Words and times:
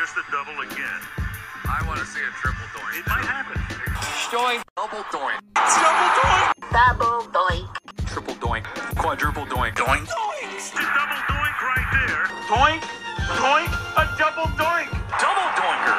just 0.00 0.16
a 0.16 0.24
double 0.32 0.58
again. 0.62 1.00
I 1.68 1.84
want 1.86 2.00
to 2.00 2.06
see 2.06 2.20
a 2.20 2.32
triple 2.40 2.64
doink. 2.72 3.00
It 3.00 3.06
might 3.06 3.22
happen. 3.22 3.60
Doink. 4.32 4.62
Double 4.74 5.04
doink. 5.12 5.36
Double 5.52 6.08
doink. 6.16 6.56
Double 6.72 7.20
doink. 7.28 7.68
Triple 8.06 8.34
doink. 8.36 8.64
Quadruple 8.96 9.44
doink. 9.44 9.74
Doink. 9.74 10.08
It's 10.56 10.72
a 10.72 10.76
double 10.80 11.20
doink 11.28 11.60
right 11.60 11.88
there. 11.92 12.24
Doink, 12.48 12.80
doink, 13.44 13.68
a 14.00 14.04
double 14.16 14.48
doink. 14.56 14.88
Double 15.20 15.48
doinker. 15.60 15.98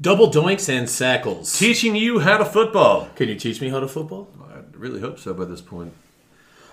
Double 0.00 0.30
doinks 0.30 0.68
and 0.68 0.86
sackles. 0.86 1.58
Teaching 1.58 1.96
you 1.96 2.20
how 2.20 2.36
to 2.38 2.44
football. 2.44 3.08
Can 3.16 3.28
you 3.28 3.34
teach 3.34 3.60
me 3.60 3.70
how 3.70 3.80
to 3.80 3.88
football? 3.88 4.28
I 4.40 4.60
really 4.76 5.00
hope 5.00 5.18
so 5.18 5.34
by 5.34 5.46
this 5.46 5.60
point. 5.60 5.92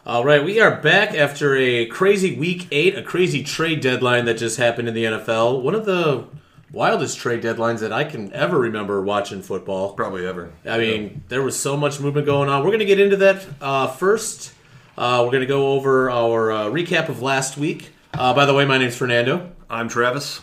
All 0.06 0.26
right, 0.26 0.44
we 0.44 0.60
are 0.60 0.82
back 0.82 1.14
after 1.14 1.56
a 1.56 1.86
crazy 1.86 2.36
week 2.36 2.68
eight, 2.72 2.98
a 2.98 3.02
crazy 3.02 3.42
trade 3.42 3.80
deadline 3.80 4.26
that 4.26 4.34
just 4.34 4.58
happened 4.58 4.90
in 4.90 4.94
the 4.94 5.06
NFL. 5.06 5.62
One 5.62 5.74
of 5.74 5.86
the 5.86 6.26
wildest 6.74 7.20
trade 7.20 7.42
deadlines 7.42 7.80
that 7.80 7.94
I 7.94 8.04
can 8.04 8.34
ever 8.34 8.60
remember 8.60 9.02
watching 9.02 9.42
football. 9.42 9.94
Probably 9.94 10.28
ever. 10.28 10.52
I 10.66 10.78
mean, 10.78 11.24
there 11.30 11.42
was 11.42 11.58
so 11.58 11.78
much 11.78 12.02
movement 12.02 12.26
going 12.26 12.50
on. 12.50 12.64
We're 12.64 12.72
going 12.72 12.80
to 12.80 12.86
get 12.86 13.00
into 13.00 13.16
that 13.16 13.46
uh, 13.62 13.88
first. 13.88 14.54
Uh, 14.98 15.22
we're 15.24 15.32
going 15.32 15.40
to 15.40 15.48
go 15.48 15.72
over 15.72 16.12
our 16.12 16.52
uh, 16.52 16.66
recap 16.66 17.08
of 17.08 17.22
last 17.22 17.58
week. 17.58 17.92
Uh, 18.14 18.34
by 18.34 18.46
the 18.46 18.54
way, 18.54 18.66
my 18.66 18.78
name's 18.78 18.98
Fernando. 18.98 19.54
I'm 19.70 19.88
Travis. 19.88 20.42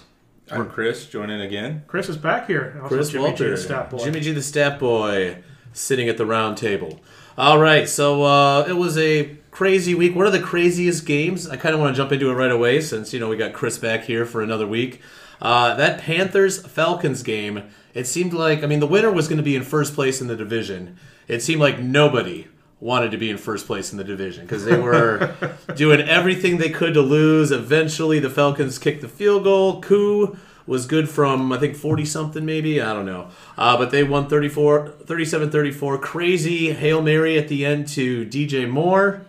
I'm 0.50 0.70
Chris, 0.70 1.06
joining 1.06 1.42
again. 1.42 1.84
Chris 1.86 2.08
is 2.08 2.16
back 2.16 2.46
here. 2.46 2.78
Also 2.82 2.96
Chris 2.96 3.10
Jimmy 3.10 3.24
G, 3.24 3.28
Walter, 3.28 3.50
the 3.50 3.56
stat 3.58 3.90
boy. 3.90 4.04
Jimmy 4.04 4.20
G, 4.20 4.32
the 4.32 4.42
stat 4.42 4.78
boy, 4.78 5.36
sitting 5.74 6.08
at 6.08 6.16
the 6.16 6.24
round 6.24 6.56
table. 6.56 6.98
All 7.36 7.58
right, 7.58 7.86
so 7.86 8.22
uh, 8.22 8.64
it 8.66 8.72
was 8.72 8.96
a 8.96 9.36
crazy 9.60 9.94
week. 9.94 10.16
One 10.16 10.24
of 10.24 10.32
the 10.32 10.40
craziest 10.40 11.04
games. 11.04 11.46
I 11.46 11.58
kind 11.58 11.74
of 11.74 11.82
want 11.82 11.94
to 11.94 11.96
jump 11.98 12.12
into 12.12 12.30
it 12.30 12.32
right 12.32 12.50
away 12.50 12.80
since 12.80 13.12
you 13.12 13.20
know 13.20 13.28
we 13.28 13.36
got 13.36 13.52
Chris 13.52 13.76
back 13.76 14.04
here 14.04 14.24
for 14.24 14.40
another 14.40 14.66
week. 14.66 15.02
Uh, 15.38 15.74
that 15.74 16.00
Panthers 16.00 16.66
Falcons 16.66 17.22
game. 17.22 17.64
It 17.92 18.06
seemed 18.06 18.32
like 18.32 18.62
I 18.64 18.66
mean 18.66 18.80
the 18.80 18.86
winner 18.86 19.12
was 19.12 19.28
going 19.28 19.36
to 19.36 19.42
be 19.42 19.54
in 19.54 19.62
first 19.62 19.94
place 19.94 20.22
in 20.22 20.28
the 20.28 20.34
division. 20.34 20.96
It 21.28 21.42
seemed 21.42 21.60
like 21.60 21.78
nobody 21.78 22.48
wanted 22.80 23.10
to 23.10 23.18
be 23.18 23.28
in 23.28 23.36
first 23.36 23.66
place 23.66 23.92
in 23.92 23.98
the 23.98 24.04
division 24.04 24.46
because 24.46 24.64
they 24.64 24.78
were 24.78 25.36
doing 25.76 26.00
everything 26.00 26.56
they 26.56 26.70
could 26.70 26.94
to 26.94 27.02
lose. 27.02 27.50
Eventually, 27.50 28.18
the 28.18 28.30
Falcons 28.30 28.78
kicked 28.78 29.02
the 29.02 29.08
field 29.08 29.44
goal. 29.44 29.82
Koo 29.82 30.38
was 30.66 30.86
good 30.86 31.10
from 31.10 31.52
I 31.52 31.58
think 31.58 31.76
40 31.76 32.06
something 32.06 32.46
maybe, 32.46 32.80
I 32.80 32.94
don't 32.94 33.04
know. 33.04 33.28
Uh, 33.58 33.76
but 33.76 33.90
they 33.90 34.04
won 34.04 34.26
34 34.26 34.88
37-34 35.04 36.00
crazy 36.00 36.72
Hail 36.72 37.02
Mary 37.02 37.36
at 37.36 37.48
the 37.48 37.66
end 37.66 37.88
to 37.88 38.24
DJ 38.24 38.66
Moore. 38.66 39.26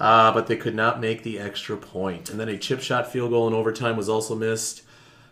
Uh, 0.00 0.32
but 0.32 0.46
they 0.46 0.56
could 0.56 0.74
not 0.74 1.00
make 1.00 1.22
the 1.22 1.38
extra 1.38 1.76
point. 1.76 2.30
And 2.30 2.38
then 2.38 2.48
a 2.48 2.56
chip 2.56 2.80
shot 2.80 3.10
field 3.10 3.30
goal 3.30 3.48
in 3.48 3.54
overtime 3.54 3.96
was 3.96 4.08
also 4.08 4.34
missed. 4.34 4.82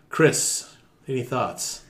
Chris, 0.09 0.75
any 1.07 1.23
thoughts? 1.23 1.83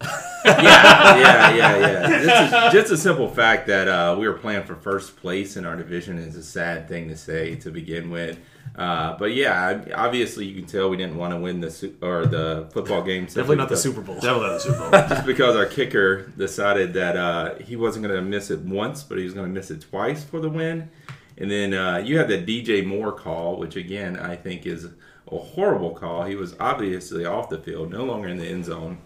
yeah, 0.44 1.16
yeah, 1.16 1.54
yeah, 1.56 1.76
yeah. 1.78 2.24
Just 2.24 2.52
a, 2.52 2.70
just 2.80 2.92
a 2.92 2.96
simple 2.96 3.28
fact 3.28 3.66
that 3.66 3.88
uh, 3.88 4.16
we 4.18 4.28
were 4.28 4.34
playing 4.34 4.64
for 4.64 4.76
first 4.76 5.16
place 5.16 5.56
in 5.56 5.64
our 5.64 5.76
division 5.76 6.18
is 6.18 6.36
a 6.36 6.42
sad 6.42 6.88
thing 6.88 7.08
to 7.08 7.16
say 7.16 7.56
to 7.56 7.70
begin 7.70 8.10
with. 8.10 8.38
Uh, 8.76 9.16
but 9.16 9.32
yeah, 9.32 9.82
obviously 9.94 10.44
you 10.44 10.54
can 10.54 10.66
tell 10.66 10.90
we 10.90 10.98
didn't 10.98 11.16
want 11.16 11.32
to 11.32 11.40
win 11.40 11.60
the 11.60 11.70
su- 11.70 11.96
or 12.02 12.26
the 12.26 12.68
football 12.72 13.02
game. 13.02 13.24
Definitely 13.24 13.56
not 13.56 13.70
the 13.70 13.76
Super 13.76 14.02
Bowl. 14.02 14.16
Definitely 14.16 14.48
not 14.48 14.52
the 14.52 14.58
Super 14.60 14.78
Bowl. 14.78 14.90
Just 14.90 15.26
because 15.26 15.56
our 15.56 15.66
kicker 15.66 16.26
decided 16.36 16.92
that 16.92 17.16
uh, 17.16 17.54
he 17.56 17.74
wasn't 17.74 18.06
going 18.06 18.14
to 18.14 18.22
miss 18.22 18.50
it 18.50 18.60
once, 18.60 19.02
but 19.02 19.16
he 19.16 19.24
was 19.24 19.32
going 19.32 19.46
to 19.46 19.52
miss 19.52 19.70
it 19.70 19.80
twice 19.80 20.22
for 20.22 20.40
the 20.40 20.50
win. 20.50 20.90
And 21.38 21.50
then 21.50 21.72
uh, 21.72 21.98
you 21.98 22.18
had 22.18 22.28
the 22.28 22.38
DJ 22.38 22.84
Moore 22.84 23.12
call, 23.12 23.56
which 23.56 23.76
again 23.76 24.18
I 24.18 24.36
think 24.36 24.66
is 24.66 24.86
a 25.32 25.38
horrible 25.38 25.94
call. 25.94 26.24
He 26.24 26.34
was 26.36 26.54
obviously 26.60 27.24
off 27.24 27.48
the 27.48 27.58
field, 27.58 27.90
no 27.90 28.04
longer 28.04 28.28
in 28.28 28.36
the 28.36 28.46
end 28.46 28.66
zone. 28.66 28.98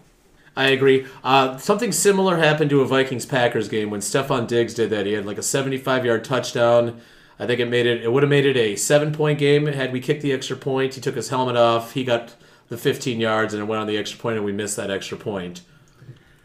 I 0.60 0.66
agree. 0.72 1.06
Uh, 1.25 1.56
something 1.56 1.91
similar 1.91 2.37
happened 2.37 2.69
to 2.69 2.82
a 2.82 2.84
Vikings 2.84 3.25
Packers 3.25 3.66
game 3.66 3.88
when 3.88 4.00
Stefon 4.00 4.47
Diggs 4.47 4.75
did 4.75 4.91
that. 4.91 5.06
He 5.06 5.12
had 5.15 5.25
like 5.25 5.38
a 5.38 5.43
75 5.43 6.04
yard 6.04 6.22
touchdown. 6.22 7.00
I 7.38 7.47
think 7.47 7.60
it 7.60 7.71
made 7.71 7.87
it. 7.87 8.03
It 8.03 8.12
would 8.12 8.22
have 8.22 8.28
made 8.28 8.44
it 8.44 8.59
a 8.59 8.76
seven 8.76 9.10
point 9.10 9.38
game 9.38 9.65
had 9.65 9.91
we 9.91 10.00
kicked 10.00 10.20
the 10.20 10.34
extra 10.34 10.56
point. 10.56 10.97
He 10.97 11.00
took 11.00 11.15
his 11.15 11.31
helmet 11.31 11.56
off. 11.56 11.94
He 11.94 12.04
got 12.04 12.37
the 12.69 12.76
15 12.76 13.19
yards 13.19 13.54
and 13.54 13.62
it 13.62 13.65
went 13.65 13.81
on 13.81 13.87
the 13.87 13.97
extra 13.97 14.20
point, 14.20 14.37
and 14.37 14.44
we 14.44 14.53
missed 14.53 14.76
that 14.76 14.91
extra 14.91 15.16
point. 15.16 15.62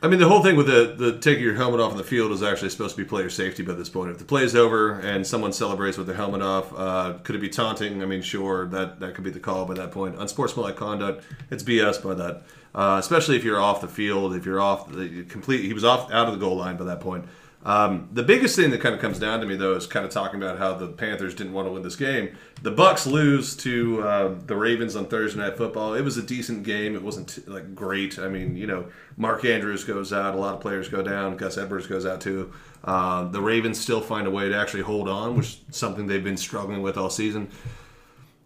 I 0.02 0.08
mean, 0.08 0.20
the 0.20 0.30
whole 0.30 0.42
thing 0.42 0.56
with 0.56 0.68
the, 0.68 0.96
the 0.98 1.20
taking 1.20 1.44
your 1.44 1.56
helmet 1.56 1.82
off 1.82 1.92
in 1.92 1.98
the 1.98 2.04
field 2.04 2.32
is 2.32 2.44
actually 2.44 2.70
supposed 2.70 2.96
to 2.96 3.02
be 3.02 3.10
player 3.10 3.30
safety 3.30 3.64
by 3.64 3.74
this 3.74 3.90
point. 3.90 4.12
If 4.12 4.20
the 4.20 4.24
play 4.24 4.44
is 4.44 4.56
over 4.56 5.00
and 5.00 5.26
someone 5.26 5.52
celebrates 5.52 5.98
with 5.98 6.08
their 6.08 6.16
helmet 6.16 6.42
off, 6.42 6.72
uh, 6.78 7.16
could 7.24 7.36
it 7.36 7.40
be 7.40 7.50
taunting? 7.50 8.02
I 8.02 8.06
mean, 8.06 8.22
sure, 8.22 8.68
that, 8.68 9.00
that 9.02 9.16
could 9.16 9.24
be 9.24 9.32
the 9.32 9.40
call 9.40 9.66
by 9.66 9.74
that 9.74 9.92
point. 9.92 10.16
Unsportsmanlike 10.20 10.78
conduct, 10.78 11.26
it's 11.50 11.64
BS 11.64 12.04
by 12.04 12.14
that. 12.14 12.44
Uh, 12.76 12.98
especially 13.00 13.38
if 13.38 13.44
you're 13.46 13.60
off 13.60 13.80
the 13.80 13.88
field, 13.88 14.36
if 14.36 14.46
you're 14.46 14.60
off 14.60 14.92
the 14.92 15.24
complete, 15.30 15.64
he 15.64 15.74
was 15.74 15.86
off 15.86 16.12
out 16.12 16.28
of 16.28 16.34
the 16.34 16.40
goal 16.40 16.58
line 16.58 16.76
by 16.76 16.84
that 16.84 17.00
point. 17.00 17.26
Um, 17.64 18.10
the 18.12 18.22
biggest 18.22 18.56
thing 18.56 18.70
that 18.72 18.82
kind 18.82 18.94
of 18.94 19.02
comes 19.02 19.18
down 19.18 19.40
to 19.40 19.48
me 19.48 19.56
though 19.56 19.74
is 19.74 19.88
kind 19.88 20.06
of 20.06 20.12
talking 20.12 20.40
about 20.40 20.60
how 20.60 20.76
the 20.76 20.88
Panthers 20.88 21.34
didn't 21.34 21.54
want 21.54 21.68
to 21.68 21.72
win 21.72 21.82
this 21.82 21.96
game. 21.96 22.38
The 22.62 22.72
Bucs 22.72 23.08
lose 23.12 23.56
to 23.58 24.04
uh, 24.04 24.36
the 24.46 24.56
Ravens 24.56 24.96
on 24.96 25.08
Thursday 25.08 25.40
Night 25.40 25.58
Football. 25.58 25.96
It 25.96 26.02
was 26.02 26.18
a 26.18 26.22
decent 26.22 26.64
game. 26.64 26.96
It 26.96 27.02
wasn't 27.02 27.48
like 27.48 27.74
great. 27.74 28.20
I 28.20 28.28
mean, 28.28 28.56
you 28.56 28.68
know, 28.68 28.86
Mark 29.18 29.46
Andrews 29.46 29.84
goes 29.84 30.14
out. 30.14 30.36
A 30.36 30.38
lot 30.38 30.54
of 30.54 30.62
players 30.62 30.90
go 30.90 31.02
down. 31.02 31.38
Gus 31.38 31.58
Edwards 31.58 31.88
goes 31.88 32.06
out 32.06 32.22
too. 32.22 32.54
Uh, 32.84 33.24
the 33.30 33.42
Ravens 33.42 33.80
still 33.80 34.02
find 34.02 34.28
a 34.28 34.32
way 34.32 34.48
to 34.50 34.56
actually 34.56 34.84
hold 34.84 35.10
on, 35.10 35.36
which 35.38 35.60
is 35.70 35.76
something 35.76 36.06
they've 36.06 36.24
been 36.24 36.38
struggling 36.38 36.84
with 36.84 36.98
all 36.98 37.10
season 37.10 37.50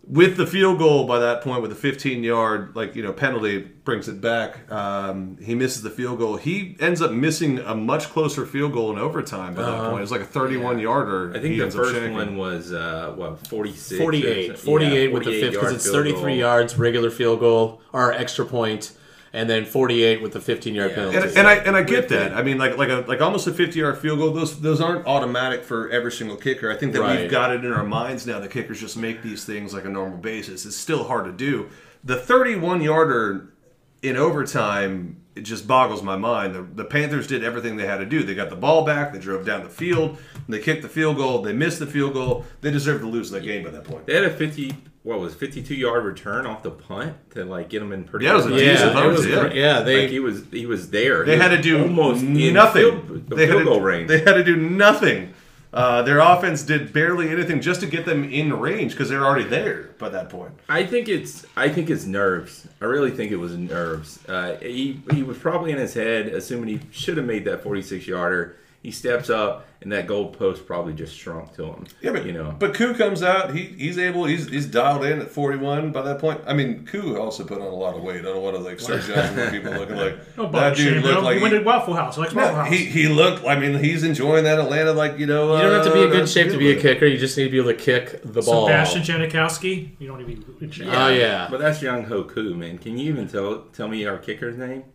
with 0.10 0.38
the 0.38 0.48
field 0.48 0.80
goal 0.80 1.06
by 1.06 1.20
that 1.20 1.42
point 1.42 1.62
with 1.62 1.70
the 1.70 1.76
15 1.78 2.24
yard 2.24 2.76
like 2.76 2.96
you 2.96 3.04
know 3.04 3.14
penalty 3.14 3.60
brings 3.60 4.08
it 4.08 4.20
back. 4.20 4.70
Um, 4.72 5.38
he 5.42 5.54
misses 5.56 5.84
the 5.84 5.90
field 5.92 6.18
goal. 6.18 6.38
He 6.38 6.76
ends 6.80 7.02
up 7.02 7.12
missing 7.12 7.60
a 7.60 7.76
much 7.76 8.06
closer 8.10 8.46
field 8.46 8.74
goal 8.74 8.92
in 8.92 8.98
overtime 8.98 9.54
by 9.54 9.62
that 9.64 9.78
point. 9.86 10.00
It 10.00 10.02
was 10.02 10.12
like 10.12 10.22
a 10.22 10.26
31 10.26 10.80
yarder 10.80 11.30
I 11.30 11.34
think 11.34 11.46
he 11.54 11.58
the 11.58 11.64
ends 11.64 11.76
up 11.76 11.84
first 11.84 11.96
shanking. 11.96 12.14
one 12.14 12.38
was 12.38 12.74
uh, 12.74 13.14
what 13.16 13.48
46, 13.48 14.00
48, 14.02 14.60
48 14.60 15.08
yeah, 15.08 15.14
with 15.14 15.24
the 15.24 15.30
48 15.32 15.42
fifth 15.42 15.54
because 15.54 15.74
it's 15.74 15.90
33 15.90 16.20
goal. 16.22 16.30
yards 16.32 16.78
regular 16.78 17.10
field 17.12 17.40
goal 17.40 17.82
or 17.94 18.12
extra 18.12 18.46
point, 18.46 18.92
and 19.34 19.50
then 19.50 19.64
48 19.66 20.22
with 20.22 20.34
the 20.34 20.40
15 20.42 20.74
yard 20.76 20.92
Yeah. 20.92 20.96
penalty. 20.96 21.18
and, 21.18 21.38
and 21.38 21.48
I 21.48 21.54
and 21.56 21.76
I 21.76 21.84
get 21.84 22.10
that. 22.10 22.34
I 22.34 22.42
mean, 22.44 22.58
like 22.58 22.78
like 22.78 22.90
a 22.90 23.06
like 23.08 23.22
almost 23.22 23.48
a 23.48 23.54
fifty 23.54 23.80
yard 23.80 23.98
field 23.98 24.20
goal. 24.20 24.32
Those 24.32 24.60
those 24.62 24.82
aren't 24.82 25.06
automatic 25.06 25.64
for 25.64 25.90
every 25.90 26.12
single 26.12 26.38
kicker. 26.38 26.72
I 26.72 26.76
think 26.76 26.94
that 26.94 27.02
Right. 27.02 27.22
we've 27.22 27.32
got 27.32 27.52
it 27.54 27.64
in 27.64 27.72
our 27.72 27.84
minds 27.86 28.26
now. 28.26 28.40
that 28.40 28.52
kickers 28.52 28.80
just 28.80 28.98
make 28.98 29.22
these 29.22 29.46
things 29.46 29.74
like 29.74 29.86
a 29.86 29.90
normal 29.90 30.18
basis. 30.18 30.66
It's 30.66 30.76
still 30.76 31.04
hard 31.06 31.26
to 31.26 31.32
do. 31.32 31.70
The 32.04 32.16
thirty 32.16 32.56
one 32.56 32.82
yarder 32.82 33.54
in 34.02 34.16
overtime. 34.16 35.18
It 35.36 35.42
just 35.44 35.68
boggles 35.68 36.04
my 36.04 36.18
mind. 36.18 36.54
The, 36.54 36.64
the 36.64 36.84
Panthers 36.84 37.26
did 37.26 37.46
everything 37.46 37.78
they 37.78 37.86
had 37.86 37.98
to 37.98 38.06
do. 38.06 38.24
They 38.24 38.36
got 38.36 38.50
the 38.50 38.58
ball 38.58 38.84
back. 38.84 39.14
They 39.14 39.20
drove 39.20 39.46
down 39.46 39.64
the 39.64 39.70
field. 39.70 40.18
They 40.50 40.60
kicked 40.60 40.82
the 40.82 40.90
field 40.90 41.16
goal. 41.16 41.42
They 41.44 41.54
missed 41.54 41.80
the 41.80 41.86
field 41.88 42.14
goal. 42.14 42.46
They 42.60 42.72
deserved 42.72 43.02
to 43.04 43.08
lose 43.08 43.30
that 43.32 43.44
game 43.44 43.64
by 43.64 43.70
that 43.70 43.86
point. 43.86 44.06
They 44.06 44.16
had 44.16 44.26
a 44.26 44.32
50 44.32 44.76
what 45.10 45.20
was 45.20 45.34
52 45.34 45.74
yard 45.76 46.06
return 46.06 46.46
off 46.46 46.62
the 46.64 46.72
punt 46.72 47.16
to 47.32 47.44
like 47.44 47.68
get 47.70 47.82
him 47.82 47.92
in 47.92 48.04
pretty 48.04 48.26
Yeah, 48.26 48.34
it 48.34 48.36
was 48.36 48.46
a 48.46 48.50
yeah, 48.52 48.72
decent 48.74 48.98
it 48.98 49.08
was 49.08 49.28
yeah. 49.28 49.54
yeah. 49.54 49.80
They 49.82 50.02
like 50.04 50.10
he 50.12 50.20
was 50.20 50.44
he 50.52 50.66
was 50.68 50.92
there. 50.92 51.26
They 51.26 51.34
He 51.36 51.42
had 51.42 51.50
to 51.50 51.62
do 51.62 51.82
almost 51.82 52.24
nothing. 52.24 52.82
field, 52.82 53.30
the 53.30 53.36
they 53.36 53.48
field 53.48 53.60
had 53.60 53.66
goal 53.66 53.80
to, 53.80 53.84
range. 53.84 54.08
They 54.08 54.20
had 54.20 54.34
to 54.34 54.44
do 54.44 54.56
nothing. 54.56 55.34
Uh, 55.72 56.02
their 56.02 56.18
offense 56.20 56.64
did 56.64 56.92
barely 56.94 57.30
anything 57.30 57.62
just 57.62 57.80
to 57.82 57.86
get 57.88 58.04
them 58.04 58.24
in 58.24 58.52
range 58.60 58.92
because 58.94 59.08
they're 59.10 59.24
already 59.24 59.48
there 59.48 59.90
by 60.00 60.10
that 60.10 60.28
point. 60.30 60.52
I 60.68 60.84
think 60.84 61.08
it's 61.08 61.46
I 61.58 61.70
think 61.70 61.90
it's 61.90 62.06
nerves. 62.06 62.68
I 62.82 62.86
really 62.86 63.12
think 63.12 63.32
it 63.32 63.36
was 63.38 63.56
nerves. 63.58 64.20
Uh, 64.28 64.56
he 64.58 65.00
he 65.12 65.24
was 65.24 65.38
probably 65.38 65.72
in 65.72 65.78
his 65.78 65.94
head, 65.94 66.28
assuming 66.28 66.70
he 66.70 66.80
should 66.92 67.18
have 67.18 67.26
made 67.26 67.46
that 67.46 67.62
46 67.64 68.08
yarder. 68.08 68.56
He 68.82 68.92
steps 68.92 69.30
up, 69.30 69.68
and 69.82 69.92
that 69.92 70.08
goal 70.08 70.30
post 70.30 70.66
probably 70.66 70.94
just 70.94 71.14
shrunk 71.14 71.54
to 71.56 71.66
him. 71.66 71.86
Yeah, 72.02 72.12
but 72.12 72.26
you 72.26 72.32
know, 72.32 72.56
but 72.58 72.74
Koo 72.74 72.94
comes 72.94 73.22
out. 73.22 73.54
He 73.54 73.66
he's 73.66 73.98
able. 73.98 74.24
He's 74.24 74.48
he's 74.48 74.66
dialed 74.66 75.04
in 75.04 75.20
at 75.20 75.30
forty 75.30 75.58
one 75.58 75.92
by 75.92 76.02
that 76.04 76.20
point. 76.20 76.40
I 76.48 76.54
mean, 76.54 76.86
Koo 76.86 77.18
also 77.18 77.44
put 77.44 77.60
on 77.60 77.68
a 77.68 77.76
lot 77.76 77.96
of 77.96 78.04
weight. 78.04 78.22
I 78.22 78.30
don't 78.30 78.42
want 78.42 78.56
to 78.56 78.62
like 78.62 78.80
start 78.80 79.02
judging 79.08 79.38
what 79.38 79.52
people 79.52 79.74
looking 79.74 79.98
like. 79.98 80.38
No, 80.38 80.50
that 80.50 80.78
dude 80.78 81.04
looked 81.04 81.24
like 81.24 81.38
he 81.38 81.44
went 81.44 81.56
to 81.56 81.64
Waffle 81.64 81.94
House. 81.94 82.18
Like 82.18 82.34
likes 82.34 82.36
Waffle 82.36 82.52
no, 82.56 82.64
House. 82.64 82.74
he 82.74 82.86
he 82.86 83.08
looked. 83.10 83.46
I 83.46 83.60
mean, 83.60 83.78
he's 83.84 84.04
enjoying 84.04 84.46
that 84.46 84.60
Atlanta 84.60 84.94
like 84.94 85.20
you 85.20 85.26
know. 85.26 85.58
you 85.58 85.62
don't 85.62 85.74
have 85.74 85.86
to 85.86 85.94
be 85.94 86.04
in 86.04 86.10
uh, 86.10 86.12
good 86.12 86.30
shape 86.30 86.50
to 86.52 86.58
be 86.58 86.72
a 86.72 86.82
kicker. 86.82 87.06
You 87.06 87.18
just 87.18 87.38
need 87.38 87.46
to 87.46 87.52
be 87.52 87.58
able 87.58 87.72
to 87.72 87.78
kick 87.78 88.22
the 88.24 88.42
ball. 88.42 88.66
Sebastian 88.66 89.02
Janikowski. 89.02 89.92
You 90.00 90.08
don't 90.08 90.22
even. 90.22 90.46
Oh 90.90 91.10
yeah, 91.10 91.50
but 91.52 91.60
that's 91.60 91.80
Younghoe 91.82 92.30
Koo 92.30 92.56
man. 92.56 92.78
Can 92.78 92.98
you 92.98 93.10
even 93.10 93.28
tell 93.28 93.64
tell 93.74 93.90
me 93.90 94.06
our 94.06 94.18
kicker's 94.18 94.58
name? 94.58 94.86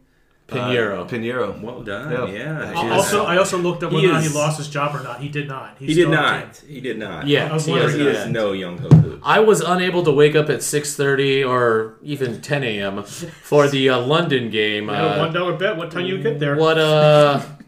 Piñeiro. 0.46 1.08
Piñeiro. 1.08 1.61
Well 1.62 1.81
done. 1.82 2.12
Yeah. 2.12 2.26
Yeah. 2.26 2.73
Al- 2.76 2.85
He 2.85 2.91
Also, 2.91 3.25
I 3.25 3.38
also 3.38 3.56
looked 3.58 3.82
up 3.82 3.93
whether 3.93 4.08
or 4.08 4.12
not 4.12 4.23
he 4.23 4.29
lost 4.29 4.58
his 4.58 4.69
job 4.69 4.94
or 4.94 5.02
not. 5.02 5.20
He 5.20 5.29
did 5.31 5.49
not. 5.49 5.76
He's 5.79 5.88
he 5.88 5.94
did 5.94 6.00
still 6.08 6.14
on 6.19 6.25
the 6.25 6.38
not. 6.46 6.62
He 6.69 6.81
did 6.81 6.99
not. 6.99 7.26
yeah, 7.26 7.49
I 7.50 7.55
was 7.55 7.64
he 7.64 7.73
wondering 7.73 7.91
has 7.93 7.99
He 7.99 8.05
that. 8.05 8.12
that. 8.12 8.26
is 8.26 8.32
no 8.32 8.52
Younghoe 8.52 9.20
I 9.25 9.41
was 9.41 9.62
unable 9.62 10.02
to 10.05 10.11
wake 10.12 10.37
up 10.37 10.50
at 10.50 10.58
6:30 10.61 11.49
or 11.49 11.94
even 12.02 12.43
10 12.43 12.62
a.m. 12.62 13.02
for 13.05 13.69
the 13.69 13.88
uh, 13.88 13.99
London 14.00 14.50
game. 14.50 14.91
I 14.91 14.96
had 14.96 15.05
a 15.05 15.14
Uh, 15.14 15.19
one 15.20 15.32
dollar 15.32 15.55
bet. 15.56 15.76
What 15.79 15.91
time 15.91 16.05
you 16.05 16.19
get 16.23 16.38
there? 16.38 16.56
what 16.56 16.76
uh 16.79 17.40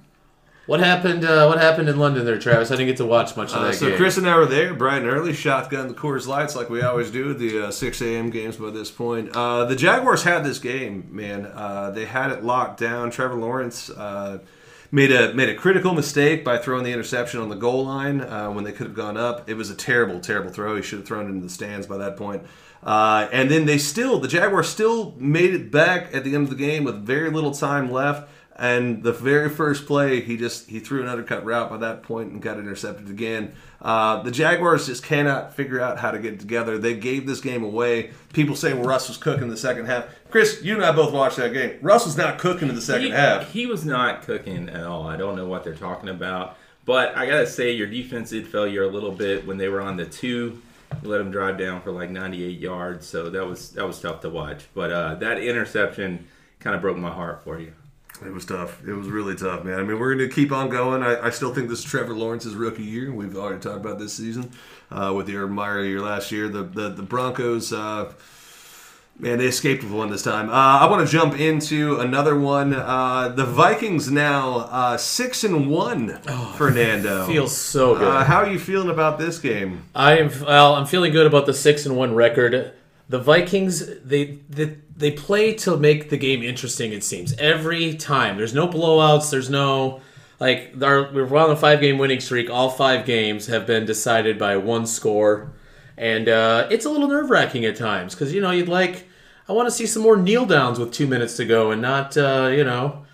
What 0.67 0.81
happened? 0.81 1.25
Uh, 1.25 1.47
what 1.47 1.59
happened 1.59 1.89
in 1.89 1.97
London 1.97 2.25
there, 2.25 2.39
Travis? 2.39 2.71
I 2.73 2.75
didn't 2.75 2.89
get 2.89 2.97
to 2.97 3.07
watch 3.07 3.37
much 3.37 3.53
of 3.53 3.59
Uh, 3.59 3.65
that 3.67 3.75
so 3.77 3.89
game. 3.89 3.97
Chris 3.97 4.17
and 4.17 4.29
I 4.29 4.37
were 4.37 4.47
there, 4.47 4.75
bright 4.75 5.03
and 5.03 5.07
early, 5.11 5.33
shotgun 5.33 5.87
the 5.87 5.95
Coors 5.95 6.27
Lights 6.27 6.57
like 6.57 6.69
we 6.69 6.83
always 6.83 7.11
do 7.13 7.35
the 7.35 7.67
uh, 7.67 7.71
6 7.71 8.03
a.m. 8.03 8.31
games 8.31 8.57
by 8.57 8.71
this 8.71 8.91
point. 8.91 9.31
Uh, 9.35 9.65
the 9.65 9.77
Jaguars 9.77 10.25
had 10.25 10.45
this 10.45 10.59
game, 10.59 11.07
man. 11.13 11.47
Uh, 11.47 11.91
they 11.93 12.05
had 12.05 12.33
it 12.33 12.43
locked 12.43 12.81
down. 12.81 13.13
Trevor 13.13 13.37
Lawrence 13.37 13.91
uh, 13.91 14.39
made 14.91 15.13
a 15.13 15.33
made 15.35 15.49
a 15.49 15.55
critical 15.55 15.95
mistake 15.95 16.45
by 16.45 16.59
throwing 16.59 16.83
the 16.83 16.93
interception 16.93 17.41
on 17.41 17.49
the 17.49 17.55
goal 17.57 17.85
line 17.85 18.21
uh, 18.21 18.51
when 18.51 18.65
they 18.65 18.73
could 18.73 18.89
have 18.89 18.97
gone 18.97 19.17
up. 19.17 19.49
It 19.49 19.55
was 19.55 19.71
a 19.71 19.75
terrible, 19.77 20.19
terrible 20.19 20.51
throw. 20.51 20.75
He 20.75 20.83
should 20.83 20.99
have 20.99 21.07
thrown 21.07 21.27
it 21.27 21.29
into 21.31 21.43
the 21.47 21.53
stands 21.53 21.87
by 21.87 21.99
that 21.99 22.17
point. 22.17 22.43
Uh, 22.83 23.29
and 23.33 23.51
then 23.51 23.67
they 23.67 23.79
still, 23.79 24.21
the 24.21 24.29
Jaguars 24.29 24.69
still 24.69 25.15
made 25.19 25.55
it 25.55 25.71
back 25.73 26.13
at 26.15 26.23
the 26.25 26.35
end 26.35 26.45
of 26.45 26.51
the 26.51 26.57
game 26.57 26.85
with 26.85 26.97
very 27.05 27.31
little 27.31 27.53
time 27.53 27.91
left. 27.91 28.29
And 28.59 29.03
the 29.03 29.13
very 29.13 29.51
first 29.51 29.87
play, 29.87 30.23
he 30.23 30.39
just 30.39 30.71
he 30.71 30.81
threw 30.81 31.03
an 31.03 31.09
undercut 31.09 31.45
route 31.45 31.69
by 31.69 31.77
that 31.77 32.03
point 32.03 32.33
and 32.33 32.41
got 32.41 32.59
intercepted 32.59 33.11
again. 33.11 33.53
Uh, 33.83 34.23
the 34.23 34.31
Jaguars 34.31 34.87
just 34.87 35.03
cannot 35.03 35.55
figure 35.55 35.79
out 35.79 35.99
how 35.99 36.11
to 36.11 36.19
get 36.19 36.41
together. 36.41 36.79
They 36.79 36.95
gave 36.95 37.27
this 37.27 37.41
game 37.41 37.63
away. 37.63 38.13
People 38.33 38.57
say 38.57 38.73
Russ 38.73 39.09
was 39.09 39.19
cooking 39.19 39.49
the 39.49 39.59
second 39.59 39.85
half. 39.87 40.07
Chris, 40.31 40.63
you 40.63 40.75
and 40.75 40.83
I 40.83 40.93
both 40.93 41.13
watched 41.13 41.37
that 41.37 41.53
game. 41.53 41.79
Russ 41.83 42.07
was 42.07 42.17
not 42.17 42.39
cooking 42.39 42.71
in 42.71 42.75
the 42.75 42.81
second 42.81 43.09
he, 43.09 43.11
half. 43.11 43.51
He 43.51 43.67
was 43.67 43.85
not 43.85 44.23
cooking 44.23 44.71
at 44.71 44.85
all. 44.85 45.07
I 45.07 45.19
don't 45.19 45.37
know 45.37 45.47
what 45.47 45.63
they're 45.63 45.75
talking 45.75 46.09
about. 46.09 46.57
But 46.87 47.15
I 47.15 47.27
gotta 47.27 47.47
say, 47.47 47.73
your 47.73 47.89
defense 47.89 48.31
did 48.31 48.47
failure 48.47 48.85
a 48.85 48.89
little 48.89 49.13
bit 49.13 49.47
when 49.47 49.59
they 49.59 49.69
were 49.69 49.83
on 49.83 49.99
the 49.99 50.07
two. 50.07 50.63
You 51.03 51.09
let 51.11 51.19
them 51.19 51.31
drive 51.31 51.59
down 51.59 51.83
for 51.83 51.91
like 51.91 52.09
98 52.09 52.59
yards, 52.59 53.07
so 53.07 53.29
that 53.29 53.45
was 53.45 53.73
that 53.73 53.87
was 53.87 54.01
tough 54.01 54.21
to 54.21 54.31
watch. 54.31 54.65
But 54.73 54.93
uh, 54.93 55.15
that 55.17 55.39
interception 55.39 56.27
kind 56.61 56.75
of 56.75 56.81
broke 56.81 56.97
my 56.97 57.11
heart 57.11 57.43
for 57.45 57.59
you. 57.59 57.73
It 58.25 58.33
was 58.33 58.47
tough. 58.47 58.83
It 58.87 58.95
was 58.95 59.09
really 59.09 59.35
tough, 59.35 59.65
man. 59.65 59.79
I 59.79 59.83
mean, 59.83 59.99
we're 59.99 60.15
going 60.15 60.27
to 60.29 60.35
keep 60.35 60.51
on 60.51 60.71
going. 60.71 61.03
I, 61.03 61.27
I 61.27 61.31
still 61.31 61.53
think 61.53 61.69
this 61.69 61.81
is 61.81 61.85
Trevor 61.85 62.15
Lawrence's 62.15 62.55
rookie 62.55 62.83
year. 62.83 63.13
We've 63.13 63.37
already 63.37 63.61
talked 63.61 63.77
about 63.77 63.99
this 63.99 64.15
season 64.15 64.51
uh, 64.91 65.13
with 65.15 65.27
the 65.27 65.37
Urban 65.37 65.55
Meyer 65.55 65.85
year 65.85 66.01
last 66.01 66.33
year. 66.33 66.49
The 66.49 66.63
the, 66.63 66.89
the 66.89 67.03
Broncos, 67.03 67.75
uh, 67.75 68.13
man, 69.19 69.37
they 69.37 69.47
escaped 69.47 69.83
with 69.83 69.93
one 69.93 70.11
this 70.11 70.23
time. 70.23 70.49
Uh, 70.49 70.53
I 70.53 70.87
want 70.91 71.07
to 71.07 71.13
jump 71.13 71.39
into 71.39 72.01
another 72.01 72.39
one. 72.39 72.73
Uh, 72.73 73.29
the 73.29 73.45
Vikings 73.45 74.11
now 74.11 74.61
uh, 74.71 74.97
six 74.97 75.45
and 75.45 75.71
one. 75.71 76.19
Fernando 76.57 77.27
Feels 77.27 77.55
so 77.55 77.97
good. 77.97 78.09
Uh, 78.09 78.25
how 78.25 78.37
are 78.39 78.51
you 78.51 78.59
feeling 78.59 78.89
about 78.89 79.19
this 79.19 79.39
game? 79.39 79.85
I 79.95 80.19
am 80.19 80.31
well. 80.43 80.75
I'm 80.75 80.87
feeling 80.87 81.13
good 81.13 81.27
about 81.27 81.45
the 81.45 81.55
six 81.55 81.85
and 81.85 81.95
one 81.95 82.15
record. 82.15 82.73
The 83.09 83.19
Vikings 83.19 83.87
they 84.03 84.39
they, 84.49 84.77
they 84.97 85.11
play 85.13 85.55
to 85.55 85.77
make 85.77 86.11
the 86.11 86.17
game 86.17 86.43
interesting. 86.43 86.93
It 86.93 87.05
seems 87.05 87.33
every 87.35 87.95
time. 87.95 88.37
There's 88.37 88.55
no 88.55 88.67
blowouts. 88.67 89.31
There's 89.31 89.51
no 89.51 90.01
like 90.41 90.75
our, 90.83 91.13
we're 91.13 91.37
on 91.37 91.51
a 91.51 91.57
five 91.57 91.81
game 91.81 91.99
winning 91.99 92.21
streak. 92.21 92.51
All 92.51 92.71
five 92.71 93.07
games 93.07 93.47
have 93.47 93.67
been 93.67 93.87
decided 93.87 94.39
by 94.39 94.57
one 94.57 94.87
score, 94.87 95.53
and 95.97 96.29
uh, 96.29 96.69
it's 96.71 96.85
a 96.85 96.91
little 96.91 97.09
nerve 97.09 97.31
wracking 97.31 97.65
at 97.65 97.77
times 97.77 98.15
because 98.15 98.35
you 98.35 98.41
know 98.41 98.51
you'd 98.51 98.69
like 98.69 99.07
I 99.49 99.53
want 99.53 99.67
to 99.67 99.71
see 99.71 99.87
some 99.87 100.03
more 100.03 100.17
kneel 100.17 100.45
downs 100.45 100.79
with 100.79 100.93
two 100.93 101.07
minutes 101.07 101.37
to 101.37 101.45
go 101.45 101.71
and 101.71 101.81
not 101.81 102.17
uh, 102.17 102.51
you 102.53 102.65
know 102.65 103.07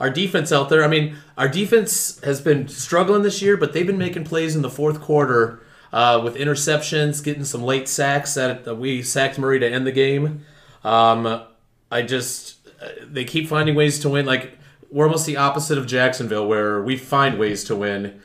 our 0.00 0.10
defense 0.10 0.50
out 0.50 0.68
there. 0.68 0.82
I 0.82 0.88
mean, 0.88 1.16
our 1.38 1.48
defense 1.48 2.20
has 2.24 2.40
been 2.40 2.66
struggling 2.68 3.22
this 3.22 3.40
year, 3.40 3.56
but 3.56 3.72
they've 3.72 3.86
been 3.86 3.98
making 3.98 4.24
plays 4.24 4.56
in 4.56 4.62
the 4.62 4.70
fourth 4.70 5.00
quarter 5.00 5.63
uh, 5.94 6.20
with 6.24 6.34
interceptions, 6.34 7.22
getting 7.24 7.44
some 7.44 7.62
late 7.62 7.88
sacks. 7.88 8.34
That 8.34 8.76
we 8.76 9.00
sacked 9.02 9.38
Murray 9.38 9.60
to 9.60 9.68
end 9.70 9.86
the 9.86 9.92
game. 9.92 10.44
Um, 10.82 11.42
I 11.90 12.02
just 12.02 12.56
uh, 12.82 12.88
they 13.02 13.24
keep 13.24 13.48
finding 13.48 13.74
ways 13.76 14.00
to 14.00 14.08
win. 14.08 14.26
Like 14.26 14.58
we're 14.90 15.06
almost 15.06 15.24
the 15.26 15.36
opposite 15.36 15.78
of 15.78 15.86
Jacksonville, 15.86 16.46
where 16.46 16.82
we 16.82 16.96
find 16.96 17.38
ways 17.38 17.64
to 17.64 17.76
win, 17.76 18.20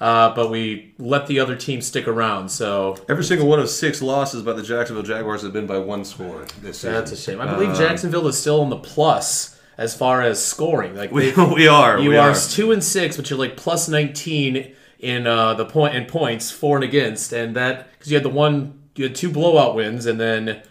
uh, 0.00 0.34
but 0.34 0.50
we 0.50 0.92
let 0.98 1.26
the 1.26 1.40
other 1.40 1.56
team 1.56 1.80
stick 1.80 2.06
around. 2.06 2.50
So 2.50 2.96
Every 3.08 3.24
single 3.24 3.46
one 3.48 3.58
of 3.58 3.68
six 3.70 4.00
losses 4.02 4.42
by 4.42 4.52
the 4.52 4.62
Jacksonville 4.62 5.02
Jaguars 5.02 5.42
have 5.42 5.52
been 5.52 5.66
by 5.66 5.78
one 5.78 6.04
score 6.04 6.44
this 6.62 6.78
season. 6.78 6.92
that's 6.92 7.12
a 7.12 7.16
shame. 7.16 7.40
I 7.40 7.46
believe 7.54 7.74
Jacksonville 7.76 8.26
is 8.28 8.38
still 8.38 8.62
in 8.62 8.68
the 8.70 8.76
plus 8.76 9.58
as 9.76 9.94
far 9.96 10.22
as 10.22 10.44
scoring. 10.44 10.94
Like 10.94 11.10
We, 11.10 11.30
they- 11.30 11.44
we 11.54 11.66
are. 11.68 11.98
You 11.98 12.10
we 12.10 12.16
are, 12.16 12.30
are. 12.30 12.36
two 12.36 12.70
and 12.72 12.84
six, 12.84 13.16
but 13.16 13.28
you're 13.30 13.38
like 13.38 13.56
plus 13.56 13.88
nineteen 13.88 14.74
in 15.04 15.26
uh, 15.26 15.52
the 15.52 15.66
point 15.66 15.94
in 15.94 16.06
points 16.06 16.50
for 16.50 16.78
and 16.78 16.84
against, 16.84 17.30
and 17.34 17.54
that 17.54 17.92
because 17.92 18.10
you 18.10 18.16
had 18.16 18.24
the 18.24 18.30
one 18.30 18.82
you 18.96 19.04
had 19.04 19.14
two 19.14 19.30
blowout 19.30 19.74
wins 19.74 20.06
and 20.06 20.18
then 20.18 20.62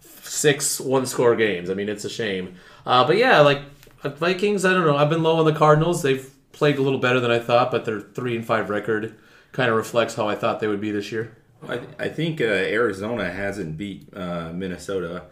six 0.00 0.78
one 0.78 1.06
score 1.06 1.34
games. 1.34 1.70
I 1.70 1.74
mean, 1.74 1.88
it's 1.88 2.04
a 2.04 2.10
shame. 2.10 2.56
Uh, 2.84 3.06
but 3.06 3.16
yeah, 3.16 3.40
like 3.40 3.62
uh, 4.04 4.10
Vikings, 4.10 4.66
I 4.66 4.74
don't 4.74 4.86
know. 4.86 4.96
I've 4.96 5.08
been 5.08 5.22
low 5.22 5.38
on 5.38 5.46
the 5.46 5.54
Cardinals. 5.54 6.02
They've 6.02 6.30
played 6.52 6.76
a 6.76 6.82
little 6.82 6.98
better 6.98 7.18
than 7.18 7.30
I 7.30 7.38
thought, 7.38 7.70
but 7.70 7.86
their 7.86 7.98
three 8.00 8.36
and 8.36 8.44
five 8.44 8.68
record 8.68 9.16
kind 9.52 9.70
of 9.70 9.76
reflects 9.76 10.14
how 10.14 10.28
I 10.28 10.34
thought 10.34 10.60
they 10.60 10.68
would 10.68 10.82
be 10.82 10.90
this 10.90 11.10
year. 11.10 11.38
I, 11.66 11.80
I 11.98 12.08
think 12.10 12.42
uh, 12.42 12.44
Arizona 12.44 13.30
hasn't 13.30 13.78
beat 13.78 14.14
uh, 14.14 14.52
Minnesota 14.52 15.24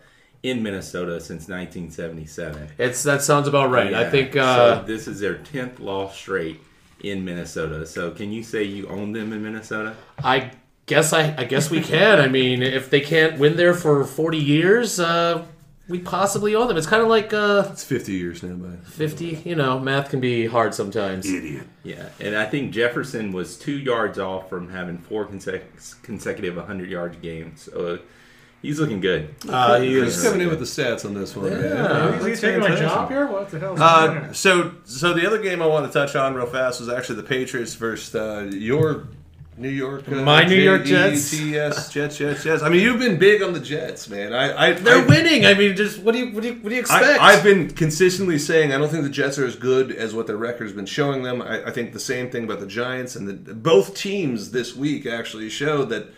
in 0.43 0.63
Minnesota 0.63 1.21
since 1.21 1.47
1977. 1.47 2.69
It's 2.79 3.03
that 3.03 3.21
sounds 3.21 3.49
about 3.49 3.71
right. 3.71 3.93
I 3.93 4.09
think 4.09 4.35
uh, 4.35 4.81
so. 4.81 4.87
This 4.87 5.07
is 5.07 5.21
their 5.21 5.35
10th 5.35 5.79
loss 5.79 6.17
straight 6.17 6.61
in 7.01 7.25
Minnesota. 7.25 7.87
So 7.87 8.11
can 8.11 8.33
you 8.33 8.43
say 8.43 8.63
you 8.65 8.89
own 8.89 9.13
them 9.13 9.33
in 9.33 9.43
Minnesota? 9.43 9.95
I 10.23 10.51
guess 10.87 11.13
I, 11.13 11.35
I 11.37 11.45
guess 11.45 11.71
we 11.71 11.81
can. 11.83 12.21
I 12.21 12.29
mean, 12.29 12.63
if 12.63 12.91
they 12.91 13.01
can't 13.01 13.39
win 13.39 13.57
there 13.57 13.75
for 13.75 14.05
forty 14.05 14.39
years, 14.39 14.99
uh, 15.01 15.45
we 15.89 15.99
possibly 16.01 16.55
own 16.57 16.67
them. 16.69 16.77
It's 16.77 16.87
kind 16.87 17.03
of 17.03 17.09
like 17.09 17.33
uh, 17.33 17.69
It's 17.71 17.85
50 17.85 18.13
years 18.13 18.43
now, 18.43 18.55
man. 18.57 18.79
fifty. 18.83 19.41
You 19.45 19.55
know, 19.55 19.79
math 19.79 20.11
can 20.11 20.21
be 20.21 20.47
hard 20.47 20.75
sometimes. 20.75 21.27
Idiot. 21.31 21.67
Yeah, 21.85 22.09
and 22.19 22.35
I 22.35 22.47
think 22.47 22.73
Jefferson 22.73 23.33
was 23.33 23.57
two 23.57 23.79
yards 23.79 24.19
off 24.19 24.49
from 24.49 24.71
having 24.71 24.99
four 24.99 25.27
consec- 25.27 26.03
consecutive 26.03 26.57
100 26.57 26.91
yard 26.91 27.21
games. 27.23 27.69
So 27.73 28.01
he's 28.67 28.81
looking 28.81 29.01
good. 29.01 29.35
Uh, 29.49 29.81
he 29.81 29.93
Who's 29.95 30.17
is- 30.19 30.23
coming 30.25 30.41
in 30.43 30.49
with 30.49 30.59
the 30.59 30.65
stats 30.67 31.05
on 31.05 31.15
this 31.15 31.35
one? 31.35 31.51
Yeah. 31.53 32.15
Is 32.19 32.25
he 32.41 32.47
taking 32.47 32.61
my 32.61 32.75
job 32.75 33.09
here? 33.11 33.27
What 33.27 33.49
the 33.51 33.59
hell 33.59 33.75
is 33.75 33.81
Uh, 33.81 34.07
going 34.09 34.25
on? 34.25 34.35
so, 34.35 34.73
so 34.85 35.13
the 35.15 35.27
other 35.27 35.39
game 35.43 35.63
I 35.63 35.67
want 35.67 35.87
to 35.91 35.93
touch 35.99 36.15
on 36.17 36.35
real 36.35 36.47
fast 36.47 36.81
was 36.81 36.89
actually 36.89 37.17
the 37.17 37.23
Patriots 37.29 37.75
versus 37.75 38.15
uh, 38.15 38.49
your 38.53 39.09
New 39.59 39.71
York. 39.71 40.07
Uh, 40.07 40.17
My 40.17 40.45
New 40.45 40.55
York 40.57 40.85
Jets. 40.85 41.31
Jets, 41.31 41.89
Jets, 41.91 42.19
Jets, 42.19 42.45
Jets. 42.45 42.63
I 42.63 42.69
mean, 42.69 42.83
you've 42.83 42.99
been 42.99 43.19
big 43.19 43.43
on 43.43 43.55
the 43.55 43.61
Jets, 43.61 44.07
man. 44.07 44.35
I, 44.35 44.67
I 44.69 44.73
They're 44.75 45.03
I, 45.03 45.07
winning. 45.07 45.47
I 45.47 45.55
mean, 45.55 45.75
just 45.75 45.99
what 46.01 46.13
do 46.13 46.19
you 46.19 46.27
what 46.35 46.43
do 46.43 46.49
you, 46.51 46.55
what 46.57 46.69
do 46.69 46.75
you 46.75 46.81
expect? 46.83 47.19
I, 47.23 47.33
I've 47.33 47.43
been 47.43 47.71
consistently 47.71 48.39
saying 48.39 48.75
I 48.75 48.77
don't 48.77 48.91
think 48.91 49.05
the 49.05 49.09
Jets 49.09 49.39
are 49.39 49.47
as 49.47 49.57
good 49.57 49.93
as 49.93 50.15
what 50.15 50.27
their 50.27 50.37
record 50.37 50.65
has 50.65 50.75
been 50.75 50.85
showing 50.85 51.23
them. 51.23 51.41
I, 51.41 51.65
I 51.69 51.71
think 51.71 51.95
the 51.95 52.01
same 52.01 52.29
thing 52.29 52.45
about 52.45 52.61
the 52.61 52.67
Giants 52.67 53.17
and 53.17 53.27
the, 53.27 53.55
both 53.55 53.95
teams 53.95 54.51
this 54.51 54.77
week 54.77 55.07
actually 55.07 55.49
showed 55.49 55.89
that 55.89 56.09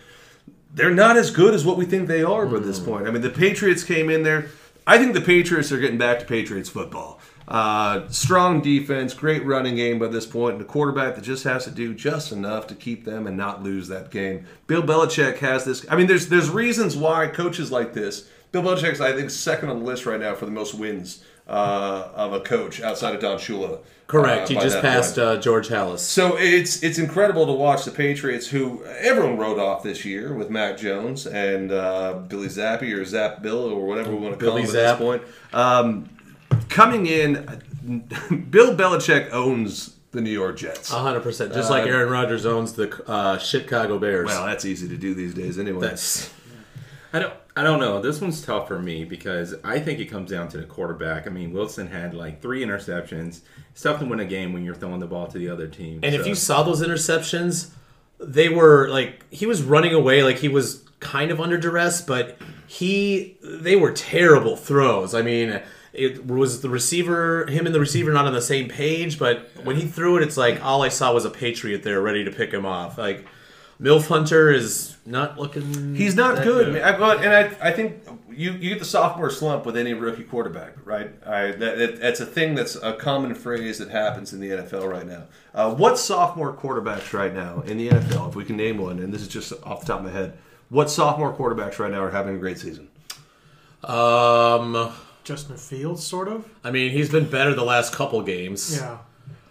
they're 0.72 0.94
not 0.94 1.16
as 1.16 1.30
good 1.30 1.54
as 1.54 1.64
what 1.64 1.76
we 1.76 1.84
think 1.84 2.08
they 2.08 2.22
are 2.22 2.46
by 2.46 2.58
this 2.58 2.78
point. 2.78 3.06
I 3.06 3.10
mean, 3.10 3.22
the 3.22 3.30
Patriots 3.30 3.84
came 3.84 4.10
in 4.10 4.22
there. 4.22 4.48
I 4.86 4.98
think 4.98 5.14
the 5.14 5.20
Patriots 5.20 5.70
are 5.72 5.78
getting 5.78 5.98
back 5.98 6.18
to 6.20 6.24
Patriots 6.24 6.68
football. 6.68 7.20
Uh, 7.46 8.06
strong 8.08 8.60
defense, 8.60 9.14
great 9.14 9.44
running 9.44 9.76
game 9.76 9.98
by 9.98 10.06
this 10.06 10.26
point, 10.26 10.54
and 10.54 10.62
a 10.62 10.66
quarterback 10.66 11.14
that 11.14 11.22
just 11.22 11.44
has 11.44 11.64
to 11.64 11.70
do 11.70 11.94
just 11.94 12.30
enough 12.30 12.66
to 12.66 12.74
keep 12.74 13.04
them 13.06 13.26
and 13.26 13.36
not 13.36 13.62
lose 13.62 13.88
that 13.88 14.10
game. 14.10 14.46
Bill 14.66 14.82
Belichick 14.82 15.38
has 15.38 15.64
this. 15.64 15.86
I 15.90 15.96
mean, 15.96 16.06
there's 16.06 16.28
there's 16.28 16.50
reasons 16.50 16.94
why 16.94 17.26
coaches 17.26 17.72
like 17.72 17.94
this. 17.94 18.28
Bill 18.52 18.62
Belichick's 18.62 19.00
I 19.00 19.14
think 19.14 19.30
second 19.30 19.70
on 19.70 19.78
the 19.78 19.84
list 19.84 20.04
right 20.04 20.20
now 20.20 20.34
for 20.34 20.44
the 20.44 20.50
most 20.50 20.74
wins 20.74 21.24
uh, 21.48 22.08
of 22.14 22.32
a 22.32 22.40
coach 22.40 22.80
outside 22.82 23.14
of 23.14 23.20
Don 23.20 23.38
Shula. 23.38 23.80
Correct. 24.06 24.44
uh, 24.44 24.48
he 24.48 24.54
just 24.54 24.80
passed 24.80 25.18
uh, 25.18 25.36
George 25.38 25.68
Halas. 25.68 25.98
So 25.98 26.36
it's 26.38 26.82
it's 26.82 26.98
incredible 26.98 27.44
to 27.46 27.52
watch 27.52 27.84
the 27.84 27.90
Patriots, 27.90 28.46
who 28.48 28.82
everyone 28.84 29.36
wrote 29.36 29.58
off 29.58 29.82
this 29.82 30.04
year 30.04 30.32
with 30.34 30.48
Mac 30.50 30.78
Jones 30.78 31.26
and 31.26 31.70
uh, 31.70 32.14
Billy 32.26 32.48
Zappe 32.48 32.90
or 32.94 33.04
Zap 33.04 33.42
Bill 33.42 33.64
or 33.64 33.86
whatever 33.86 34.10
we 34.14 34.18
want 34.18 34.38
to 34.38 34.44
call 34.44 34.56
him 34.56 34.66
Zapp. 34.66 34.94
at 34.94 34.98
this 34.98 35.06
point. 35.06 35.22
Um, 35.52 36.08
coming 36.70 37.06
in, 37.06 37.44
Bill 38.50 38.74
Belichick 38.74 39.30
owns 39.30 39.94
the 40.12 40.22
New 40.22 40.30
York 40.30 40.56
Jets. 40.56 40.90
hundred 40.90 41.20
percent. 41.22 41.52
Just 41.52 41.70
like 41.70 41.86
Aaron 41.86 42.08
Rodgers 42.10 42.46
owns 42.46 42.72
the 42.72 43.02
uh, 43.06 43.36
Chicago 43.36 43.98
Bears. 43.98 44.26
well, 44.26 44.46
that's 44.46 44.64
easy 44.64 44.88
to 44.88 44.96
do 44.96 45.12
these 45.14 45.34
days 45.34 45.58
anyway. 45.58 45.80
that's 45.82 46.32
I 47.12 47.18
don't. 47.18 47.34
I 47.58 47.64
don't 47.64 47.80
know. 47.80 48.00
This 48.00 48.20
one's 48.20 48.40
tough 48.40 48.68
for 48.68 48.78
me 48.78 49.04
because 49.04 49.52
I 49.64 49.80
think 49.80 49.98
it 49.98 50.04
comes 50.04 50.30
down 50.30 50.46
to 50.50 50.58
the 50.58 50.62
quarterback. 50.62 51.26
I 51.26 51.30
mean, 51.30 51.52
Wilson 51.52 51.88
had 51.88 52.14
like 52.14 52.40
three 52.40 52.64
interceptions. 52.64 53.40
It's 53.72 53.82
tough 53.82 53.98
to 53.98 54.06
win 54.06 54.20
a 54.20 54.24
game 54.24 54.52
when 54.52 54.64
you're 54.64 54.76
throwing 54.76 55.00
the 55.00 55.08
ball 55.08 55.26
to 55.26 55.38
the 55.38 55.48
other 55.48 55.66
team. 55.66 55.98
And 56.04 56.14
if 56.14 56.24
you 56.24 56.36
saw 56.36 56.62
those 56.62 56.86
interceptions, 56.86 57.70
they 58.20 58.48
were 58.48 58.88
like 58.88 59.24
he 59.30 59.44
was 59.44 59.64
running 59.64 59.92
away 59.92 60.22
like 60.22 60.38
he 60.38 60.46
was 60.46 60.84
kind 61.00 61.32
of 61.32 61.40
under 61.40 61.58
duress, 61.58 62.00
but 62.00 62.38
he 62.68 63.36
they 63.42 63.74
were 63.74 63.90
terrible 63.90 64.54
throws. 64.54 65.12
I 65.12 65.22
mean, 65.22 65.60
it 65.92 66.28
was 66.28 66.60
the 66.60 66.68
receiver, 66.68 67.44
him 67.46 67.66
and 67.66 67.74
the 67.74 67.80
receiver 67.80 68.12
not 68.12 68.26
on 68.26 68.34
the 68.34 68.40
same 68.40 68.68
page, 68.68 69.18
but 69.18 69.50
when 69.64 69.74
he 69.74 69.84
threw 69.84 70.16
it, 70.16 70.22
it's 70.22 70.36
like 70.36 70.64
all 70.64 70.84
I 70.84 70.90
saw 70.90 71.12
was 71.12 71.24
a 71.24 71.30
Patriot 71.30 71.82
there 71.82 72.00
ready 72.00 72.22
to 72.22 72.30
pick 72.30 72.52
him 72.52 72.64
off. 72.64 72.98
Like 72.98 73.26
Milf 73.80 74.08
Hunter 74.08 74.50
is 74.50 74.96
not 75.06 75.38
looking. 75.38 75.94
He's 75.94 76.16
not 76.16 76.36
that 76.36 76.44
good, 76.44 76.72
man. 76.74 76.82
I, 76.82 76.98
but, 76.98 77.24
and 77.24 77.32
I, 77.32 77.68
I 77.68 77.70
think 77.70 78.02
you, 78.28 78.52
you 78.52 78.70
get 78.70 78.80
the 78.80 78.84
sophomore 78.84 79.30
slump 79.30 79.64
with 79.64 79.76
any 79.76 79.94
rookie 79.94 80.24
quarterback, 80.24 80.74
right? 80.84 81.10
I, 81.24 81.52
that, 81.52 81.78
that, 81.78 82.00
that's 82.00 82.20
a 82.20 82.26
thing 82.26 82.56
that's 82.56 82.74
a 82.76 82.94
common 82.94 83.36
phrase 83.36 83.78
that 83.78 83.90
happens 83.90 84.32
in 84.32 84.40
the 84.40 84.50
NFL 84.50 84.90
right 84.90 85.06
now. 85.06 85.24
Uh, 85.54 85.72
what 85.74 85.98
sophomore 85.98 86.52
quarterbacks 86.52 87.12
right 87.12 87.32
now 87.32 87.60
in 87.62 87.78
the 87.78 87.88
NFL, 87.88 88.30
if 88.30 88.34
we 88.34 88.44
can 88.44 88.56
name 88.56 88.78
one, 88.78 88.98
and 88.98 89.14
this 89.14 89.22
is 89.22 89.28
just 89.28 89.52
off 89.62 89.80
the 89.80 89.86
top 89.86 90.00
of 90.00 90.06
my 90.06 90.12
head, 90.12 90.36
what 90.70 90.90
sophomore 90.90 91.32
quarterbacks 91.32 91.78
right 91.78 91.90
now 91.90 92.02
are 92.02 92.10
having 92.10 92.34
a 92.34 92.38
great 92.38 92.58
season? 92.58 92.88
Um, 93.84 94.92
Justin 95.22 95.56
Fields, 95.56 96.04
sort 96.04 96.26
of. 96.26 96.48
I 96.64 96.72
mean, 96.72 96.90
he's 96.90 97.10
been 97.10 97.30
better 97.30 97.54
the 97.54 97.64
last 97.64 97.92
couple 97.92 98.20
games. 98.22 98.76
Yeah. 98.76 98.98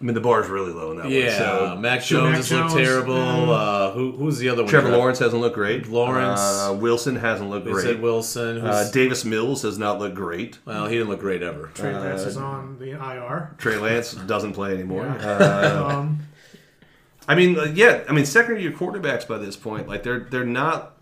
I 0.00 0.04
mean, 0.04 0.14
the 0.14 0.20
bar 0.20 0.40
is 0.42 0.48
really 0.48 0.72
low 0.72 0.92
in 0.92 0.98
that 0.98 1.04
one. 1.06 1.12
Yeah, 1.12 1.36
So 1.38 1.76
Mac 1.76 2.02
Jones 2.04 2.24
Mac 2.24 2.36
has 2.36 2.52
looked 2.52 2.70
Jones, 2.70 2.86
terrible. 2.86 3.16
yeah. 3.16 3.50
Uh, 3.52 3.90
who 3.92 4.12
who's 4.12 4.38
the 4.38 4.48
other 4.48 4.62
one? 4.62 4.70
Trevor 4.70 4.88
you 4.88 4.92
got? 4.92 4.98
Lawrence 4.98 5.18
hasn't 5.18 5.40
looked 5.42 5.56
great. 5.56 5.88
Lawrence. 5.88 6.38
Uh, 6.40 6.76
Wilson 6.78 7.16
hasn't 7.16 7.50
looked 7.50 7.66
We 7.66 7.72
great. 7.72 7.84
said 7.84 8.00
Wilson. 8.02 8.60
Who's, 8.60 8.70
Uh, 8.70 8.90
Davis 8.92 9.24
Mills 9.24 9.62
has 9.62 9.76
not 9.78 9.98
looked 9.98 10.14
great. 10.14 10.58
well, 10.64 10.86
he 10.86 10.94
didn't 10.96 11.08
look 11.08 11.18
great 11.20 11.42
ever. 11.42 11.70
Trey 11.74 11.92
Uh, 11.94 12.00
Lance 12.00 12.22
is 12.22 12.36
on 12.36 12.76
the 12.78 12.90
IR. 12.92 13.54
Trey 13.58 13.76
Lance 13.78 14.12
doesn't 14.12 14.52
play 14.52 14.72
anymore. 14.74 15.04
Yeah. 15.20 15.26
Uh, 15.28 15.94
Um, 15.98 16.20
I 17.26 17.34
mean, 17.34 17.58
uh, 17.58 17.64
yeah. 17.74 18.04
I 18.08 18.12
mean, 18.12 18.24
second 18.24 18.60
year 18.60 18.70
quarterbacks 18.70 19.26
by 19.26 19.38
this 19.38 19.56
point, 19.56 19.88
like 19.88 20.02
they're 20.04 20.20
they're 20.30 20.44
not 20.44 20.92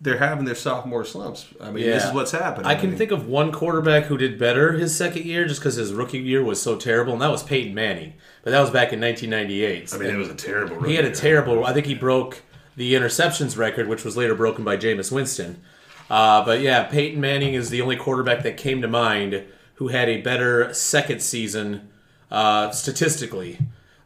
they're 0.00 0.18
having 0.18 0.44
their 0.44 0.54
sophomore 0.54 1.04
slumps. 1.04 1.46
I 1.60 1.70
mean, 1.70 1.84
this 1.84 2.04
is 2.04 2.12
what's 2.12 2.32
happening. 2.32 2.66
I 2.66 2.74
can 2.74 2.90
mean, 2.90 2.98
think 2.98 3.10
of 3.10 3.28
one 3.28 3.52
quarterback 3.52 4.04
who 4.04 4.16
did 4.16 4.38
better 4.38 4.72
his 4.72 4.96
second 4.96 5.24
year 5.24 5.46
just 5.46 5.60
because 5.60 5.76
his 5.76 5.92
rookie 5.92 6.18
year 6.18 6.42
was 6.42 6.60
so 6.60 6.76
terrible, 6.76 7.12
and 7.12 7.22
that 7.22 7.30
was 7.30 7.42
Peyton 7.42 7.74
Manning. 7.74 8.14
But 8.42 8.50
that 8.52 8.60
was 8.60 8.70
back 8.70 8.92
in 8.92 9.00
1998. 9.00 9.94
I 9.94 9.98
mean, 9.98 10.14
it 10.14 10.18
was 10.18 10.28
a 10.28 10.34
terrible. 10.34 10.82
He 10.84 10.94
had 10.94 11.04
a 11.04 11.12
terrible. 11.12 11.64
I 11.64 11.72
think 11.72 11.86
he 11.86 11.94
broke 11.94 12.42
the 12.76 12.94
interceptions 12.94 13.56
record, 13.56 13.88
which 13.88 14.04
was 14.04 14.16
later 14.16 14.34
broken 14.34 14.64
by 14.64 14.76
Jameis 14.76 15.10
Winston. 15.10 15.62
Uh, 16.08 16.44
but 16.44 16.60
yeah, 16.60 16.84
Peyton 16.84 17.20
Manning 17.20 17.54
is 17.54 17.70
the 17.70 17.82
only 17.82 17.96
quarterback 17.96 18.42
that 18.42 18.56
came 18.56 18.80
to 18.82 18.88
mind 18.88 19.44
who 19.74 19.88
had 19.88 20.08
a 20.08 20.20
better 20.20 20.72
second 20.72 21.20
season 21.20 21.88
uh, 22.30 22.70
statistically 22.70 23.58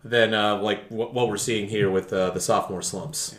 than 0.02 0.34
uh, 0.34 0.56
like 0.58 0.87
what, 0.88 1.12
what 1.12 1.28
we're 1.28 1.37
seeing 1.37 1.68
here 1.68 1.90
with 1.90 2.12
uh, 2.12 2.30
the 2.30 2.40
sophomore 2.40 2.82
slumps. 2.82 3.38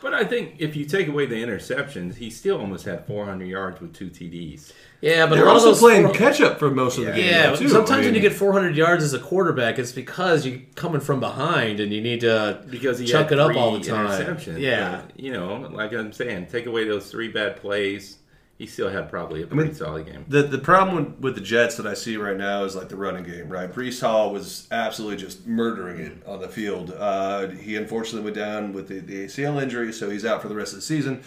But 0.00 0.14
I 0.14 0.22
think 0.24 0.56
if 0.58 0.76
you 0.76 0.84
take 0.84 1.08
away 1.08 1.26
the 1.26 1.34
interceptions, 1.34 2.14
he 2.16 2.30
still 2.30 2.58
almost 2.60 2.84
had 2.84 3.04
400 3.06 3.44
yards 3.46 3.80
with 3.80 3.92
two 3.94 4.10
TDs. 4.10 4.72
Yeah, 5.00 5.26
but 5.26 5.36
They're 5.36 5.44
a 5.44 5.46
lot 5.48 5.54
also 5.54 5.70
of 5.70 5.74
those 5.76 5.80
playing 5.80 6.04
four- 6.06 6.14
catch 6.14 6.40
up 6.40 6.58
for 6.58 6.70
most 6.70 6.98
of 6.98 7.04
the 7.04 7.12
game. 7.12 7.24
Yeah, 7.24 7.50
though, 7.50 7.56
too. 7.56 7.68
sometimes 7.68 8.04
I 8.04 8.08
when 8.08 8.14
you 8.14 8.20
get 8.20 8.32
400 8.32 8.76
yards 8.76 9.02
as 9.04 9.14
a 9.14 9.18
quarterback, 9.18 9.78
it's 9.78 9.92
because 9.92 10.44
you're 10.46 10.60
coming 10.76 11.00
from 11.00 11.18
behind 11.20 11.80
and 11.80 11.92
you 11.92 12.00
need 12.00 12.20
to 12.20 12.60
Because 12.68 12.98
he 12.98 13.06
chuck 13.06 13.30
had 13.30 13.32
it 13.34 13.38
up 13.40 13.56
all 13.56 13.78
the 13.78 13.80
time. 13.84 14.38
Yeah, 14.56 15.02
But, 15.06 15.20
you 15.20 15.32
know, 15.32 15.68
like 15.72 15.92
I'm 15.92 16.12
saying, 16.12 16.46
take 16.46 16.66
away 16.66 16.84
those 16.84 17.10
three 17.10 17.28
bad 17.28 17.56
plays, 17.56 18.17
he 18.58 18.66
still 18.66 18.88
had 18.88 19.08
probably 19.08 19.44
a 19.44 19.46
pretty 19.46 19.72
solid 19.72 20.04
game. 20.06 20.24
The 20.26 20.42
the 20.42 20.58
problem 20.58 20.96
with, 20.96 21.20
with 21.20 21.34
the 21.36 21.40
Jets 21.40 21.76
that 21.76 21.86
I 21.86 21.94
see 21.94 22.16
right 22.16 22.36
now 22.36 22.64
is 22.64 22.74
like 22.74 22.88
the 22.88 22.96
running 22.96 23.22
game, 23.22 23.48
right? 23.48 23.72
Breece 23.72 24.00
Hall 24.00 24.32
was 24.32 24.66
absolutely 24.72 25.16
just 25.16 25.46
murdering 25.46 26.00
it 26.00 26.12
on 26.26 26.40
the 26.40 26.48
field. 26.48 26.90
Uh, 26.90 27.48
he 27.48 27.76
unfortunately 27.76 28.22
went 28.22 28.34
down 28.34 28.72
with 28.72 28.88
the, 28.88 28.98
the 28.98 29.26
ACL 29.26 29.62
injury, 29.62 29.92
so 29.92 30.10
he's 30.10 30.24
out 30.24 30.42
for 30.42 30.48
the 30.48 30.56
rest 30.56 30.72
of 30.72 30.80
the 30.80 30.82
season. 30.84 31.22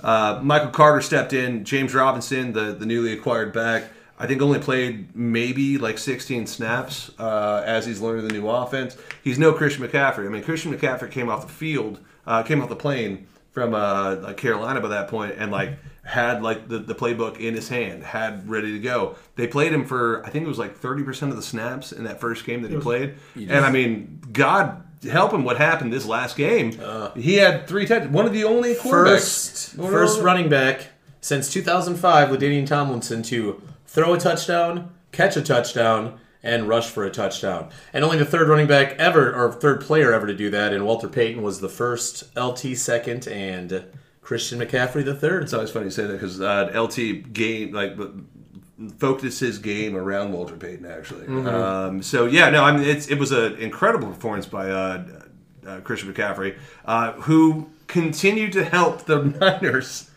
Uh, 0.00 0.38
Michael 0.44 0.70
Carter 0.70 1.00
stepped 1.00 1.32
in. 1.32 1.64
James 1.64 1.92
Robinson, 1.92 2.52
the, 2.52 2.72
the 2.72 2.86
newly 2.86 3.12
acquired 3.12 3.52
back, 3.52 3.84
I 4.16 4.28
think 4.28 4.40
only 4.40 4.60
played 4.60 5.14
maybe 5.16 5.78
like 5.78 5.98
16 5.98 6.46
snaps 6.46 7.10
uh, 7.18 7.64
as 7.66 7.84
he's 7.84 8.00
learning 8.00 8.28
the 8.28 8.32
new 8.32 8.48
offense. 8.48 8.96
He's 9.24 9.40
no 9.40 9.52
Christian 9.52 9.84
McCaffrey. 9.84 10.26
I 10.26 10.28
mean, 10.28 10.44
Christian 10.44 10.72
McCaffrey 10.72 11.10
came 11.10 11.28
off 11.28 11.48
the 11.48 11.52
field, 11.52 11.98
uh, 12.28 12.44
came 12.44 12.62
off 12.62 12.68
the 12.68 12.76
plane 12.76 13.26
from 13.56 13.72
uh, 13.74 14.16
like 14.16 14.36
Carolina 14.36 14.82
by 14.82 14.88
that 14.88 15.08
point, 15.08 15.36
and 15.38 15.50
like 15.50 15.78
had 16.04 16.42
like 16.42 16.68
the, 16.68 16.78
the 16.78 16.94
playbook 16.94 17.40
in 17.40 17.54
his 17.54 17.70
hand, 17.70 18.04
had 18.04 18.46
ready 18.50 18.70
to 18.72 18.78
go. 18.78 19.16
They 19.36 19.46
played 19.46 19.72
him 19.72 19.86
for 19.86 20.22
I 20.26 20.28
think 20.28 20.44
it 20.44 20.48
was 20.48 20.58
like 20.58 20.78
30% 20.78 21.30
of 21.30 21.36
the 21.36 21.42
snaps 21.42 21.90
in 21.90 22.04
that 22.04 22.20
first 22.20 22.44
game 22.44 22.60
that 22.60 22.70
he 22.70 22.76
played. 22.76 23.14
And 23.34 23.64
I 23.64 23.70
mean, 23.70 24.20
God 24.30 24.84
help 25.10 25.32
him 25.32 25.42
what 25.42 25.56
happened 25.56 25.90
this 25.90 26.04
last 26.04 26.36
game. 26.36 26.78
he 27.16 27.36
had 27.36 27.66
three 27.66 27.86
touchdowns. 27.86 28.12
One 28.12 28.26
of 28.26 28.34
the 28.34 28.44
only 28.44 28.74
quarterbacks. 28.74 28.90
first 28.90 29.72
first 29.76 30.20
running 30.20 30.50
back 30.50 30.88
since 31.22 31.50
2005, 31.50 32.30
with 32.30 32.42
LaDainian 32.42 32.66
Tomlinson 32.66 33.22
to 33.22 33.62
throw 33.86 34.12
a 34.12 34.18
touchdown, 34.18 34.90
catch 35.12 35.34
a 35.38 35.42
touchdown, 35.42 36.20
and 36.46 36.68
rush 36.68 36.88
for 36.88 37.04
a 37.04 37.10
touchdown. 37.10 37.70
And 37.92 38.04
only 38.04 38.16
the 38.18 38.24
third 38.24 38.48
running 38.48 38.66
back 38.66 38.92
ever, 38.98 39.34
or 39.34 39.52
third 39.52 39.80
player 39.80 40.12
ever 40.12 40.26
to 40.26 40.34
do 40.34 40.48
that. 40.50 40.72
And 40.72 40.86
Walter 40.86 41.08
Payton 41.08 41.42
was 41.42 41.60
the 41.60 41.68
first, 41.68 42.24
LT 42.36 42.76
second, 42.76 43.26
and 43.26 43.84
Christian 44.22 44.58
McCaffrey 44.58 45.04
the 45.04 45.14
third. 45.14 45.42
It's 45.42 45.52
always 45.52 45.70
funny 45.70 45.86
to 45.86 45.90
say 45.90 46.04
that 46.04 46.12
because 46.14 46.40
uh, 46.40 46.70
LT 46.74 47.32
game 47.32 47.72
like 47.72 47.96
focused 48.98 49.40
his 49.40 49.58
game 49.58 49.96
around 49.96 50.32
Walter 50.32 50.56
Payton 50.56 50.84
actually. 50.86 51.26
Um, 51.46 52.02
so 52.02 52.26
yeah, 52.26 52.50
no, 52.50 52.62
I 52.64 52.72
mean 52.76 52.86
it's 52.88 53.08
it 53.08 53.18
was 53.18 53.32
an 53.32 53.54
incredible 53.56 54.08
performance 54.08 54.46
by 54.46 54.70
uh, 54.70 55.04
uh, 55.66 55.80
Christian 55.80 56.12
McCaffrey, 56.12 56.58
uh, 56.84 57.12
who 57.12 57.70
continued 57.86 58.52
to 58.52 58.64
help 58.64 59.04
the 59.04 59.22
Niners 59.40 60.10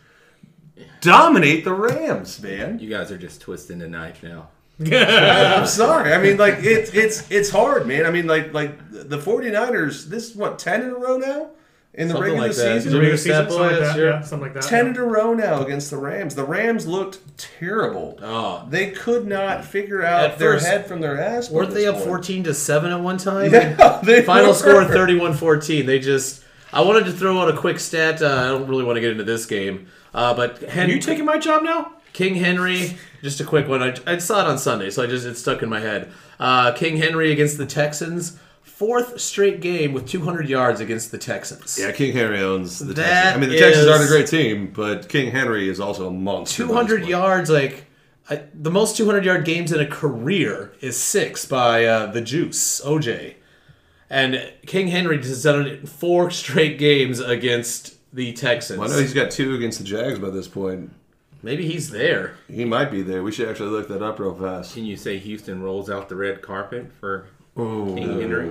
dominate 1.02 1.64
the 1.64 1.74
Rams. 1.74 2.42
Man, 2.42 2.80
You 2.80 2.90
guys 2.90 3.12
are 3.12 3.18
just 3.18 3.42
twisting 3.42 3.80
the 3.80 3.88
knife 3.88 4.24
now. 4.24 4.50
I'm 4.80 5.66
sorry. 5.68 6.14
I 6.14 6.22
mean, 6.22 6.38
like 6.38 6.56
it's 6.60 6.94
it's 6.94 7.30
it's 7.30 7.50
hard, 7.50 7.86
man. 7.88 8.06
I 8.06 8.12
mean, 8.12 8.28
like 8.28 8.54
like 8.54 8.78
the 8.92 9.18
49ers. 9.18 10.06
This 10.06 10.30
is 10.32 10.36
what 10.36 10.58
ten 10.60 10.82
in 10.84 10.90
a 10.92 10.96
row 10.96 11.18
now 11.18 11.50
in 11.94 12.08
the 12.08 12.14
Something 12.14 12.32
regular 12.34 12.48
like 12.48 12.56
that. 12.56 12.76
season. 12.76 12.92
Jimmy 12.92 13.00
regular 13.00 13.18
season, 13.18 13.50
something 13.50 13.60
like 13.60 13.80
that. 13.80 13.96
sure. 13.96 14.10
Yeah, 14.10 14.22
something 14.22 14.54
like 14.54 14.54
that. 14.54 14.64
10 14.64 14.86
yeah. 14.86 14.92
in 14.92 14.98
a 14.98 15.04
row 15.04 15.34
now 15.34 15.62
against 15.64 15.90
the 15.90 15.98
Rams. 15.98 16.36
The 16.36 16.44
Rams 16.46 16.86
looked 16.88 17.20
terrible. 17.38 18.18
Oh. 18.22 18.66
They 18.70 18.92
could 18.92 19.28
not 19.28 19.66
figure 19.66 20.04
out 20.04 20.24
At 20.32 20.38
their 20.38 20.54
first, 20.54 20.68
head 20.68 20.86
from 20.88 21.02
their 21.02 21.20
ass. 21.20 21.50
Weren't 21.50 21.74
they 21.74 21.88
up 21.88 21.96
point. 21.96 22.06
14 22.06 22.44
to 22.46 22.54
7 22.54 22.92
at 22.92 23.02
one 23.02 23.18
time? 23.18 23.52
Yeah, 23.60 24.00
they 24.04 24.22
Final 24.22 24.50
were. 24.50 24.54
score 24.54 24.84
31-14. 24.84 25.86
They 25.86 26.00
just 26.00 26.44
I 26.72 26.82
wanted 26.82 27.06
to 27.06 27.12
throw 27.12 27.40
out 27.40 27.50
a 27.50 27.58
quick 27.58 27.80
stat. 27.80 28.22
Uh, 28.22 28.28
I 28.28 28.48
don't 28.48 28.68
really 28.68 28.84
want 28.84 28.98
to 28.98 29.02
get 29.02 29.12
into 29.12 29.24
this 29.24 29.46
game. 29.48 29.88
Uh, 30.14 30.34
but 30.36 30.64
Are 30.78 30.88
you 30.88 31.00
taking 31.00 31.26
my 31.26 31.38
job 31.40 31.64
now? 31.64 31.94
King 32.14 32.36
Henry, 32.36 32.98
just 33.22 33.40
a 33.40 33.44
quick 33.44 33.68
one. 33.68 33.82
I, 33.82 33.96
I 34.06 34.18
saw 34.18 34.42
it 34.42 34.48
on 34.48 34.58
Sunday, 34.58 34.90
so 34.90 35.04
I 35.04 35.08
just 35.08 35.26
it 35.26 35.36
stuck 35.36 35.62
in 35.62 35.70
my 35.70 35.80
head. 35.80 36.12
Uh, 36.40 36.72
King 36.74 36.98
Henry 36.98 37.32
against 37.32 37.58
the 37.58 37.66
Texans, 37.66 38.40
fourth 38.62 39.20
straight 39.20 39.60
game 39.62 39.94
with 39.94 40.08
200 40.08 40.48
yards 40.48 40.80
against 40.80 41.12
the 41.12 41.18
Texans. 41.18 41.78
Yeah, 41.80 41.92
King 41.92 42.14
Henry 42.14 42.40
owns 42.40 42.80
the 42.80 42.94
That 42.94 43.06
Texans. 43.06 43.36
I 43.36 43.40
mean, 43.40 43.50
the 43.50 43.60
Texans 43.60 43.88
aren't 43.88 44.04
a 44.04 44.08
great 44.08 44.28
team, 44.28 44.72
but 44.74 45.10
King 45.10 45.32
Henry 45.32 45.68
is 45.70 45.80
also 45.80 46.08
a 46.08 46.12
monster. 46.12 46.64
200 46.64 47.06
yards, 47.06 47.50
like 47.50 47.86
I, 48.30 48.44
the 48.54 48.72
most 48.72 48.96
200 48.96 49.26
yard 49.26 49.44
games 49.44 49.72
in 49.72 49.80
a 49.80 49.88
career 49.88 50.72
is 50.82 50.98
six 50.98 51.46
by 51.46 51.86
uh, 51.86 52.06
the 52.12 52.22
Juice 52.22 52.80
OJ, 52.82 53.36
and 54.10 54.54
King 54.66 54.88
Henry 54.90 55.18
has 55.18 55.44
done 55.44 55.66
it 55.66 55.80
in 55.82 55.86
four 55.88 56.30
straight 56.32 56.78
games 56.78 57.20
against 57.20 57.96
the 58.14 58.34
Texans. 58.34 58.80
Well, 58.80 58.90
I 58.90 58.94
know 58.96 59.02
he's 59.02 59.14
got 59.14 59.32
two 59.32 59.56
against 59.56 59.80
the 59.80 59.84
Jags 59.84 60.20
by 60.20 60.30
this 60.30 60.48
point. 60.48 60.92
Maybe 61.42 61.66
he's 61.66 61.90
there. 61.90 62.36
He 62.50 62.66
might 62.66 62.92
be 62.92 63.02
there. 63.02 63.24
We 63.24 63.32
should 63.32 63.48
actually 63.48 63.70
look 63.70 63.88
that 63.88 64.02
up 64.02 64.20
real 64.20 64.36
fast. 64.36 64.74
Can 64.74 64.86
you 64.86 64.98
say 64.98 65.18
Houston 65.18 65.62
rolls 65.64 65.90
out 65.90 66.10
the 66.10 66.16
red 66.16 66.42
carpet 66.42 66.92
for 67.00 67.28
King 67.56 68.20
Henry? 68.20 68.50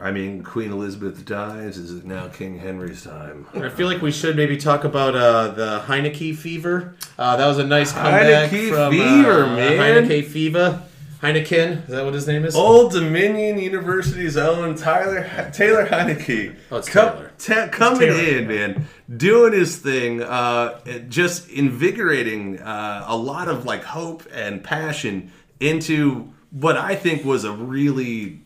I 0.00 0.10
mean, 0.10 0.42
Queen 0.42 0.72
Elizabeth 0.72 1.24
dies. 1.24 1.78
Is 1.78 1.92
it 1.98 2.04
now 2.04 2.28
King 2.28 2.58
Henry's 2.58 3.04
time? 3.04 3.46
I 3.54 3.68
feel 3.68 3.86
like 3.86 4.02
we 4.02 4.12
should 4.12 4.36
maybe 4.36 4.56
talk 4.56 4.84
about 4.84 5.14
uh, 5.14 5.48
the 5.48 5.82
Heinicke 5.86 6.36
fever. 6.36 6.96
Uh, 7.18 7.36
that 7.36 7.46
was 7.46 7.58
a 7.58 7.64
nice 7.64 7.92
comeback 7.92 8.50
Heinicke 8.50 8.68
from 8.70 8.92
fever, 8.92 9.44
uh, 9.44 9.56
man. 9.56 9.78
Heinicke 10.06 10.24
fever. 10.26 10.82
Heineken, 11.22 11.84
is 11.84 11.88
that 11.88 12.04
what 12.04 12.12
his 12.14 12.26
name 12.26 12.44
is? 12.44 12.54
Old 12.54 12.92
Dominion 12.92 13.58
University's 13.58 14.36
own 14.36 14.74
Tyler 14.74 15.50
Taylor 15.52 15.86
Heinicke. 15.86 16.54
Oh, 16.70 16.76
it's 16.76 16.88
Com- 16.88 17.16
Taylor. 17.38 17.68
ta- 17.68 17.68
coming 17.72 18.00
Taylor, 18.00 18.38
in, 18.38 18.46
man, 18.48 18.86
doing 19.16 19.52
his 19.54 19.76
thing, 19.78 20.22
uh, 20.22 20.78
just 21.08 21.48
invigorating 21.48 22.58
uh, 22.60 23.04
a 23.06 23.16
lot 23.16 23.48
of 23.48 23.64
like 23.64 23.82
hope 23.82 24.24
and 24.32 24.62
passion 24.62 25.32
into 25.58 26.32
what 26.50 26.76
I 26.76 26.94
think 26.94 27.24
was 27.24 27.44
a 27.44 27.52
really 27.52 28.40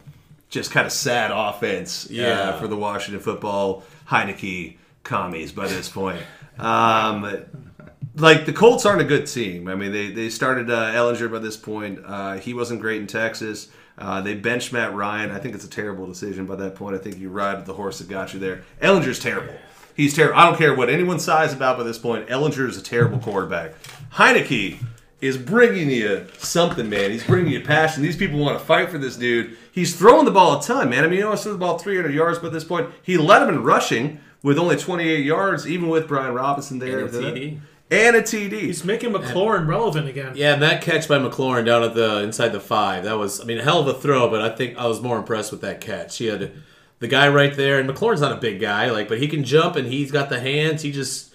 just 0.48 0.70
kind 0.70 0.86
of 0.86 0.92
sad 0.92 1.30
offense 1.32 2.08
uh, 2.10 2.56
for 2.60 2.68
the 2.68 2.76
Washington 2.76 3.20
football 3.22 3.82
Heinicke 4.08 4.76
commies 5.02 5.50
by 5.52 5.66
this 5.66 5.88
point. 5.88 6.20
Um, 6.58 7.22
like 8.20 8.46
the 8.46 8.52
Colts 8.52 8.86
aren't 8.86 9.00
a 9.00 9.04
good 9.04 9.26
team. 9.26 9.68
I 9.68 9.74
mean, 9.74 9.92
they 9.92 10.10
they 10.10 10.30
started 10.30 10.70
uh, 10.70 10.92
Ehlinger 10.92 11.30
by 11.30 11.38
this 11.38 11.56
point. 11.56 12.00
Uh, 12.04 12.34
he 12.34 12.54
wasn't 12.54 12.80
great 12.80 13.00
in 13.00 13.06
Texas. 13.06 13.68
Uh, 13.98 14.20
they 14.20 14.34
benched 14.34 14.72
Matt 14.72 14.94
Ryan. 14.94 15.30
I 15.30 15.38
think 15.38 15.54
it's 15.54 15.64
a 15.64 15.70
terrible 15.70 16.06
decision 16.06 16.46
by 16.46 16.56
that 16.56 16.74
point. 16.74 16.96
I 16.96 16.98
think 16.98 17.18
you 17.18 17.28
ride 17.28 17.66
the 17.66 17.74
horse 17.74 17.98
that 17.98 18.08
got 18.08 18.32
you 18.32 18.40
there. 18.40 18.62
Ehlinger's 18.80 19.18
terrible. 19.18 19.54
He's 19.94 20.14
terrible. 20.14 20.38
I 20.38 20.46
don't 20.46 20.56
care 20.56 20.74
what 20.74 20.88
anyone 20.88 21.20
sighs 21.20 21.52
about 21.52 21.76
by 21.76 21.82
this 21.82 21.98
point. 21.98 22.28
Ehlinger 22.28 22.66
is 22.68 22.78
a 22.78 22.82
terrible 22.82 23.18
quarterback. 23.18 23.74
Heinicke 24.12 24.78
is 25.20 25.36
bringing 25.36 25.90
you 25.90 26.26
something, 26.38 26.88
man. 26.88 27.10
He's 27.10 27.24
bringing 27.24 27.52
you 27.52 27.60
passion. 27.60 28.02
These 28.02 28.16
people 28.16 28.38
want 28.38 28.58
to 28.58 28.64
fight 28.64 28.88
for 28.88 28.96
this 28.96 29.16
dude. 29.16 29.56
He's 29.70 29.94
throwing 29.94 30.24
the 30.24 30.30
ball 30.30 30.58
a 30.58 30.62
ton, 30.62 30.88
man. 30.88 31.04
I 31.04 31.08
mean, 31.08 31.18
he 31.18 31.22
almost 31.22 31.42
threw 31.42 31.52
the 31.52 31.58
ball 31.58 31.78
300 31.78 32.14
yards 32.14 32.38
by 32.38 32.48
this 32.48 32.64
point. 32.64 32.88
He 33.02 33.18
led 33.18 33.42
him 33.42 33.50
in 33.50 33.62
rushing 33.62 34.20
with 34.42 34.58
only 34.58 34.76
28 34.76 35.24
yards, 35.24 35.68
even 35.68 35.88
with 35.88 36.08
Brian 36.08 36.34
Robinson 36.34 36.78
there. 36.78 37.00
And 37.04 37.14
a 37.14 37.20
TD. 37.20 37.60
And 37.90 38.14
a 38.14 38.22
TD. 38.22 38.52
He's 38.52 38.84
making 38.84 39.12
McLaurin 39.12 39.66
relevant 39.66 40.08
again. 40.08 40.32
Yeah, 40.36 40.52
and 40.52 40.62
that 40.62 40.80
catch 40.80 41.08
by 41.08 41.18
McLaurin 41.18 41.64
down 41.66 41.82
at 41.82 41.94
the 41.94 42.20
inside 42.22 42.50
the 42.50 42.60
five, 42.60 43.04
that 43.04 43.18
was 43.18 43.40
I 43.40 43.44
mean 43.44 43.58
a 43.58 43.64
hell 43.64 43.80
of 43.80 43.88
a 43.88 43.94
throw, 43.94 44.30
but 44.30 44.40
I 44.40 44.54
think 44.54 44.78
I 44.78 44.86
was 44.86 45.00
more 45.00 45.18
impressed 45.18 45.50
with 45.50 45.60
that 45.62 45.80
catch. 45.80 46.18
He 46.18 46.26
had 46.26 46.52
the 47.00 47.08
guy 47.08 47.28
right 47.28 47.54
there, 47.56 47.80
and 47.80 47.88
McLaurin's 47.90 48.20
not 48.20 48.32
a 48.32 48.40
big 48.40 48.60
guy, 48.60 48.90
like, 48.90 49.08
but 49.08 49.18
he 49.18 49.26
can 49.26 49.42
jump 49.42 49.74
and 49.74 49.88
he's 49.88 50.12
got 50.12 50.28
the 50.28 50.38
hands. 50.38 50.82
He 50.82 50.92
just 50.92 51.29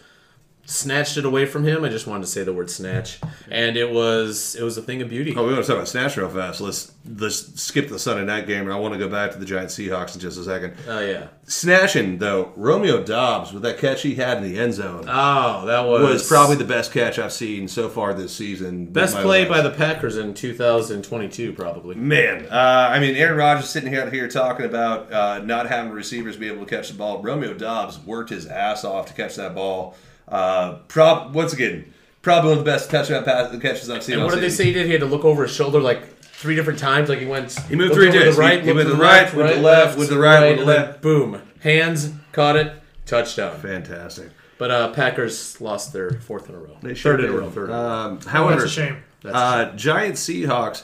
snatched 0.66 1.16
it 1.18 1.26
away 1.26 1.46
from 1.46 1.64
him. 1.64 1.84
I 1.84 1.90
just 1.90 2.08
wanted 2.08 2.22
to 2.22 2.28
say 2.32 2.44
the 2.44 2.54
word 2.54 2.70
snatch, 2.70 3.20
and 3.50 3.78
it 3.78 3.92
was 3.92 4.56
it 4.56 4.64
was 4.64 4.78
a 4.78 4.82
thing 4.82 5.02
of 5.02 5.10
beauty. 5.10 5.34
Oh, 5.36 5.46
we 5.46 5.54
want 5.54 5.64
to 5.64 5.68
talk 5.68 5.78
about 5.78 5.88
snatch 5.88 6.18
real 6.18 6.30
fast. 6.30 6.60
Let's 6.60 6.92
let's 7.06 7.62
skip 7.62 7.88
the 7.88 8.00
Sunday 8.00 8.26
night 8.26 8.48
game, 8.48 8.62
and 8.64 8.74
I 8.74 8.78
want 8.78 8.94
to 8.94 9.00
go 9.00 9.08
back 9.08 9.32
to 9.32 9.38
the 9.38 9.46
Giant 9.46 9.70
Seahawks 9.70 10.16
in 10.16 10.22
just 10.22 10.40
a 10.40 10.44
second. 10.44 10.76
Oh 10.88 11.00
yeah. 11.00 11.28
Snatching 11.46 12.18
though, 12.18 12.52
Romeo 12.56 13.04
Doubs 13.04 13.54
with 13.54 13.62
that 13.64 13.78
catch 13.78 14.02
he 14.02 14.16
had 14.16 14.38
in 14.38 14.44
the 14.44 14.58
end 14.60 14.74
zone 14.74 15.06
Oh, 15.08 15.66
that 15.68 15.82
was 15.82 16.02
was 16.02 16.28
probably 16.28 16.56
the 16.56 16.64
best 16.66 16.92
catch 16.92 17.20
I've 17.20 17.32
seen 17.34 17.68
so 17.68 17.88
far 17.88 18.14
this 18.14 18.36
season. 18.36 18.88
best 18.88 19.16
play 19.18 19.46
by 19.46 19.62
the 19.62 19.70
Packers 19.70 20.18
in 20.18 20.34
2022, 20.34 21.54
probably. 21.54 21.96
Man, 21.96 22.48
uh, 22.48 22.90
I 22.92 23.00
mean, 23.00 23.16
Aaron 23.16 23.38
Rodgers 23.38 23.70
sitting 23.70 23.96
out 23.96 24.12
here 24.12 24.28
talking 24.28 24.66
about 24.66 25.12
uh, 25.12 25.40
not 25.40 25.68
having 25.68 25.92
receivers 25.92 26.38
be 26.38 26.48
able 26.48 26.66
to 26.66 26.70
catch 26.76 26.90
the 26.90 26.96
ball. 26.96 27.22
Romeo 27.22 27.54
Doubs 27.54 28.00
worked 28.00 28.32
his 28.32 28.48
ass 28.48 28.84
off 28.84 29.06
to 29.08 29.14
catch 29.14 29.36
that 29.36 29.54
ball. 29.54 29.96
Uh, 30.28 30.74
prob 30.88 31.34
once 31.36 31.54
again, 31.54 31.94
probably 32.22 32.50
one 32.52 32.58
of 32.60 32.66
the 32.66 32.70
best 32.72 32.90
touchdown 32.90 33.24
pass 33.24 33.52
catches 33.62 33.90
I've 33.90 34.04
seen. 34.04 34.16
And 34.16 34.24
what 34.26 34.34
did 34.34 34.44
they 34.44 34.50
say 34.50 34.66
he 34.66 34.74
did? 34.74 34.86
He 34.86 34.92
had 34.92 35.02
to 35.02 35.08
look 35.08 35.24
over 35.26 35.44
his 35.44 35.54
shoulder 35.56 35.80
like 35.80 36.06
three 36.22 36.56
different 36.56 36.80
times. 36.80 37.10
Like 37.10 37.20
he 37.20 37.26
went. 37.26 37.52
He 37.68 37.76
moved 37.76 37.90
looked 37.90 37.96
three 37.96 38.08
over 38.10 38.20
days. 38.20 38.36
The 38.36 38.42
right, 38.42 38.60
He- 38.62 38.66
he 38.68 38.74
went 38.74 38.88
to 38.88 38.92
to 38.92 38.98
the 38.98 39.04
right, 39.04 39.34
went 39.34 39.50
to 39.50 39.56
the 39.56 39.62
left, 39.62 39.98
went 39.98 40.10
to 40.10 40.16
the 40.16 40.22
right, 40.22 40.40
went 40.42 40.58
to 40.60 40.66
the 40.66 40.72
left. 40.72 41.02
Boom! 41.02 41.42
Hands 41.62 42.12
caught 42.32 42.56
it. 42.56 42.74
Touchdown. 43.06 43.60
Fantastic. 43.60 44.30
But 44.58 44.72
uh, 44.72 44.92
Packers 44.94 45.60
lost 45.62 45.92
their 45.94 46.12
fourth 46.12 46.50
in 46.50 46.56
a 46.56 46.58
row. 46.58 46.78
They 46.82 46.90
third 46.90 46.98
sure 46.98 47.14
in 47.20 47.26
a 47.26 47.28
did. 47.28 47.32
row. 47.32 47.50
Third. 47.50 47.70
in 47.70 47.76
a 47.76 47.78
row. 47.78 47.90
Um, 47.90 48.20
Oh, 48.26 48.30
however, 48.30 48.62
that's 48.62 48.72
a 48.72 48.74
shame. 48.74 48.98
uh, 49.26 49.72
Giant 49.76 50.16
Seahawks. 50.16 50.84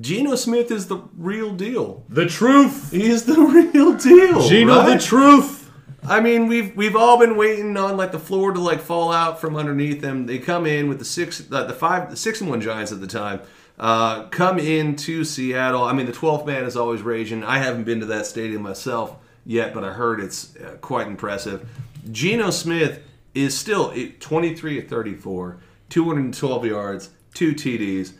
Geno 0.00 0.36
Smith 0.36 0.70
is 0.70 0.86
the 0.86 0.98
real 1.16 1.52
deal. 1.54 2.04
the 2.08 2.26
truth. 2.26 2.92
He 2.92 3.06
is 3.08 3.24
the 3.24 3.34
real 3.72 3.94
deal. 3.94 4.46
Gino, 4.46 4.76
right? 4.78 4.96
the 4.98 5.04
truth. 5.04 5.57
I 6.08 6.20
mean, 6.20 6.46
we've 6.46 6.74
we've 6.74 6.96
all 6.96 7.18
been 7.18 7.36
waiting 7.36 7.76
on 7.76 7.96
like 7.96 8.12
the 8.12 8.18
floor 8.18 8.52
to 8.52 8.60
like 8.60 8.80
fall 8.80 9.12
out 9.12 9.40
from 9.40 9.56
underneath 9.56 10.00
them. 10.00 10.26
They 10.26 10.38
come 10.38 10.64
in 10.64 10.88
with 10.88 10.98
the 10.98 11.04
six, 11.04 11.42
uh, 11.52 11.64
the 11.64 11.74
five, 11.74 12.10
the 12.10 12.16
six 12.16 12.40
and 12.40 12.48
one 12.48 12.60
Giants 12.60 12.92
at 12.92 13.00
the 13.00 13.06
time. 13.06 13.40
Uh, 13.78 14.24
come 14.28 14.58
into 14.58 15.22
Seattle. 15.22 15.84
I 15.84 15.92
mean, 15.92 16.06
the 16.06 16.12
twelfth 16.12 16.46
man 16.46 16.64
is 16.64 16.76
always 16.76 17.02
raging. 17.02 17.44
I 17.44 17.58
haven't 17.58 17.84
been 17.84 18.00
to 18.00 18.06
that 18.06 18.26
stadium 18.26 18.62
myself 18.62 19.16
yet, 19.44 19.74
but 19.74 19.84
I 19.84 19.92
heard 19.92 20.20
it's 20.20 20.56
uh, 20.56 20.76
quite 20.80 21.06
impressive. 21.06 21.68
Geno 22.10 22.50
Smith 22.50 23.02
is 23.34 23.56
still 23.56 23.92
eh, 23.94 24.10
23 24.18 24.80
at 24.80 24.88
34, 24.88 25.58
212 25.90 26.64
yards, 26.64 27.10
two 27.34 27.52
TDs. 27.52 28.14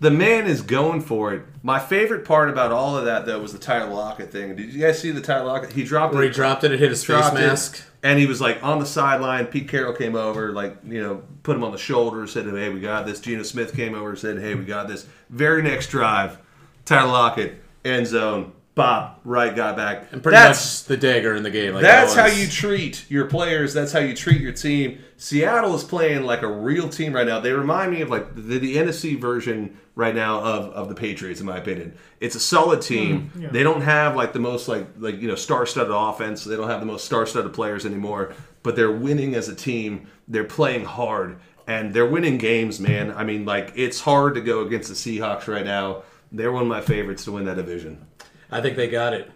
The 0.00 0.10
man 0.12 0.46
is 0.46 0.62
going 0.62 1.00
for 1.00 1.34
it. 1.34 1.42
My 1.62 1.80
favorite 1.80 2.24
part 2.24 2.50
about 2.50 2.70
all 2.70 2.96
of 2.96 3.04
that, 3.06 3.26
though, 3.26 3.40
was 3.40 3.52
the 3.52 3.58
Tyler 3.58 3.92
Lockett 3.92 4.30
thing. 4.30 4.54
Did 4.54 4.72
you 4.72 4.80
guys 4.80 5.00
see 5.00 5.10
the 5.10 5.20
Tyler 5.20 5.46
Lockett? 5.46 5.72
He 5.72 5.82
dropped 5.82 6.14
Where 6.14 6.22
it 6.22 6.28
he 6.28 6.32
dropped 6.32 6.62
it, 6.62 6.70
it 6.72 6.78
hit 6.78 6.90
his 6.90 7.00
face 7.04 7.16
dropped 7.18 7.36
it, 7.36 7.40
mask. 7.40 7.82
and 8.04 8.16
he 8.18 8.26
was 8.26 8.40
like 8.40 8.62
on 8.62 8.78
the 8.78 8.86
sideline. 8.86 9.46
Pete 9.46 9.68
Carroll 9.68 9.92
came 9.94 10.14
over, 10.14 10.52
like 10.52 10.76
you 10.86 11.02
know, 11.02 11.22
put 11.42 11.56
him 11.56 11.64
on 11.64 11.72
the 11.72 11.78
shoulder, 11.78 12.26
said, 12.28 12.46
"Hey, 12.46 12.68
we 12.68 12.78
got 12.78 13.06
this." 13.06 13.18
Geno 13.20 13.42
Smith 13.42 13.74
came 13.74 13.94
over, 13.94 14.14
said, 14.14 14.38
"Hey, 14.38 14.54
we 14.54 14.64
got 14.64 14.86
this." 14.86 15.06
Very 15.30 15.62
next 15.62 15.88
drive, 15.88 16.38
Tyler 16.84 17.10
Lockett 17.10 17.60
end 17.84 18.06
zone, 18.06 18.52
bop, 18.78 19.20
right 19.24 19.54
guy 19.54 19.72
back. 19.72 20.12
And 20.12 20.22
pretty 20.22 20.36
that's 20.36 20.82
much 20.82 20.88
the 20.88 20.96
dagger 20.96 21.34
in 21.34 21.42
the 21.42 21.50
game. 21.50 21.74
Like 21.74 21.82
that's 21.82 22.14
that 22.14 22.30
how 22.30 22.34
you 22.34 22.46
treat 22.46 23.04
your 23.10 23.26
players. 23.26 23.74
That's 23.74 23.92
how 23.92 23.98
you 23.98 24.14
treat 24.14 24.40
your 24.40 24.52
team. 24.52 25.00
Seattle 25.16 25.74
is 25.74 25.82
playing 25.82 26.22
like 26.22 26.42
a 26.42 26.46
real 26.46 26.88
team 26.88 27.12
right 27.12 27.26
now. 27.26 27.40
They 27.40 27.52
remind 27.52 27.90
me 27.90 28.00
of 28.02 28.08
like 28.08 28.34
the, 28.36 28.58
the 28.58 28.76
NFC 28.76 29.20
version 29.20 29.76
right 29.96 30.14
now 30.14 30.40
of, 30.40 30.72
of 30.72 30.88
the 30.88 30.94
Patriots, 30.94 31.40
in 31.40 31.46
my 31.46 31.58
opinion. 31.58 31.92
It's 32.20 32.36
a 32.36 32.40
solid 32.40 32.80
team. 32.80 33.30
Hmm, 33.30 33.42
yeah. 33.42 33.48
They 33.50 33.64
don't 33.64 33.80
have 33.80 34.14
like 34.14 34.32
the 34.32 34.38
most 34.38 34.68
like 34.68 34.86
like 34.98 35.20
you 35.20 35.26
know 35.28 35.34
star-studded 35.34 35.92
offense. 35.92 36.44
They 36.44 36.56
don't 36.56 36.70
have 36.70 36.80
the 36.80 36.86
most 36.86 37.04
star-studded 37.04 37.52
players 37.52 37.84
anymore. 37.84 38.32
But 38.62 38.76
they're 38.76 38.92
winning 38.92 39.34
as 39.34 39.48
a 39.48 39.54
team. 39.54 40.06
They're 40.28 40.44
playing 40.44 40.84
hard 40.84 41.40
and 41.66 41.92
they're 41.92 42.06
winning 42.06 42.38
games, 42.38 42.80
man. 42.80 43.10
I 43.10 43.24
mean, 43.24 43.44
like 43.44 43.72
it's 43.74 44.00
hard 44.00 44.34
to 44.36 44.40
go 44.40 44.64
against 44.64 44.88
the 44.88 44.94
Seahawks 44.94 45.48
right 45.48 45.64
now. 45.64 46.04
They're 46.30 46.52
one 46.52 46.62
of 46.62 46.68
my 46.68 46.80
favorites 46.80 47.24
to 47.24 47.32
win 47.32 47.44
that 47.46 47.56
division. 47.56 48.06
I 48.50 48.60
think 48.60 48.76
they 48.76 48.88
got 48.88 49.14
it. 49.14 49.30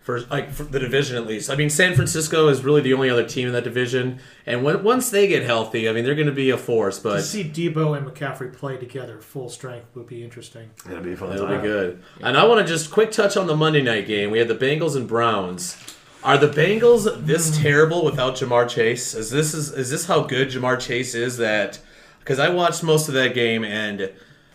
For 0.00 0.20
like 0.20 0.52
for 0.52 0.62
the 0.62 0.78
division 0.78 1.18
at 1.18 1.26
least. 1.26 1.50
I 1.50 1.54
mean, 1.54 1.68
San 1.68 1.94
Francisco 1.94 2.48
is 2.48 2.64
really 2.64 2.80
the 2.80 2.94
only 2.94 3.10
other 3.10 3.28
team 3.28 3.46
in 3.46 3.52
that 3.52 3.64
division, 3.64 4.20
and 4.46 4.64
when, 4.64 4.82
once 4.82 5.10
they 5.10 5.28
get 5.28 5.42
healthy, 5.42 5.86
I 5.86 5.92
mean, 5.92 6.02
they're 6.02 6.14
going 6.14 6.28
to 6.28 6.32
be 6.32 6.48
a 6.48 6.56
force. 6.56 6.96
To 6.98 7.02
But 7.02 7.20
see 7.24 7.44
Deebo 7.44 7.94
and 7.94 8.06
McCaffrey 8.06 8.50
play 8.56 8.78
together 8.78 9.20
full 9.20 9.50
strength 9.50 9.94
would 9.94 10.06
be 10.06 10.24
interesting. 10.24 10.70
It'll 10.86 11.02
be 11.02 11.14
fun 11.14 11.34
It'll 11.34 11.46
time. 11.46 11.60
be 11.60 11.68
good. 11.68 12.02
And 12.22 12.38
I 12.38 12.46
want 12.46 12.66
to 12.66 12.66
just 12.66 12.90
quick 12.90 13.10
touch 13.10 13.36
on 13.36 13.46
the 13.46 13.54
Monday 13.54 13.82
night 13.82 14.06
game. 14.06 14.30
We 14.30 14.38
had 14.38 14.48
the 14.48 14.54
Bengals 14.54 14.96
and 14.96 15.06
Browns. 15.06 15.76
Are 16.24 16.38
the 16.38 16.48
Bengals 16.48 17.26
this 17.26 17.50
mm. 17.50 17.62
terrible 17.62 18.02
without 18.02 18.36
Ja'Marr 18.36 18.66
Chase? 18.66 19.12
Is 19.12 19.30
this 19.30 19.52
is 19.52 19.72
is 19.72 19.90
this 19.90 20.06
how 20.06 20.22
good 20.22 20.48
Ja'Marr 20.48 20.80
Chase 20.80 21.14
is? 21.14 21.36
That 21.36 21.80
because 22.20 22.38
I 22.38 22.48
watched 22.48 22.82
most 22.82 23.08
of 23.08 23.14
that 23.14 23.34
game, 23.34 23.62
and 23.62 24.10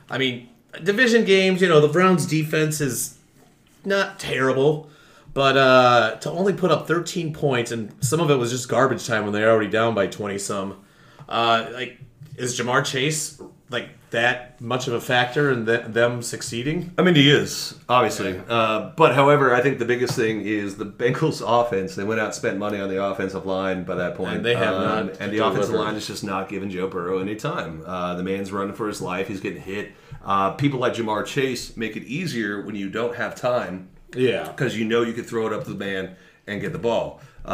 I 0.09 0.17
mean, 0.17 0.49
division 0.83 1.25
games. 1.25 1.61
You 1.61 1.69
know, 1.69 1.79
the 1.79 1.87
Browns' 1.87 2.25
defense 2.25 2.81
is 2.81 3.17
not 3.85 4.19
terrible, 4.19 4.89
but 5.33 5.57
uh, 5.57 6.15
to 6.21 6.29
only 6.31 6.53
put 6.53 6.71
up 6.71 6.87
13 6.87 7.33
points, 7.33 7.71
and 7.71 7.91
some 8.01 8.19
of 8.19 8.29
it 8.29 8.35
was 8.35 8.51
just 8.51 8.69
garbage 8.69 9.05
time 9.07 9.23
when 9.23 9.33
they're 9.33 9.49
already 9.51 9.69
down 9.69 9.95
by 9.95 10.07
20 10.07 10.37
some. 10.37 10.83
Uh, 11.27 11.67
like, 11.73 11.97
is 12.37 12.59
Ja'Marr 12.59 12.83
Chase 12.85 13.41
like 13.69 13.89
that 14.11 14.61
much 14.61 14.87
of 14.87 14.93
a 14.93 15.01
factor 15.01 15.51
in 15.51 15.65
th- 15.65 15.85
them 15.87 16.21
succeeding? 16.21 16.91
I 16.97 17.01
mean, 17.01 17.15
he 17.15 17.31
is 17.31 17.79
obviously, 17.89 18.39
uh, 18.47 18.91
but 18.95 19.15
however, 19.15 19.55
I 19.55 19.61
think 19.61 19.79
the 19.79 19.85
biggest 19.85 20.15
thing 20.15 20.41
is 20.41 20.75
the 20.75 20.85
Bengals' 20.85 21.41
offense. 21.45 21.95
They 21.95 22.03
went 22.03 22.19
out 22.19 22.27
and 22.27 22.35
spent 22.35 22.57
money 22.59 22.79
on 22.79 22.89
the 22.89 23.03
offensive 23.03 23.45
line 23.47 23.83
by 23.85 23.95
that 23.95 24.15
point, 24.15 24.35
And 24.37 24.45
they 24.45 24.55
have 24.55 24.75
Um, 24.75 25.07
not 25.07 25.17
And 25.19 25.31
the 25.31 25.39
offensive 25.39 25.73
line 25.73 25.95
is 25.95 26.05
just 26.05 26.23
not 26.23 26.49
giving 26.49 26.69
Joe 26.69 26.87
Burrow 26.87 27.19
any 27.19 27.35
time. 27.35 27.81
Uh, 27.85 28.13
the 28.15 28.23
man's 28.23 28.51
running 28.51 28.75
for 28.75 28.87
his 28.87 29.01
life. 29.01 29.27
He's 29.27 29.39
getting 29.41 29.61
hit. 29.61 29.93
Uh, 30.23 30.51
people 30.51 30.79
like 30.79 30.93
Ja'Marr 30.93 31.25
Chase 31.25 31.75
make 31.75 31.95
it 31.97 32.03
easier 32.03 32.61
when 32.61 32.75
you 32.75 32.89
don't 32.89 33.15
have 33.15 33.35
time 33.35 33.89
Yeah. 34.15 34.43
because 34.47 34.77
you 34.77 34.85
know 34.85 35.01
you 35.01 35.13
could 35.13 35.25
throw 35.25 35.47
it 35.47 35.53
up 35.53 35.63
to 35.65 35.69
the 35.73 35.77
man 35.77 36.15
and 36.47 36.61
get 36.61 36.71
the 36.73 36.79
ball. 36.79 37.19
Uh, 37.45 37.49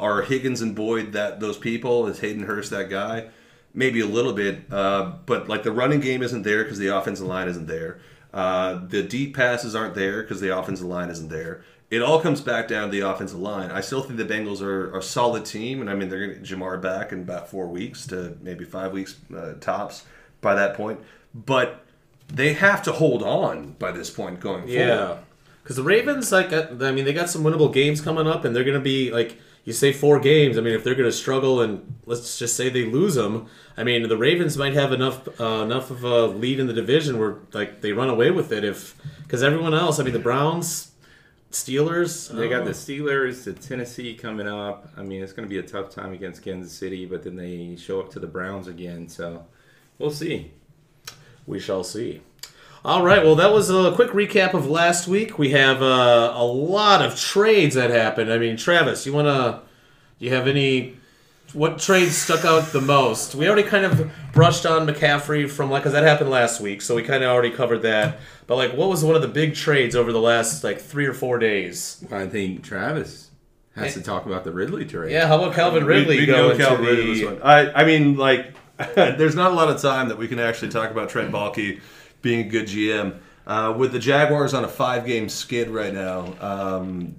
are 0.00 0.22
Higgins 0.22 0.60
and 0.62 0.74
Boyd 0.76 1.12
that 1.12 1.40
those 1.40 1.58
people? 1.58 2.06
Is 2.06 2.20
Hayden 2.20 2.44
Hurst 2.44 2.70
that 2.70 2.88
guy? 2.88 3.28
Maybe 3.72 4.00
a 4.00 4.06
little 4.06 4.32
bit, 4.32 4.72
uh, 4.72 5.12
but 5.26 5.48
like 5.48 5.64
the 5.64 5.72
running 5.72 5.98
game 5.98 6.22
isn't 6.22 6.42
there 6.42 6.62
because 6.62 6.78
the 6.78 6.96
offensive 6.96 7.26
line 7.26 7.48
isn't 7.48 7.66
there. 7.66 7.98
Uh, 8.32 8.80
the 8.86 9.02
deep 9.02 9.34
passes 9.36 9.74
aren't 9.74 9.94
there 9.94 10.22
because 10.22 10.40
the 10.40 10.56
offensive 10.56 10.86
line 10.86 11.08
isn't 11.10 11.28
there. 11.28 11.62
It 11.90 12.00
all 12.02 12.20
comes 12.20 12.40
back 12.40 12.68
down 12.68 12.90
to 12.90 12.92
the 12.92 13.08
offensive 13.08 13.38
line. 13.38 13.70
I 13.72 13.80
still 13.80 14.02
think 14.02 14.16
the 14.16 14.24
Bengals 14.24 14.62
are, 14.62 14.92
are 14.94 14.98
a 14.98 15.02
solid 15.02 15.44
team, 15.44 15.80
and 15.80 15.90
I 15.90 15.94
mean 15.94 16.08
they're 16.08 16.20
going 16.20 16.30
to 16.30 16.48
get 16.48 16.58
Ja'Marr 16.58 16.80
back 16.80 17.10
in 17.12 17.20
about 17.22 17.48
four 17.48 17.66
weeks 17.66 18.06
to 18.08 18.36
maybe 18.40 18.64
five 18.64 18.92
weeks 18.92 19.16
uh, 19.36 19.54
tops 19.60 20.04
by 20.40 20.54
that 20.54 20.74
point. 20.74 21.00
But 21.34 21.83
they 22.28 22.54
have 22.54 22.82
to 22.84 22.92
hold 22.92 23.22
on 23.22 23.72
by 23.72 23.92
this 23.92 24.10
point 24.10 24.40
going 24.40 24.62
forward. 24.62 24.72
Yeah. 24.72 25.16
Because 25.62 25.76
the 25.76 25.82
Ravens, 25.82 26.30
like, 26.30 26.52
uh, 26.52 26.66
I 26.82 26.92
mean, 26.92 27.04
they 27.06 27.12
got 27.14 27.30
some 27.30 27.42
winnable 27.42 27.72
games 27.72 28.00
coming 28.00 28.26
up, 28.26 28.44
and 28.44 28.54
they're 28.54 28.64
going 28.64 28.78
to 28.78 28.84
be 28.84 29.10
like 29.10 29.38
you 29.64 29.72
say 29.72 29.92
four 29.92 30.20
games. 30.20 30.58
I 30.58 30.60
mean, 30.60 30.74
if 30.74 30.84
they're 30.84 30.94
going 30.94 31.08
to 31.08 31.16
struggle, 31.16 31.62
and 31.62 31.96
let's 32.04 32.38
just 32.38 32.54
say 32.54 32.68
they 32.68 32.84
lose 32.84 33.14
them, 33.14 33.46
I 33.76 33.82
mean, 33.82 34.06
the 34.08 34.16
Ravens 34.16 34.58
might 34.58 34.74
have 34.74 34.92
enough 34.92 35.26
uh, 35.40 35.62
enough 35.62 35.90
of 35.90 36.04
a 36.04 36.26
lead 36.26 36.60
in 36.60 36.66
the 36.66 36.74
division 36.74 37.18
where 37.18 37.36
like 37.52 37.80
they 37.80 37.92
run 37.92 38.10
away 38.10 38.30
with 38.30 38.52
it. 38.52 38.62
If 38.62 39.00
because 39.22 39.42
everyone 39.42 39.72
else, 39.72 39.98
I 39.98 40.02
mean, 40.02 40.12
the 40.12 40.18
Browns, 40.18 40.92
Steelers, 41.50 42.34
They 42.34 42.48
got 42.48 42.62
uh, 42.62 42.64
the 42.66 42.70
Steelers, 42.72 43.44
the 43.44 43.52
Tennessee 43.52 44.14
coming 44.14 44.46
up. 44.48 44.90
I 44.96 45.02
mean, 45.02 45.22
it's 45.22 45.32
going 45.32 45.48
to 45.48 45.50
be 45.52 45.58
a 45.58 45.66
tough 45.66 45.88
time 45.88 46.12
against 46.12 46.42
Kansas 46.42 46.72
City, 46.72 47.06
but 47.06 47.22
then 47.22 47.36
they 47.36 47.76
show 47.76 48.00
up 48.00 48.10
to 48.10 48.20
the 48.20 48.26
Browns 48.26 48.66
again. 48.66 49.08
So 49.08 49.46
we'll 49.98 50.10
see. 50.10 50.52
We 51.46 51.60
shall 51.60 51.84
see. 51.84 52.22
All 52.84 53.02
right, 53.02 53.24
well, 53.24 53.34
that 53.36 53.50
was 53.50 53.70
a 53.70 53.92
quick 53.94 54.10
recap 54.10 54.52
of 54.52 54.66
last 54.68 55.08
week. 55.08 55.38
We 55.38 55.50
have 55.50 55.80
uh, 55.80 56.34
a 56.36 56.44
lot 56.44 57.00
of 57.00 57.18
trades 57.18 57.74
that 57.76 57.90
happened. 57.90 58.30
I 58.30 58.36
mean, 58.36 58.58
Travis, 58.58 59.06
you 59.06 59.12
want 59.14 59.26
to? 59.26 59.62
Do 60.18 60.24
you 60.26 60.34
have 60.34 60.46
any? 60.46 60.96
What 61.54 61.78
trades 61.78 62.16
stuck 62.16 62.44
out 62.44 62.72
the 62.72 62.80
most? 62.80 63.34
We 63.34 63.46
already 63.46 63.62
kind 63.62 63.84
of 63.86 64.10
brushed 64.32 64.66
on 64.66 64.86
McCaffrey 64.86 65.48
from 65.48 65.70
like, 65.70 65.82
because 65.82 65.92
that 65.92 66.02
happened 66.02 66.28
last 66.28 66.60
week, 66.60 66.82
so 66.82 66.94
we 66.94 67.02
kind 67.02 67.22
of 67.22 67.30
already 67.30 67.50
covered 67.50 67.78
that. 67.82 68.18
But 68.46 68.56
like, 68.56 68.72
what 68.72 68.88
was 68.90 69.04
one 69.04 69.14
of 69.16 69.22
the 69.22 69.28
big 69.28 69.54
trades 69.54 69.96
over 69.96 70.12
the 70.12 70.20
last 70.20 70.62
like 70.64 70.80
three 70.80 71.06
or 71.06 71.14
four 71.14 71.38
days? 71.38 72.04
I 72.10 72.26
think 72.26 72.64
Travis 72.64 73.30
has 73.76 73.94
to 73.94 74.02
talk 74.02 74.26
about 74.26 74.44
the 74.44 74.52
Ridley 74.52 74.84
trade. 74.84 75.12
Yeah, 75.12 75.26
how 75.26 75.40
about 75.40 75.54
Calvin 75.54 75.84
Ridley 75.84 76.16
we, 76.16 76.20
we 76.22 76.26
going 76.26 76.58
go 76.58 76.64
Calvin 76.66 76.84
to 76.84 76.90
Ridley 76.90 77.06
the? 77.06 77.14
this 77.14 77.24
one. 77.24 77.42
I, 77.42 77.72
I 77.72 77.84
mean, 77.84 78.16
like, 78.16 78.54
there's 78.94 79.34
not 79.34 79.52
a 79.52 79.54
lot 79.54 79.68
of 79.68 79.80
time 79.80 80.08
that 80.08 80.18
we 80.18 80.28
can 80.28 80.38
actually 80.38 80.70
talk 80.70 80.90
about 80.90 81.08
Trent 81.08 81.30
Baalke 81.30 81.80
being 82.22 82.40
a 82.40 82.48
good 82.48 82.66
GM. 82.66 83.18
Uh, 83.46 83.74
with 83.76 83.92
the 83.92 83.98
Jaguars 83.98 84.54
on 84.54 84.64
a 84.64 84.68
five-game 84.68 85.28
skid 85.28 85.68
right 85.68 85.92
now, 85.92 86.34
um, 86.40 87.14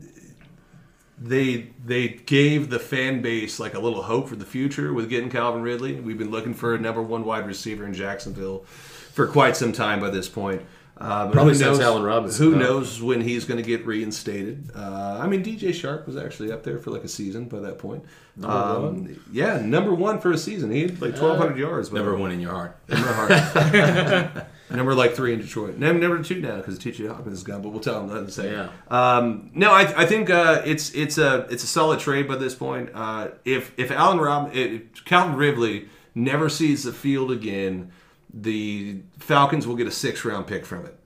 they 1.18 1.70
they 1.86 2.10
gave 2.10 2.70
the 2.70 2.80
fan 2.80 3.22
base 3.22 3.60
like 3.60 3.74
a 3.74 3.80
little 3.80 4.02
hope 4.02 4.28
for 4.28 4.36
the 4.36 4.46
future 4.46 4.94
with 4.94 5.10
getting 5.10 5.30
Calvin 5.30 5.62
Ridley. 5.62 5.94
We've 5.96 6.18
been 6.18 6.32
looking 6.32 6.54
for 6.54 6.76
a 6.76 6.80
number 6.80 7.02
one 7.02 7.24
wide 7.24 7.48
receiver 7.48 7.86
in 7.86 7.94
Jacksonville 7.94 8.66
for 9.14 9.28
quite 9.28 9.56
some 9.56 9.72
time 9.72 10.02
by 10.02 10.10
this 10.10 10.28
point. 10.28 10.64
Uh, 10.98 11.30
Probably 11.30 11.54
since 11.56 11.78
knows- 11.78 11.80
Allen 11.82 12.04
Robinson, 12.04 12.46
Who 12.46 12.52
though. 12.52 12.58
knows 12.60 13.02
when 13.02 13.20
he's 13.20 13.44
going 13.44 13.62
to 13.62 13.68
get 13.68 13.86
reinstated? 13.86 14.72
Uh, 14.74 15.20
I 15.22 15.28
mean, 15.28 15.44
DJ 15.44 15.70
Chark 15.72 16.06
was 16.08 16.16
actually 16.16 16.54
up 16.54 16.64
there 16.64 16.80
for 16.80 16.92
like 16.92 17.04
a 17.04 17.10
season 17.10 17.46
by 17.50 17.60
that 17.60 17.80
point. 17.80 18.06
Um, 18.42 19.20
yeah, 19.32 19.60
number 19.60 19.94
one 19.94 20.20
for 20.20 20.32
a 20.32 20.38
season. 20.38 20.72
He 20.72 20.84
had 20.84 21.02
like 21.02 21.16
twelve 21.18 21.38
hundred 21.38 21.58
yards. 21.58 21.90
by 21.90 21.98
Number 21.98 22.16
way. 22.16 22.22
one 22.22 22.32
in 22.32 22.40
your 22.40 22.52
heart. 22.52 22.78
Number 22.88 23.08
heart. 23.14 24.48
number 24.72 24.94
like 24.96 25.14
three 25.16 25.34
in 25.34 25.40
Detroit. 25.42 25.78
Number, 25.78 26.00
number 26.08 26.24
two 26.24 26.42
now 26.42 26.58
because 26.58 26.78
T.J. 26.80 27.08
Hopkins 27.08 27.38
is 27.38 27.44
gone, 27.44 27.62
but 27.62 27.70
we'll 27.70 27.80
tell 27.82 28.02
him 28.02 28.08
that 28.10 28.18
in 28.20 28.26
a 28.26 28.32
second. 28.32 28.52
Yeah. 28.54 28.70
Um, 28.90 29.52
no, 29.54 29.72
I, 29.72 29.82
I 30.04 30.06
think 30.06 30.30
uh, 30.30 30.62
it's 30.66 30.94
it's 30.94 31.18
a 31.18 31.48
it's 31.50 31.64
a 31.64 31.68
solid 31.68 32.00
trade 32.00 32.28
by 32.28 32.36
this 32.38 32.56
point. 32.56 32.90
Uh, 32.94 33.30
if 33.44 33.72
if 33.78 33.92
Allen 33.92 34.20
Rob 34.20 34.52
if 34.56 35.04
Calvin 35.06 35.36
Ridley 35.36 35.88
never 36.14 36.50
sees 36.50 36.84
the 36.84 36.94
field 36.94 37.32
again, 37.32 37.92
the 38.38 38.98
Falcons 39.18 39.66
will 39.66 39.76
get 39.78 39.88
a 39.88 39.92
six 39.92 40.26
round 40.26 40.46
pick 40.46 40.66
from 40.66 40.86
it. 40.86 41.00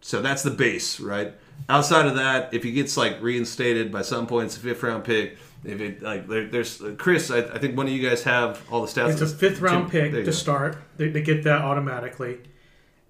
So 0.00 0.22
that's 0.22 0.42
the 0.44 0.52
base, 0.52 1.00
right? 1.00 1.34
Outside 1.68 2.06
of 2.06 2.14
that, 2.14 2.54
if 2.54 2.62
he 2.62 2.70
gets 2.70 2.96
like 2.96 3.20
reinstated 3.20 3.90
by 3.90 4.02
some 4.02 4.26
point, 4.26 4.46
it's 4.46 4.56
a 4.56 4.60
fifth 4.60 4.82
round 4.82 5.04
pick. 5.04 5.36
If 5.64 5.80
it 5.80 6.00
like 6.02 6.28
there, 6.28 6.46
there's 6.46 6.80
Chris, 6.96 7.30
I, 7.30 7.38
I 7.38 7.58
think 7.58 7.76
one 7.76 7.86
of 7.86 7.92
you 7.92 8.08
guys 8.08 8.22
have 8.22 8.62
all 8.70 8.82
the 8.82 8.86
stats. 8.86 9.12
It's 9.12 9.20
a 9.20 9.26
fifth 9.26 9.60
round 9.60 9.86
Two- 9.90 9.90
pick 10.00 10.12
to 10.12 10.22
go. 10.22 10.30
start. 10.30 10.78
They, 10.96 11.08
they 11.08 11.22
get 11.22 11.42
that 11.44 11.62
automatically. 11.62 12.38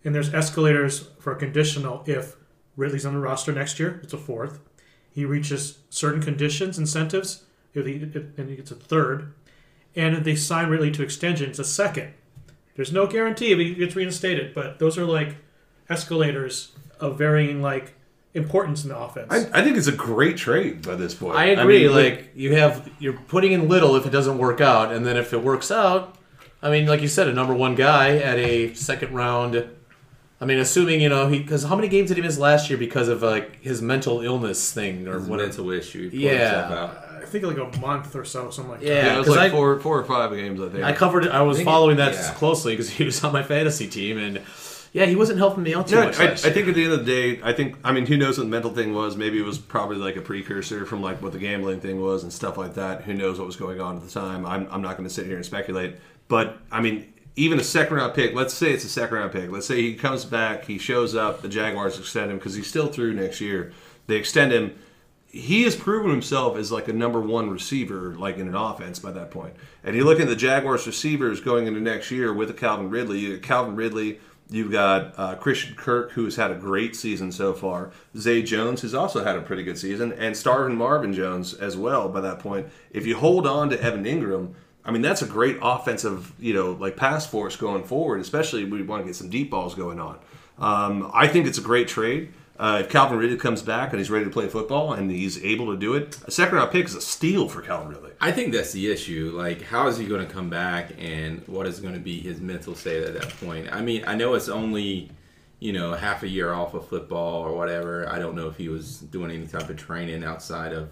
And 0.05 0.15
there's 0.15 0.33
escalators 0.33 1.09
for 1.19 1.33
a 1.33 1.37
conditional 1.37 2.03
if 2.07 2.37
Ridley's 2.77 3.05
on 3.05 3.12
the 3.12 3.21
roster 3.21 3.53
next 3.53 3.79
year. 3.79 4.01
It's 4.03 4.12
a 4.12 4.19
fourth. 4.19 4.61
He 5.11 5.25
reaches 5.25 5.79
certain 5.91 6.23
conditions, 6.23 6.79
incentives, 6.79 7.43
if 7.75 7.85
he, 7.85 7.95
if, 7.95 8.39
and 8.39 8.49
he 8.49 8.57
gets 8.57 8.71
a 8.71 8.75
third. 8.77 9.35
And 9.97 10.15
if 10.15 10.25
they 10.25 10.37
sign 10.37 10.69
Ridley 10.69 10.93
to 10.93 11.03
extension, 11.03 11.51
it's 11.51 11.59
a 11.59 11.65
second. 11.65 12.15
There's 12.77 12.93
no 12.93 13.07
guarantee 13.07 13.53
if 13.53 13.59
he 13.59 13.75
gets 13.75 13.97
reinstated, 13.97 14.55
but 14.55 14.79
those 14.79 14.97
are 14.99 15.05
like 15.05 15.37
escalators 15.89 16.73
of 17.01 17.19
varying 17.19 17.62
like 17.62 17.95
importance 18.35 18.83
in 18.85 18.91
the 18.91 18.99
offense. 18.99 19.29
I, 19.31 19.61
I 19.61 19.65
think 19.65 19.77
it's 19.77 19.87
a 19.87 19.93
great 19.93 20.37
trade 20.37 20.83
by 20.87 20.95
this 20.95 21.15
point. 21.15 21.37
I 21.37 21.47
agree. 21.47 21.87
mean, 21.87 21.95
like 21.97 22.31
you 22.35 22.55
have, 22.57 22.89
you're 22.99 23.15
putting 23.15 23.53
in 23.53 23.69
little 23.69 23.97
if 23.97 24.07
it 24.07 24.11
doesn't 24.11 24.39
work 24.39 24.61
out, 24.61 24.93
and 24.93 25.07
then 25.07 25.17
if 25.17 25.33
it 25.33 25.43
works 25.43 25.71
out, 25.71 26.17
I 26.62 26.71
mean, 26.71 26.87
like 26.87 27.01
you 27.01 27.09
said, 27.09 27.29
a 27.29 27.33
number 27.33 27.55
one 27.55 27.75
guy 27.75 28.17
at 28.19 28.39
a 28.39 28.75
second 28.75 29.15
round. 29.15 29.69
I 30.39 30.45
mean, 30.45 30.59
assuming 30.59 31.01
you 31.01 31.09
know 31.09 31.29
he 31.29 31.39
because 31.39 31.65
how 31.65 31.77
many 31.77 31.89
games 31.89 32.09
did 32.09 32.19
he 32.19 32.23
miss 32.23 32.37
last 32.39 32.69
year 32.69 32.79
because 32.79 33.09
of 33.09 33.23
like 33.23 33.62
his 33.62 33.81
mental 33.81 34.21
illness 34.21 34.71
thing 34.71 35.09
or 35.09 35.15
His 35.19 35.29
whatever? 35.29 35.49
mental 35.49 35.71
issue. 35.71 36.11
He 36.11 36.19
pulled 36.21 36.33
Yeah. 36.33 36.91
Himself 37.31 37.45
out. 37.45 37.57
I 37.57 37.59
think 37.65 37.73
like 37.73 37.77
a 37.77 37.81
month 37.81 38.17
or 38.17 38.25
so, 38.25 38.51
something 38.51 38.71
like 38.73 38.81
that. 38.81 38.87
Yeah, 38.87 39.07
yeah, 39.07 39.15
it 39.15 39.19
was 39.19 39.27
'cause 39.29 39.37
like 39.37 39.53
I- 39.53 39.55
four, 39.55 39.79
four 39.81 39.99
or 39.99 40.05
five 40.05 40.31
games. 40.33 40.61
I 40.61 40.69
think. 40.69 40.85
I 40.85 40.93
covered 40.93 41.25
it. 41.27 41.31
I 41.33 41.43
was 41.43 41.59
think 41.59 41.67
it- 41.69 41.71
following 41.71 41.97
that 41.99 42.15
yeah. 42.15 42.33
closely 42.35 42.73
because 42.75 42.91
he 42.91 43.05
was 43.05 43.23
on 43.25 43.33
my 43.33 43.43
fantasy 43.43 43.87
team, 43.87 44.19
and 44.19 44.41
yeah, 44.93 45.05
he 45.05 45.15
wasn't 45.17 45.39
helping 45.39 45.62
me 45.62 45.75
out 45.75 45.89
too 45.89 45.97
No, 45.97 46.05
much. 46.07 46.19
I, 46.19 46.25
I 46.25 46.27
last 46.31 46.45
year. 46.45 46.55
think 46.55 46.69
at 46.69 46.75
the 46.75 46.85
end 46.85 46.93
of 46.95 47.05
the 47.05 47.05
day, 47.05 47.41
I 47.43 47.53
think 47.53 47.77
I 47.85 47.93
mean, 47.93 48.07
who 48.07 48.17
knows 48.17 48.39
what 48.39 48.45
the 48.45 48.51
mental 48.51 48.73
thing 48.73 48.95
was? 48.95 49.17
Maybe 49.17 49.39
it 49.39 49.45
was 49.45 49.59
probably 49.59 49.97
like 49.99 50.17
a 50.17 50.23
precursor 50.23 50.87
from 50.87 51.03
like 51.03 51.21
what 51.23 51.33
the 51.33 51.39
gambling 51.39 51.81
thing 51.81 52.01
was 52.01 52.23
and 52.23 52.33
stuff 52.33 52.57
like 52.57 52.75
that. 52.75 53.03
Who 53.03 53.12
knows 53.15 53.39
what 53.39 53.47
was 53.47 53.57
going 53.57 53.81
on 53.81 53.97
at 53.97 54.03
the 54.03 54.11
time? 54.11 54.47
I'm, 54.47 54.67
I'm 54.71 54.81
not 54.83 54.97
going 54.97 55.07
to 55.09 55.15
sit 55.15 55.27
here 55.27 55.37
and 55.37 55.45
speculate. 55.45 55.97
But 56.29 56.57
I 56.73 56.81
mean, 56.81 57.12
even 57.37 57.61
a 57.61 57.65
second 57.65 57.97
round 57.97 58.15
pick. 58.15 58.35
Let's 58.35 58.55
say 58.55 58.73
it's 58.73 58.85
a 58.85 58.89
second 58.89 59.19
round 59.19 59.33
pick. 59.33 59.51
Let's 59.51 59.67
say 59.67 59.83
he 59.83 59.95
comes 59.95 60.25
back, 60.25 60.65
he 60.65 60.79
shows 60.79 61.15
up, 61.15 61.43
the 61.43 61.49
Jaguars 61.49 61.99
extend 61.99 62.31
him 62.31 62.39
because 62.39 62.55
he's 62.55 62.67
still 62.67 62.87
through 62.87 63.12
next 63.12 63.41
year. 63.43 63.73
They 64.07 64.17
extend 64.17 64.53
him. 64.53 64.79
He 65.37 65.64
has 65.64 65.77
proven 65.77 66.11
himself 66.11 66.57
as 66.57 66.72
like 66.72 66.88
a 66.88 66.92
number 66.92 67.20
one 67.20 67.51
receiver, 67.51 68.14
like 68.16 68.38
in 68.38 68.49
an 68.49 68.55
offense 68.55 68.99
by 68.99 69.12
that 69.12 69.31
point. 69.31 69.55
And 69.85 69.94
you 69.94 70.05
look 70.05 70.18
at 70.18 70.29
the 70.29 70.37
Jaguars 70.37 70.87
receivers 70.87 71.40
going 71.40 71.66
into 71.66 71.81
next 71.81 72.11
year 72.11 72.33
with 72.33 72.51
a 72.51 72.55
Calvin 72.55 72.88
Ridley. 72.88 73.18
You 73.18 73.38
Calvin 73.38 73.77
Ridley. 73.77 74.18
You've 74.49 74.70
got 74.70 75.18
uh, 75.18 75.35
Christian 75.35 75.75
Kirk, 75.75 76.12
who 76.12 76.25
has 76.25 76.37
had 76.37 76.53
a 76.53 76.55
great 76.55 76.94
season 76.94 77.33
so 77.33 77.53
far. 77.53 77.90
Zay 78.16 78.42
Jones, 78.42 78.81
who's 78.81 78.94
also 78.94 79.25
had 79.25 79.37
a 79.37 79.42
pretty 79.42 79.64
good 79.64 79.77
season, 79.77 80.12
and 80.12 80.37
Starvin 80.37 80.77
Marvin 80.77 81.12
Jones 81.12 81.53
as 81.53 81.77
well. 81.77 82.09
By 82.09 82.20
that 82.20 82.38
point, 82.38 82.68
if 82.92 83.07
you 83.07 83.16
hold 83.16 83.46
on 83.46 83.70
to 83.70 83.83
Evan 83.83 84.05
Engram, 84.05 84.55
I 84.85 84.92
mean 84.92 85.03
that's 85.03 85.20
a 85.22 85.27
great 85.27 85.59
offensive, 85.61 86.33
you 86.38 86.55
know, 86.55 86.72
like 86.72 86.96
pass 86.96 87.27
force 87.27 87.57
going 87.57 87.85
forward. 87.85 88.20
Especially 88.20 88.64
we 88.64 88.83
want 88.83 89.03
to 89.03 89.07
get 89.07 89.16
some 89.16 89.29
deep 89.29 89.51
balls 89.51 89.75
going 89.75 89.99
on. 89.99 90.18
Um, 90.59 91.11
I 91.12 91.27
think 91.27 91.46
it's 91.46 91.59
a 91.59 91.62
great 91.62 91.88
trade. 91.88 92.33
Uh, 92.59 92.79
if 92.85 92.88
Calvin 92.88 93.19
Ridley 93.19 93.37
comes 93.37 93.61
back 93.62 93.90
and 93.90 93.99
he's 93.99 94.11
ready 94.11 94.25
to 94.25 94.31
play 94.31 94.49
football 94.49 94.92
and 94.95 95.11
he's 95.11 95.42
able 95.45 95.66
to 95.73 95.77
do 95.77 95.95
it, 95.95 96.19
a 96.25 96.31
second 96.31 96.57
round 96.57 96.71
pick 96.71 96.87
is 96.87 96.95
a 96.95 97.01
steal 97.01 97.49
for 97.49 97.61
Calvin 97.61 97.88
Ridley. 97.92 98.12
I 98.21 98.33
think 98.33 98.53
that's 98.53 98.73
the 98.73 98.90
issue. 98.90 99.33
Like, 99.35 99.62
how 99.62 99.88
is 99.88 99.99
he 99.99 100.07
going 100.07 100.27
to 100.27 100.33
come 100.33 100.49
back, 100.49 100.92
and 100.99 101.47
what 101.47 101.66
is 101.66 101.81
going 101.81 101.95
to 101.95 102.01
be 102.01 102.19
his 102.21 102.40
mental 102.40 102.75
state 102.75 103.03
at 103.03 103.14
that 103.14 103.29
point? 103.40 103.69
I 103.73 103.83
mean, 103.83 104.05
I 104.07 104.14
know 104.14 104.35
it's 104.35 104.49
only, 104.49 105.11
you 105.61 105.73
know, 105.75 105.92
half 105.92 106.23
a 106.23 106.29
year 106.29 106.53
off 106.55 106.73
of 106.75 106.88
football 106.88 107.42
or 107.42 107.55
whatever. 107.55 108.09
I 108.09 108.19
don't 108.19 108.35
know 108.35 108.49
if 108.49 108.57
he 108.57 108.69
was 108.69 108.99
doing 109.01 109.31
any 109.31 109.47
type 109.47 109.69
of 109.69 109.77
training 109.77 110.25
outside 110.25 110.73
of, 110.73 110.88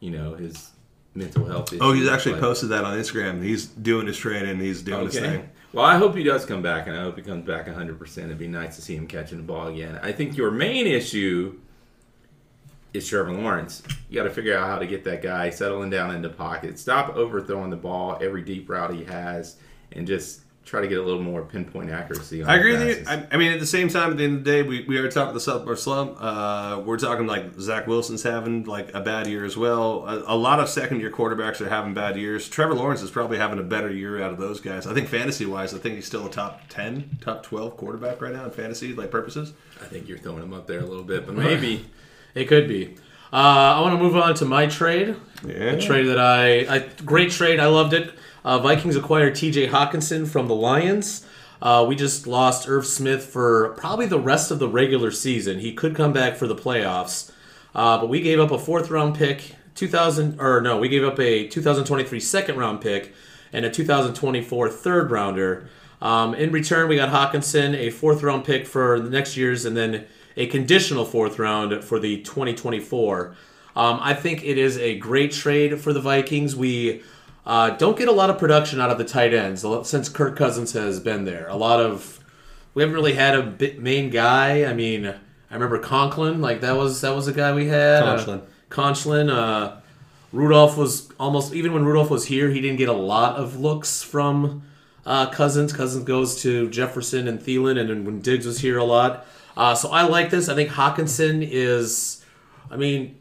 you 0.00 0.10
know, 0.12 0.34
his 0.34 0.70
mental 1.14 1.44
health. 1.46 1.68
Issues, 1.72 1.80
Oh, 1.82 1.92
he's 1.92 2.08
actually 2.08 2.32
but- 2.34 2.42
posted 2.42 2.68
that 2.68 2.84
on 2.84 2.96
Instagram. 2.96 3.42
He's 3.42 3.66
doing 3.66 4.06
his 4.06 4.16
training. 4.16 4.60
He's 4.60 4.82
doing 4.82 5.06
his 5.06 5.16
Okay. 5.16 5.26
thing. 5.28 5.50
Well, 5.72 5.84
I 5.84 5.98
hope 5.98 6.16
he 6.16 6.22
does 6.22 6.46
come 6.46 6.62
back, 6.62 6.86
and 6.86 6.96
I 6.96 7.02
hope 7.02 7.16
he 7.16 7.22
comes 7.22 7.46
back 7.46 7.66
100%. 7.66 8.18
It'd 8.18 8.38
be 8.38 8.48
nice 8.48 8.76
to 8.76 8.82
see 8.82 8.96
him 8.96 9.06
catching 9.06 9.36
the 9.36 9.44
ball 9.44 9.68
again. 9.68 10.00
I 10.02 10.12
think 10.12 10.36
your 10.36 10.50
main 10.50 10.86
issue 10.86 11.60
is 12.94 13.06
Trevor 13.06 13.32
Lawrence. 13.32 13.82
You 14.08 14.16
got 14.16 14.24
to 14.24 14.30
figure 14.30 14.56
out 14.56 14.66
how 14.66 14.78
to 14.78 14.86
get 14.86 15.04
that 15.04 15.22
guy 15.22 15.50
settling 15.50 15.90
down 15.90 16.14
in 16.14 16.22
the 16.22 16.30
pocket. 16.30 16.78
Stop 16.78 17.16
overthrowing 17.16 17.68
the 17.68 17.76
ball 17.76 18.18
every 18.20 18.40
deep 18.40 18.70
route 18.70 18.94
he 18.94 19.04
has, 19.04 19.56
and 19.92 20.06
just 20.06 20.40
try 20.68 20.82
to 20.82 20.88
get 20.88 20.98
a 20.98 21.02
little 21.02 21.22
more 21.22 21.42
pinpoint 21.42 21.90
accuracy. 21.90 22.42
On 22.42 22.48
I 22.50 22.56
agree 22.56 22.72
with 22.76 22.98
you. 22.98 23.04
I, 23.06 23.26
I 23.32 23.36
mean, 23.38 23.52
at 23.52 23.60
the 23.60 23.66
same 23.66 23.88
time, 23.88 24.10
at 24.10 24.18
the 24.18 24.24
end 24.24 24.38
of 24.38 24.44
the 24.44 24.50
day, 24.50 24.62
we, 24.62 24.84
we 24.84 24.98
are 24.98 25.10
talking 25.10 25.32
the 25.32 25.40
sophomore 25.40 25.76
slump. 25.76 26.18
Uh, 26.20 26.82
we're 26.84 26.98
talking 26.98 27.26
like 27.26 27.58
Zach 27.58 27.86
Wilson's 27.86 28.22
having 28.22 28.64
like 28.64 28.94
a 28.94 29.00
bad 29.00 29.26
year 29.26 29.44
as 29.44 29.56
well. 29.56 30.06
A, 30.06 30.34
a 30.34 30.36
lot 30.36 30.60
of 30.60 30.68
second 30.68 31.00
year 31.00 31.10
quarterbacks 31.10 31.60
are 31.62 31.70
having 31.70 31.94
bad 31.94 32.16
years. 32.16 32.48
Trevor 32.48 32.74
Lawrence 32.74 33.00
is 33.00 33.10
probably 33.10 33.38
having 33.38 33.58
a 33.58 33.62
better 33.62 33.90
year 33.90 34.22
out 34.22 34.30
of 34.30 34.38
those 34.38 34.60
guys. 34.60 34.86
I 34.86 34.92
think 34.92 35.08
fantasy 35.08 35.46
wise, 35.46 35.72
I 35.72 35.78
think 35.78 35.94
he's 35.94 36.06
still 36.06 36.26
a 36.26 36.30
top 36.30 36.62
ten, 36.68 37.18
top 37.22 37.42
twelve 37.42 37.76
quarterback 37.78 38.20
right 38.20 38.32
now 38.32 38.44
in 38.44 38.50
fantasy 38.50 38.92
like 38.92 39.10
purposes. 39.10 39.54
I 39.80 39.86
think 39.86 40.06
you're 40.06 40.18
throwing 40.18 40.42
him 40.42 40.52
up 40.52 40.66
there 40.66 40.80
a 40.80 40.86
little 40.86 41.04
bit, 41.04 41.26
but 41.26 41.34
maybe. 41.36 41.86
It 42.34 42.46
could 42.46 42.68
be. 42.68 42.96
Uh, 43.32 43.36
I 43.76 43.80
want 43.80 43.96
to 43.96 44.02
move 44.02 44.16
on 44.16 44.34
to 44.34 44.44
my 44.44 44.66
trade. 44.66 45.16
Yeah. 45.46 45.72
A 45.72 45.80
trade 45.80 46.06
that 46.06 46.18
I, 46.18 46.76
I 46.76 46.88
great 47.04 47.30
trade. 47.30 47.58
I 47.58 47.66
loved 47.66 47.92
it. 47.92 48.12
Uh, 48.48 48.58
Vikings 48.58 48.96
acquired 48.96 49.34
T.J. 49.34 49.68
Hockenson 49.68 50.26
from 50.26 50.48
the 50.48 50.54
Lions. 50.54 51.26
Uh, 51.60 51.84
we 51.86 51.94
just 51.94 52.26
lost 52.26 52.66
Irv 52.66 52.86
Smith 52.86 53.26
for 53.26 53.74
probably 53.76 54.06
the 54.06 54.18
rest 54.18 54.50
of 54.50 54.58
the 54.58 54.70
regular 54.70 55.10
season. 55.10 55.58
He 55.58 55.74
could 55.74 55.94
come 55.94 56.14
back 56.14 56.34
for 56.34 56.46
the 56.46 56.54
playoffs, 56.54 57.30
uh, 57.74 57.98
but 57.98 58.08
we 58.08 58.22
gave 58.22 58.40
up 58.40 58.50
a 58.50 58.58
fourth 58.58 58.88
round 58.88 59.16
pick, 59.16 59.54
2000 59.74 60.40
or 60.40 60.62
no, 60.62 60.78
we 60.78 60.88
gave 60.88 61.04
up 61.04 61.20
a 61.20 61.46
2023 61.46 62.18
second 62.20 62.56
round 62.56 62.80
pick 62.80 63.12
and 63.52 63.66
a 63.66 63.70
2024 63.70 64.70
third 64.70 65.10
rounder. 65.10 65.68
Um, 66.00 66.34
in 66.34 66.50
return, 66.50 66.88
we 66.88 66.96
got 66.96 67.10
Hockenson, 67.10 67.74
a 67.74 67.90
fourth 67.90 68.22
round 68.22 68.46
pick 68.46 68.66
for 68.66 68.98
the 68.98 69.10
next 69.10 69.36
year's, 69.36 69.66
and 69.66 69.76
then 69.76 70.06
a 70.38 70.46
conditional 70.46 71.04
fourth 71.04 71.38
round 71.38 71.84
for 71.84 71.98
the 71.98 72.22
2024. 72.22 73.34
Um, 73.76 74.00
I 74.02 74.14
think 74.14 74.42
it 74.42 74.56
is 74.56 74.78
a 74.78 74.98
great 74.98 75.32
trade 75.32 75.78
for 75.78 75.92
the 75.92 76.00
Vikings. 76.00 76.56
We 76.56 77.02
uh, 77.48 77.70
don't 77.70 77.96
get 77.96 78.08
a 78.08 78.12
lot 78.12 78.28
of 78.28 78.38
production 78.38 78.78
out 78.78 78.90
of 78.90 78.98
the 78.98 79.04
tight 79.04 79.32
ends 79.32 79.64
since 79.84 80.10
Kirk 80.10 80.36
Cousins 80.36 80.72
has 80.72 81.00
been 81.00 81.24
there. 81.24 81.48
A 81.48 81.56
lot 81.56 81.80
of 81.80 82.22
we 82.74 82.82
haven't 82.82 82.94
really 82.94 83.14
had 83.14 83.34
a 83.34 83.42
bit 83.42 83.80
main 83.80 84.10
guy. 84.10 84.66
I 84.66 84.74
mean, 84.74 85.06
I 85.06 85.54
remember 85.54 85.78
Conklin, 85.78 86.42
like 86.42 86.60
that 86.60 86.76
was 86.76 87.00
that 87.00 87.14
was 87.14 87.26
a 87.26 87.32
guy 87.32 87.54
we 87.54 87.66
had. 87.66 88.04
Conklin. 88.04 88.40
Uh, 88.40 88.44
Conklin. 88.68 89.30
Uh, 89.30 89.80
Rudolph 90.30 90.76
was 90.76 91.10
almost 91.18 91.54
even 91.54 91.72
when 91.72 91.86
Rudolph 91.86 92.10
was 92.10 92.26
here, 92.26 92.50
he 92.50 92.60
didn't 92.60 92.76
get 92.76 92.90
a 92.90 92.92
lot 92.92 93.36
of 93.36 93.58
looks 93.58 94.02
from 94.02 94.62
uh, 95.06 95.30
Cousins. 95.30 95.72
Cousins 95.72 96.04
goes 96.04 96.42
to 96.42 96.68
Jefferson 96.68 97.26
and 97.28 97.40
Thielen, 97.40 97.80
and 97.80 97.88
then 97.88 98.04
when 98.04 98.20
Diggs 98.20 98.44
was 98.44 98.60
here 98.60 98.76
a 98.76 98.84
lot. 98.84 99.26
Uh, 99.56 99.74
so 99.74 99.90
I 99.90 100.02
like 100.02 100.28
this. 100.28 100.50
I 100.50 100.54
think 100.54 100.68
Hockenson 100.70 101.48
is. 101.50 102.22
I 102.70 102.76
mean, 102.76 103.17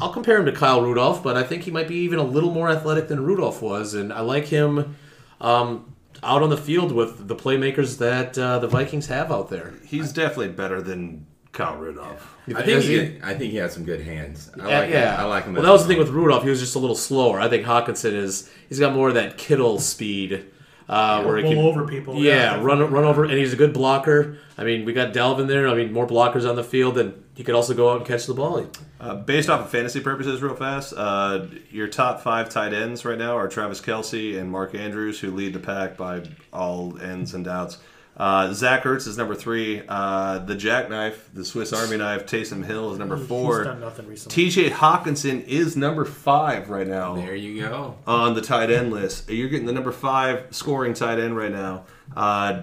I'll 0.00 0.12
compare 0.12 0.38
him 0.38 0.46
to 0.46 0.52
Kyle 0.52 0.82
Rudolph, 0.82 1.22
but 1.22 1.36
I 1.36 1.42
think 1.42 1.62
he 1.64 1.70
might 1.70 1.88
be 1.88 1.96
even 1.96 2.18
a 2.18 2.22
little 2.24 2.52
more 2.52 2.68
athletic 2.70 3.08
than 3.08 3.24
Rudolph 3.24 3.62
was, 3.62 3.94
and 3.94 4.12
I 4.12 4.20
like 4.20 4.46
him 4.46 4.96
um, 5.40 5.94
out 6.22 6.42
on 6.42 6.50
the 6.50 6.56
field 6.56 6.92
with 6.92 7.28
the 7.28 7.36
playmakers 7.36 7.98
that 7.98 8.36
uh, 8.38 8.58
the 8.58 8.68
Vikings 8.68 9.06
have 9.06 9.30
out 9.30 9.50
there. 9.50 9.74
He's 9.84 10.12
definitely 10.12 10.48
better 10.48 10.80
than 10.82 11.26
Kyle 11.52 11.76
Rudolph. 11.76 12.36
I 12.54 12.62
think 12.62 12.82
he, 12.82 13.18
I 13.22 13.34
think 13.34 13.50
he 13.52 13.56
has 13.58 13.72
some 13.74 13.84
good 13.84 14.00
hands. 14.00 14.50
I 14.60 14.68
Yeah, 14.68 14.78
like 14.80 14.90
yeah. 14.90 15.14
Him. 15.14 15.20
I 15.20 15.24
like 15.24 15.44
him. 15.44 15.52
Well, 15.54 15.62
that 15.62 15.70
was 15.72 15.82
the 15.82 15.88
thing 15.88 15.98
with 15.98 16.08
Rudolph. 16.10 16.42
He 16.44 16.50
was 16.50 16.60
just 16.60 16.74
a 16.76 16.78
little 16.78 16.96
slower. 16.96 17.40
I 17.40 17.48
think 17.48 17.64
Hockenson 17.66 18.12
is. 18.14 18.50
He's 18.68 18.78
got 18.80 18.94
more 18.94 19.08
of 19.08 19.14
that 19.14 19.36
Kittle 19.38 19.78
speed, 19.78 20.46
uh, 20.88 21.22
where 21.24 21.36
he 21.36 21.42
roll 21.42 21.52
can 21.52 21.64
over 21.64 21.86
people. 21.86 22.14
Yeah, 22.16 22.56
Yeah. 22.56 22.62
run 22.62 22.78
run 22.90 23.04
over, 23.04 23.24
and 23.24 23.34
he's 23.34 23.52
a 23.52 23.56
good 23.56 23.72
blocker. 23.74 24.38
I 24.56 24.64
mean, 24.64 24.84
we 24.84 24.92
got 24.92 25.12
Dalvin 25.12 25.46
there. 25.46 25.68
I 25.68 25.74
mean, 25.74 25.92
more 25.92 26.06
blockers 26.06 26.48
on 26.48 26.56
the 26.56 26.64
field 26.64 26.94
than 26.94 27.22
he 27.38 27.44
could 27.44 27.54
also 27.54 27.72
go 27.72 27.88
out 27.90 27.98
and 27.98 28.04
catch 28.04 28.26
the 28.26 28.34
ball. 28.34 28.66
Uh, 28.98 29.14
based 29.14 29.48
off 29.48 29.60
of 29.60 29.70
fantasy 29.70 30.00
purposes, 30.00 30.42
real 30.42 30.56
fast, 30.56 30.92
uh, 30.96 31.46
your 31.70 31.86
top 31.86 32.20
five 32.20 32.48
tight 32.48 32.74
ends 32.74 33.04
right 33.04 33.16
now 33.16 33.36
are 33.36 33.46
Travis 33.46 33.80
Kelce 33.80 34.36
and 34.36 34.50
Mark 34.50 34.74
Andrews, 34.74 35.20
who 35.20 35.30
lead 35.30 35.52
the 35.52 35.60
pack 35.60 35.96
by 35.96 36.24
all 36.52 36.98
ends 37.00 37.34
and 37.34 37.46
outs. 37.46 37.78
Uh, 38.16 38.52
Zach 38.52 38.82
Ertz 38.82 39.06
is 39.06 39.16
number 39.16 39.36
three. 39.36 39.82
Uh, 39.88 40.40
the 40.40 40.56
jackknife, 40.56 41.30
the 41.32 41.44
Swiss 41.44 41.72
Army 41.72 41.96
knife, 41.96 42.26
Taysom 42.26 42.64
Hill 42.64 42.92
is 42.92 42.98
number 42.98 43.16
He's 43.16 43.28
four. 43.28 43.62
done 43.62 43.78
nothing 43.78 44.08
recently. 44.08 44.46
TJ 44.50 44.70
Hockenson 44.70 45.46
is 45.46 45.76
number 45.76 46.04
five 46.04 46.68
right 46.70 46.88
now 46.88 47.14
There 47.14 47.36
you 47.36 47.60
go. 47.62 47.94
on 48.04 48.34
the 48.34 48.40
tight 48.42 48.72
end 48.72 48.90
list. 48.92 49.30
You're 49.30 49.48
getting 49.48 49.66
the 49.68 49.72
number 49.72 49.92
five 49.92 50.46
scoring 50.50 50.94
tight 50.94 51.20
end 51.20 51.36
right 51.36 51.52
now. 51.52 51.84
Uh, 52.16 52.62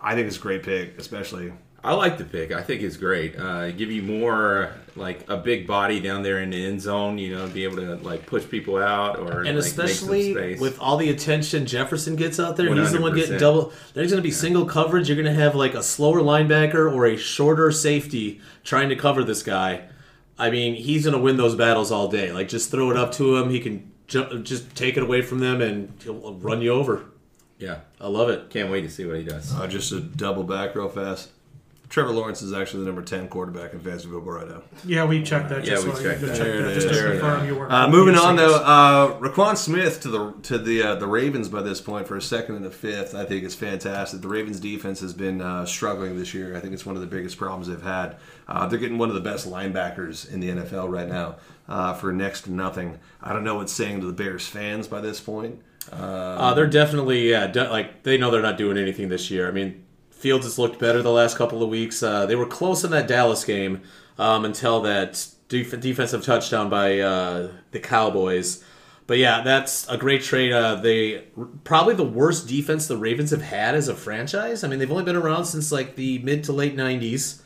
I 0.00 0.14
think 0.14 0.28
it's 0.28 0.36
a 0.36 0.40
great 0.40 0.62
pick, 0.62 0.96
especially. 1.00 1.52
I 1.84 1.92
like 1.92 2.18
the 2.18 2.24
pick. 2.24 2.50
I 2.52 2.62
think 2.62 2.82
it's 2.82 2.96
great. 2.96 3.38
Uh, 3.38 3.70
give 3.70 3.90
you 3.90 4.02
more 4.02 4.72
like 4.96 5.28
a 5.28 5.36
big 5.36 5.66
body 5.66 6.00
down 6.00 6.22
there 6.22 6.40
in 6.40 6.50
the 6.50 6.64
end 6.66 6.80
zone. 6.80 7.18
You 7.18 7.36
know, 7.36 7.46
be 7.48 7.64
able 7.64 7.76
to 7.76 7.96
like 7.96 8.26
push 8.26 8.48
people 8.48 8.78
out 8.78 9.18
or 9.18 9.42
And 9.42 9.56
like, 9.56 9.64
make 9.64 9.64
some 9.64 9.84
especially 9.84 10.32
space. 10.32 10.60
with 10.60 10.78
all 10.80 10.96
the 10.96 11.10
attention 11.10 11.66
Jefferson 11.66 12.16
gets 12.16 12.40
out 12.40 12.56
there, 12.56 12.74
he's 12.74 12.92
the 12.92 13.00
one 13.00 13.14
getting 13.14 13.38
double. 13.38 13.72
There's 13.92 14.10
going 14.10 14.22
to 14.22 14.26
be 14.26 14.30
single 14.32 14.64
coverage. 14.64 15.08
You're 15.08 15.22
going 15.22 15.32
to 15.34 15.40
have 15.40 15.54
like 15.54 15.74
a 15.74 15.82
slower 15.82 16.20
linebacker 16.20 16.90
or 16.92 17.06
a 17.06 17.16
shorter 17.16 17.70
safety 17.70 18.40
trying 18.64 18.88
to 18.88 18.96
cover 18.96 19.22
this 19.22 19.42
guy. 19.42 19.82
I 20.38 20.50
mean, 20.50 20.74
he's 20.74 21.04
going 21.04 21.14
to 21.16 21.22
win 21.22 21.36
those 21.36 21.54
battles 21.54 21.92
all 21.92 22.08
day. 22.08 22.32
Like, 22.32 22.48
just 22.48 22.70
throw 22.70 22.90
it 22.90 22.96
up 22.96 23.12
to 23.12 23.36
him. 23.36 23.50
He 23.50 23.60
can 23.60 23.92
ju- 24.08 24.40
just 24.42 24.74
take 24.74 24.96
it 24.96 25.02
away 25.02 25.22
from 25.22 25.38
them 25.38 25.60
and 25.60 25.92
he'll 26.02 26.34
run 26.34 26.60
you 26.60 26.70
over. 26.72 27.04
yeah, 27.58 27.80
I 28.00 28.08
love 28.08 28.30
it. 28.30 28.50
can't 28.50 28.70
wait 28.70 28.80
to 28.82 28.90
see 28.90 29.04
what 29.06 29.16
he 29.16 29.22
does. 29.22 29.54
Uh, 29.54 29.66
just 29.68 29.90
to 29.90 30.00
double 30.00 30.42
back 30.42 30.74
real 30.74 30.88
fast. 30.88 31.30
Trevor 31.90 32.10
Lawrence 32.10 32.42
is 32.42 32.52
actually 32.52 32.80
the 32.80 32.86
number 32.86 33.02
10 33.02 33.28
quarterback 33.28 33.72
in 33.72 33.78
fantasy 33.78 34.08
football 34.08 34.32
right 34.34 34.48
now. 34.48 34.62
Yeah, 34.84 35.04
we 35.04 35.22
checked 35.22 35.50
that. 35.50 35.64
Yeah, 35.64 35.74
Just 35.74 35.86
we 35.86 35.92
so 35.94 36.02
checked 36.02 36.20
that. 36.22 36.28
check 36.28 36.38
There 36.38 36.62
that 36.62 36.74
just 36.74 36.88
to 36.88 37.10
confirm 37.10 37.46
you 37.46 37.54
weren't. 37.56 37.72
Uh, 37.72 37.88
moving 37.88 38.16
on 38.16 38.34
though, 38.36 38.48
serious. 38.48 38.62
uh, 38.66 39.18
Roquan 39.20 39.56
Smith 39.56 40.00
to 40.00 40.08
the 40.08 40.32
to 40.44 40.58
the 40.58 40.82
uh, 40.82 40.94
the 40.96 41.06
Ravens 41.06 41.48
by 41.48 41.62
this 41.62 41.80
point 41.80 42.08
for 42.08 42.16
a 42.16 42.22
second 42.22 42.56
and 42.56 42.66
a 42.66 42.70
fifth, 42.70 43.14
I 43.14 43.24
think 43.24 43.44
is 43.44 43.54
fantastic. 43.54 44.22
The 44.22 44.28
Ravens 44.28 44.58
defense 44.58 45.00
has 45.00 45.12
been 45.12 45.40
uh, 45.40 45.66
struggling 45.66 46.18
this 46.18 46.34
year. 46.34 46.56
I 46.56 46.60
think 46.60 46.72
it's 46.74 46.86
one 46.86 46.96
of 46.96 47.00
the 47.00 47.06
biggest 47.06 47.36
problems 47.36 47.68
they've 47.68 47.80
had. 47.80 48.16
Uh, 48.48 48.66
they're 48.66 48.78
getting 48.80 48.98
one 48.98 49.08
of 49.10 49.14
the 49.14 49.20
best 49.20 49.48
linebackers 49.48 50.28
in 50.32 50.40
the 50.40 50.48
NFL 50.48 50.90
right 50.90 51.08
now 51.08 51.36
uh, 51.68 51.94
for 51.94 52.12
next 52.12 52.42
to 52.42 52.50
nothing. 52.52 52.98
I 53.22 53.32
don't 53.32 53.44
know 53.44 53.56
what's 53.56 53.72
saying 53.72 54.00
to 54.00 54.06
the 54.06 54.12
Bears 54.12 54.46
fans 54.48 54.88
by 54.88 55.00
this 55.00 55.20
point. 55.20 55.60
Uh, 55.92 56.54
they're 56.54 56.66
definitely 56.66 57.30
yeah, 57.30 57.46
de- 57.46 57.68
like 57.68 58.02
they 58.04 58.16
know 58.16 58.30
they're 58.30 58.42
not 58.42 58.56
doing 58.58 58.78
anything 58.78 59.10
this 59.10 59.30
year. 59.30 59.46
I 59.46 59.50
mean, 59.50 59.83
Fields 60.24 60.46
has 60.46 60.58
looked 60.58 60.78
better 60.78 61.02
the 61.02 61.10
last 61.10 61.36
couple 61.36 61.62
of 61.62 61.68
weeks. 61.68 62.02
Uh, 62.02 62.24
they 62.24 62.34
were 62.34 62.46
close 62.46 62.82
in 62.82 62.90
that 62.92 63.06
Dallas 63.06 63.44
game 63.44 63.82
um, 64.16 64.46
until 64.46 64.80
that 64.80 65.28
def- 65.50 65.78
defensive 65.78 66.24
touchdown 66.24 66.70
by 66.70 66.98
uh, 66.98 67.52
the 67.72 67.78
Cowboys. 67.78 68.64
But 69.06 69.18
yeah, 69.18 69.42
that's 69.42 69.86
a 69.86 69.98
great 69.98 70.22
trade. 70.22 70.50
Uh, 70.50 70.76
they 70.76 71.24
probably 71.64 71.94
the 71.94 72.04
worst 72.04 72.48
defense 72.48 72.86
the 72.86 72.96
Ravens 72.96 73.32
have 73.32 73.42
had 73.42 73.74
as 73.74 73.86
a 73.88 73.94
franchise. 73.94 74.64
I 74.64 74.68
mean, 74.68 74.78
they've 74.78 74.90
only 74.90 75.04
been 75.04 75.14
around 75.14 75.44
since 75.44 75.70
like 75.70 75.94
the 75.94 76.20
mid 76.20 76.42
to 76.44 76.54
late 76.54 76.74
'90s, 76.74 77.42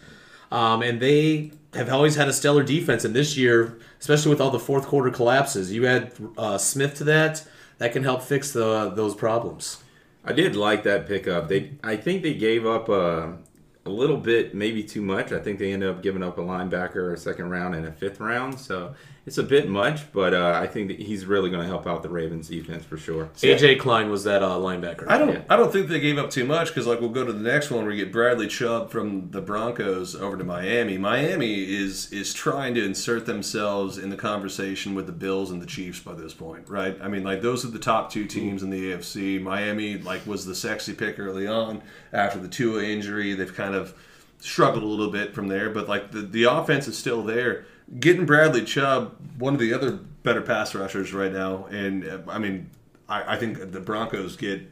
um, 0.52 0.80
and 0.80 1.00
they 1.02 1.50
have 1.74 1.88
always 1.88 2.14
had 2.14 2.28
a 2.28 2.32
stellar 2.32 2.62
defense. 2.62 3.04
And 3.04 3.12
this 3.12 3.36
year, 3.36 3.80
especially 3.98 4.30
with 4.30 4.40
all 4.40 4.52
the 4.52 4.60
fourth 4.60 4.86
quarter 4.86 5.10
collapses, 5.10 5.72
you 5.72 5.84
add 5.84 6.12
uh, 6.38 6.58
Smith 6.58 6.94
to 6.98 7.04
that. 7.04 7.44
That 7.78 7.92
can 7.92 8.04
help 8.04 8.22
fix 8.22 8.52
the, 8.52 8.90
those 8.90 9.16
problems. 9.16 9.82
I 10.24 10.32
did 10.32 10.56
like 10.56 10.82
that 10.82 11.06
pickup. 11.06 11.48
They, 11.48 11.72
I 11.82 11.96
think 11.96 12.22
they 12.22 12.34
gave 12.34 12.66
up 12.66 12.88
a, 12.88 13.38
a 13.86 13.90
little 13.90 14.16
bit, 14.18 14.54
maybe 14.54 14.82
too 14.82 15.02
much. 15.02 15.32
I 15.32 15.38
think 15.38 15.58
they 15.58 15.72
ended 15.72 15.88
up 15.88 16.02
giving 16.02 16.22
up 16.22 16.38
a 16.38 16.42
linebacker, 16.42 17.12
a 17.12 17.16
second 17.16 17.50
round, 17.50 17.74
and 17.74 17.86
a 17.86 17.92
fifth 17.92 18.20
round. 18.20 18.58
So 18.58 18.94
it's 19.28 19.36
a 19.36 19.42
bit 19.42 19.68
much, 19.68 20.10
but 20.10 20.32
uh, 20.32 20.58
I 20.60 20.66
think 20.66 20.88
that 20.88 20.98
he's 20.98 21.26
really 21.26 21.50
going 21.50 21.60
to 21.60 21.68
help 21.68 21.86
out 21.86 22.02
the 22.02 22.08
Ravens 22.08 22.48
defense 22.48 22.82
for 22.82 22.96
sure. 22.96 23.28
AJ 23.36 23.78
Klein 23.78 24.10
was 24.10 24.24
that 24.24 24.42
uh, 24.42 24.56
linebacker. 24.56 25.06
I 25.06 25.18
don't. 25.18 25.34
Yeah. 25.34 25.42
I 25.50 25.56
don't 25.56 25.70
think 25.70 25.88
they 25.88 26.00
gave 26.00 26.16
up 26.16 26.30
too 26.30 26.46
much 26.46 26.68
because, 26.68 26.86
like, 26.86 26.98
we'll 26.98 27.10
go 27.10 27.26
to 27.26 27.32
the 27.32 27.38
next 27.38 27.70
one 27.70 27.84
where 27.84 27.92
you 27.92 28.02
get 28.02 28.10
Bradley 28.10 28.48
Chubb 28.48 28.90
from 28.90 29.30
the 29.30 29.42
Broncos 29.42 30.16
over 30.16 30.38
to 30.38 30.44
Miami. 30.44 30.96
Miami 30.96 31.62
is 31.62 32.10
is 32.10 32.32
trying 32.32 32.74
to 32.76 32.82
insert 32.82 33.26
themselves 33.26 33.98
in 33.98 34.08
the 34.08 34.16
conversation 34.16 34.94
with 34.94 35.04
the 35.04 35.12
Bills 35.12 35.50
and 35.50 35.60
the 35.60 35.66
Chiefs 35.66 36.00
by 36.00 36.14
this 36.14 36.32
point, 36.32 36.66
right? 36.66 36.98
I 37.02 37.08
mean, 37.08 37.22
like, 37.22 37.42
those 37.42 37.66
are 37.66 37.68
the 37.68 37.78
top 37.78 38.10
two 38.10 38.24
teams 38.24 38.62
in 38.62 38.70
the 38.70 38.92
AFC. 38.92 39.42
Miami, 39.42 39.98
like, 39.98 40.26
was 40.26 40.46
the 40.46 40.54
sexy 40.54 40.94
pick 40.94 41.18
early 41.18 41.46
on 41.46 41.82
after 42.14 42.38
the 42.38 42.48
Tua 42.48 42.82
injury. 42.82 43.34
They've 43.34 43.54
kind 43.54 43.74
of 43.74 43.94
struggled 44.40 44.82
a 44.82 44.86
little 44.86 45.10
bit 45.10 45.34
from 45.34 45.48
there, 45.48 45.68
but 45.68 45.86
like 45.86 46.12
the 46.12 46.22
the 46.22 46.44
offense 46.44 46.88
is 46.88 46.96
still 46.96 47.22
there. 47.22 47.66
Getting 47.98 48.26
Bradley 48.26 48.64
Chubb, 48.64 49.16
one 49.38 49.54
of 49.54 49.60
the 49.60 49.72
other 49.72 49.92
better 50.22 50.42
pass 50.42 50.74
rushers 50.74 51.14
right 51.14 51.32
now, 51.32 51.66
and 51.66 52.04
uh, 52.06 52.18
I 52.28 52.38
mean, 52.38 52.68
I, 53.08 53.34
I 53.34 53.36
think 53.38 53.72
the 53.72 53.80
Broncos 53.80 54.36
get. 54.36 54.62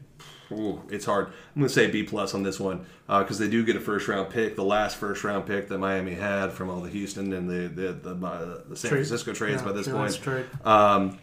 Ooh, 0.53 0.81
it's 0.91 1.05
hard. 1.05 1.27
I'm 1.27 1.61
going 1.61 1.67
to 1.67 1.75
say 1.75 1.91
B 1.91 2.05
plus 2.05 2.33
on 2.33 2.45
this 2.45 2.61
one 2.61 2.87
because 3.09 3.39
they 3.39 3.49
do 3.49 3.65
get 3.65 3.75
a 3.75 3.81
first 3.81 4.07
round 4.07 4.31
pick, 4.31 4.55
the 4.55 4.63
last 4.63 4.97
first 4.97 5.25
round 5.25 5.45
pick 5.45 5.69
that 5.69 5.79
Miami 5.79 6.15
had 6.15 6.53
from 6.53 6.71
all 6.71 6.81
the 6.81 6.91
Houston 6.91 7.33
and 7.33 7.51
the 7.51 7.67
the 7.67 7.93
the, 7.93 8.27
uh, 8.27 8.61
the 8.69 8.77
San 8.77 8.91
Trade. 8.91 8.99
Francisco 8.99 9.33
trades 9.33 9.63
Yeah, 9.63 9.67
by 9.67 9.73
this 9.73 9.89
point. 9.89 10.47
Um, 10.65 11.19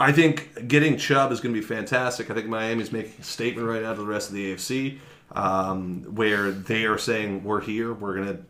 I 0.00 0.12
think 0.12 0.68
getting 0.68 0.96
Chubb 0.96 1.32
is 1.32 1.40
going 1.40 1.54
to 1.54 1.60
be 1.60 1.64
fantastic. 1.66 2.30
I 2.30 2.34
think 2.34 2.48
Miami's 2.48 2.92
making 2.92 3.12
a 3.20 3.22
statement 3.22 3.68
right 3.68 3.82
now 3.82 3.92
to 3.92 4.00
the 4.00 4.06
rest 4.06 4.28
of 4.28 4.34
the 4.34 4.54
AFC 4.54 4.98
um, 5.32 6.02
where 6.14 6.50
they 6.50 6.84
are 6.84 6.98
saying, 6.98 7.44
We're 7.44 7.60
here, 7.60 7.92
we're 7.92 8.14
going 8.16 8.44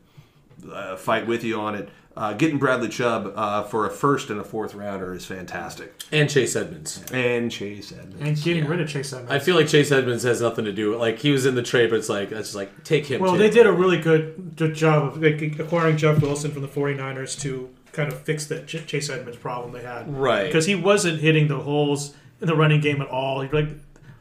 to 0.63 0.73
uh, 0.73 0.97
fight 0.97 1.27
with 1.27 1.45
you 1.45 1.61
on 1.61 1.75
it. 1.75 1.89
Uh, 2.17 2.33
getting 2.33 2.59
Bradley 2.59 2.89
Chubb 2.89 3.33
uh, 3.37 3.63
for 3.65 3.85
a 3.87 3.91
first 3.91 4.31
and 4.31 4.41
a 4.41 4.45
fourth 4.45 4.75
rounder 4.75 5.13
is 5.13 5.27
fantastic. 5.27 5.93
and 6.11 6.31
Chase 6.31 6.57
Edmonds. 6.57 7.05
And 7.13 7.53
Chase 7.53 7.93
Edmonds. 7.93 8.17
and 8.21 8.43
getting 8.43 8.65
rid 8.67 8.81
of 8.81 8.89
Chase 8.89 9.13
Edmonds. 9.13 9.31
I 9.33 9.39
feel 9.39 9.55
like 9.55 9.69
Chase 9.69 9.93
Edmonds 9.93 10.23
has 10.23 10.41
nothing 10.41 10.65
to 10.65 10.73
do. 10.73 10.93
with 10.93 11.01
Like 11.01 11.19
he 11.19 11.31
was 11.31 11.45
in 11.45 11.55
the 11.57 11.63
trade, 11.63 11.91
but 11.91 11.99
it's 11.99 12.09
like 12.09 12.31
that's 12.31 12.49
just 12.49 12.57
like 12.57 12.85
take 12.85 13.05
him. 13.07 13.21
Well, 13.21 13.33
too. 13.33 13.39
they 13.39 13.51
did 13.51 13.67
a 13.67 13.73
really 13.73 13.99
good, 13.99 14.57
good 14.57 14.75
job 14.75 15.03
of 15.05 15.23
like, 15.23 15.43
acquiring 15.59 15.99
Jeff 15.99 16.23
Wilson 16.23 16.53
from 16.53 16.63
the 16.63 16.69
49ers 16.69 17.39
to 17.43 17.69
kind 17.93 18.11
of 18.11 18.19
fix 18.23 18.47
that 18.47 18.67
Ch- 18.67 18.87
Chase 18.87 19.11
Edmonds 19.11 19.37
problem 19.39 19.73
they 19.73 19.83
had. 19.83 20.09
Right. 20.13 20.47
Because 20.47 20.65
he 20.65 20.75
wasn't 20.75 21.21
hitting 21.21 21.49
the 21.49 21.59
holes 21.61 22.15
in 22.41 22.47
the 22.47 22.57
running 22.57 22.81
game 22.81 23.03
at 23.03 23.09
all. 23.09 23.43
He 23.43 23.49
like 23.51 23.69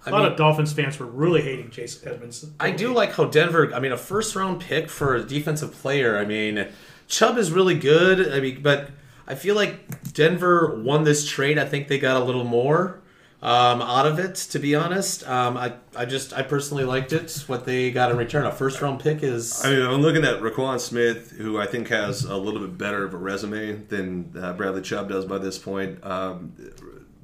a 0.06 0.12
lot 0.12 0.24
mean- 0.24 0.32
of 0.34 0.38
Dolphins 0.38 0.74
fans 0.74 1.00
were 1.00 1.06
really 1.06 1.42
hating 1.42 1.70
Chase 1.72 2.06
Edmonds. 2.06 2.46
I 2.60 2.72
do 2.72 2.94
like 2.94 3.14
how 3.14 3.24
Denver. 3.24 3.74
I 3.74 3.80
mean, 3.80 3.94
a 3.94 3.98
first 3.98 4.36
round 4.36 4.60
pick 4.60 4.90
for 4.90 5.16
a 5.16 5.24
defensive 5.24 5.72
player. 5.72 6.18
I 6.18 6.26
mean, 6.26 6.68
Chubb 7.08 7.38
is 7.38 7.52
really 7.52 7.78
good. 7.78 8.32
I 8.32 8.40
mean, 8.40 8.62
but 8.62 8.90
I 9.28 9.36
feel 9.36 9.56
like 9.56 10.14
Denver 10.14 10.82
won 10.82 11.04
this 11.04 11.28
trade. 11.28 11.58
I 11.58 11.66
think 11.66 11.88
they 11.88 12.00
got 12.00 12.22
a 12.22 12.24
little 12.24 12.44
more 12.44 13.02
um, 13.42 13.82
out 13.82 14.06
of 14.06 14.20
it. 14.20 14.36
To 14.36 14.60
be 14.60 14.76
honest, 14.76 15.28
um, 15.28 15.58
I 15.58 15.74
I 15.96 16.06
just 16.06 16.34
I 16.34 16.42
personally 16.42 16.84
liked 16.84 17.14
it. 17.14 17.44
What 17.48 17.66
they 17.66 17.92
got 17.92 18.12
in 18.12 18.18
return, 18.18 18.46
a 18.46 18.52
first 18.52 18.82
round 18.82 19.00
pick 19.00 19.24
is. 19.24 19.64
I 19.64 19.72
mean, 19.72 19.82
I'm 19.82 20.02
looking 20.02 20.24
at 20.24 20.42
Roquan 20.42 20.80
Smith, 20.80 21.32
who 21.32 21.60
I 21.60 21.66
think 21.66 21.90
has 21.90 22.24
a 22.24 22.38
little 22.38 22.60
bit 22.60 22.78
better 22.78 23.04
of 23.04 23.14
a 23.14 23.18
resume 23.18 23.74
than 23.88 24.34
uh, 24.40 24.54
Bradley 24.54 24.82
Chubb 24.82 25.10
does 25.10 25.26
by 25.26 25.38
this 25.38 25.58
point. 25.58 26.04
Um, 26.04 26.54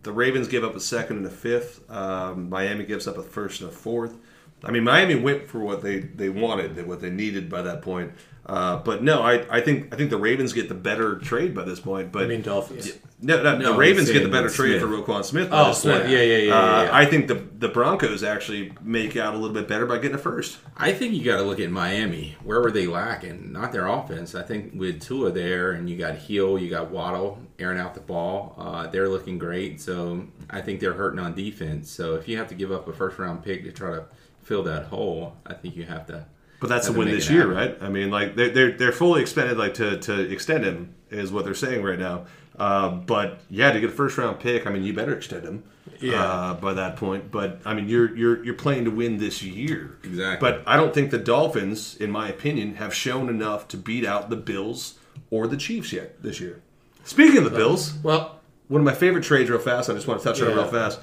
the 0.04 0.12
Ravens 0.12 0.48
give 0.48 0.64
up 0.64 0.76
a 0.76 0.80
second 0.80 1.18
and 1.18 1.26
a 1.26 1.30
fifth. 1.32 1.90
Um, 1.90 2.50
Miami 2.50 2.86
gives 2.86 3.08
up 3.08 3.18
a 3.18 3.24
first 3.24 3.62
and 3.62 3.70
a 3.70 3.74
fourth. 3.74 4.18
I 4.64 4.72
mean, 4.72 4.84
Miami 4.84 5.16
went 5.16 5.48
for 5.48 5.60
what 5.60 5.82
they, 5.82 6.00
they 6.00 6.30
wanted, 6.30 6.86
what 6.88 7.02
they 7.02 7.10
needed 7.10 7.50
by 7.50 7.62
that 7.64 7.82
point. 7.82 8.14
Uh, 8.52 8.76
but 8.84 9.02
no, 9.02 9.22
I, 9.22 9.46
I 9.50 9.62
think 9.62 9.94
I 9.94 9.98
think 9.98 10.10
the 10.10 10.18
Ravens 10.18 10.52
get 10.52 10.68
the 10.68 10.76
better 10.76 11.16
trade 11.20 11.56
by 11.56 11.64
this 11.64 11.80
point. 11.80 12.12
But 12.12 12.24
I 12.24 12.28
mean, 12.28 12.42
Dolphins. 12.42 12.92
no, 13.22 13.42
no, 13.42 13.58
No, 13.58 13.72
the 13.72 13.78
Ravens 13.78 14.12
get 14.12 14.24
the 14.24 14.30
better 14.30 14.48
with 14.48 14.56
trade 14.56 14.82
Smith. 14.82 14.82
for 14.82 14.88
Roquan 15.14 15.24
Smith. 15.24 15.50
By 15.50 15.62
Oh, 15.62 15.68
this 15.70 15.78
Smith. 15.84 16.00
point. 16.02 16.10
Yeah, 16.12 16.22
yeah, 16.22 16.38
yeah, 16.38 16.54
Uh, 16.54 16.62
yeah, 16.82 16.84
yeah. 16.84 16.90
I 16.98 17.06
think 17.06 17.30
the 17.30 17.36
the 17.36 17.70
Broncos 17.70 18.24
actually 18.24 18.74
make 18.82 19.16
out 19.16 19.34
a 19.36 19.38
little 19.38 19.54
bit 19.54 19.70
better 19.70 19.86
by 19.86 20.00
getting 20.00 20.16
a 20.16 20.18
first. 20.18 20.58
I 20.76 20.92
think 20.92 21.14
you 21.14 21.24
got 21.24 21.38
to 21.38 21.44
look 21.44 21.62
at 21.62 21.72
Miami. 21.72 22.36
Where 22.44 22.60
were 22.60 22.72
they 22.72 22.88
lacking? 22.88 23.54
Not 23.54 23.72
their 23.72 23.88
offense. 23.88 24.36
I 24.36 24.42
think 24.44 24.74
with 24.76 25.00
Tua 25.02 25.32
there, 25.32 25.72
and 25.72 25.90
you 25.90 25.98
got 25.98 26.16
Heel, 26.16 26.60
you 26.60 26.70
got 26.70 26.92
Waddle 26.92 27.40
airing 27.58 27.80
out 27.80 27.94
the 27.94 28.02
ball. 28.02 28.56
Uh, 28.58 28.88
they're 28.88 29.08
looking 29.08 29.38
great. 29.38 29.80
So 29.80 30.26
I 30.50 30.60
think 30.60 30.82
they're 30.82 30.94
hurting 30.94 31.20
on 31.20 31.36
defense. 31.36 31.90
So 31.90 32.16
if 32.16 32.28
you 32.28 32.38
have 32.38 32.50
to 32.50 32.56
give 32.56 32.72
up 32.74 32.86
a 32.90 32.92
first 32.92 33.18
round 33.18 33.44
pick 33.46 33.64
to 33.64 33.72
try 33.72 33.92
to 33.92 34.04
fill 34.42 34.64
that 34.64 34.88
hole, 34.88 35.38
I 35.46 35.54
think 35.54 35.78
you 35.78 35.86
have 35.86 36.06
to. 36.08 36.26
But 36.62 36.70
that's 36.70 36.88
the 36.88 36.94
win 36.94 37.10
this 37.10 37.30
year, 37.30 37.54
happen. 37.54 37.56
right? 37.56 37.78
I 37.82 37.90
mean, 37.90 38.12
like 38.12 38.36
they're 38.36 38.52
they're, 38.52 38.72
they're 38.72 38.92
fully 38.92 39.22
expended, 39.22 39.58
like 39.58 39.74
to, 39.76 39.98
to 39.98 40.32
extend 40.32 40.64
him 40.64 40.94
is 41.10 41.32
what 41.32 41.44
they're 41.44 41.56
saying 41.56 41.84
right 41.84 42.00
now. 42.00 42.28
Uh, 42.58 42.90
but 42.90 43.40
yeah, 43.50 43.72
to 43.72 43.80
get 43.80 43.90
a 43.90 43.94
first 43.94 44.18
round 44.18 44.40
pick, 44.40 44.68
I 44.68 44.70
mean, 44.70 44.84
you 44.84 44.94
better 44.94 45.16
extend 45.16 45.44
him. 45.44 45.64
Yeah. 46.00 46.24
Uh, 46.24 46.54
by 46.54 46.74
that 46.74 46.96
point, 46.96 47.32
but 47.32 47.60
I 47.66 47.74
mean, 47.74 47.88
you're 47.88 48.16
you're 48.16 48.44
you're 48.46 48.54
playing 48.54 48.86
to 48.86 48.92
win 48.92 49.18
this 49.18 49.42
year. 49.42 49.98
Exactly. 50.04 50.50
But 50.50 50.64
I 50.68 50.76
don't 50.78 50.94
think 50.94 51.12
the 51.12 51.18
Dolphins, 51.18 51.96
in 51.98 52.12
my 52.12 52.30
opinion, 52.30 52.76
have 52.76 52.94
shown 52.94 53.30
enough 53.30 53.68
to 53.70 53.78
beat 53.78 54.06
out 54.06 54.30
the 54.30 54.36
Bills 54.36 54.96
or 55.32 55.48
the 55.48 55.58
Chiefs 55.58 55.92
yet 55.92 56.22
this 56.22 56.40
year. 56.40 56.62
Speaking 57.04 57.38
of 57.40 57.44
the 57.46 57.58
Bills, 57.58 57.96
Well, 58.04 58.40
one 58.68 58.82
of 58.82 58.86
my 58.86 58.94
favorite 58.94 59.24
trades, 59.24 59.50
real 59.50 59.60
fast. 59.60 59.90
I 59.90 59.94
just 59.94 60.08
want 60.08 60.22
to 60.22 60.24
touch 60.24 60.42
on 60.42 60.50
it 60.50 60.56
real 60.56 60.68
fast. 60.68 61.00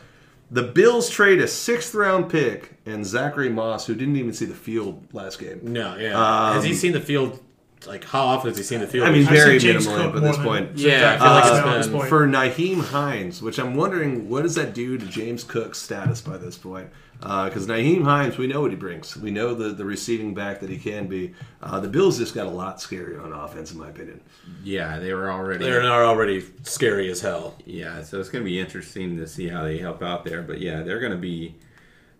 The 0.50 0.62
Bills 0.62 1.10
trade 1.10 1.40
a 1.40 1.48
sixth 1.48 1.94
round 1.94 2.30
pick 2.30 2.72
and 2.86 3.04
Zachary 3.04 3.50
Moss, 3.50 3.86
who 3.86 3.94
didn't 3.94 4.16
even 4.16 4.32
see 4.32 4.46
the 4.46 4.54
field 4.54 5.06
last 5.12 5.38
game. 5.38 5.60
no, 5.62 5.96
yeah. 5.96 6.54
Has 6.54 6.64
he 6.64 6.72
seen 6.74 6.92
the 6.92 7.00
field 7.00 7.40
like 7.86 8.02
how 8.04 8.24
often 8.24 8.48
has 8.50 8.56
he 8.58 8.64
seen 8.64 8.80
the 8.80 8.86
field? 8.88 9.06
I 9.06 9.12
mean, 9.12 9.24
very 9.24 9.60
seen 9.60 9.76
minimally 9.76 9.96
Cook 9.96 10.16
at 10.16 10.22
this 10.22 10.36
point. 10.38 10.70
Yeah, 10.76 11.14
I 11.14 11.18
feel 11.18 11.26
like 11.28 11.44
Uh, 11.44 11.48
it's 11.56 11.64
now 11.66 11.72
at 11.74 11.76
this 11.78 11.88
point. 11.88 12.08
for 12.08 12.26
Nyheim 12.26 12.80
Hines, 12.82 13.40
which 13.42 13.58
I'm 13.58 13.74
wondering 13.74 14.28
what 14.28 14.42
does 14.42 14.54
that 14.56 14.74
do 14.74 14.98
to 14.98 15.06
James 15.06 15.44
Cook's 15.44 15.78
status 15.78 16.20
by 16.20 16.38
this 16.38 16.56
point? 16.58 16.88
Because 17.20 17.66
Nyheim 17.66 18.04
Hines, 18.04 18.38
we 18.38 18.46
know 18.46 18.60
what 18.60 18.70
he 18.70 18.76
brings. 18.76 19.16
We 19.16 19.30
know 19.30 19.52
the, 19.54 19.70
the 19.70 19.84
receiving 19.84 20.34
back 20.34 20.60
that 20.60 20.70
he 20.70 20.78
can 20.78 21.08
be. 21.08 21.34
Uh, 21.60 21.80
the 21.80 21.88
Bills 21.88 22.18
just 22.18 22.34
got 22.34 22.46
a 22.46 22.50
lot 22.50 22.78
scarier 22.78 23.22
on 23.22 23.32
offense, 23.32 23.72
in 23.72 23.78
my 23.78 23.88
opinion. 23.88 24.20
Yeah, 24.62 24.98
they 25.00 25.12
were 25.12 25.30
already. 25.30 25.64
they're 25.64 25.82
not 25.82 26.00
already 26.02 26.44
scary 26.62 27.10
as 27.10 27.20
hell. 27.20 27.56
Yeah, 27.66 28.02
so 28.02 28.20
it's 28.20 28.28
going 28.28 28.44
to 28.44 28.48
be 28.48 28.60
interesting 28.60 29.16
to 29.16 29.26
see 29.26 29.48
how 29.48 29.64
they 29.64 29.78
help 29.78 30.02
out 30.02 30.24
there. 30.24 30.42
But 30.42 30.60
yeah, 30.60 30.82
they're 30.82 31.00
going 31.00 31.12
to 31.12 31.18
be 31.18 31.56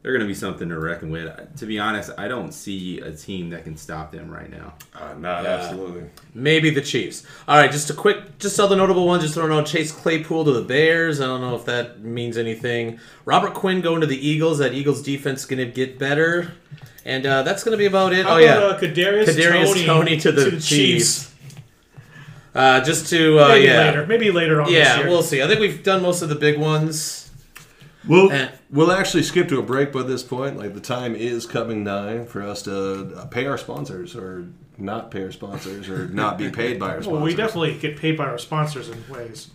they're 0.08 0.16
going 0.16 0.26
to 0.26 0.32
be 0.32 0.34
something 0.34 0.70
to 0.70 0.78
reckon 0.78 1.10
with. 1.10 1.58
To 1.58 1.66
be 1.66 1.78
honest, 1.78 2.10
I 2.16 2.28
don't 2.28 2.52
see 2.52 2.98
a 3.00 3.12
team 3.12 3.50
that 3.50 3.64
can 3.64 3.76
stop 3.76 4.10
them 4.10 4.30
right 4.30 4.50
now. 4.50 4.72
Uh, 4.94 5.12
not 5.18 5.44
Yeah. 5.44 5.50
absolutely. 5.50 6.04
Maybe 6.32 6.70
the 6.70 6.80
Chiefs. 6.80 7.24
All 7.46 7.58
right, 7.58 7.70
just 7.70 7.90
a 7.90 7.92
quick, 7.92 8.38
just 8.38 8.58
other 8.58 8.74
notable 8.74 9.06
ones. 9.06 9.22
Just 9.22 9.34
throwing 9.34 9.52
out 9.52 9.66
Chase 9.66 9.92
Claypool 9.92 10.46
to 10.46 10.52
the 10.52 10.62
Bears. 10.62 11.20
I 11.20 11.26
don't 11.26 11.42
know 11.42 11.54
if 11.56 11.66
that 11.66 12.00
means 12.00 12.38
anything. 12.38 12.98
Robert 13.26 13.52
Quinn 13.52 13.82
going 13.82 14.00
to 14.00 14.06
the 14.06 14.16
Eagles. 14.26 14.56
That 14.60 14.72
Eagles 14.72 15.02
defense 15.02 15.40
is 15.40 15.44
going 15.46 15.58
to 15.58 15.70
get 15.70 15.98
better, 15.98 16.52
and 17.04 17.26
uh, 17.26 17.42
that's 17.42 17.62
going 17.62 17.72
to 17.72 17.78
be 17.78 17.84
about 17.84 18.14
it. 18.14 18.24
How 18.24 18.38
oh 18.38 18.42
about, 18.42 18.42
yeah, 18.42 18.66
uh, 18.66 18.80
Kadarius, 18.80 19.26
Kadarius 19.26 19.66
Toney, 19.74 19.84
Toney 19.84 20.16
to 20.20 20.32
the 20.32 20.58
Chiefs. 20.58 21.34
uh, 22.54 22.82
just 22.82 23.10
to 23.10 23.40
uh, 23.40 23.48
Maybe 23.48 23.66
yeah, 23.66 23.84
later. 23.84 24.06
Maybe 24.06 24.30
later 24.30 24.62
on 24.62 24.68
this 24.72 24.74
yeah, 24.74 25.00
year. 25.00 25.08
we'll 25.08 25.22
see. 25.22 25.42
I 25.42 25.46
think 25.46 25.60
we've 25.60 25.82
done 25.82 26.00
most 26.00 26.22
of 26.22 26.30
the 26.30 26.34
big 26.34 26.58
ones. 26.58 27.27
We'll, 28.08 28.32
Eh. 28.32 28.48
we'll 28.70 28.90
actually 28.92 29.22
skip 29.22 29.48
to 29.50 29.58
a 29.58 29.62
break 29.62 29.92
by 29.92 30.02
this 30.02 30.22
point. 30.22 30.56
Like 30.58 30.74
the 30.74 30.80
time 30.80 31.14
is 31.14 31.46
coming 31.46 31.84
nigh 31.84 32.24
for 32.24 32.42
us 32.42 32.62
to 32.62 33.14
uh, 33.16 33.26
pay 33.26 33.46
our 33.46 33.58
sponsors 33.58 34.16
or 34.16 34.48
not 34.78 35.10
pay 35.10 35.22
our 35.24 35.32
sponsors 35.32 35.88
or 35.88 36.08
not 36.08 36.38
be 36.38 36.50
paid 36.50 36.78
by 36.78 36.86
our 36.90 37.02
sponsors. 37.02 37.06
well, 37.12 37.22
we 37.22 37.34
definitely 37.34 37.76
get 37.78 37.96
paid 37.98 38.16
by 38.16 38.24
our 38.24 38.38
sponsors 38.38 38.88
in 38.88 39.02
ways. 39.08 39.48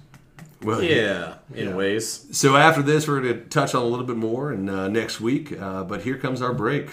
Well, 0.61 0.81
Yeah, 0.83 1.35
in 1.53 1.69
Yeah. 1.69 1.75
ways. 1.75 2.25
So 2.31 2.55
after 2.55 2.81
this, 2.81 3.07
we're 3.07 3.21
going 3.21 3.33
to 3.33 3.39
touch 3.49 3.73
on 3.75 3.81
a 3.83 3.85
little 3.85 4.05
bit 4.05 4.15
more 4.17 4.51
and 4.51 4.69
uh, 4.69 4.87
next 4.87 5.19
week. 5.19 5.59
Uh, 5.59 5.83
but 5.83 6.03
here 6.03 6.17
comes 6.17 6.41
our 6.41 6.53
break. 6.53 6.89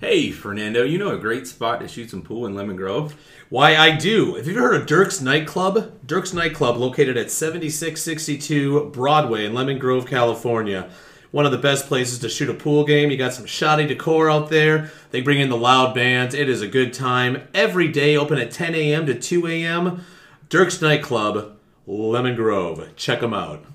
Hey, 0.00 0.30
Fernando, 0.30 0.82
you 0.82 0.96
know 0.96 1.10
a 1.10 1.18
great 1.18 1.46
spot 1.46 1.80
to 1.80 1.86
shoot 1.86 2.08
some 2.08 2.22
pool 2.22 2.46
in 2.46 2.54
Lemon 2.54 2.74
Grove? 2.74 3.14
Why 3.50 3.76
I 3.76 3.94
do. 3.94 4.36
Have 4.36 4.46
you 4.46 4.54
ever 4.54 4.62
heard 4.62 4.80
of 4.80 4.86
Dirk's 4.86 5.20
Nightclub? 5.20 6.06
Dirk's 6.06 6.32
Nightclub, 6.32 6.78
located 6.78 7.18
at 7.18 7.30
7662 7.30 8.86
Broadway 8.94 9.44
in 9.44 9.52
Lemon 9.52 9.78
Grove, 9.78 10.06
California. 10.06 10.88
One 11.32 11.44
of 11.44 11.52
the 11.52 11.58
best 11.58 11.86
places 11.86 12.18
to 12.20 12.30
shoot 12.30 12.48
a 12.48 12.54
pool 12.54 12.86
game. 12.86 13.10
You 13.10 13.18
got 13.18 13.34
some 13.34 13.44
shoddy 13.44 13.86
decor 13.86 14.30
out 14.30 14.48
there. 14.48 14.90
They 15.10 15.20
bring 15.20 15.38
in 15.38 15.50
the 15.50 15.58
loud 15.58 15.94
bands. 15.94 16.34
It 16.34 16.48
is 16.48 16.62
a 16.62 16.66
good 16.66 16.94
time. 16.94 17.46
Every 17.52 17.88
day 17.88 18.16
open 18.16 18.38
at 18.38 18.50
10 18.50 18.74
a.m. 18.74 19.04
to 19.04 19.14
2 19.14 19.46
a.m. 19.48 20.02
Dirk's 20.48 20.80
Nightclub, 20.80 21.58
Lemon 21.86 22.36
Grove. 22.36 22.88
Check 22.96 23.20
them 23.20 23.34
out. 23.34 23.66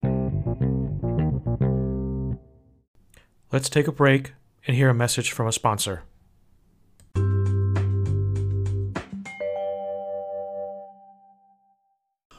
Let's 3.51 3.69
take 3.69 3.87
a 3.87 3.91
break 3.91 4.33
and 4.65 4.75
hear 4.75 4.89
a 4.89 4.95
message 4.95 5.31
from 5.31 5.45
a 5.45 5.51
sponsor. 5.51 6.01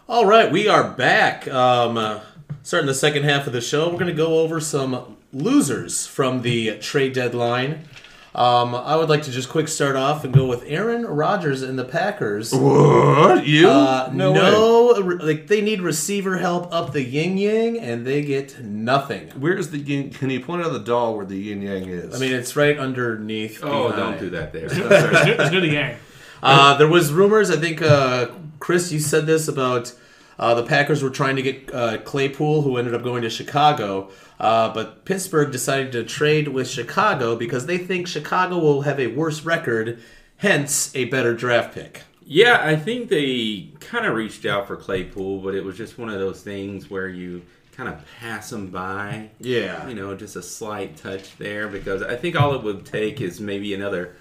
All 0.09 0.25
right, 0.25 0.51
we 0.53 0.69
are 0.69 0.89
back. 0.89 1.49
Um, 1.49 1.97
uh, 1.97 2.21
starting 2.63 2.87
the 2.87 2.95
second 2.95 3.25
half 3.25 3.47
of 3.47 3.53
the 3.53 3.61
show, 3.61 3.87
we're 3.89 3.95
going 3.99 4.07
to 4.07 4.13
go 4.13 4.39
over 4.39 4.61
some 4.61 5.17
losers 5.33 6.07
from 6.07 6.43
the 6.43 6.79
trade 6.79 7.13
deadline. 7.13 7.85
Um, 8.33 8.75
I 8.75 8.97
would 8.97 9.09
like 9.09 9.23
to 9.23 9.31
just 9.33 9.49
quick 9.49 9.67
start 9.67 9.97
off 9.97 10.23
and 10.23 10.33
go 10.33 10.47
with 10.47 10.63
Aaron 10.67 11.07
Rodgers 11.07 11.63
and 11.63 11.79
the 11.79 11.85
Packers. 11.85 12.53
What? 12.55 13.47
You? 13.47 13.69
Uh, 13.69 14.11
no, 14.13 14.33
no, 14.35 14.93
way. 14.95 15.01
re- 15.03 15.25
like 15.25 15.47
they 15.47 15.63
need 15.63 15.81
receiver 15.81 16.37
help 16.37 16.73
up 16.73 16.93
the 16.93 17.03
yin 17.03 17.39
yang, 17.39 17.79
and 17.79 18.07
they 18.07 18.23
get 18.23 18.61
nothing. 18.63 19.31
Where's 19.39 19.71
the 19.71 19.79
yin? 19.79 20.11
Can 20.11 20.29
you 20.29 20.41
point 20.41 20.63
out 20.63 20.73
the 20.73 20.79
doll 20.81 21.17
where 21.17 21.25
the 21.25 21.37
yin 21.39 21.63
yang 21.63 21.87
is? 21.89 22.15
I 22.15 22.19
mean, 22.19 22.33
it's 22.35 22.55
right 22.55 22.79
underneath. 22.79 23.61
Oh, 23.65 23.89
behind. 23.89 23.97
don't 23.97 24.21
do 24.21 24.31
that 24.31 24.53
there. 24.53 24.67
It's 24.67 25.51
near 25.51 25.61
the 25.61 25.69
Yang. 25.69 25.97
Uh, 26.43 26.77
there 26.77 26.89
was 26.89 27.13
rumors. 27.15 27.51
I 27.51 27.57
think 27.57 27.81
uh, 27.81 28.29
Chris, 28.59 28.93
you 28.93 29.01
said 29.01 29.27
this 29.27 29.49
about 29.49 29.95
uh, 30.39 30.55
the 30.55 30.65
Packers 30.65 31.03
were 31.03 31.11
trying 31.11 31.37
to 31.37 31.43
get 31.43 31.75
uh, 31.75 31.99
Claypool, 31.99 32.63
who 32.63 32.77
ended 32.77 32.95
up 32.95 33.03
going 33.03 33.23
to 33.23 33.31
Chicago, 33.31 34.11
uh, 34.39 34.73
but 34.73 35.05
Pittsburgh 35.05 35.51
decided 35.51 35.93
to 35.93 36.05
trade 36.05 36.49
with 36.49 36.69
Chicago 36.69 37.37
because 37.37 37.67
they 37.67 37.79
think 37.79 38.07
Chicago 38.07 38.59
will 38.59 38.83
have 38.83 39.01
a 39.01 39.07
worse 39.09 39.45
record, 39.45 39.99
hence 40.39 40.95
a 40.95 41.07
better 41.07 41.35
draft 41.35 41.75
pick. 41.75 42.03
Yeah, 42.29 42.61
I 42.61 42.77
think 42.77 43.09
they 43.09 43.71
kind 43.79 44.05
of 44.05 44.15
reached 44.15 44.45
out 44.45 44.67
for 44.67 44.77
Claypool, 44.77 45.41
but 45.41 45.55
it 45.55 45.65
was 45.65 45.77
just 45.77 45.97
one 45.97 46.09
of 46.09 46.19
those 46.19 46.43
things 46.43 46.91
where 46.91 47.09
you 47.09 47.43
kind 47.77 47.89
of 47.89 48.05
pass 48.19 48.51
them 48.51 48.69
by. 48.69 49.31
Yeah. 49.39 49.87
You 49.87 49.95
know, 49.95 50.15
just 50.17 50.35
a 50.35 50.43
slight 50.43 50.97
touch 50.97 51.37
there 51.37 51.69
because 51.69 52.03
I 52.03 52.17
think 52.17 52.35
all 52.35 52.55
it 52.55 52.63
would 52.63 52.85
take 52.85 53.21
is 53.21 53.41
maybe 53.41 53.75
another 53.75 54.17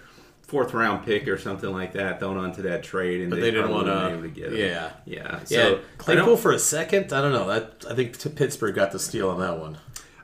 fourth 0.48 0.74
round 0.74 1.06
pick 1.06 1.28
or 1.28 1.38
something 1.38 1.72
like 1.72 1.94
that 1.94 2.20
thrown 2.20 2.38
onto 2.38 2.62
that 2.64 2.84
trade, 2.84 3.22
and 3.22 3.30
But 3.30 3.40
they 3.40 3.52
didn't 3.52 3.72
wouldn't 3.72 4.08
be 4.08 4.14
able 4.14 4.22
to 4.22 4.30
get 4.30 4.54
him. 4.54 4.58
yeah. 4.58 4.92
yeah. 5.06 5.40
yeah, 5.50 5.62
So 5.68 5.76
I 5.78 5.80
Claypool 5.98 6.38
for 6.38 6.52
a 6.52 6.60
second. 6.60 7.12
I 7.12 7.22
don't 7.22 7.34
know. 7.34 7.48
That 7.48 7.86
I 7.90 7.96
think 7.96 8.36
Pittsburgh 8.36 8.76
got 8.76 8.92
the 8.92 9.00
steal 9.00 9.30
on 9.30 9.40
that 9.40 9.60
one. 9.60 9.78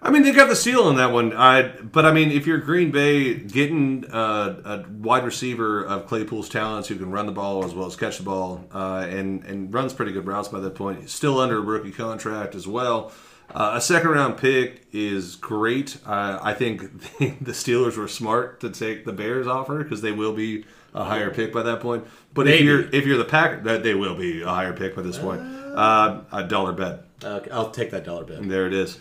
I 0.04 0.10
mean, 0.10 0.24
they 0.24 0.32
got 0.32 0.50
the 0.50 0.56
steal 0.56 0.82
on 0.86 0.96
that 0.96 1.12
one. 1.12 1.32
I, 1.32 1.62
but 1.62 2.08
I 2.08 2.12
mean, 2.12 2.32
if 2.32 2.48
you're 2.48 2.58
Green 2.58 2.90
Bay, 2.90 3.36
getting 3.36 4.04
uh, 4.12 4.62
a 4.66 4.90
wide 4.90 5.24
receiver 5.24 5.84
of 5.84 6.08
Claypool's 6.08 6.50
talents 6.50 6.88
who 6.88 6.96
can 6.96 7.12
run 7.12 7.28
the 7.28 7.32
ball 7.32 7.64
as 7.64 7.76
well 7.76 7.86
as 7.86 7.96
catch 7.96 8.18
the 8.18 8.24
ball, 8.24 8.66
uh, 8.74 9.06
and 9.08 9.44
and 9.46 9.72
runs 9.72 9.94
pretty 9.94 10.12
good 10.12 10.26
routes 10.26 10.48
by 10.48 10.60
that 10.60 10.74
point, 10.74 11.08
still 11.10 11.40
under 11.40 11.58
a 11.58 11.62
rookie 11.62 11.92
contract 11.92 12.56
as 12.56 12.68
well. 12.68 13.12
Uh, 13.54 13.74
a 13.76 13.82
second 13.82 14.10
round 14.12 14.38
pick 14.38 14.86
is 14.94 15.36
great. 15.36 15.98
Uh, 16.06 16.40
I 16.42 16.54
think 16.54 16.82
the 17.20 17.52
Steelers 17.52 17.98
were 17.98 18.08
smart 18.08 18.60
to 18.62 18.70
take 18.70 19.06
the 19.06 19.12
Bears 19.14 19.48
offer 19.48 19.84
because 19.84 20.02
they 20.02 20.12
will 20.12 20.34
be 20.34 20.66
a 20.94 21.04
higher 21.04 21.30
pick 21.32 21.52
by 21.54 21.62
that 21.64 21.80
point. 21.82 22.06
But 22.34 22.48
if 22.48 22.62
you're 22.62 22.82
if 22.94 23.06
you're 23.06 23.18
the 23.18 23.26
Pack, 23.26 23.64
that 23.64 23.84
they 23.84 23.94
will 23.94 24.16
be 24.16 24.42
a 24.42 24.48
higher 24.50 24.74
pick 24.74 24.96
by 24.96 25.02
this 25.02 25.18
point. 25.18 25.42
Uh, 25.42 26.22
a 26.32 26.44
dollar 26.44 26.72
bet. 26.74 27.04
Uh, 27.24 27.40
I'll 27.52 27.72
take 27.72 27.92
that 27.92 28.04
dollar 28.06 28.24
bet. 28.24 28.48
There 28.48 28.68
it 28.68 28.74
is. 28.74 28.98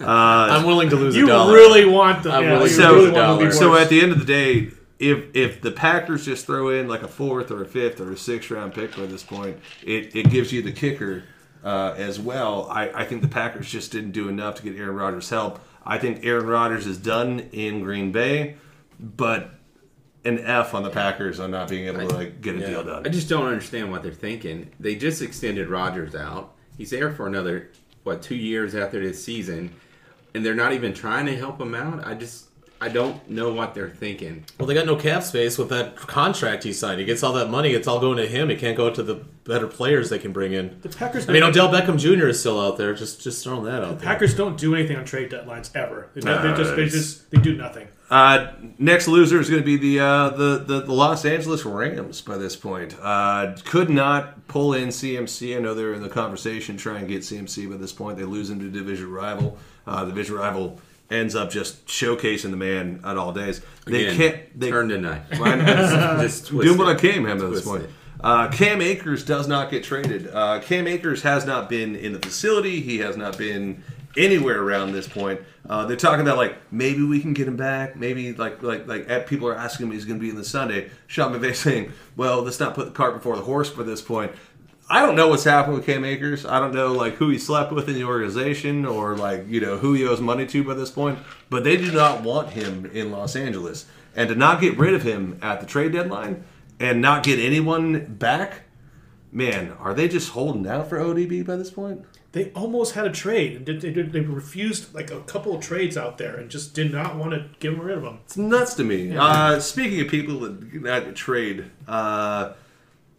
I'm 0.00 0.64
willing 0.64 0.90
to 0.90 0.96
lose 0.96 1.16
You 1.16 1.24
a 1.24 1.28
dollar. 1.28 1.54
really 1.54 1.84
want 1.84 2.22
the. 2.22 2.32
I'm 2.32 2.44
yeah, 2.44 2.52
willing 2.52 2.68
to 2.68 2.74
So- 2.74 2.92
really 2.94 3.06
lose 3.06 3.10
a 3.10 3.12
want 3.14 3.40
to 3.40 3.46
be 3.46 3.50
dollar. 3.50 3.52
So 3.52 3.74
at 3.82 3.88
the 3.88 4.00
end 4.00 4.12
of 4.12 4.18
the 4.20 4.24
day, 4.24 4.68
if 5.00 5.24
if 5.34 5.60
the 5.60 5.70
Packers 5.72 6.24
just 6.24 6.46
throw 6.46 6.68
in 6.70 6.86
like 6.88 7.02
a 7.02 7.08
fourth 7.08 7.50
or 7.50 7.62
a 7.62 7.66
fifth 7.66 8.00
or 8.00 8.12
a 8.12 8.16
sixth 8.16 8.50
round 8.50 8.74
pick 8.74 8.96
by 8.96 9.06
this 9.06 9.22
point, 9.22 9.58
it, 9.84 10.14
it 10.14 10.30
gives 10.30 10.52
you 10.52 10.62
the 10.62 10.72
kicker 10.72 11.24
uh, 11.64 11.94
as 11.96 12.18
well. 12.20 12.68
I, 12.70 12.90
I 12.90 13.04
think 13.04 13.22
the 13.22 13.28
Packers 13.28 13.70
just 13.70 13.92
didn't 13.92 14.12
do 14.12 14.28
enough 14.28 14.56
to 14.56 14.62
get 14.62 14.76
Aaron 14.76 14.94
Rodgers 14.96 15.30
help. 15.30 15.60
I 15.84 15.98
think 15.98 16.24
Aaron 16.24 16.46
Rodgers 16.46 16.86
is 16.86 16.98
done 16.98 17.48
in 17.52 17.82
Green 17.82 18.12
Bay, 18.12 18.56
but 19.00 19.50
an 20.24 20.38
F 20.40 20.74
on 20.74 20.82
the 20.82 20.90
Packers 20.90 21.40
on 21.40 21.50
not 21.50 21.68
being 21.68 21.86
able 21.86 22.06
to 22.06 22.14
like 22.14 22.40
get 22.40 22.56
a 22.56 22.66
deal 22.66 22.84
done. 22.84 23.06
I 23.06 23.08
just 23.08 23.28
don't 23.28 23.46
understand 23.46 23.90
what 23.90 24.02
they're 24.02 24.12
thinking. 24.12 24.70
They 24.78 24.96
just 24.96 25.22
extended 25.22 25.68
Rodgers 25.68 26.14
out. 26.14 26.54
He's 26.76 26.90
there 26.90 27.12
for 27.12 27.26
another 27.26 27.70
what 28.02 28.22
two 28.22 28.36
years 28.36 28.74
after 28.74 29.00
this 29.00 29.22
season, 29.24 29.74
and 30.34 30.44
they're 30.44 30.54
not 30.54 30.72
even 30.72 30.92
trying 30.92 31.26
to 31.26 31.36
help 31.36 31.60
him 31.60 31.74
out. 31.74 32.06
I 32.06 32.14
just 32.14 32.47
I 32.80 32.88
don't 32.88 33.28
know 33.28 33.52
what 33.52 33.74
they're 33.74 33.90
thinking. 33.90 34.44
Well, 34.58 34.66
they 34.68 34.74
got 34.74 34.86
no 34.86 34.94
cap 34.94 35.24
space 35.24 35.58
with 35.58 35.68
that 35.70 35.96
contract 35.96 36.62
he 36.62 36.72
signed. 36.72 37.00
He 37.00 37.06
gets 37.06 37.22
all 37.24 37.32
that 37.32 37.50
money. 37.50 37.72
It's 37.72 37.88
all 37.88 37.98
going 37.98 38.18
to 38.18 38.26
him. 38.26 38.50
It 38.50 38.60
can't 38.60 38.76
go 38.76 38.88
to 38.90 39.02
the 39.02 39.16
better 39.16 39.66
players 39.66 40.10
they 40.10 40.18
can 40.18 40.32
bring 40.32 40.52
in. 40.52 40.78
the 40.82 40.88
Packers. 40.88 41.28
I 41.28 41.32
mean, 41.32 41.42
Odell 41.42 41.68
Beckham 41.70 41.98
Jr. 41.98 42.28
is 42.28 42.38
still 42.38 42.60
out 42.60 42.76
there. 42.78 42.94
Just 42.94 43.20
just 43.20 43.42
throwing 43.42 43.64
that 43.64 43.82
out 43.82 43.88
there. 43.88 43.98
The 43.98 44.04
Packers 44.04 44.36
don't 44.36 44.56
do 44.56 44.74
anything 44.76 44.96
on 44.96 45.04
trade 45.04 45.30
deadlines 45.30 45.74
ever. 45.74 46.10
They, 46.14 46.20
No, 46.20 46.40
they 46.40 46.56
just 46.62 46.76
they 46.76 46.86
just 46.86 47.30
they 47.32 47.40
do 47.40 47.56
nothing. 47.56 47.88
Uh, 48.10 48.52
next 48.78 49.06
loser 49.06 49.38
is 49.38 49.50
going 49.50 49.60
to 49.60 49.66
be 49.66 49.76
the, 49.76 50.00
uh, 50.00 50.30
the 50.30 50.64
the 50.66 50.80
the 50.82 50.92
Los 50.94 51.24
Angeles 51.24 51.64
Rams. 51.64 52.20
By 52.20 52.38
this 52.38 52.56
point, 52.56 52.96
uh, 53.02 53.54
could 53.64 53.90
not 53.90 54.46
pull 54.48 54.72
in 54.74 54.88
CMC. 54.88 55.56
I 55.56 55.60
know 55.60 55.74
they're 55.74 55.94
in 55.94 56.02
the 56.02 56.08
conversation 56.08 56.76
trying 56.76 57.02
to 57.02 57.06
get 57.06 57.22
CMC. 57.22 57.68
By 57.68 57.76
this 57.76 57.92
point, 57.92 58.16
they 58.16 58.24
lose 58.24 58.48
him 58.50 58.60
to 58.60 58.70
division 58.70 59.10
rival. 59.10 59.58
Uh, 59.86 60.04
the 60.04 60.10
division 60.10 60.36
rival 60.36 60.80
ends 61.10 61.34
up 61.34 61.50
just 61.50 61.86
showcasing 61.86 62.50
the 62.50 62.56
man 62.56 63.00
at 63.04 63.16
all 63.16 63.32
days. 63.32 63.60
They 63.86 64.06
Again, 64.06 64.16
can't. 64.16 64.60
They, 64.60 64.70
turn 64.70 64.88
to 64.90 64.98
knife. 64.98 65.22
just 65.30 65.40
Just 66.20 66.50
doing 66.50 66.78
what 66.78 66.88
I 66.88 66.92
it. 66.92 66.98
came 67.00 67.26
him 67.26 67.42
at 67.42 67.50
this 67.50 67.62
Twist 67.62 67.66
point. 67.66 67.82
it. 67.84 67.90
Uh, 68.20 68.48
Cam 68.50 68.80
Akers 68.82 69.24
does 69.24 69.46
not 69.46 69.70
get 69.70 69.84
traded. 69.84 70.28
Uh, 70.32 70.60
Cam 70.60 70.86
Akers 70.88 71.22
has 71.22 71.46
not 71.46 71.68
been 71.68 71.94
in 71.94 72.12
the 72.12 72.18
facility. 72.18 72.80
He 72.80 72.98
has 72.98 73.16
not 73.16 73.38
been 73.38 73.82
anywhere 74.16 74.60
around 74.60 74.90
this 74.92 75.06
point. 75.06 75.40
Uh, 75.68 75.84
they're 75.86 75.96
talking 75.96 76.22
about 76.22 76.36
like 76.36 76.56
maybe 76.72 77.02
we 77.04 77.20
can 77.20 77.32
get 77.32 77.46
him 77.46 77.56
back. 77.56 77.94
Maybe 77.94 78.32
like 78.32 78.60
like 78.62 78.88
like 78.88 79.26
people 79.28 79.46
are 79.48 79.54
asking 79.54 79.86
him 79.86 79.92
he's 79.92 80.04
going 80.04 80.18
to 80.18 80.22
be 80.22 80.30
in 80.30 80.36
the 80.36 80.44
Sunday. 80.44 80.90
Sean 81.06 81.32
McVay 81.32 81.54
saying, 81.54 81.92
"Well, 82.16 82.42
let's 82.42 82.58
not 82.58 82.74
put 82.74 82.86
the 82.86 82.90
cart 82.92 83.14
before 83.14 83.36
the 83.36 83.42
horse." 83.42 83.70
For 83.70 83.84
this 83.84 84.00
point, 84.02 84.32
I 84.90 85.04
don't 85.04 85.16
know 85.16 85.28
what's 85.28 85.44
happened 85.44 85.74
with 85.76 85.84
Cam 85.86 86.04
Akers. 86.04 86.46
I 86.46 86.58
don't 86.60 86.74
know 86.74 86.92
like 86.92 87.14
who 87.14 87.28
he 87.28 87.38
slept 87.38 87.72
with 87.72 87.88
in 87.88 87.94
the 87.94 88.04
organization 88.04 88.86
or 88.86 89.16
like 89.16 89.46
you 89.48 89.60
know 89.60 89.76
who 89.78 89.92
he 89.94 90.06
owes 90.06 90.20
money 90.20 90.46
to 90.46 90.64
by 90.64 90.74
this 90.74 90.90
point. 90.90 91.18
But 91.50 91.64
they 91.64 91.76
do 91.76 91.92
not 91.92 92.22
want 92.22 92.50
him 92.50 92.86
in 92.86 93.10
Los 93.10 93.36
Angeles. 93.36 93.86
and 94.16 94.28
to 94.30 94.34
not 94.34 94.60
get 94.60 94.76
rid 94.78 94.94
of 94.94 95.02
him 95.02 95.38
at 95.42 95.60
the 95.60 95.66
trade 95.66 95.92
deadline 95.92 96.42
and 96.80 97.00
not 97.00 97.22
get 97.22 97.38
anyone 97.38 98.06
back. 98.14 98.62
Man, 99.30 99.72
are 99.78 99.92
they 99.92 100.08
just 100.08 100.30
holding 100.30 100.66
out 100.66 100.88
for 100.88 100.98
ODB 100.98 101.44
by 101.46 101.56
this 101.56 101.70
point? 101.70 102.02
They 102.32 102.50
almost 102.52 102.94
had 102.94 103.06
a 103.06 103.10
trade. 103.10 103.66
They, 103.66 103.76
they, 103.76 103.90
they 103.90 104.20
refused 104.20 104.94
like 104.94 105.10
a 105.10 105.20
couple 105.20 105.54
of 105.54 105.60
trades 105.62 105.96
out 105.98 106.16
there 106.18 106.36
and 106.36 106.50
just 106.50 106.74
did 106.74 106.90
not 106.90 107.16
want 107.16 107.32
to 107.32 107.44
get 107.60 107.78
rid 107.78 107.98
of 107.98 108.04
them. 108.04 108.20
It's 108.24 108.36
nuts 108.38 108.74
to 108.74 108.84
me. 108.84 109.14
Uh, 109.14 109.60
speaking 109.60 110.00
of 110.00 110.08
people 110.08 110.40
that 110.82 111.14
trade, 111.14 111.70
uh, 111.86 112.54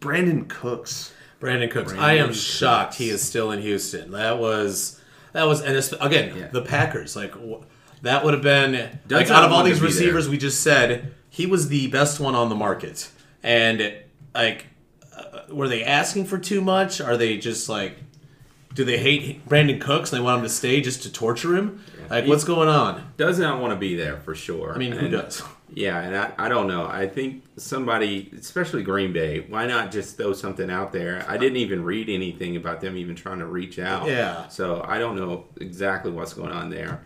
Brandin 0.00 0.48
Cooks. 0.48 1.12
Brandin 1.40 1.70
Cooks. 1.70 1.92
I 1.94 2.14
am 2.14 2.32
shocked 2.32 2.94
he 2.96 3.08
is 3.08 3.22
still 3.22 3.50
in 3.50 3.60
Houston. 3.62 4.12
That 4.12 4.38
was 4.38 5.00
that 5.32 5.44
was 5.46 5.62
and 5.62 5.76
it's, 5.76 5.92
again 5.92 6.36
Yeah. 6.36 6.46
the 6.48 6.62
Packers. 6.62 7.16
Like 7.16 7.34
that 8.02 8.24
would 8.24 8.34
have 8.34 8.42
been 8.42 8.98
like 9.08 9.30
out 9.30 9.44
of 9.44 9.52
all 9.52 9.62
these 9.64 9.80
receivers 9.80 10.28
we 10.28 10.38
just 10.38 10.62
said, 10.62 11.14
he 11.28 11.46
was 11.46 11.68
the 11.68 11.86
best 11.88 12.20
one 12.20 12.34
on 12.34 12.48
the 12.48 12.54
market. 12.54 13.10
And 13.42 13.94
like, 14.34 14.66
uh, 15.16 15.40
were 15.50 15.68
they 15.68 15.82
asking 15.84 16.26
for 16.26 16.38
too 16.38 16.60
much? 16.60 17.00
Are 17.00 17.16
they 17.16 17.38
just 17.38 17.68
like, 17.68 17.96
do 18.74 18.84
they 18.84 18.98
hate 18.98 19.46
Brandin 19.48 19.80
Cooks 19.80 20.12
and 20.12 20.20
they 20.20 20.24
want 20.24 20.38
him 20.38 20.44
to 20.44 20.48
stay 20.48 20.80
just 20.80 21.02
to 21.04 21.12
torture 21.12 21.56
him? 21.56 21.82
Like, 22.08 22.26
what's 22.26 22.44
going 22.44 22.68
on? 22.68 23.12
Does 23.16 23.38
not 23.38 23.60
want 23.60 23.72
to 23.72 23.76
be 23.76 23.94
there 23.94 24.16
for 24.18 24.34
sure. 24.34 24.74
I 24.74 24.78
mean, 24.78 24.92
who 24.92 25.06
And- 25.06 25.12
does? 25.12 25.42
Yeah, 25.74 26.00
and 26.00 26.16
I, 26.16 26.32
I 26.38 26.48
don't 26.48 26.66
know. 26.66 26.86
I 26.86 27.06
think 27.06 27.44
somebody, 27.56 28.30
especially 28.38 28.82
Green 28.82 29.12
Bay, 29.12 29.40
why 29.48 29.66
not 29.66 29.90
just 29.90 30.16
throw 30.16 30.32
something 30.32 30.70
out 30.70 30.92
there? 30.92 31.24
I 31.28 31.36
didn't 31.36 31.58
even 31.58 31.84
read 31.84 32.08
anything 32.08 32.56
about 32.56 32.80
them 32.80 32.96
even 32.96 33.14
trying 33.14 33.38
to 33.38 33.46
reach 33.46 33.78
out. 33.78 34.08
Yeah. 34.08 34.48
So 34.48 34.84
I 34.86 34.98
don't 34.98 35.16
know 35.16 35.46
exactly 35.60 36.10
what's 36.10 36.32
going 36.32 36.52
on 36.52 36.70
there. 36.70 37.04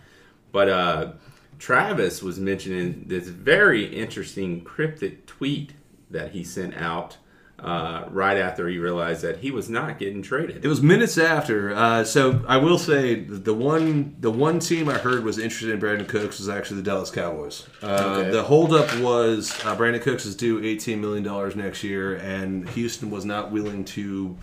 But 0.53 0.69
uh, 0.69 1.13
Travis 1.59 2.23
was 2.23 2.39
mentioning 2.39 3.05
this 3.07 3.29
very 3.29 3.85
interesting 3.87 4.63
cryptic 4.63 5.27
tweet 5.27 5.73
that 6.11 6.31
he 6.33 6.45
sent 6.45 6.75
out 6.77 7.17
uh, 7.65 8.05
right 8.11 8.37
after 8.37 8.69
he 8.69 8.79
realized 8.79 9.23
that 9.23 9.39
he 9.39 9.51
was 9.51 9.71
not 9.71 9.99
getting 9.99 10.21
traded. 10.21 10.65
It 10.65 10.69
was 10.69 10.83
minutes 10.83 11.17
after. 11.17 11.75
Uh, 11.75 12.05
so 12.05 12.45
I 12.47 12.59
will 12.59 12.79
say 12.79 13.15
the 13.21 13.55
one 13.55 14.17
the 14.21 14.31
one 14.31 14.59
team 14.61 14.89
I 14.89 14.99
heard 14.99 15.25
was 15.25 15.39
interested 15.39 15.71
in 15.71 15.81
Brandin 15.81 16.07
Cooks 16.07 16.39
was 16.39 16.49
actually 16.49 16.77
the 16.83 16.83
Dallas 16.91 17.11
Cowboys. 17.11 17.67
Uh, 17.83 18.19
Okay. 18.21 18.31
The 18.31 18.43
holdup 18.43 18.95
was 19.01 19.51
uh, 19.65 19.75
Brandin 19.77 20.03
Cooks 20.03 20.27
is 20.27 20.37
due 20.37 20.63
eighteen 20.63 21.01
million 21.01 21.25
dollars 21.25 21.57
next 21.57 21.83
year, 21.83 22.17
and 22.17 22.69
Houston 22.71 23.11
was 23.11 23.25
not 23.25 23.51
willing 23.51 23.85
to 23.87 24.37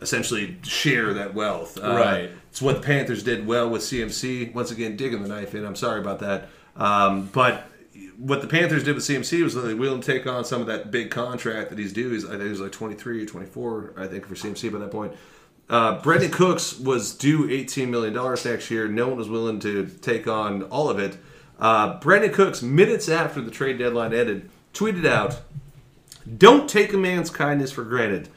essentially 0.00 0.56
share 0.62 1.14
that 1.14 1.34
wealth. 1.34 1.78
Uh, 1.82 1.94
Right. 1.94 2.30
It's 2.50 2.60
what 2.60 2.76
the 2.76 2.82
Panthers 2.82 3.22
did 3.22 3.46
well 3.46 3.68
with 3.70 3.82
CMC. 3.82 4.52
Once 4.54 4.70
again, 4.70 4.96
digging 4.96 5.22
the 5.22 5.28
knife 5.28 5.54
in. 5.54 5.64
I'm 5.64 5.76
sorry 5.76 6.00
about 6.00 6.18
that. 6.20 6.48
Um, 6.76 7.28
but 7.32 7.64
what 8.22 8.40
the 8.40 8.46
Panthers 8.46 8.84
did 8.84 8.94
with 8.94 9.02
CMC 9.02 9.42
was 9.42 9.54
they 9.56 9.74
willing 9.74 10.00
to 10.00 10.12
take 10.12 10.28
on 10.28 10.44
some 10.44 10.60
of 10.60 10.68
that 10.68 10.92
big 10.92 11.10
contract 11.10 11.70
that 11.70 11.78
he's 11.78 11.92
due. 11.92 12.10
He's, 12.10 12.24
I 12.24 12.30
think 12.30 12.44
he 12.44 12.48
was 12.50 12.60
like 12.60 12.70
23 12.70 13.24
or 13.24 13.26
24, 13.26 13.94
I 13.96 14.06
think, 14.06 14.26
for 14.26 14.36
CMC 14.36 14.72
by 14.72 14.78
that 14.78 14.92
point. 14.92 15.12
Uh, 15.68 16.00
Brandin 16.00 16.30
Cooks 16.30 16.78
was 16.78 17.14
due 17.14 17.48
$18 17.48 17.88
million 17.88 18.14
next 18.44 18.70
year. 18.70 18.86
No 18.86 19.08
one 19.08 19.16
was 19.16 19.28
willing 19.28 19.58
to 19.60 19.86
take 19.86 20.28
on 20.28 20.62
all 20.64 20.88
of 20.88 21.00
it. 21.00 21.16
Uh, 21.58 21.98
Brandin 21.98 22.32
Cooks, 22.32 22.62
minutes 22.62 23.08
after 23.08 23.40
the 23.40 23.50
trade 23.50 23.78
deadline 23.78 24.14
ended, 24.14 24.48
tweeted 24.72 25.04
out, 25.04 25.40
Don't 26.38 26.70
take 26.70 26.92
a 26.92 26.98
man's 26.98 27.28
kindness 27.30 27.72
for 27.72 27.82
granted. 27.82 28.28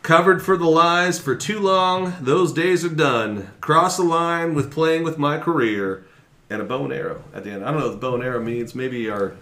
Covered 0.00 0.42
for 0.42 0.56
the 0.56 0.66
lies 0.66 1.18
for 1.18 1.36
too 1.36 1.60
long, 1.60 2.14
those 2.18 2.52
days 2.52 2.82
are 2.82 2.88
done. 2.88 3.50
Cross 3.60 3.98
the 3.98 4.04
line 4.04 4.54
with 4.54 4.72
playing 4.72 5.02
with 5.02 5.18
my 5.18 5.38
career. 5.38 6.06
And 6.52 6.62
a 6.62 6.64
bow 6.64 6.84
and 6.84 6.92
arrow 6.92 7.22
at 7.34 7.44
the 7.44 7.50
end. 7.50 7.64
I 7.64 7.70
don't 7.70 7.80
know 7.80 7.86
what 7.86 7.92
the 7.94 7.98
bow 8.06 8.14
and 8.14 8.22
arrow 8.22 8.42
means. 8.42 8.74
Maybe 8.74 9.08
our 9.10 9.34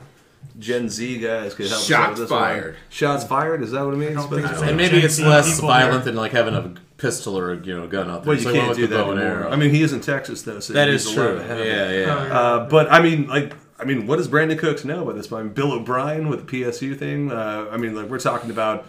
Gen 0.58 0.88
Z 0.88 1.18
guys 1.18 1.54
could 1.54 1.66
help 1.68 1.80
us 1.80 1.90
out 1.90 1.96
Shots 1.96 2.08
with 2.11 2.18
this 2.28 2.30
one. 2.30 2.40
fired. 2.40 2.76
Shots 2.88 3.24
fired? 3.24 3.62
Is 3.62 3.72
that 3.72 3.84
what 3.84 3.94
it 3.94 3.98
means? 3.98 4.24
But- 4.26 4.56
so. 4.58 4.62
And 4.64 4.76
maybe 4.76 4.98
it's 4.98 5.14
Z 5.14 5.24
less 5.26 5.54
people 5.56 5.68
violent 5.68 6.04
there. 6.04 6.12
than 6.12 6.16
like 6.16 6.32
having 6.32 6.54
a 6.54 6.74
pistol 6.96 7.38
or 7.38 7.54
you 7.62 7.74
know 7.74 7.86
gun 7.86 8.11
out 8.11 8.24
there. 8.24 8.30
Well, 8.34 8.38
you 8.38 8.44
like 8.46 8.54
can't 8.54 8.68
with 8.68 8.78
do 8.78 8.86
the 8.86 8.96
that 8.96 9.04
bow 9.04 9.11
and 9.12 9.20
anymore. 9.20 9.38
arrow. 9.44 9.50
I 9.50 9.56
mean, 9.56 9.70
he 9.70 9.82
is 9.82 9.92
in 9.92 10.00
Texas 10.00 10.42
though, 10.42 10.61
so 10.61 10.72
that 10.72 10.88
he's 10.88 11.06
is 11.06 11.16
allowed 11.16 11.26
true. 11.28 11.36
to 11.38 11.44
have 11.44 11.58
it. 11.61 11.66
Yeah, 11.66 11.90
yeah. 11.92 12.38
Uh, 12.38 12.68
but 12.68 12.90
I 12.90 13.00
mean, 13.02 13.26
like, 13.28 13.54
I 13.78 13.84
mean, 13.84 14.06
what 14.06 14.16
does 14.16 14.28
Brandin 14.28 14.58
Cooks 14.58 14.84
know 14.84 15.02
about 15.02 15.16
this 15.16 15.26
point? 15.28 15.54
Bill 15.54 15.72
O'Brien 15.72 16.28
with 16.28 16.46
the 16.46 16.62
PSU 16.62 16.98
thing. 16.98 17.30
Uh, 17.32 17.66
I 17.70 17.76
mean, 17.76 17.94
like, 17.94 18.06
we're 18.08 18.18
talking 18.20 18.50
about. 18.50 18.86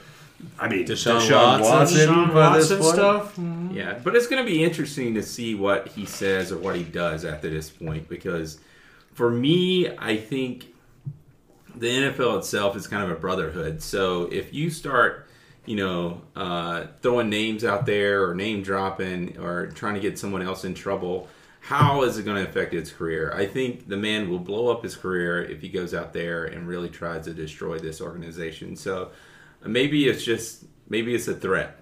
I 0.59 0.67
mean, 0.67 0.85
Deshaun 0.85 1.19
Deshaun, 1.21 1.61
Watson. 1.61 1.71
Watson, 1.71 2.07
Sean 2.07 2.33
by 2.33 2.57
this 2.57 2.69
Watson 2.69 2.77
point. 2.79 2.95
stuff. 2.95 3.39
Yeah, 3.73 3.99
but 4.03 4.15
it's 4.15 4.27
going 4.27 4.43
to 4.45 4.49
be 4.49 4.63
interesting 4.63 5.13
to 5.15 5.23
see 5.23 5.55
what 5.55 5.87
he 5.89 6.05
says 6.05 6.51
or 6.51 6.57
what 6.57 6.75
he 6.75 6.83
does 6.83 7.25
after 7.25 7.49
this 7.49 7.69
point 7.69 8.07
because 8.09 8.59
for 9.13 9.29
me, 9.29 9.89
I 9.97 10.17
think 10.17 10.67
the 11.75 11.87
NFL 11.87 12.39
itself 12.39 12.75
is 12.75 12.87
kind 12.87 13.03
of 13.03 13.09
a 13.09 13.19
brotherhood. 13.19 13.81
So 13.81 14.23
if 14.31 14.53
you 14.53 14.69
start, 14.69 15.27
you 15.65 15.75
know, 15.75 16.21
uh, 16.35 16.87
throwing 17.01 17.29
names 17.29 17.63
out 17.63 17.85
there 17.85 18.23
or 18.27 18.35
name 18.35 18.61
dropping 18.61 19.37
or 19.37 19.67
trying 19.67 19.95
to 19.95 19.99
get 19.99 20.19
someone 20.19 20.41
else 20.41 20.65
in 20.65 20.73
trouble, 20.73 21.27
how 21.61 22.03
is 22.03 22.17
it 22.17 22.23
going 22.23 22.43
to 22.43 22.49
affect 22.49 22.73
his 22.73 22.91
career? 22.91 23.33
I 23.35 23.45
think 23.45 23.87
the 23.87 23.97
man 23.97 24.29
will 24.29 24.39
blow 24.39 24.69
up 24.69 24.83
his 24.83 24.95
career 24.95 25.43
if 25.43 25.61
he 25.61 25.69
goes 25.69 25.93
out 25.93 26.11
there 26.13 26.45
and 26.45 26.67
really 26.67 26.89
tries 26.89 27.25
to 27.25 27.33
destroy 27.33 27.77
this 27.77 28.01
organization. 28.01 28.75
So 28.75 29.11
maybe 29.65 30.07
it's 30.07 30.23
just 30.23 30.65
maybe 30.89 31.13
it's 31.15 31.27
a 31.27 31.35
threat. 31.35 31.77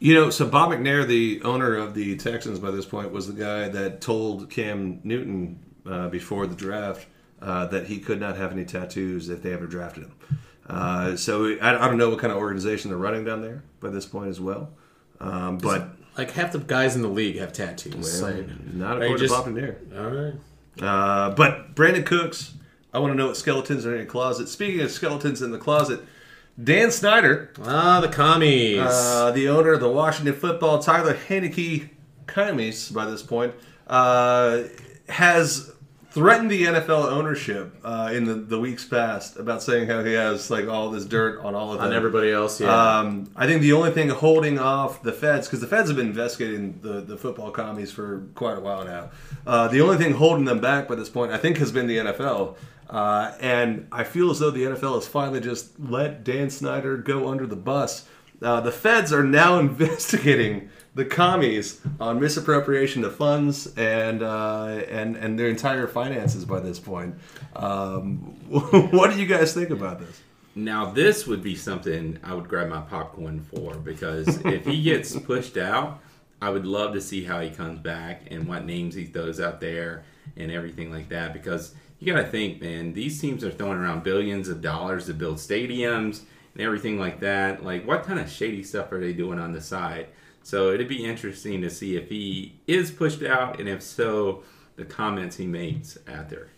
You 0.00 0.14
know, 0.14 0.30
so 0.30 0.46
Bob 0.46 0.70
McNair, 0.70 1.06
the 1.06 1.42
owner 1.42 1.74
of 1.76 1.94
the 1.94 2.16
Texans 2.16 2.58
by 2.60 2.70
this 2.70 2.86
point, 2.86 3.10
was 3.10 3.26
the 3.26 3.32
guy 3.32 3.68
that 3.68 4.00
told 4.00 4.48
Cam 4.48 5.00
Newton 5.02 5.58
uh, 5.84 6.08
before 6.08 6.46
the 6.46 6.54
draft 6.54 7.06
uh, 7.42 7.66
that 7.66 7.86
he 7.88 7.98
could 7.98 8.20
not 8.20 8.36
have 8.36 8.52
any 8.52 8.64
tattoos 8.64 9.28
if 9.28 9.42
they 9.42 9.52
ever 9.52 9.66
drafted 9.66 10.04
him. 10.04 10.14
Uh, 10.68 11.16
so 11.16 11.46
I, 11.60 11.70
I 11.84 11.88
don't 11.88 11.96
know 11.98 12.10
what 12.10 12.20
kind 12.20 12.30
of 12.32 12.38
organization 12.38 12.90
they're 12.90 12.98
running 12.98 13.24
down 13.24 13.40
there 13.42 13.64
by 13.80 13.88
this 13.90 14.06
point 14.06 14.28
as 14.28 14.40
well. 14.40 14.70
Um, 15.20 15.58
but 15.58 15.88
Like 16.16 16.30
half 16.30 16.52
the 16.52 16.58
guys 16.60 16.94
in 16.94 17.02
the 17.02 17.08
league 17.08 17.38
have 17.38 17.52
tattoos. 17.52 18.20
well, 18.22 18.32
Like, 18.34 18.46
not 18.74 18.98
Hey, 18.98 19.06
according 19.06 19.16
just- 19.28 19.34
to 19.34 19.50
Bob 19.50 19.52
McNair. 19.52 19.98
all 19.98 20.10
right. 20.10 20.34
Uh, 20.80 21.30
but 21.34 21.74
Brandin 21.74 22.06
Cooks, 22.06 22.52
I 22.94 23.00
want 23.00 23.12
to 23.12 23.16
know 23.16 23.26
what 23.28 23.36
skeletons 23.36 23.84
are 23.84 23.92
in 23.92 23.96
your 23.98 24.06
closet. 24.06 24.48
Speaking 24.48 24.80
of 24.82 24.92
skeletons 24.92 25.42
in 25.42 25.50
the 25.50 25.58
closet, 25.58 26.00
Dan 26.62 26.90
Snyder, 26.90 27.50
Ah, 27.64 28.00
the 28.00 28.08
commies. 28.08 28.78
uh, 28.80 29.30
the 29.32 29.48
owner 29.48 29.72
of 29.74 29.80
the 29.80 29.88
Washington 29.88 30.34
Football, 30.34 30.80
Tyler 30.80 31.14
Heinicke 31.14 31.88
Commies, 32.26 32.90
by 32.90 33.06
this 33.06 33.22
point, 33.22 33.54
uh, 33.86 34.62
has 35.08 35.72
threatened 36.10 36.50
the 36.50 36.64
NFL 36.64 37.04
ownership 37.12 37.76
uh, 37.84 38.10
in 38.12 38.24
the, 38.24 38.34
the 38.34 38.58
weeks 38.58 38.84
past 38.84 39.36
about 39.38 39.62
saying 39.62 39.86
how 39.86 40.02
he 40.02 40.14
has 40.14 40.50
like 40.50 40.66
all 40.66 40.90
this 40.90 41.04
dirt 41.04 41.38
on 41.44 41.54
all 41.54 41.72
of 41.72 41.78
them. 41.78 41.88
on 41.88 41.92
everybody 41.94 42.32
else, 42.32 42.60
yeah. 42.60 42.98
Um, 42.98 43.30
I 43.36 43.46
think 43.46 43.62
the 43.62 43.74
only 43.74 43.90
thing 43.92 44.08
holding 44.08 44.58
off 44.58 45.02
the 45.02 45.12
feds, 45.12 45.46
because 45.46 45.60
the 45.60 45.66
feds 45.68 45.88
have 45.88 45.96
been 45.96 46.06
investigating 46.08 46.80
the, 46.82 47.02
the 47.02 47.16
football 47.16 47.50
commies 47.52 47.92
for 47.92 48.26
quite 48.34 48.56
a 48.56 48.60
while 48.60 48.84
now, 48.84 49.10
uh, 49.46 49.68
the 49.68 49.80
only 49.80 49.96
thing 49.96 50.14
holding 50.14 50.44
them 50.44 50.60
back 50.60 50.88
by 50.88 50.96
this 50.96 51.08
point, 51.10 51.30
I 51.30 51.36
think, 51.38 51.58
has 51.58 51.70
been 51.70 51.86
the 51.86 51.98
NFL. 51.98 52.56
Uh, 52.88 53.32
and 53.40 53.86
I 53.92 54.04
feel 54.04 54.30
as 54.30 54.38
though 54.38 54.50
the 54.50 54.62
NFL 54.62 54.94
has 54.94 55.06
finally 55.06 55.40
just 55.40 55.78
let 55.78 56.24
Dan 56.24 56.48
Snyder 56.50 56.96
go 56.96 57.28
under 57.28 57.46
the 57.46 57.56
bus. 57.56 58.08
Uh, 58.40 58.60
the 58.60 58.72
feds 58.72 59.12
are 59.12 59.24
now 59.24 59.58
investigating 59.60 60.70
the 60.94 61.04
commies 61.04 61.80
on 62.00 62.18
misappropriation 62.18 63.04
of 63.04 63.14
funds 63.14 63.72
and 63.76 64.22
uh, 64.22 64.82
and 64.88 65.16
and 65.16 65.38
their 65.38 65.48
entire 65.48 65.86
finances 65.86 66.44
by 66.44 66.60
this 66.60 66.78
point. 66.78 67.14
Um, 67.54 68.16
what 68.48 69.10
do 69.10 69.18
you 69.18 69.26
guys 69.26 69.54
think 69.54 69.70
about 69.70 70.00
this? 70.00 70.22
Now 70.54 70.90
this 70.90 71.26
would 71.26 71.42
be 71.42 71.54
something 71.54 72.18
I 72.24 72.34
would 72.34 72.48
grab 72.48 72.68
my 72.68 72.80
popcorn 72.80 73.40
for 73.40 73.74
because 73.74 74.26
if 74.44 74.66
he 74.66 74.82
gets 74.82 75.16
pushed 75.16 75.56
out, 75.56 76.00
I 76.42 76.50
would 76.50 76.66
love 76.66 76.94
to 76.94 77.00
see 77.00 77.22
how 77.22 77.40
he 77.40 77.50
comes 77.50 77.78
back 77.78 78.22
and 78.30 78.48
what 78.48 78.64
names 78.64 78.94
he 78.94 79.04
throws 79.04 79.40
out 79.40 79.60
there 79.60 80.04
and 80.36 80.50
everything 80.50 80.90
like 80.90 81.10
that. 81.10 81.32
Because 81.32 81.74
you 81.98 82.12
got 82.12 82.22
to 82.22 82.28
think, 82.28 82.60
man, 82.60 82.92
these 82.92 83.20
teams 83.20 83.42
are 83.44 83.50
throwing 83.50 83.78
around 83.78 84.04
billions 84.04 84.48
of 84.48 84.60
dollars 84.60 85.06
to 85.06 85.14
build 85.14 85.36
stadiums 85.36 86.20
and 86.54 86.62
everything 86.62 86.98
like 86.98 87.20
that. 87.20 87.64
Like, 87.64 87.86
what 87.86 88.04
kind 88.04 88.20
of 88.20 88.30
shady 88.30 88.62
stuff 88.62 88.92
are 88.92 89.00
they 89.00 89.12
doing 89.12 89.38
on 89.38 89.52
the 89.52 89.60
side? 89.60 90.08
So 90.42 90.72
it'd 90.72 90.88
be 90.88 91.04
interesting 91.04 91.60
to 91.62 91.70
see 91.70 91.96
if 91.96 92.08
he 92.08 92.54
is 92.66 92.90
pushed 92.90 93.22
out, 93.22 93.58
and 93.58 93.68
if 93.68 93.82
so, 93.82 94.44
the 94.76 94.84
comments 94.84 95.36
he 95.36 95.46
makes 95.46 95.98
out 96.08 96.30
there. 96.30 96.48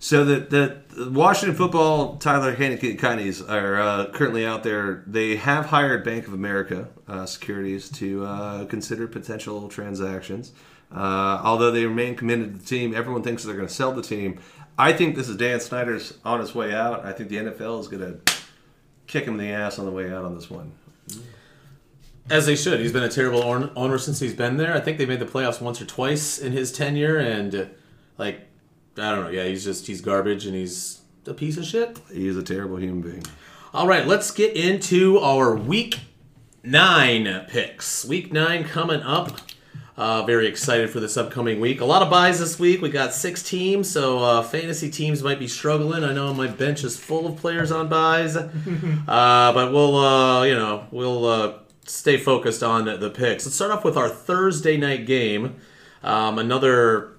So 0.00 0.24
the, 0.24 0.40
the, 0.40 1.04
the 1.04 1.10
Washington 1.10 1.56
football 1.56 2.16
Tyler 2.16 2.54
Heinicke 2.54 3.48
are 3.48 3.80
uh, 3.80 4.10
currently 4.10 4.44
out 4.44 4.62
there. 4.62 5.02
They 5.06 5.36
have 5.36 5.66
hired 5.66 6.04
Bank 6.04 6.26
of 6.26 6.34
America 6.34 6.88
uh, 7.08 7.24
Securities 7.26 7.88
to 7.90 8.26
uh, 8.26 8.64
consider 8.66 9.06
potential 9.06 9.68
transactions. 9.68 10.52
Uh, 10.94 11.40
although 11.42 11.70
they 11.70 11.84
remain 11.84 12.14
committed 12.14 12.52
to 12.52 12.58
the 12.60 12.64
team, 12.64 12.94
everyone 12.94 13.22
thinks 13.22 13.42
they're 13.42 13.56
going 13.56 13.66
to 13.66 13.74
sell 13.74 13.92
the 13.92 14.02
team. 14.02 14.38
I 14.78 14.92
think 14.92 15.16
this 15.16 15.28
is 15.28 15.36
Dan 15.36 15.60
Snyder's 15.60 16.14
on 16.24 16.40
his 16.40 16.54
way 16.54 16.72
out. 16.72 17.04
I 17.04 17.12
think 17.12 17.28
the 17.28 17.36
NFL 17.36 17.80
is 17.80 17.88
going 17.88 18.02
to 18.02 18.34
kick 19.06 19.24
him 19.24 19.38
in 19.38 19.46
the 19.46 19.52
ass 19.52 19.78
on 19.78 19.86
the 19.86 19.90
way 19.90 20.12
out 20.12 20.24
on 20.24 20.34
this 20.34 20.50
one. 20.50 20.72
As 22.30 22.46
they 22.46 22.56
should. 22.56 22.80
He's 22.80 22.92
been 22.92 23.02
a 23.02 23.08
terrible 23.08 23.42
owner 23.76 23.98
since 23.98 24.18
he's 24.18 24.34
been 24.34 24.56
there. 24.56 24.74
I 24.74 24.80
think 24.80 24.98
they 24.98 25.06
made 25.06 25.18
the 25.18 25.26
playoffs 25.26 25.60
once 25.60 25.80
or 25.80 25.84
twice 25.84 26.38
in 26.38 26.52
his 26.52 26.72
tenure, 26.72 27.18
and 27.18 27.70
like 28.16 28.46
I 28.96 29.14
don't 29.14 29.24
know. 29.24 29.30
Yeah, 29.30 29.44
he's 29.44 29.62
just 29.62 29.86
he's 29.86 30.00
garbage 30.00 30.46
and 30.46 30.54
he's 30.54 31.02
a 31.26 31.34
piece 31.34 31.58
of 31.58 31.66
shit. 31.66 31.98
He 32.10 32.26
is 32.26 32.36
a 32.36 32.42
terrible 32.42 32.76
human 32.76 33.02
being. 33.02 33.24
All 33.74 33.86
right, 33.86 34.06
let's 34.06 34.30
get 34.30 34.56
into 34.56 35.18
our 35.18 35.54
week 35.54 35.98
nine 36.62 37.44
picks. 37.48 38.04
Week 38.06 38.32
nine 38.32 38.64
coming 38.64 39.02
up. 39.02 39.38
Uh, 39.96 40.24
very 40.24 40.48
excited 40.48 40.90
for 40.90 40.98
this 40.98 41.16
upcoming 41.16 41.60
week. 41.60 41.80
A 41.80 41.84
lot 41.84 42.02
of 42.02 42.10
byes 42.10 42.40
this 42.40 42.58
week. 42.58 42.82
We 42.82 42.88
got 42.88 43.14
six 43.14 43.44
teams, 43.44 43.88
so 43.88 44.18
uh, 44.18 44.42
fantasy 44.42 44.90
teams 44.90 45.22
might 45.22 45.38
be 45.38 45.46
struggling. 45.46 46.02
I 46.02 46.12
know 46.12 46.34
my 46.34 46.48
bench 46.48 46.82
is 46.82 46.98
full 46.98 47.28
of 47.28 47.36
players 47.36 47.70
on 47.70 47.88
byes, 47.88 48.36
uh, 48.36 48.48
but 49.06 49.72
we'll 49.72 49.96
uh, 49.96 50.42
you 50.42 50.54
know 50.54 50.88
we'll 50.90 51.26
uh, 51.26 51.58
stay 51.84 52.16
focused 52.16 52.64
on 52.64 52.86
the 52.86 53.10
picks. 53.10 53.46
Let's 53.46 53.54
start 53.54 53.70
off 53.70 53.84
with 53.84 53.96
our 53.96 54.08
Thursday 54.08 54.76
night 54.76 55.06
game. 55.06 55.60
Um, 56.02 56.40
another 56.40 57.14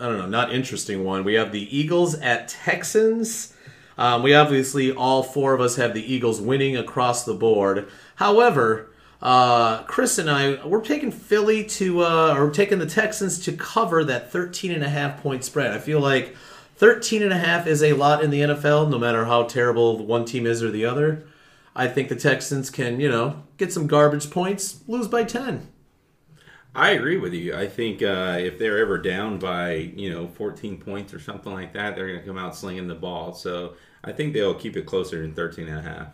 I 0.00 0.06
don't 0.06 0.18
know, 0.18 0.26
not 0.26 0.52
interesting 0.52 1.04
one. 1.04 1.24
We 1.24 1.34
have 1.34 1.52
the 1.52 1.76
Eagles 1.76 2.14
at 2.16 2.48
Texans. 2.48 3.54
Um, 3.96 4.22
we 4.22 4.34
obviously 4.34 4.92
all 4.92 5.22
four 5.22 5.54
of 5.54 5.60
us 5.60 5.76
have 5.76 5.92
the 5.92 6.12
Eagles 6.12 6.40
winning 6.40 6.76
across 6.76 7.24
the 7.24 7.34
board. 7.34 7.88
However, 8.16 8.87
uh, 9.20 9.82
Chris 9.84 10.18
and 10.18 10.30
I 10.30 10.64
we're 10.64 10.80
taking 10.80 11.10
Philly 11.10 11.64
to 11.64 12.02
uh, 12.04 12.34
or 12.36 12.46
we're 12.46 12.52
taking 12.52 12.78
the 12.78 12.86
Texans 12.86 13.38
to 13.44 13.52
cover 13.52 14.04
that 14.04 14.30
13 14.30 14.72
and 14.72 14.84
a 14.84 14.88
half 14.88 15.22
point 15.22 15.44
spread. 15.44 15.72
I 15.72 15.78
feel 15.78 16.00
like 16.00 16.36
13 16.76 17.22
and 17.22 17.32
a 17.32 17.38
half 17.38 17.66
is 17.66 17.82
a 17.82 17.94
lot 17.94 18.22
in 18.22 18.30
the 18.30 18.40
NFL, 18.40 18.88
no 18.88 18.98
matter 18.98 19.24
how 19.24 19.42
terrible 19.42 20.06
one 20.06 20.24
team 20.24 20.46
is 20.46 20.62
or 20.62 20.70
the 20.70 20.84
other. 20.84 21.26
I 21.74 21.88
think 21.88 22.08
the 22.08 22.16
Texans 22.16 22.70
can, 22.70 23.00
you 23.00 23.08
know, 23.08 23.42
get 23.56 23.72
some 23.72 23.86
garbage 23.88 24.30
points, 24.30 24.80
lose 24.86 25.08
by 25.08 25.24
10. 25.24 25.68
I 26.74 26.90
agree 26.90 27.16
with 27.16 27.32
you. 27.34 27.56
I 27.56 27.66
think 27.66 28.02
uh, 28.02 28.36
if 28.38 28.58
they're 28.58 28.78
ever 28.78 28.98
down 28.98 29.38
by 29.38 29.72
you 29.72 30.10
know 30.10 30.28
14 30.28 30.78
points 30.78 31.12
or 31.12 31.18
something 31.18 31.52
like 31.52 31.72
that, 31.72 31.96
they're 31.96 32.06
going 32.06 32.20
to 32.20 32.26
come 32.26 32.38
out 32.38 32.54
slinging 32.54 32.86
the 32.86 32.94
ball. 32.94 33.32
So 33.32 33.74
I 34.04 34.12
think 34.12 34.32
they'll 34.32 34.54
keep 34.54 34.76
it 34.76 34.86
closer 34.86 35.20
than 35.22 35.34
13 35.34 35.66
and 35.66 35.78
a 35.78 35.82
half. 35.82 36.08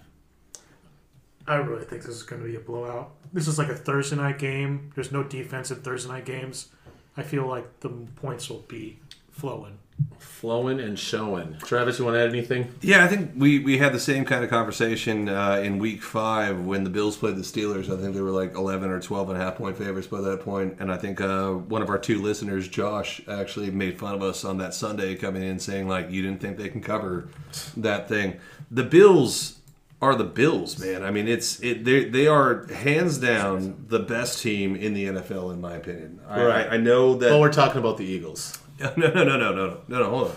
I 1.46 1.56
really 1.56 1.84
think 1.84 2.02
this 2.02 2.16
is 2.16 2.22
going 2.22 2.42
to 2.42 2.48
be 2.48 2.56
a 2.56 2.60
blowout. 2.60 3.12
This 3.32 3.48
is 3.48 3.58
like 3.58 3.68
a 3.68 3.74
Thursday 3.74 4.16
night 4.16 4.38
game. 4.38 4.92
There's 4.94 5.12
no 5.12 5.22
defense 5.22 5.70
in 5.70 5.78
Thursday 5.78 6.10
night 6.10 6.24
games. 6.24 6.68
I 7.16 7.22
feel 7.22 7.46
like 7.46 7.80
the 7.80 7.90
points 7.90 8.48
will 8.48 8.64
be 8.66 8.98
flowing. 9.30 9.78
Flowing 10.18 10.80
and 10.80 10.98
showing. 10.98 11.56
Travis, 11.58 11.98
you 11.98 12.04
want 12.04 12.16
to 12.16 12.20
add 12.20 12.30
anything? 12.30 12.74
Yeah, 12.80 13.04
I 13.04 13.08
think 13.08 13.32
we, 13.36 13.60
we 13.60 13.78
had 13.78 13.92
the 13.92 14.00
same 14.00 14.24
kind 14.24 14.42
of 14.42 14.50
conversation 14.50 15.28
uh, 15.28 15.60
in 15.62 15.78
week 15.78 16.02
five 16.02 16.66
when 16.66 16.82
the 16.82 16.90
Bills 16.90 17.16
played 17.16 17.36
the 17.36 17.42
Steelers. 17.42 17.84
I 17.84 18.00
think 18.00 18.14
they 18.14 18.20
were 18.20 18.30
like 18.30 18.54
11 18.54 18.90
or 18.90 19.00
12 19.00 19.30
and 19.30 19.40
a 19.40 19.44
half 19.44 19.56
point 19.56 19.76
favorites 19.76 20.08
by 20.08 20.20
that 20.22 20.40
point. 20.40 20.76
And 20.80 20.90
I 20.90 20.96
think 20.96 21.20
uh, 21.20 21.52
one 21.52 21.82
of 21.82 21.90
our 21.90 21.98
two 21.98 22.20
listeners, 22.20 22.68
Josh, 22.68 23.20
actually 23.28 23.70
made 23.70 23.98
fun 23.98 24.14
of 24.14 24.22
us 24.22 24.44
on 24.44 24.58
that 24.58 24.74
Sunday 24.74 25.14
coming 25.14 25.42
in 25.42 25.58
saying, 25.58 25.86
like, 25.88 26.10
you 26.10 26.22
didn't 26.22 26.40
think 26.40 26.56
they 26.56 26.68
can 26.68 26.80
cover 26.80 27.28
that 27.76 28.08
thing. 28.08 28.40
The 28.70 28.84
Bills 28.84 29.60
are 30.02 30.14
the 30.14 30.24
Bills, 30.24 30.78
man. 30.78 31.02
I 31.02 31.10
mean, 31.10 31.28
it's 31.28 31.60
it. 31.60 31.84
They 31.84 32.04
they 32.04 32.26
are 32.26 32.66
hands 32.66 33.18
down 33.18 33.86
the 33.88 34.00
best 34.00 34.42
team 34.42 34.76
in 34.76 34.94
the 34.94 35.06
NFL, 35.06 35.52
in 35.52 35.60
my 35.60 35.74
opinion. 35.74 36.20
I, 36.28 36.44
Right. 36.44 36.66
I, 36.68 36.74
I 36.74 36.76
know 36.76 37.14
that. 37.16 37.30
Well, 37.30 37.40
we're 37.40 37.52
talking 37.52 37.78
about 37.78 37.96
the 37.96 38.04
Eagles. 38.04 38.58
No, 38.80 38.92
no, 38.96 39.06
no, 39.06 39.22
no, 39.24 39.38
no, 39.38 39.54
no, 39.54 39.80
no, 39.86 39.98
no. 40.00 40.10
Hold 40.10 40.30
on. 40.30 40.36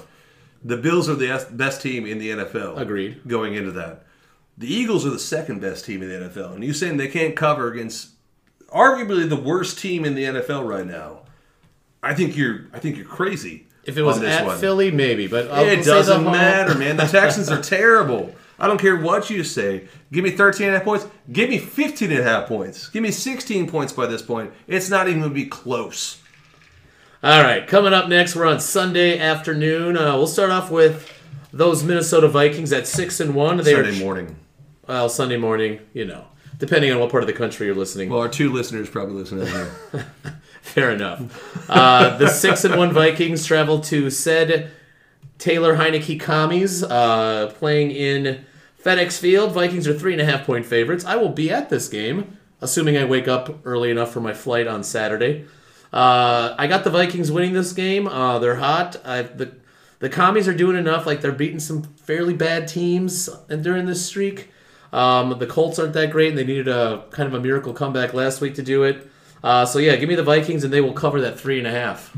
The 0.64 0.78
Bills 0.78 1.10
are 1.10 1.16
the 1.16 1.47
best 1.51 1.82
team 1.82 2.05
in 2.05 2.20
the 2.20 2.30
NFL. 2.30 2.78
Agreed. 2.78 3.28
Going 3.28 3.55
into 3.55 3.72
that, 3.72 4.03
the 4.55 4.72
Eagles 4.72 5.08
are 5.08 5.10
the 5.10 5.18
second 5.18 5.60
best 5.60 5.86
team 5.86 6.03
in 6.03 6.10
the 6.10 6.30
NFL, 6.30 6.53
and 6.53 6.64
you 6.64 6.72
saying 6.72 6.97
they 6.97 7.08
can't 7.08 7.36
cover 7.36 7.72
against 7.72 8.12
arguably 8.70 9.28
the 9.28 9.36
worst 9.36 9.80
team 9.80 10.05
in 10.05 10.16
the 10.16 10.24
NFL 10.24 10.68
right 10.68 10.86
now? 10.86 11.22
I 12.03 12.14
think 12.14 12.38
you're. 12.38 12.68
I 12.74 12.80
think 12.80 12.97
you're 12.97 13.05
crazy. 13.05 13.68
If 13.86 13.97
it 13.97 14.03
was 14.03 14.18
on 14.18 14.24
this 14.24 14.36
at 14.36 14.45
one. 14.45 14.60
Philly, 14.60 14.91
maybe, 14.91 15.28
but 15.28 15.49
I'll 15.49 15.66
it 15.66 15.84
doesn't 15.84 16.24
matter, 16.26 16.76
man. 16.78 16.97
The 16.97 17.05
Texans 17.05 17.49
are 17.49 17.62
terrible. 17.62 18.36
I 18.60 18.68
don't 18.68 18.80
care 18.80 18.95
what 18.95 19.30
you 19.30 19.43
say. 19.43 19.88
Give 20.12 20.24
me 20.24 20.32
13 20.32 20.68
and 20.68 20.76
a 20.76 20.80
half 20.80 20.86
points. 20.86 21.08
Give 21.32 21.49
me 21.49 21.60
15 21.60 22.12
and 22.12 22.20
a 22.20 22.24
half 22.24 22.47
points. 22.47 22.89
Give 22.89 23.03
me 23.03 23.12
16 23.12 23.70
points 23.70 23.93
by 23.93 24.08
this 24.08 24.22
point. 24.22 24.51
It's 24.68 24.89
not 24.89 25.08
even 25.08 25.20
going 25.22 25.32
to 25.32 25.36
be 25.36 25.45
close. 25.45 26.22
All 27.24 27.41
right, 27.41 27.68
coming 27.68 27.93
up 27.93 28.08
next, 28.10 28.36
we're 28.36 28.45
on 28.45 28.60
Sunday 28.60 29.20
afternoon. 29.20 29.97
Uh, 29.97 30.16
we'll 30.18 30.28
start 30.28 30.51
off 30.51 30.70
with 30.70 31.12
those 31.51 31.84
Minnesota 31.84 32.28
Vikings 32.28 32.72
at 32.72 32.88
six 32.88 33.20
and 33.20 33.34
one. 33.34 33.58
They 33.58 33.74
Sunday 33.74 33.97
are, 33.97 34.03
morning. 34.03 34.36
Well, 34.88 35.10
Sunday 35.10 35.38
morning, 35.38 35.80
you 35.93 36.05
know, 36.05 36.26
depending 36.60 36.91
on 36.91 36.99
what 36.99 37.10
part 37.10 37.24
of 37.24 37.28
the 37.28 37.34
country 37.34 37.66
you're 37.66 37.76
listening. 37.76 38.10
Well, 38.10 38.22
our 38.22 38.30
two 38.30 38.53
listeners 38.53 38.89
probably 38.89 39.16
listen 39.16 39.39
in 39.39 39.47
here. 39.47 39.72
Fair 40.62 40.91
enough. 40.91 41.70
Uh, 41.70 42.18
the 42.18 42.28
six 42.28 42.64
and 42.64 42.76
one 42.76 42.91
Vikings 42.91 43.45
travel 43.45 43.82
to 43.82 44.10
said 44.12 44.72
Taylor 45.38 45.76
Heinicke 45.76 46.20
commies, 46.20 46.84
uh, 46.84 47.54
playing 47.58 47.92
in 47.92 48.46
FedEx 48.84 49.20
Field. 49.20 49.52
Vikings 49.52 49.88
are 49.88 49.98
three 49.98 50.14
and 50.14 50.22
a 50.22 50.26
half 50.26 50.46
point 50.46 50.66
favorites. 50.66 51.06
I 51.06 51.16
will 51.16 51.30
be 51.30 51.52
at 51.52 51.70
this 51.70 51.88
game, 51.88 52.38
assuming 52.62 52.98
I 52.98 53.06
wake 53.06 53.28
up 53.28 53.60
early 53.66 53.92
enough 53.92 54.12
for 54.12 54.22
my 54.22 54.34
flight 54.34 54.68
on 54.68 54.84
Saturday. 54.84 55.46
Uh, 55.94 56.56
I 56.58 56.68
got 56.68 56.84
the 56.84 56.90
Vikings 56.90 57.32
winning 57.32 57.54
this 57.54 57.74
game. 57.74 58.08
Uh, 58.08 58.40
they're 58.40 58.56
hot. 58.56 58.98
I, 59.06 59.22
the 59.24 59.54
the 60.00 60.10
commies 60.10 60.48
are 60.48 60.54
doing 60.54 60.78
enough. 60.78 61.06
Like 61.06 61.22
they're 61.22 61.32
beating 61.32 61.60
some 61.60 61.84
fairly 61.84 62.34
bad 62.34 62.68
teams 62.68 63.30
during 63.48 63.86
this 63.86 64.06
streak. 64.06 64.52
Um, 64.94 65.38
the 65.38 65.48
Colts 65.48 65.80
aren't 65.80 65.94
that 65.94 66.12
great, 66.12 66.30
and 66.30 66.38
they 66.38 66.46
needed 66.46 66.68
a 66.68 67.06
kind 67.12 67.28
of 67.28 67.34
a 67.34 67.40
miracle 67.40 67.74
comeback 67.74 68.14
last 68.14 68.42
week 68.42 68.56
to 68.56 68.64
do 68.64 68.84
it. 68.84 69.10
Uh, 69.44 69.66
so 69.66 69.80
yeah, 69.80 69.96
give 69.96 70.10
me 70.10 70.16
the 70.16 70.24
Vikings, 70.24 70.64
and 70.64 70.72
they 70.72 70.82
will 70.82 70.94
cover 70.94 71.22
that 71.22 71.40
three 71.40 71.58
and 71.58 71.68
a 71.68 71.72
half. 71.72 72.16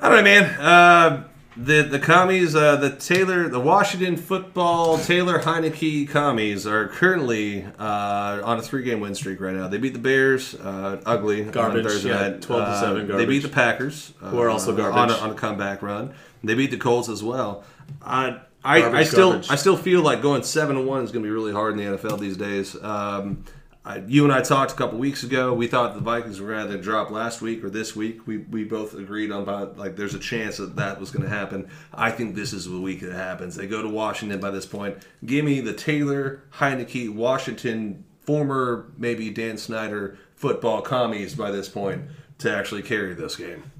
I 0.00 0.08
don't 0.08 0.18
know, 0.18 0.22
man. 0.22 1.24
Uh, 1.60 1.64
the 1.64 1.82
the 1.82 1.98
commies, 1.98 2.54
uh, 2.54 2.76
the 2.76 2.90
Taylor, 2.90 3.48
the 3.48 3.60
Washington 3.60 4.16
football 4.16 4.98
Taylor 4.98 5.40
Heinicke 5.40 6.08
commies 6.08 6.66
are 6.66 6.88
currently 6.88 7.64
uh, 7.78 8.40
on 8.44 8.58
a 8.58 8.62
three 8.62 8.82
game 8.82 9.00
win 9.00 9.14
streak 9.14 9.40
right 9.40 9.54
now. 9.54 9.68
They 9.68 9.78
beat 9.78 9.92
the 9.92 9.98
Bears, 9.98 10.54
uh, 10.54 11.00
ugly, 11.06 11.42
Garbage, 11.44 11.84
on 11.84 11.90
Thursday 11.90 12.08
yeah, 12.10 12.28
night. 12.28 12.42
12 12.42 12.62
to 12.62 12.70
Uh, 12.70 12.80
7 12.80 13.16
They 13.16 13.26
beat 13.26 13.42
the 13.42 13.48
Packers, 13.48 14.12
uh, 14.22 14.30
Who 14.30 14.40
are 14.40 14.48
also 14.48 14.74
garbage. 14.74 14.96
on 14.96 15.10
a, 15.10 15.14
on 15.14 15.30
a 15.30 15.34
comeback 15.34 15.82
run. 15.82 16.14
They 16.42 16.54
beat 16.54 16.70
the 16.70 16.78
Colts 16.78 17.08
as 17.08 17.22
well. 17.22 17.64
I 18.02 18.40
I, 18.64 18.82
I 18.82 19.04
still 19.04 19.30
garbage. 19.32 19.50
I 19.50 19.56
still 19.56 19.76
feel 19.76 20.02
like 20.02 20.22
going 20.22 20.42
seven 20.42 20.86
one 20.86 21.04
is 21.04 21.12
going 21.12 21.22
to 21.22 21.26
be 21.26 21.32
really 21.32 21.52
hard 21.52 21.78
in 21.78 21.84
the 21.84 21.98
NFL 21.98 22.18
these 22.20 22.36
days. 22.36 22.76
Um, 22.82 23.44
I, 23.82 23.98
you 24.06 24.24
and 24.24 24.32
I 24.32 24.42
talked 24.42 24.72
a 24.72 24.74
couple 24.74 24.98
weeks 24.98 25.22
ago. 25.22 25.54
We 25.54 25.66
thought 25.66 25.94
the 25.94 26.00
Vikings 26.00 26.38
were 26.38 26.52
going 26.52 26.68
to 26.68 26.78
drop 26.78 27.10
last 27.10 27.40
week 27.40 27.64
or 27.64 27.70
this 27.70 27.96
week. 27.96 28.26
We, 28.26 28.38
we 28.38 28.64
both 28.64 28.94
agreed 28.94 29.32
on 29.32 29.42
about 29.42 29.78
like 29.78 29.96
there's 29.96 30.14
a 30.14 30.18
chance 30.18 30.58
that 30.58 30.76
that 30.76 31.00
was 31.00 31.10
going 31.10 31.22
to 31.22 31.30
happen. 31.30 31.68
I 31.94 32.10
think 32.10 32.34
this 32.34 32.52
is 32.52 32.66
the 32.66 32.80
week 32.80 33.00
that 33.00 33.14
happens. 33.14 33.56
They 33.56 33.66
go 33.66 33.80
to 33.80 33.88
Washington 33.88 34.38
by 34.38 34.50
this 34.50 34.66
point. 34.66 34.98
Give 35.24 35.44
me 35.46 35.60
the 35.60 35.72
Taylor 35.72 36.42
Heinicke 36.58 37.14
Washington 37.14 38.04
former 38.20 38.92
maybe 38.98 39.30
Dan 39.30 39.56
Snyder 39.56 40.18
football 40.36 40.82
commies 40.82 41.34
by 41.34 41.50
this 41.50 41.68
point 41.68 42.02
to 42.38 42.54
actually 42.54 42.82
carry 42.82 43.14
this 43.14 43.36
game. 43.36 43.62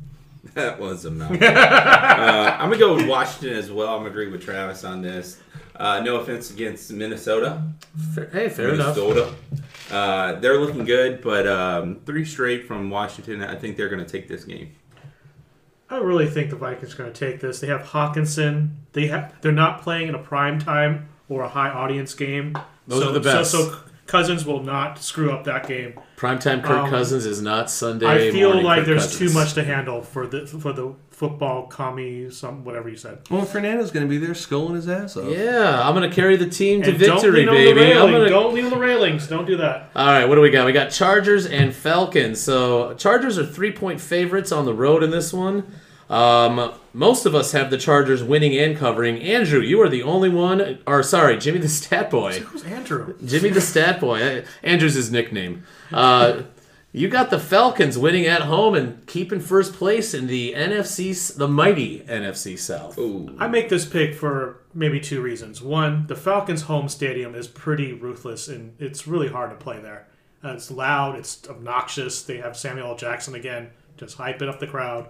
That 0.55 0.81
was 0.81 1.05
a 1.05 1.11
mouthful. 1.11 1.47
uh, 1.47 2.57
I'm 2.59 2.71
gonna 2.71 2.79
go 2.79 2.97
with 2.97 3.07
Washington 3.07 3.59
as 3.59 3.71
well. 3.71 3.89
I'm 3.89 3.99
gonna 3.99 4.09
agree 4.09 4.29
with 4.29 4.43
Travis 4.43 4.85
on 4.85 5.03
this. 5.03 5.39
Uh, 5.77 6.01
no 6.01 6.17
offense 6.17 6.51
against 6.51 6.91
Minnesota. 6.91 7.63
Fair, 8.15 8.31
hey, 8.31 8.49
fair 8.49 8.75
enough. 8.75 8.97
Minnesota. 9.91 10.37
Uh, 10.37 10.41
they're 10.41 10.59
looking 10.59 10.85
good, 10.85 11.21
but 11.23 11.47
um, 11.47 12.01
three 12.07 12.25
straight 12.25 12.67
from 12.67 12.91
Washington. 12.91 13.43
I 13.43 13.57
think 13.57 13.77
they're 13.77 13.89
gonna 13.89 14.05
take 14.05 14.29
this 14.29 14.45
game. 14.45 14.73
I 15.91 15.97
really 15.97 16.29
think 16.29 16.51
the 16.51 16.57
Vikings 16.57 16.95
are 16.95 16.99
going 16.99 17.13
to 17.13 17.19
take 17.19 17.41
this. 17.41 17.59
They 17.59 17.67
have 17.67 17.83
Hockenson. 17.83 18.77
They 18.93 19.09
have. 19.09 19.35
They're 19.41 19.51
not 19.51 19.83
playing 19.83 20.09
in 20.09 20.15
a 20.15 20.21
prime 20.21 20.61
time 20.61 21.09
or 21.29 21.43
a 21.43 21.49
high 21.49 21.69
audience 21.69 22.15
game. 22.15 22.57
Those 22.87 23.03
so, 23.03 23.09
are 23.09 23.13
the 23.13 23.21
best. 23.21 23.51
So, 23.51 23.71
so 23.71 23.79
Cousins 24.11 24.45
will 24.45 24.61
not 24.63 24.99
screw 25.01 25.31
up 25.31 25.45
that 25.45 25.69
game. 25.69 25.95
Primetime 26.17 26.65
Kirk 26.65 26.79
Um, 26.85 26.91
Cousins 26.91 27.25
is 27.27 27.41
not 27.41 27.71
Sunday. 27.71 28.07
I 28.29 28.31
feel 28.33 28.61
like 28.61 28.79
Kirk 28.79 28.87
there's 28.87 29.03
Cousins. 29.05 29.33
too 29.33 29.39
much 29.39 29.53
to 29.55 29.63
handle 29.63 30.03
for 30.03 30.27
the 30.27 30.47
for 30.49 30.73
the 30.73 30.95
football 31.11 31.69
commie, 31.69 32.29
some 32.31 32.65
whatever 32.65 32.89
you 32.89 32.97
said. 32.97 33.19
Well, 33.31 33.45
Fernando's 33.45 33.91
going 33.93 34.05
to 34.05 34.11
be 34.11 34.19
there 34.19 34.35
sculling 34.35 34.75
his 34.75 34.89
ass 34.89 35.17
off. 35.17 35.31
Yeah, 35.31 35.87
I'm 35.87 35.95
gonna 35.95 36.11
carry 36.11 36.37
the 36.37 36.49
team 36.49 36.83
to 36.83 36.91
And 36.91 36.99
don't 36.99 37.21
victory, 37.23 37.45
the 37.45 37.51
baby. 37.53 37.93
I'm 37.93 38.11
gonna 38.11 38.29
Don't 38.29 38.53
lean 38.53 38.65
on 38.65 38.71
the 38.71 38.79
railings. 38.79 39.29
Don't 39.29 39.47
do 39.47 39.57
that. 39.59 39.91
All 39.95 40.07
right, 40.09 40.25
what 40.25 40.35
do 40.35 40.41
we 40.41 40.51
got? 40.51 40.67
We 40.67 40.73
got 40.73 40.91
Chargers 40.91 41.47
and 41.47 41.73
Falcons. 41.73 42.41
So 42.41 42.95
Chargers 42.95 43.39
are 43.39 43.47
three 43.47 43.71
point 43.71 44.01
favorites 44.01 44.51
on 44.51 44.65
the 44.65 44.75
road 44.75 45.05
in 45.05 45.11
this 45.11 45.33
one. 45.33 45.65
Um, 46.11 46.73
most 46.93 47.25
of 47.25 47.37
us 47.37 47.53
have 47.53 47.71
the 47.71 47.79
Chargers 47.79 48.23
winning 48.23 48.59
and 48.59 48.77
covering. 48.77 49.23
Andrew, 49.23 49.61
you 49.61 49.81
are 49.81 49.89
the 49.89 50.03
only 50.03 50.29
one. 50.29 50.81
Or 50.87 51.03
sorry, 51.05 51.39
Jimmy 51.39 51.61
the 51.61 51.69
Stat 51.69 52.11
Boy. 52.11 52.41
Who's 52.41 52.65
Andrew? 52.65 53.15
Jimmy 53.25 53.51
the 53.51 53.61
Stat 53.61 54.01
Boy. 54.01 54.45
Andrew's 54.63 54.95
his 54.95 55.13
nickname. 55.13 55.65
Uh, 55.93 56.43
you 56.93 57.09
got 57.09 57.31
the 57.31 57.39
Falcons 57.39 57.97
winning 57.97 58.27
at 58.27 58.43
home 58.43 58.75
and 58.75 59.07
keeping 59.07 59.39
first 59.39 59.75
place 59.75 60.13
in 60.13 60.27
the 60.27 60.53
NFC, 60.55 61.37
the 61.37 61.47
mighty 61.47 62.01
NFC 62.01 62.59
South. 62.59 62.99
Ooh. 62.99 63.37
I 63.39 63.47
make 63.47 63.69
this 63.69 63.85
pick 63.85 64.13
for 64.13 64.59
maybe 64.75 64.99
two 64.99 65.23
reasons. 65.23 65.63
One, 65.63 66.09
the 66.09 66.17
Falcons' 66.17 66.63
home 66.63 66.89
stadium 66.89 67.37
is 67.37 67.47
pretty 67.47 67.93
ruthless, 67.93 68.49
and 68.49 68.75
it's 68.81 69.07
really 69.07 69.29
hard 69.29 69.51
to 69.51 69.57
play 69.57 69.79
there. 69.79 70.09
Uh, 70.43 70.55
it's 70.55 70.73
loud, 70.73 71.15
it's 71.15 71.49
obnoxious. 71.49 72.25
They 72.25 72.39
have 72.39 72.57
Samuel 72.57 72.89
L. 72.89 72.97
Jackson 72.97 73.37
again, 73.37 73.71
just 73.97 74.19
hyping 74.19 74.49
up 74.49 74.59
the 74.59 74.67
crowd. 74.67 75.07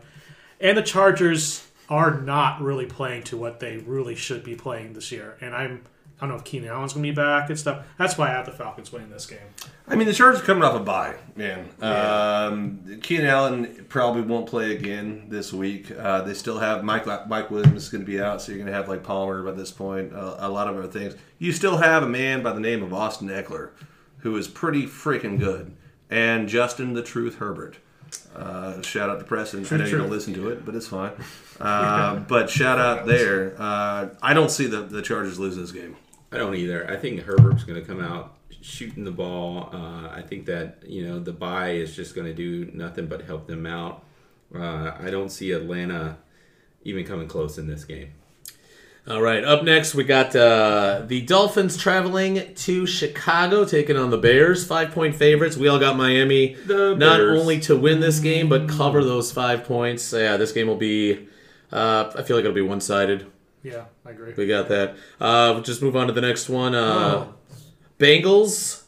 And 0.60 0.76
the 0.76 0.82
Chargers 0.82 1.66
are 1.88 2.20
not 2.20 2.60
really 2.60 2.86
playing 2.86 3.24
to 3.24 3.36
what 3.36 3.60
they 3.60 3.78
really 3.78 4.14
should 4.14 4.44
be 4.44 4.54
playing 4.54 4.92
this 4.92 5.10
year. 5.10 5.36
And 5.40 5.54
I'm 5.54 5.82
I 6.20 6.26
don't 6.26 6.30
know 6.32 6.36
if 6.36 6.44
Keenan 6.44 6.68
Allen's 6.68 6.92
going 6.92 7.02
to 7.02 7.08
be 7.08 7.14
back 7.14 7.48
and 7.48 7.58
stuff. 7.58 7.86
That's 7.96 8.18
why 8.18 8.28
I 8.28 8.32
have 8.32 8.44
the 8.44 8.52
Falcons 8.52 8.92
winning 8.92 9.08
this 9.08 9.24
game. 9.24 9.38
I 9.88 9.96
mean, 9.96 10.06
the 10.06 10.12
Chargers 10.12 10.42
are 10.42 10.44
coming 10.44 10.62
off 10.62 10.74
a 10.74 10.80
bye, 10.80 11.14
man. 11.34 11.70
Um, 11.80 13.00
Keenan 13.02 13.26
Allen 13.26 13.86
probably 13.88 14.20
won't 14.20 14.46
play 14.46 14.76
again 14.76 15.28
this 15.28 15.50
week. 15.50 15.90
Uh, 15.90 16.20
they 16.20 16.34
still 16.34 16.58
have 16.58 16.84
Mike 16.84 17.06
Mike 17.26 17.50
Williams 17.50 17.84
is 17.84 17.88
going 17.88 18.04
to 18.04 18.06
be 18.06 18.20
out, 18.20 18.42
so 18.42 18.52
you're 18.52 18.58
going 18.58 18.70
to 18.70 18.76
have 18.76 18.86
like 18.86 19.02
Palmer 19.02 19.42
by 19.42 19.52
this 19.52 19.70
point. 19.70 20.12
Uh, 20.12 20.36
a 20.38 20.48
lot 20.50 20.68
of 20.68 20.76
other 20.76 20.88
things. 20.88 21.16
You 21.38 21.52
still 21.52 21.78
have 21.78 22.02
a 22.02 22.08
man 22.08 22.42
by 22.42 22.52
the 22.52 22.60
name 22.60 22.82
of 22.82 22.92
Austin 22.92 23.28
Ekeler, 23.28 23.70
who 24.18 24.36
is 24.36 24.46
pretty 24.46 24.84
freaking 24.84 25.38
good, 25.38 25.74
and 26.10 26.50
Justin 26.50 26.92
the 26.92 27.02
Truth 27.02 27.36
Herbert. 27.36 27.78
Uh, 28.34 28.80
shout 28.82 29.10
out 29.10 29.18
to 29.18 29.24
Preston. 29.24 29.66
I 29.70 29.76
know 29.76 29.84
you 29.84 29.98
don't 29.98 30.10
listen 30.10 30.34
to 30.34 30.50
it, 30.50 30.64
but 30.64 30.74
it's 30.74 30.86
fine. 30.86 31.12
Uh, 31.58 32.16
but 32.28 32.48
shout 32.48 32.78
out 32.78 33.06
there. 33.06 33.54
Uh, 33.60 34.10
I 34.22 34.34
don't 34.34 34.50
see 34.50 34.66
the, 34.66 34.82
the 34.82 35.02
Chargers 35.02 35.38
lose 35.38 35.56
this 35.56 35.72
game. 35.72 35.96
I 36.32 36.38
don't 36.38 36.54
either. 36.54 36.88
I 36.88 36.96
think 36.96 37.22
Herbert's 37.22 37.64
going 37.64 37.80
to 37.80 37.86
come 37.86 38.00
out 38.00 38.36
shooting 38.60 39.04
the 39.04 39.10
ball. 39.10 39.70
Uh, 39.72 40.08
I 40.08 40.22
think 40.26 40.46
that 40.46 40.82
you 40.86 41.06
know 41.06 41.18
the 41.18 41.32
bye 41.32 41.70
is 41.70 41.94
just 41.94 42.14
going 42.14 42.26
to 42.26 42.34
do 42.34 42.70
nothing 42.72 43.06
but 43.06 43.22
help 43.22 43.46
them 43.46 43.66
out. 43.66 44.04
Uh, 44.54 44.92
I 44.98 45.10
don't 45.10 45.30
see 45.30 45.52
Atlanta 45.52 46.18
even 46.82 47.04
coming 47.04 47.28
close 47.28 47.58
in 47.58 47.66
this 47.66 47.84
game. 47.84 48.12
All 49.08 49.20
right, 49.22 49.42
up 49.42 49.64
next 49.64 49.94
we 49.94 50.04
got 50.04 50.36
uh, 50.36 51.02
the 51.06 51.22
Dolphins 51.22 51.76
traveling 51.76 52.54
to 52.54 52.86
Chicago, 52.86 53.64
taking 53.64 53.96
on 53.96 54.10
the 54.10 54.18
Bears. 54.18 54.64
Five 54.64 54.92
point 54.92 55.16
favorites. 55.16 55.56
We 55.56 55.68
all 55.68 55.78
got 55.80 55.96
Miami, 55.96 56.54
The 56.54 56.94
not 56.94 57.16
Bears. 57.18 57.40
only 57.40 57.58
to 57.60 57.76
win 57.76 58.00
this 58.00 58.20
game 58.20 58.48
but 58.48 58.68
cover 58.68 59.02
those 59.02 59.32
five 59.32 59.64
points. 59.64 60.12
Yeah, 60.12 60.36
this 60.36 60.52
game 60.52 60.66
will 60.68 60.76
be. 60.76 61.26
Uh, 61.72 62.12
I 62.14 62.22
feel 62.22 62.36
like 62.36 62.44
it'll 62.44 62.54
be 62.54 62.60
one 62.60 62.80
sided. 62.80 63.26
Yeah, 63.62 63.84
I 64.06 64.10
agree. 64.10 64.32
We 64.36 64.46
got 64.46 64.68
that. 64.68 64.90
Uh, 65.20 65.50
we'll 65.54 65.62
just 65.62 65.82
move 65.82 65.96
on 65.96 66.06
to 66.06 66.12
the 66.12 66.20
next 66.20 66.48
one. 66.48 66.74
Uh, 66.74 67.26
Oh. 67.26 67.34
Bengals 67.98 68.82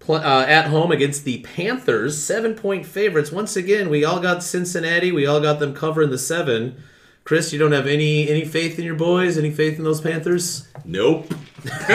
pl- 0.00 0.16
uh, 0.16 0.44
at 0.46 0.66
home 0.66 0.90
against 0.92 1.24
the 1.24 1.38
Panthers, 1.40 2.22
seven 2.22 2.54
point 2.54 2.84
favorites. 2.86 3.30
Once 3.32 3.56
again, 3.56 3.88
we 3.88 4.04
all 4.04 4.20
got 4.20 4.42
Cincinnati. 4.42 5.12
We 5.12 5.26
all 5.26 5.40
got 5.40 5.60
them 5.60 5.74
covering 5.74 6.10
the 6.10 6.18
seven. 6.18 6.82
Chris, 7.28 7.52
you 7.52 7.58
don't 7.58 7.72
have 7.72 7.86
any 7.86 8.26
any 8.26 8.46
faith 8.46 8.78
in 8.78 8.86
your 8.86 8.94
boys? 8.94 9.36
Any 9.36 9.50
faith 9.50 9.76
in 9.76 9.84
those 9.84 10.00
Panthers? 10.00 10.66
Nope. 10.86 11.30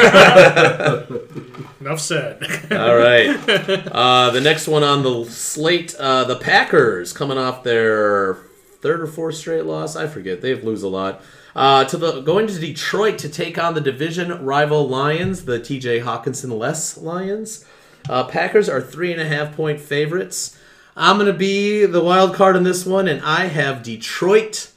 Enough 1.80 2.00
said. 2.00 2.44
All 2.72 2.96
right. 2.96 3.36
Uh, 3.92 4.30
the 4.30 4.42
next 4.42 4.68
one 4.68 4.84
on 4.84 5.02
the 5.02 5.26
slate, 5.26 5.96
uh, 5.96 6.24
the 6.26 6.36
Packers 6.36 7.14
coming 7.14 7.40
off 7.40 7.64
their 7.64 8.36
third 8.82 9.02
or 9.02 9.08
fourth 9.08 9.34
straight 9.34 9.66
loss. 9.66 9.96
I 9.96 10.06
forget—they've 10.06 10.64
lose 10.64 10.84
a 10.84 10.88
lot. 10.88 11.24
Uh, 11.56 11.84
to 11.86 11.98
the 11.98 12.22
going 12.22 12.46
to 12.46 12.60
Detroit 12.60 13.18
to 13.18 13.28
take 13.28 13.58
on 13.58 13.74
the 13.74 13.82
division 13.82 14.46
rival 14.46 14.88
Lions, 14.88 15.46
the 15.46 15.60
T.J. 15.60 16.02
Hockenson 16.02 16.56
less 16.56 16.96
Lions. 16.96 17.66
Uh, 18.08 18.26
Packers 18.26 18.70
are 18.70 18.82
three 18.82 19.12
and 19.12 19.20
a 19.20 19.26
half 19.26 19.56
point 19.56 19.80
favorites. 19.80 20.60
I'm 20.96 21.18
going 21.18 21.26
to 21.26 21.34
be 21.34 21.88
the 21.88 22.04
wild 22.04 22.36
card 22.36 22.56
in 22.56 22.62
this 22.62 22.86
one, 22.86 23.08
and 23.08 23.20
I 23.24 23.46
have 23.46 23.82
Detroit 23.82 24.70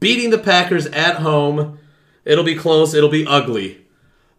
beating 0.00 0.30
the 0.30 0.38
Packers 0.38 0.86
at 0.86 1.16
home. 1.16 1.78
It'll 2.24 2.44
be 2.44 2.56
close. 2.56 2.94
It'll 2.94 3.08
be 3.08 3.26
ugly. 3.26 3.86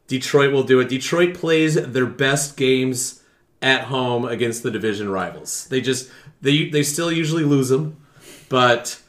Detroit 0.08 0.54
will 0.54 0.64
do 0.64 0.80
it. 0.80 0.90
Detroit 0.90 1.34
plays 1.34 1.76
their 1.76 2.06
best 2.06 2.58
games 2.58 3.24
at 3.62 3.86
home 3.86 4.26
against 4.26 4.64
the 4.64 4.72
division 4.72 5.10
rivals. 5.10 5.68
They 5.68 5.82
just 5.82 6.10
they 6.42 6.70
they 6.70 6.84
still 6.84 7.12
usually 7.12 7.44
lose 7.44 7.70
them, 7.70 7.98
but 8.50 9.02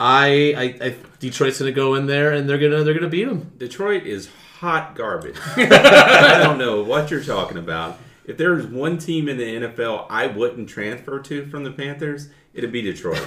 I 0.00 0.54
I, 0.80 0.86
I 0.86 0.96
Detroit's 1.18 1.58
to 1.58 1.72
go 1.72 1.94
in 1.94 2.06
there 2.06 2.32
and 2.32 2.48
they're 2.48 2.58
gonna 2.58 2.84
they're 2.84 2.94
gonna 2.94 3.08
beat 3.08 3.24
them. 3.24 3.52
Detroit 3.58 4.04
is 4.04 4.28
hot 4.60 4.94
garbage. 4.94 5.36
I 5.56 6.38
don't 6.42 6.58
know 6.58 6.82
what 6.82 7.10
you're 7.10 7.24
talking 7.24 7.58
about. 7.58 7.98
If 8.24 8.38
there 8.38 8.54
was 8.54 8.66
one 8.66 8.98
team 8.98 9.28
in 9.28 9.36
the 9.36 9.44
NFL 9.44 10.06
I 10.10 10.26
wouldn't 10.26 10.68
transfer 10.68 11.20
to 11.20 11.46
from 11.46 11.64
the 11.64 11.70
Panthers, 11.70 12.28
it'd 12.54 12.72
be 12.72 12.82
Detroit. 12.82 13.26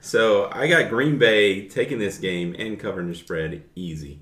So 0.00 0.48
I 0.52 0.66
got 0.66 0.88
Green 0.88 1.18
Bay 1.18 1.68
taking 1.68 1.98
this 1.98 2.18
game 2.18 2.56
and 2.58 2.78
covering 2.78 3.08
the 3.08 3.14
spread 3.14 3.62
easy. 3.74 4.20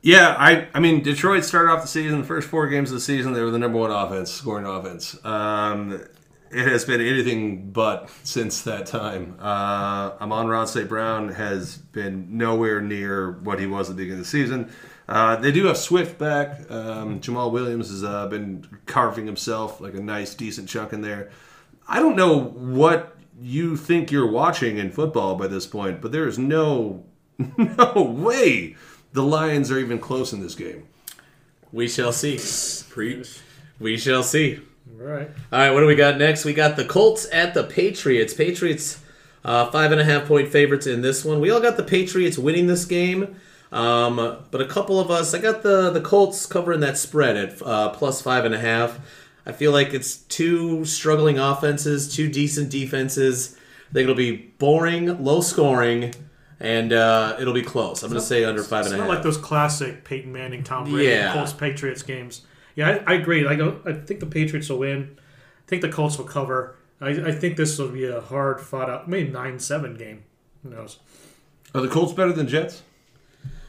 Yeah, 0.00 0.36
I 0.38 0.68
I 0.72 0.80
mean 0.80 1.02
Detroit 1.02 1.44
started 1.44 1.70
off 1.70 1.82
the 1.82 1.88
season, 1.88 2.20
the 2.20 2.26
first 2.26 2.48
four 2.48 2.68
games 2.68 2.90
of 2.90 2.94
the 2.94 3.00
season, 3.00 3.32
they 3.32 3.42
were 3.42 3.50
the 3.50 3.58
number 3.58 3.78
one 3.78 3.90
offense, 3.90 4.30
scoring 4.30 4.64
offense. 4.64 5.22
Um, 5.24 6.00
it 6.50 6.66
has 6.66 6.84
been 6.84 7.00
anything 7.00 7.70
but 7.72 8.08
since 8.22 8.62
that 8.62 8.86
time. 8.86 9.36
Uh, 9.38 10.12
Amon-Ra 10.20 10.64
St. 10.64 10.88
Brown 10.88 11.28
has 11.30 11.76
been 11.76 12.38
nowhere 12.38 12.80
near 12.80 13.32
what 13.32 13.60
he 13.60 13.66
was 13.66 13.90
at 13.90 13.96
the 13.96 14.02
beginning 14.02 14.20
of 14.20 14.24
the 14.24 14.30
season. 14.30 14.72
Uh, 15.08 15.36
they 15.36 15.52
do 15.52 15.66
have 15.66 15.76
Swift 15.76 16.18
back. 16.18 16.70
Um, 16.70 17.20
Jamaal 17.20 17.52
Williams 17.52 17.90
has 17.90 18.04
uh, 18.04 18.28
been 18.28 18.66
carving 18.86 19.26
himself 19.26 19.80
like 19.80 19.94
a 19.94 20.00
nice, 20.00 20.34
decent 20.34 20.68
chunk 20.68 20.92
in 20.92 21.02
there. 21.02 21.30
I 21.86 21.98
don't 21.98 22.16
know 22.16 22.38
what 22.38 23.17
you 23.40 23.76
think 23.76 24.10
you're 24.10 24.30
watching 24.30 24.78
in 24.78 24.90
football 24.90 25.36
by 25.36 25.46
this 25.46 25.66
point, 25.66 26.00
but 26.00 26.12
there 26.12 26.26
is 26.26 26.38
no 26.38 27.04
no 27.56 27.92
way 27.94 28.76
the 29.12 29.22
Lions 29.22 29.70
are 29.70 29.78
even 29.78 29.98
close 29.98 30.32
in 30.32 30.40
this 30.40 30.54
game. 30.54 30.86
We 31.72 31.88
shall 31.88 32.12
see. 32.12 32.38
Preach. 32.90 33.40
We 33.78 33.96
shall 33.96 34.22
see. 34.22 34.60
All 34.98 35.06
right. 35.06 35.30
All 35.52 35.58
right, 35.58 35.70
what 35.70 35.80
do 35.80 35.86
we 35.86 35.94
got 35.94 36.18
next? 36.18 36.44
We 36.44 36.54
got 36.54 36.76
the 36.76 36.84
Colts 36.84 37.26
at 37.32 37.54
the 37.54 37.64
Patriots. 37.64 38.34
Patriots 38.34 39.00
uh, 39.44 39.70
five 39.70 39.92
and 39.92 40.00
a 40.00 40.04
half 40.04 40.26
point 40.26 40.48
favorites 40.48 40.86
in 40.86 41.02
this 41.02 41.24
one. 41.24 41.40
We 41.40 41.50
all 41.50 41.60
got 41.60 41.76
the 41.76 41.84
Patriots 41.84 42.38
winning 42.38 42.66
this 42.66 42.84
game, 42.84 43.36
um, 43.70 44.16
but 44.50 44.60
a 44.60 44.66
couple 44.66 44.98
of 44.98 45.10
us, 45.10 45.34
I 45.34 45.38
got 45.38 45.62
the 45.62 45.90
the 45.90 46.00
Colts 46.00 46.46
covering 46.46 46.80
that 46.80 46.98
spread 46.98 47.36
at 47.36 47.62
uh, 47.62 47.90
plus 47.90 48.20
five 48.20 48.44
and 48.44 48.54
a 48.54 48.58
half. 48.58 48.98
I 49.48 49.52
feel 49.52 49.72
like 49.72 49.94
it's 49.94 50.16
two 50.18 50.84
struggling 50.84 51.38
offenses, 51.38 52.14
two 52.14 52.28
decent 52.28 52.68
defenses. 52.70 53.56
I 53.90 53.94
think 53.94 54.02
it'll 54.02 54.14
be 54.14 54.36
boring, 54.36 55.24
low 55.24 55.40
scoring, 55.40 56.14
and 56.60 56.92
uh, 56.92 57.36
it'll 57.40 57.54
be 57.54 57.62
close. 57.62 58.02
I'm 58.02 58.10
going 58.10 58.20
to 58.20 58.26
say 58.26 58.44
under 58.44 58.62
five 58.62 58.84
It's 58.84 58.94
not 58.94 59.08
like 59.08 59.22
those 59.22 59.38
classic 59.38 60.04
Peyton 60.04 60.30
Manning, 60.30 60.62
Tom 60.62 60.84
Brady, 60.90 61.08
Yeah. 61.08 61.32
Colts 61.32 61.54
Patriots 61.54 62.02
games. 62.02 62.42
Yeah, 62.74 63.00
I, 63.06 63.14
I 63.14 63.16
agree. 63.16 63.42
Like 63.42 63.58
I 63.86 63.94
think 63.94 64.20
the 64.20 64.26
Patriots 64.26 64.68
will 64.68 64.80
win. 64.80 65.16
I 65.18 65.64
think 65.66 65.80
the 65.80 65.88
Colts 65.88 66.18
will 66.18 66.26
cover. 66.26 66.76
I, 67.00 67.08
I 67.08 67.32
think 67.32 67.56
this 67.56 67.78
will 67.78 67.88
be 67.88 68.04
a 68.04 68.20
hard 68.20 68.60
fought 68.60 68.90
out, 68.90 69.08
maybe 69.08 69.30
nine 69.30 69.58
seven 69.58 69.96
game. 69.96 70.24
Who 70.62 70.68
knows? 70.70 70.98
Are 71.74 71.80
the 71.80 71.88
Colts 71.88 72.12
better 72.12 72.32
than 72.32 72.48
Jets? 72.48 72.82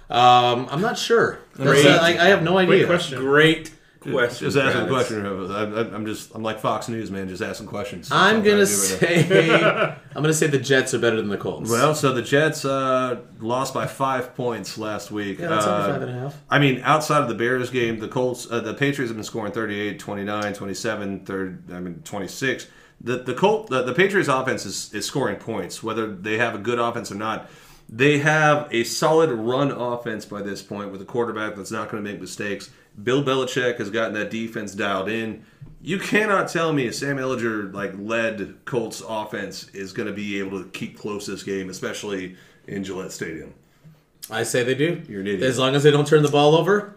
Um, 0.10 0.68
I'm 0.70 0.82
not 0.82 0.98
sure. 0.98 1.40
That's, 1.56 1.70
Great. 1.70 1.86
uh, 1.86 2.02
like, 2.02 2.18
I 2.18 2.26
have 2.28 2.44
no 2.44 2.58
idea. 2.58 2.68
Great 2.68 2.76
idea. 2.78 2.88
question. 2.88 3.20
Great 3.20 3.72
question. 4.00 4.48
Just 4.48 4.58
asking 4.58 4.82
a 4.82 4.88
question. 4.88 5.26
I'm, 5.26 5.94
I'm 5.94 6.06
just 6.06 6.34
I'm 6.34 6.44
like 6.44 6.60
Fox 6.60 6.88
News, 6.90 7.12
man, 7.12 7.28
just 7.28 7.42
asking 7.42 7.68
questions. 7.68 8.10
I'm 8.12 8.44
gonna 8.44 8.62
I 8.62 8.66
do 8.66 8.72
right 9.06 9.30
now. 9.30 9.46
say 9.46 9.96
I'm 10.16 10.22
gonna 10.22 10.34
say 10.34 10.48
the 10.48 10.60
Jets 10.60 10.94
are 10.94 11.00
better 11.00 11.18
than 11.18 11.30
the 11.30 11.38
Colts. 11.38 11.70
Well, 11.70 11.94
so 11.96 12.14
the 12.14 12.22
Jets 12.22 12.66
uh, 12.66 13.20
lost 13.40 13.74
by 13.74 13.88
five 13.88 14.36
points 14.36 14.78
last 14.78 15.12
week. 15.12 15.40
yeah, 15.40 15.48
that's 15.48 15.66
uh, 15.66 15.88
five 15.88 16.02
and 16.02 16.12
a 16.12 16.14
half. 16.14 16.38
I 16.50 16.60
mean, 16.60 16.82
outside 16.84 17.22
of 17.22 17.28
the 17.30 17.36
Bears 17.36 17.70
game, 17.70 18.00
the 18.00 18.08
Colts, 18.08 18.48
uh, 18.50 18.60
the 18.60 18.74
Patriots 18.74 19.10
have 19.10 19.18
been 19.18 19.24
scoring 19.24 19.52
38, 19.52 20.00
29, 20.00 20.54
27, 20.54 21.26
third, 21.26 21.72
I 21.72 21.80
mean, 21.80 22.02
26. 22.04 22.68
The 23.02 23.18
the 23.18 23.34
Colt, 23.34 23.70
the, 23.70 23.84
the 23.84 23.94
Patriots 23.94 24.30
offense 24.30 24.66
is, 24.66 24.94
is 24.94 25.06
scoring 25.06 25.38
points, 25.38 25.82
whether 25.82 26.08
they 26.14 26.38
have 26.38 26.56
a 26.56 26.60
good 26.60 26.80
offense 26.80 27.12
or 27.12 27.16
not. 27.16 27.50
They 27.92 28.20
have 28.20 28.68
a 28.72 28.84
solid 28.84 29.32
run 29.32 29.72
offense 29.72 30.24
by 30.24 30.44
this 30.44 30.62
point 30.62 30.92
with 30.92 31.02
a 31.02 31.06
quarterback 31.06 31.56
that's 31.56 31.72
not 31.72 31.90
going 31.90 32.04
to 32.04 32.08
make 32.12 32.22
mistakes. 32.22 32.70
Bill 33.04 33.24
Belichick 33.24 33.78
has 33.78 33.90
gotten 33.90 34.14
that 34.14 34.30
defense 34.30 34.74
dialed 34.74 35.10
in. 35.10 35.44
You 35.82 36.00
cannot 36.00 36.50
tell 36.50 36.74
me 36.74 36.88
a 36.88 36.94
Sam 36.94 37.18
Ehlinger 37.18 37.74
like 37.74 37.94
led 37.98 38.66
Colts 38.66 39.02
offense 39.08 39.70
is 39.70 39.94
going 39.94 40.08
to 40.08 40.14
be 40.14 40.40
able 40.40 40.62
to 40.62 40.70
keep 40.72 40.98
close 40.98 41.26
this 41.26 41.44
game, 41.44 41.70
especially 41.70 42.36
in 42.68 42.84
Gillette 42.84 43.12
Stadium. 43.12 43.54
I 44.30 44.44
say 44.44 44.64
they 44.64 44.76
do. 44.76 45.02
You're 45.08 45.22
an 45.22 45.28
idiot. 45.28 45.44
As 45.44 45.58
long 45.58 45.76
as 45.76 45.84
they 45.84 45.92
don't 45.92 46.06
turn 46.06 46.22
the 46.22 46.30
ball 46.30 46.56
over, 46.56 46.96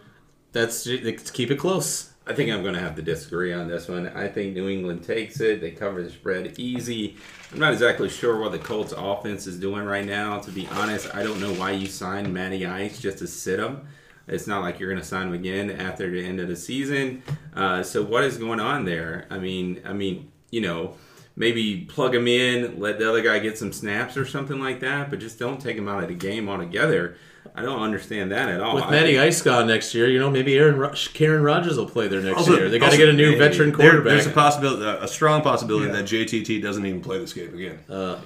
that's 0.51 0.83
they 0.83 1.13
keep 1.13 1.49
it 1.49 1.57
close. 1.57 2.11
I 2.25 2.33
think 2.33 2.51
I'm 2.51 2.61
going 2.61 2.75
to 2.75 2.79
have 2.79 2.95
to 2.95 3.01
disagree 3.01 3.51
on 3.51 3.67
this 3.67 3.89
one. 3.89 4.07
I 4.07 4.29
think 4.29 4.53
New 4.53 4.69
England 4.69 5.03
takes 5.03 5.41
it. 5.41 5.59
They 5.59 5.71
cover 5.71 6.01
the 6.01 6.09
spread 6.09 6.57
easy. 6.57 7.17
I'm 7.51 7.59
not 7.59 7.73
exactly 7.73 8.07
sure 8.07 8.39
what 8.39 8.53
the 8.53 8.59
Colts 8.59 8.93
offense 8.95 9.45
is 9.45 9.59
doing 9.59 9.83
right 9.83 10.05
now. 10.05 10.39
To 10.39 10.51
be 10.51 10.65
honest, 10.67 11.13
I 11.13 11.23
don't 11.23 11.41
know 11.41 11.53
why 11.53 11.71
you 11.71 11.87
signed 11.87 12.33
Matty 12.33 12.65
Ice 12.65 12.99
just 12.99 13.17
to 13.17 13.27
sit 13.27 13.59
him. 13.59 13.87
It's 14.27 14.47
not 14.47 14.61
like 14.61 14.79
you're 14.79 14.89
going 14.89 15.01
to 15.01 15.07
sign 15.07 15.27
him 15.27 15.33
again 15.33 15.69
after 15.71 16.09
the 16.09 16.23
end 16.25 16.39
of 16.39 16.47
the 16.47 16.55
season. 16.55 17.23
Uh, 17.55 17.83
so 17.83 18.01
what 18.03 18.23
is 18.23 18.37
going 18.37 18.59
on 18.59 18.85
there? 18.85 19.25
I 19.29 19.37
mean, 19.37 19.81
I 19.85 19.91
mean, 19.93 20.31
you 20.49 20.61
know, 20.61 20.95
maybe 21.35 21.81
plug 21.89 22.15
him 22.15 22.27
in, 22.27 22.79
let 22.79 22.99
the 22.99 23.09
other 23.09 23.21
guy 23.21 23.39
get 23.39 23.57
some 23.57 23.73
snaps 23.73 24.15
or 24.15 24.25
something 24.25 24.59
like 24.59 24.79
that, 24.79 25.09
but 25.09 25.19
just 25.19 25.39
don't 25.39 25.59
take 25.59 25.75
him 25.75 25.87
out 25.89 26.01
of 26.03 26.09
the 26.09 26.15
game 26.15 26.47
altogether. 26.47 27.17
I 27.55 27.61
don't 27.61 27.81
understand 27.81 28.31
that 28.31 28.47
at 28.49 28.61
all. 28.61 28.75
With 28.75 28.85
I 28.85 28.91
Matty 28.91 29.19
Ice 29.19 29.41
gone 29.41 29.67
next 29.67 29.93
year, 29.93 30.07
you 30.07 30.17
know 30.19 30.31
maybe 30.31 30.55
Aaron 30.57 30.77
Ro- 30.77 30.93
Karen 31.13 31.43
Rodgers 31.43 31.77
will 31.77 31.89
play 31.89 32.07
there 32.07 32.21
next 32.21 32.37
Also- 32.37 32.55
year. 32.55 32.69
They 32.69 32.79
got 32.79 32.91
to 32.91 32.97
get 32.97 33.09
a 33.09 33.13
new 33.13 33.31
maybe. 33.31 33.39
veteran 33.39 33.69
There- 33.71 33.77
quarterback. 33.89 34.13
there's 34.13 34.25
a 34.27 34.29
possibility, 34.31 34.83
a 35.03 35.07
strong 35.07 35.41
possibility 35.41 35.91
that 35.91 36.05
JTT 36.05 36.61
doesn't 36.61 36.85
even 36.85 37.01
play 37.01 37.19
this 37.19 37.33
game 37.33 37.53
again. 37.53 37.79
uh, 37.89 38.17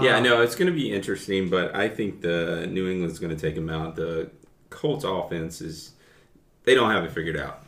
Yeah, 0.00 0.18
no, 0.20 0.40
it's 0.40 0.54
going 0.56 0.72
to 0.72 0.76
be 0.76 0.90
interesting, 0.90 1.50
but 1.50 1.74
I 1.76 1.88
think 1.90 2.22
the 2.22 2.66
New 2.70 2.88
England's 2.88 3.18
going 3.18 3.36
to 3.36 3.40
take 3.40 3.54
him 3.54 3.68
out. 3.68 3.96
The 3.96 4.30
Colts 4.74 5.04
offense 5.04 5.60
is 5.60 5.92
they 6.64 6.74
don't 6.74 6.90
have 6.90 7.04
it 7.04 7.12
figured 7.12 7.36
out. 7.36 7.60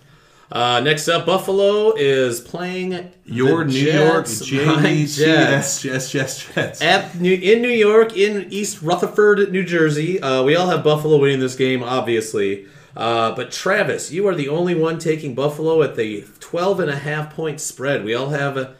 Uh, 0.50 0.78
next 0.80 1.08
up, 1.08 1.26
Buffalo 1.26 1.92
is 1.96 2.40
playing 2.40 3.10
Your 3.24 3.64
the 3.64 3.72
New 3.72 3.92
York 3.92 4.26
Jets. 4.26 4.52
My 4.52 4.82
Jets, 4.82 5.16
Jets. 5.16 5.82
Jets, 5.82 6.10
Jets, 6.10 6.54
Jets. 6.54 6.82
At 6.82 7.16
New, 7.18 7.34
in 7.34 7.62
New 7.62 7.68
York, 7.68 8.16
in 8.16 8.46
East 8.52 8.80
Rutherford, 8.80 9.50
New 9.50 9.64
Jersey. 9.64 10.20
Uh, 10.20 10.44
we 10.44 10.54
all 10.54 10.68
have 10.68 10.84
Buffalo 10.84 11.18
winning 11.18 11.40
this 11.40 11.56
game, 11.56 11.82
obviously. 11.82 12.66
Uh, 12.96 13.34
but 13.34 13.50
Travis, 13.50 14.12
you 14.12 14.26
are 14.28 14.34
the 14.34 14.48
only 14.48 14.74
one 14.74 14.98
taking 14.98 15.34
Buffalo 15.34 15.82
at 15.82 15.96
the 15.96 16.24
12 16.40 16.80
and 16.80 16.90
a 16.90 16.96
half 16.96 17.34
point 17.34 17.60
spread. 17.60 18.04
We 18.04 18.14
all 18.14 18.30
have 18.30 18.56
a, 18.56 18.76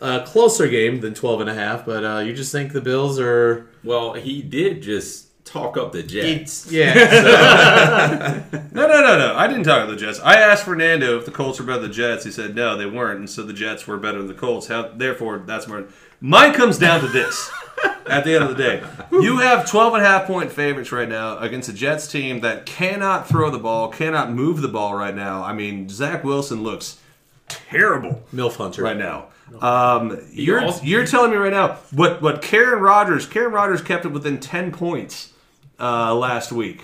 a 0.00 0.22
closer 0.26 0.66
game 0.66 1.00
than 1.00 1.14
12 1.14 1.42
and 1.42 1.50
a 1.50 1.54
half, 1.54 1.86
but 1.86 2.04
uh, 2.04 2.18
you 2.18 2.34
just 2.34 2.50
think 2.50 2.72
the 2.72 2.80
Bills 2.80 3.18
are. 3.20 3.68
Well, 3.84 4.14
he 4.14 4.42
did 4.42 4.82
just 4.82 5.25
talk 5.46 5.76
up 5.78 5.92
the 5.92 6.02
Jets. 6.02 6.70
Yeah. 6.70 8.42
No, 8.72 8.86
no, 8.86 9.00
no, 9.00 9.16
no. 9.18 9.34
I 9.34 9.46
didn't 9.46 9.64
talk 9.64 9.82
about 9.82 9.88
the 9.88 9.96
Jets. 9.96 10.20
I 10.20 10.34
asked 10.34 10.64
Fernando 10.64 11.16
if 11.18 11.24
the 11.24 11.30
Colts 11.30 11.58
were 11.58 11.64
better 11.64 11.80
than 11.80 11.88
the 11.90 11.94
Jets. 11.96 12.24
He 12.24 12.30
said 12.30 12.54
no, 12.54 12.76
they 12.76 12.84
weren't, 12.84 13.20
and 13.20 13.30
so 13.30 13.42
the 13.42 13.54
Jets 13.54 13.86
were 13.86 13.96
better 13.96 14.18
than 14.18 14.26
the 14.26 14.34
Colts. 14.34 14.66
How, 14.66 14.88
therefore, 14.88 15.42
that's 15.46 15.66
more. 15.66 15.86
Mine 16.20 16.52
comes 16.52 16.76
down 16.78 17.00
to 17.00 17.08
this. 17.08 17.50
At 18.06 18.24
the 18.24 18.34
end 18.34 18.44
of 18.44 18.50
the 18.56 18.62
day, 18.62 18.82
you 19.10 19.38
have 19.38 19.68
12 19.68 19.94
and 19.94 20.02
a 20.02 20.06
half 20.06 20.26
point 20.26 20.52
favorites 20.52 20.92
right 20.92 21.08
now 21.08 21.38
against 21.38 21.68
a 21.68 21.72
Jets 21.72 22.06
team 22.06 22.40
that 22.40 22.66
cannot 22.66 23.26
throw 23.28 23.50
the 23.50 23.58
ball, 23.58 23.88
cannot 23.88 24.30
move 24.30 24.60
the 24.60 24.68
ball 24.68 24.94
right 24.94 25.14
now. 25.14 25.42
I 25.42 25.52
mean, 25.54 25.88
Zach 25.88 26.22
Wilson 26.22 26.62
looks 26.62 26.98
terrible 27.48 28.22
MILF 28.32 28.56
Hunter. 28.56 28.82
right 28.82 28.96
now. 28.96 29.26
Um, 29.60 30.20
you're 30.32 30.68
you're 30.82 31.06
telling 31.06 31.30
me 31.30 31.36
right 31.36 31.52
now 31.52 31.76
what 31.92 32.20
what 32.20 32.42
Karen 32.42 32.80
Rodgers 32.80 33.26
Karen 33.26 33.52
Rodgers 33.52 33.80
kept 33.80 34.04
it 34.04 34.08
within 34.08 34.38
ten 34.40 34.70
points 34.72 35.32
uh, 35.80 36.14
last 36.14 36.52
week, 36.52 36.82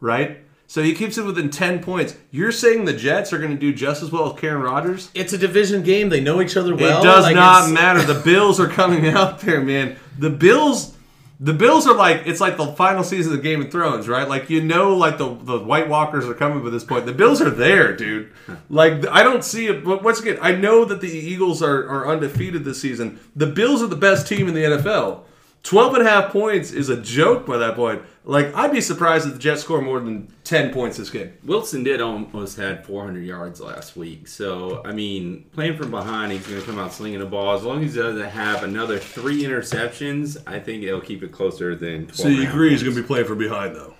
right? 0.00 0.38
So 0.68 0.82
he 0.82 0.94
keeps 0.94 1.16
it 1.16 1.24
within 1.24 1.50
ten 1.50 1.80
points. 1.80 2.16
You're 2.32 2.50
saying 2.52 2.86
the 2.86 2.92
Jets 2.92 3.32
are 3.32 3.38
going 3.38 3.52
to 3.52 3.56
do 3.56 3.72
just 3.72 4.02
as 4.02 4.10
well 4.10 4.32
as 4.32 4.40
Karen 4.40 4.62
Rodgers? 4.62 5.10
It's 5.14 5.32
a 5.32 5.38
division 5.38 5.82
game. 5.82 6.08
They 6.08 6.20
know 6.20 6.40
each 6.40 6.56
other 6.56 6.74
well. 6.74 7.00
it 7.00 7.04
does 7.04 7.24
Like, 7.24 7.36
not 7.36 7.68
it's- 7.70 7.72
matter. 7.72 8.02
The 8.02 8.20
Bills 8.24 8.58
are 8.58 8.66
coming 8.68 9.06
out 9.06 9.40
there, 9.40 9.60
man. 9.60 9.96
The 10.18 10.30
Bills. 10.30 10.92
The 11.38 11.52
Bills 11.52 11.86
are 11.86 11.94
like 11.94 12.22
it's 12.24 12.40
like 12.40 12.56
the 12.56 12.66
final 12.72 13.04
season 13.04 13.34
of 13.34 13.42
Game 13.42 13.60
of 13.60 13.70
Thrones, 13.70 14.08
right? 14.08 14.26
Like 14.26 14.48
you 14.48 14.62
know, 14.62 14.96
like 14.96 15.18
the 15.18 15.28
the 15.34 15.58
White 15.58 15.86
Walkers 15.86 16.26
are 16.26 16.32
coming 16.32 16.64
by 16.64 16.70
this 16.70 16.82
point. 16.82 17.04
The 17.04 17.12
Bills 17.12 17.42
are 17.42 17.50
there, 17.50 17.94
dude. 17.94 18.32
Like 18.70 19.06
I 19.06 19.22
don't 19.22 19.44
see 19.44 19.66
it. 19.66 19.84
But 19.84 20.02
once 20.02 20.18
again, 20.18 20.38
I 20.40 20.52
know 20.52 20.86
that 20.86 21.02
the 21.02 21.08
Eagles 21.10 21.62
are, 21.62 21.86
are 21.90 22.08
undefeated 22.08 22.64
this 22.64 22.80
season. 22.80 23.20
The 23.36 23.46
Bills 23.46 23.82
are 23.82 23.86
the 23.86 23.96
best 23.96 24.26
team 24.26 24.48
in 24.48 24.54
the 24.54 24.62
NFL. 24.64 25.24
12 25.66 25.94
and 25.94 26.06
a 26.06 26.08
half 26.08 26.30
points 26.30 26.70
is 26.70 26.88
a 26.88 26.96
joke 26.96 27.44
by 27.44 27.56
that 27.56 27.74
point. 27.74 28.00
Like 28.24 28.54
I'd 28.54 28.70
be 28.70 28.80
surprised 28.80 29.26
if 29.26 29.32
the 29.32 29.38
Jets 29.40 29.62
score 29.62 29.82
more 29.82 29.98
than 29.98 30.32
10 30.44 30.72
points 30.72 30.96
this 30.96 31.10
game. 31.10 31.32
Wilson 31.44 31.82
did 31.82 32.00
almost 32.00 32.56
had 32.56 32.86
400 32.86 33.24
yards 33.24 33.60
last 33.60 33.96
week. 33.96 34.28
So, 34.28 34.80
I 34.84 34.92
mean, 34.92 35.44
playing 35.52 35.76
from 35.76 35.90
behind, 35.90 36.30
he's 36.30 36.46
going 36.46 36.60
to 36.60 36.66
come 36.66 36.78
out 36.78 36.92
slinging 36.92 37.18
the 37.18 37.26
ball. 37.26 37.56
As 37.56 37.64
long 37.64 37.82
as 37.82 37.94
he 37.94 38.00
doesn't 38.00 38.30
have 38.30 38.62
another 38.62 39.00
three 39.00 39.42
interceptions, 39.42 40.36
I 40.46 40.60
think 40.60 40.84
it'll 40.84 41.00
keep 41.00 41.24
it 41.24 41.32
closer 41.32 41.74
than 41.74 42.06
12. 42.06 42.20
and 42.26 42.70
he's 42.70 42.82
going 42.84 42.94
to 42.94 43.02
be 43.02 43.06
playing 43.06 43.26
from 43.26 43.38
behind 43.38 43.74
though. 43.74 43.95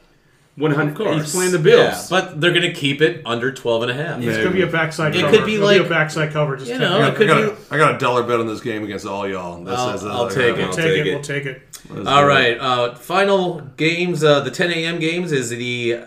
100. 0.56 0.90
Of 0.92 0.96
course. 0.96 1.22
He's 1.22 1.32
playing 1.34 1.52
the 1.52 1.58
Bills. 1.58 2.10
Yeah, 2.10 2.18
but 2.20 2.40
they're 2.40 2.50
going 2.52 2.62
to 2.62 2.72
keep 2.72 3.02
it 3.02 3.20
under 3.26 3.52
12 3.52 3.82
and 3.82 3.90
a 3.90 3.94
half. 3.94 4.22
It's 4.22 4.38
gonna 4.38 4.50
be 4.50 4.62
a 4.62 4.66
backside 4.66 5.14
It 5.14 5.20
cover. 5.20 5.36
could 5.36 5.46
be 5.46 5.56
It'll 5.56 5.66
like- 5.66 5.80
a 5.82 5.88
backside 5.88 6.32
cover. 6.32 6.56
Just 6.56 6.70
you 6.70 6.78
know, 6.78 7.02
it. 7.02 7.08
it 7.10 7.14
could 7.16 7.30
I 7.30 7.34
got, 7.46 7.56
be- 7.58 7.62
a, 7.70 7.74
I 7.74 7.78
got 7.78 7.94
a 7.94 7.98
dollar 7.98 8.22
bet 8.22 8.40
on 8.40 8.46
this 8.46 8.60
game 8.62 8.82
against 8.82 9.06
all 9.06 9.28
y'all. 9.28 9.62
That 9.64 9.74
I'll- 9.78 9.92
says, 9.98 10.04
uh, 10.06 10.12
I'll 10.12 10.28
take 10.30 10.56
it. 10.56 10.64
I'll 10.64 10.72
take 10.72 10.84
take 10.86 10.96
it. 11.00 11.06
it. 11.08 11.12
We'll 11.14 11.22
take 11.22 11.44
it. 11.46 11.62
All 12.06 12.24
right. 12.26 12.58
Uh, 12.58 12.94
final 12.94 13.60
games. 13.76 14.24
Uh, 14.24 14.40
the 14.40 14.50
10 14.50 14.70
a.m. 14.72 14.98
games 14.98 15.30
is 15.30 15.50
the 15.50 16.04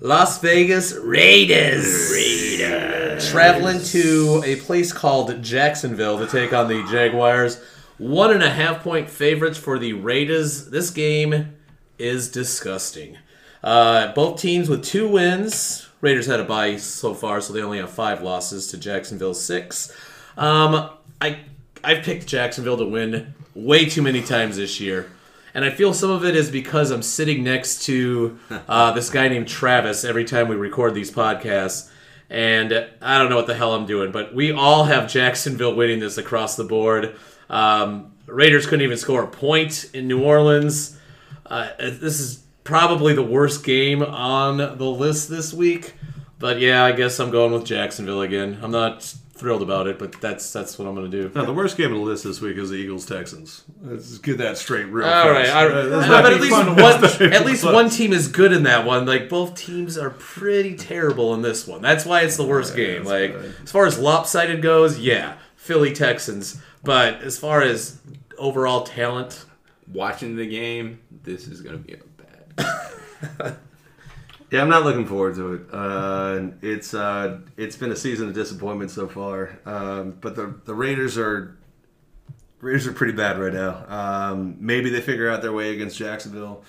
Las 0.00 0.40
Vegas 0.40 0.94
Raiders. 0.94 2.12
Raiders 2.12 3.30
traveling 3.30 3.82
to 3.82 4.42
a 4.44 4.56
place 4.56 4.92
called 4.92 5.42
Jacksonville 5.42 6.18
to 6.18 6.26
take 6.26 6.52
on 6.52 6.68
the 6.68 6.84
Jaguars. 6.90 7.60
One 7.98 8.30
and 8.32 8.42
a 8.42 8.50
half 8.50 8.82
point 8.82 9.10
favorites 9.10 9.58
for 9.58 9.78
the 9.78 9.92
Raiders. 9.94 10.70
This 10.70 10.90
game 10.90 11.56
is 11.98 12.30
disgusting. 12.30 13.18
Uh, 13.62 14.12
both 14.12 14.40
teams 14.40 14.68
with 14.68 14.84
two 14.84 15.08
wins. 15.08 15.88
Raiders 16.00 16.26
had 16.26 16.40
a 16.40 16.44
bye 16.44 16.76
so 16.76 17.12
far, 17.14 17.40
so 17.40 17.52
they 17.52 17.62
only 17.62 17.78
have 17.78 17.90
five 17.90 18.22
losses 18.22 18.68
to 18.68 18.78
Jacksonville 18.78 19.34
six. 19.34 19.92
Um, 20.36 20.90
I 21.20 21.40
I've 21.82 22.04
picked 22.04 22.26
Jacksonville 22.26 22.76
to 22.76 22.84
win 22.84 23.34
way 23.54 23.86
too 23.86 24.02
many 24.02 24.22
times 24.22 24.56
this 24.56 24.78
year, 24.78 25.10
and 25.54 25.64
I 25.64 25.70
feel 25.70 25.92
some 25.92 26.10
of 26.10 26.24
it 26.24 26.36
is 26.36 26.50
because 26.50 26.92
I'm 26.92 27.02
sitting 27.02 27.42
next 27.42 27.84
to 27.86 28.38
uh, 28.68 28.92
this 28.92 29.10
guy 29.10 29.28
named 29.28 29.48
Travis 29.48 30.04
every 30.04 30.24
time 30.24 30.46
we 30.46 30.54
record 30.54 30.94
these 30.94 31.10
podcasts, 31.10 31.90
and 32.30 32.86
I 33.02 33.18
don't 33.18 33.28
know 33.28 33.36
what 33.36 33.48
the 33.48 33.54
hell 33.56 33.74
I'm 33.74 33.86
doing, 33.86 34.12
but 34.12 34.32
we 34.34 34.52
all 34.52 34.84
have 34.84 35.10
Jacksonville 35.10 35.74
winning 35.74 35.98
this 35.98 36.16
across 36.16 36.54
the 36.54 36.64
board. 36.64 37.16
Um, 37.50 38.12
Raiders 38.26 38.66
couldn't 38.66 38.82
even 38.82 38.98
score 38.98 39.24
a 39.24 39.26
point 39.26 39.90
in 39.94 40.06
New 40.06 40.22
Orleans. 40.22 40.96
Uh, 41.46 41.70
this 41.78 42.20
is 42.20 42.44
probably 42.68 43.14
the 43.14 43.22
worst 43.22 43.64
game 43.64 44.02
on 44.02 44.58
the 44.58 44.84
list 44.84 45.30
this 45.30 45.54
week. 45.54 45.94
But 46.38 46.60
yeah, 46.60 46.84
I 46.84 46.92
guess 46.92 47.18
I'm 47.18 47.30
going 47.30 47.50
with 47.50 47.64
Jacksonville 47.64 48.20
again. 48.20 48.58
I'm 48.62 48.70
not 48.70 49.02
thrilled 49.32 49.62
about 49.62 49.86
it, 49.86 49.98
but 49.98 50.20
that's 50.20 50.52
that's 50.52 50.78
what 50.78 50.86
I'm 50.86 50.94
going 50.94 51.10
to 51.10 51.22
do. 51.22 51.32
No, 51.34 51.46
the 51.46 51.52
worst 51.54 51.78
game 51.78 51.92
on 51.92 51.98
the 51.98 52.04
list 52.04 52.24
this 52.24 52.42
week 52.42 52.58
is 52.58 52.68
the 52.68 52.76
Eagles 52.76 53.06
Texans. 53.06 53.64
Let's 53.80 54.18
get 54.18 54.36
that 54.38 54.58
straight 54.58 54.84
real 54.84 55.06
All 55.06 55.30
right, 55.30 55.46
fast. 55.46 55.72
Right. 55.72 55.82
that's 55.84 56.08
No, 56.08 56.22
but 56.22 56.32
at 56.34 56.40
least 56.42 56.52
one, 56.52 57.32
at 57.32 57.46
least 57.46 57.64
fun. 57.64 57.74
one 57.74 57.88
team 57.88 58.12
is 58.12 58.28
good 58.28 58.52
in 58.52 58.64
that 58.64 58.84
one. 58.84 59.06
Like 59.06 59.30
both 59.30 59.54
teams 59.54 59.96
are 59.96 60.10
pretty 60.10 60.76
terrible 60.76 61.32
in 61.32 61.40
this 61.40 61.66
one. 61.66 61.80
That's 61.80 62.04
why 62.04 62.20
it's 62.20 62.36
the 62.36 62.46
worst 62.46 62.76
game. 62.76 63.04
Like 63.04 63.34
right. 63.34 63.50
as 63.62 63.72
far 63.72 63.86
as 63.86 63.98
lopsided 63.98 64.60
goes, 64.60 64.98
yeah, 64.98 65.38
Philly 65.56 65.94
Texans. 65.94 66.60
But 66.84 67.22
as 67.22 67.38
far 67.38 67.62
as 67.62 67.98
overall 68.38 68.82
talent, 68.82 69.46
Watching 69.92 70.36
the 70.36 70.46
game, 70.46 71.00
this 71.22 71.46
is 71.46 71.62
going 71.62 71.78
to 71.78 71.82
be 71.82 71.94
a 71.94 71.96
bad. 71.96 72.07
Yeah, 74.50 74.62
I'm 74.62 74.70
not 74.70 74.84
looking 74.84 75.04
forward 75.04 75.34
to 75.34 75.54
it. 75.54 75.62
Uh, 75.70 76.40
it's 76.62 76.94
uh, 76.94 77.40
it's 77.58 77.76
been 77.76 77.92
a 77.92 77.96
season 77.96 78.28
of 78.28 78.34
disappointment 78.34 78.90
so 78.90 79.06
far. 79.06 79.58
Um, 79.66 80.16
but 80.20 80.36
the 80.36 80.54
the 80.64 80.74
Raiders 80.74 81.18
are 81.18 81.58
Raiders 82.60 82.86
are 82.86 82.92
pretty 82.92 83.12
bad 83.12 83.38
right 83.38 83.52
now. 83.52 83.84
Um, 83.88 84.56
maybe 84.58 84.88
they 84.88 85.02
figure 85.02 85.28
out 85.28 85.42
their 85.42 85.52
way 85.52 85.74
against 85.74 85.98
Jacksonville. 85.98 86.64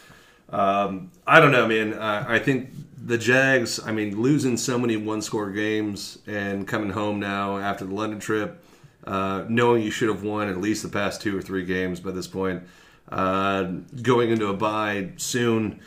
Um, 0.49 1.11
I 1.25 1.39
don't 1.39 1.51
know, 1.51 1.67
man. 1.67 1.93
Uh, 1.93 2.25
I 2.27 2.39
think 2.39 2.71
the 3.01 3.17
Jags. 3.17 3.79
I 3.79 3.93
mean, 3.93 4.21
losing 4.21 4.57
so 4.57 4.77
many 4.77 4.97
one 4.97 5.21
score 5.21 5.49
games 5.49 6.19
and 6.27 6.67
coming 6.67 6.89
home 6.89 7.21
now 7.21 7.59
after 7.59 7.85
the 7.85 7.93
London 7.95 8.19
trip, 8.19 8.61
uh, 9.07 9.45
knowing 9.47 9.83
you 9.83 9.91
should 9.91 10.09
have 10.09 10.21
won 10.21 10.49
at 10.49 10.57
least 10.57 10.83
the 10.83 10.89
past 10.89 11.21
two 11.21 11.37
or 11.37 11.41
three 11.41 11.63
games 11.63 12.01
by 12.01 12.11
this 12.11 12.27
point. 12.27 12.63
Uh, 13.10 13.64
going 14.01 14.30
into 14.30 14.47
a 14.47 14.53
bye 14.53 15.10
soon, 15.18 15.80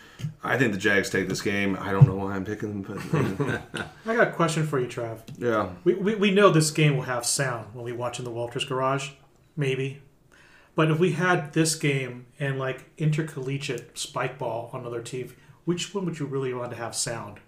I 0.42 0.58
think 0.58 0.72
the 0.72 0.78
Jags 0.78 1.08
take 1.08 1.28
this 1.28 1.40
game. 1.40 1.76
I 1.80 1.92
don't 1.92 2.06
know 2.06 2.16
why 2.16 2.34
I'm 2.34 2.44
picking 2.44 2.82
them, 2.82 3.62
but 3.72 3.86
I 4.06 4.16
got 4.16 4.28
a 4.28 4.32
question 4.32 4.66
for 4.66 4.80
you, 4.80 4.86
Trav. 4.86 5.20
yeah. 5.38 5.70
We, 5.84 5.94
we, 5.94 6.14
we 6.16 6.30
know 6.30 6.50
this 6.50 6.70
game 6.70 6.96
will 6.96 7.04
have 7.04 7.24
sound 7.24 7.74
when 7.74 7.84
we 7.84 7.92
watch 7.92 8.18
in 8.18 8.24
the 8.24 8.30
Walters 8.30 8.64
Garage, 8.64 9.10
maybe. 9.56 10.02
But 10.74 10.90
if 10.90 10.98
we 10.98 11.12
had 11.12 11.52
this 11.52 11.74
game 11.74 12.26
and 12.40 12.58
like 12.58 12.90
intercollegiate 12.98 13.98
spike 13.98 14.38
ball 14.38 14.70
on 14.72 14.80
another 14.80 15.02
team, 15.02 15.34
which 15.64 15.94
one 15.94 16.06
would 16.06 16.18
you 16.18 16.26
really 16.26 16.52
want 16.54 16.70
to 16.72 16.76
have 16.76 16.94
sound? 16.94 17.38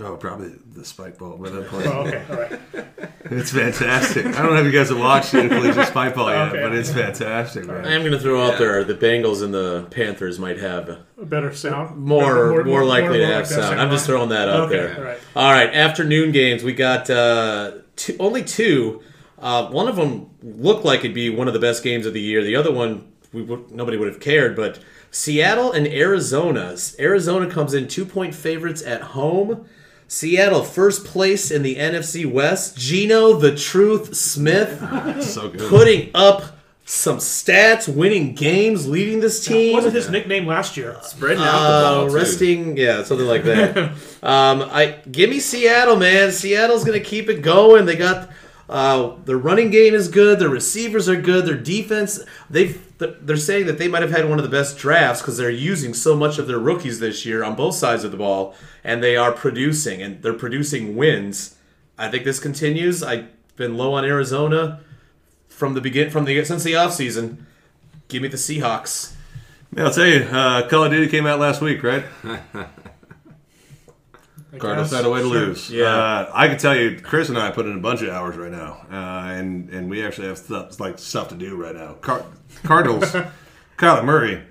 Oh, 0.00 0.16
probably 0.16 0.52
the 0.74 0.84
spike 0.84 1.18
ball 1.18 1.36
by 1.36 1.50
that 1.50 1.68
point. 1.68 1.86
Oh, 1.86 2.06
okay, 2.06 2.22
all 2.30 2.36
right. 2.36 2.60
It's 3.30 3.52
fantastic. 3.52 4.24
I 4.24 4.40
don't 4.42 4.54
know 4.54 4.60
if 4.60 4.64
you 4.64 4.72
guys 4.72 4.88
have 4.88 4.98
watched 4.98 5.32
the 5.32 5.48
collegiate 5.48 5.88
spike 5.88 6.14
ball 6.14 6.30
yet, 6.30 6.48
Okay. 6.48 6.62
but 6.62 6.74
it's 6.74 6.90
fantastic, 6.90 7.66
man. 7.66 7.84
I 7.84 7.92
am 7.92 8.00
going 8.00 8.12
to 8.12 8.18
throw 8.20 8.40
out 8.46 8.58
there 8.58 8.84
the 8.84 8.94
Bengals 8.94 9.42
and 9.42 9.52
the 9.52 9.86
Panthers 9.90 10.38
might 10.38 10.58
have 10.58 10.88
A 10.88 11.26
better 11.26 11.52
sound. 11.52 11.98
more 11.98 12.64
more, 12.64 12.84
likely 12.84 13.18
to 13.18 13.26
have 13.26 13.46
sound. 13.46 13.78
I'm 13.80 13.90
just 13.90 14.06
throwing 14.06 14.30
that 14.30 14.48
out 14.48 14.60
Okay, 14.72 14.76
there. 14.78 14.96
all 14.96 15.02
right. 15.04 15.18
All 15.36 15.52
right, 15.52 15.74
afternoon 15.74 16.32
games. 16.32 16.62
We 16.62 16.72
got 16.72 17.10
uh, 17.10 17.72
two, 17.96 18.16
only 18.18 18.42
two. 18.44 19.02
Uh, 19.38 19.68
one 19.68 19.88
of 19.88 19.96
them 19.96 20.30
looked 20.42 20.86
like 20.86 21.00
it'd 21.00 21.12
be 21.12 21.28
one 21.28 21.48
of 21.48 21.54
the 21.54 21.60
best 21.60 21.82
games 21.84 22.06
of 22.06 22.14
the 22.14 22.22
year. 22.22 22.42
The 22.42 22.56
other 22.56 22.72
one, 22.72 23.12
we 23.32 23.42
would, 23.42 23.70
nobody 23.72 23.98
would 23.98 24.08
have 24.08 24.20
cared. 24.20 24.56
But 24.56 24.78
Seattle 25.10 25.70
and 25.72 25.86
Arizona. 25.86 26.76
Arizona 26.98 27.50
comes 27.50 27.74
in 27.74 27.88
two 27.88 28.06
point 28.06 28.34
favorites 28.34 28.82
at 28.82 29.02
home. 29.02 29.66
Seattle 30.08 30.62
first 30.64 31.04
place 31.04 31.50
in 31.50 31.62
the 31.62 31.76
NFC 31.76 32.24
West. 32.30 32.76
Geno 32.78 33.34
the 33.34 33.54
Truth 33.54 34.16
Smith 34.16 34.78
so 35.22 35.48
good. 35.50 35.68
putting 35.68 36.10
up 36.14 36.56
some 36.86 37.18
stats, 37.18 37.86
winning 37.86 38.34
games, 38.34 38.88
leading 38.88 39.20
this 39.20 39.44
team. 39.44 39.74
What 39.74 39.84
was 39.84 39.92
his 39.92 40.08
nickname 40.08 40.46
last 40.46 40.74
year? 40.78 40.96
Spreading 41.02 41.42
out 41.42 41.52
the 41.60 41.68
Uh, 41.68 41.94
ball. 41.96 42.08
too. 42.08 42.14
resting, 42.14 42.76
yeah, 42.78 43.02
something 43.04 43.26
like 43.26 43.44
that. 43.44 43.76
um, 44.22 44.62
I 44.62 44.96
give 45.12 45.28
me 45.28 45.38
Seattle, 45.38 45.96
man. 45.96 46.32
Seattle's 46.32 46.84
gonna 46.84 46.98
keep 47.00 47.28
it 47.28 47.42
going. 47.42 47.84
They 47.84 47.96
got 47.96 48.30
Uh, 48.68 49.14
their 49.24 49.38
running 49.38 49.70
game 49.70 49.94
is 49.94 50.08
good. 50.08 50.38
Their 50.38 50.48
receivers 50.48 51.08
are 51.08 51.20
good. 51.20 51.46
Their 51.46 51.56
defense, 51.56 52.20
they've 52.50 52.84
they're 52.98 53.36
saying 53.36 53.66
that 53.66 53.78
they 53.78 53.86
might 53.86 54.02
have 54.02 54.10
had 54.10 54.28
one 54.28 54.38
of 54.38 54.44
the 54.44 54.50
best 54.50 54.76
drafts 54.76 55.22
because 55.22 55.36
they're 55.36 55.50
using 55.50 55.94
so 55.94 56.16
much 56.16 56.38
of 56.38 56.48
their 56.48 56.58
rookies 56.58 56.98
this 56.98 57.24
year 57.24 57.44
on 57.44 57.54
both 57.54 57.76
sides 57.76 58.02
of 58.02 58.10
the 58.10 58.16
ball, 58.16 58.54
and 58.82 59.02
they 59.02 59.16
are 59.16 59.30
producing 59.30 60.02
and 60.02 60.20
they're 60.22 60.34
producing 60.34 60.96
wins. 60.96 61.56
I 61.96 62.10
think 62.10 62.24
this 62.24 62.40
continues. 62.40 63.02
I've 63.02 63.28
been 63.56 63.76
low 63.76 63.94
on 63.94 64.04
Arizona 64.04 64.80
from 65.48 65.74
the 65.74 65.80
begin 65.80 66.10
from 66.10 66.24
the 66.24 66.44
since 66.44 66.64
the 66.64 66.72
offseason. 66.72 67.38
Give 68.08 68.22
me 68.22 68.28
the 68.28 68.36
Seahawks. 68.36 69.14
Man, 69.70 69.86
I'll 69.86 69.92
tell 69.92 70.06
you, 70.06 70.22
uh, 70.22 70.68
Call 70.68 70.84
of 70.84 70.90
Duty 70.90 71.08
came 71.08 71.26
out 71.26 71.38
last 71.38 71.60
week, 71.60 71.82
right? 71.82 72.04
I 74.52 74.56
Cardinals 74.58 74.90
guess. 74.90 74.96
had 75.00 75.06
a 75.06 75.10
way 75.10 75.20
to 75.22 75.28
Sure. 75.28 75.38
lose. 75.46 75.70
Yeah. 75.70 75.84
uh, 75.86 76.30
I 76.34 76.48
can 76.48 76.56
tell 76.58 76.74
you, 76.74 76.98
Chris 77.00 77.28
and 77.28 77.36
I 77.36 77.50
put 77.50 77.66
in 77.66 77.76
a 77.76 77.80
bunch 77.80 78.00
of 78.02 78.08
hours 78.08 78.36
right 78.36 78.50
now, 78.50 78.86
uh, 78.90 79.30
and 79.32 79.68
and 79.70 79.90
we 79.90 80.02
actually 80.04 80.28
have 80.28 80.38
stuff 80.38 80.80
like 80.80 80.98
stuff 80.98 81.28
to 81.28 81.34
do 81.34 81.54
right 81.56 81.74
now. 81.74 81.94
Car- 82.00 82.24
Cardinals, 82.62 83.04
Kyler 83.76 84.04
Murray. 84.04 84.42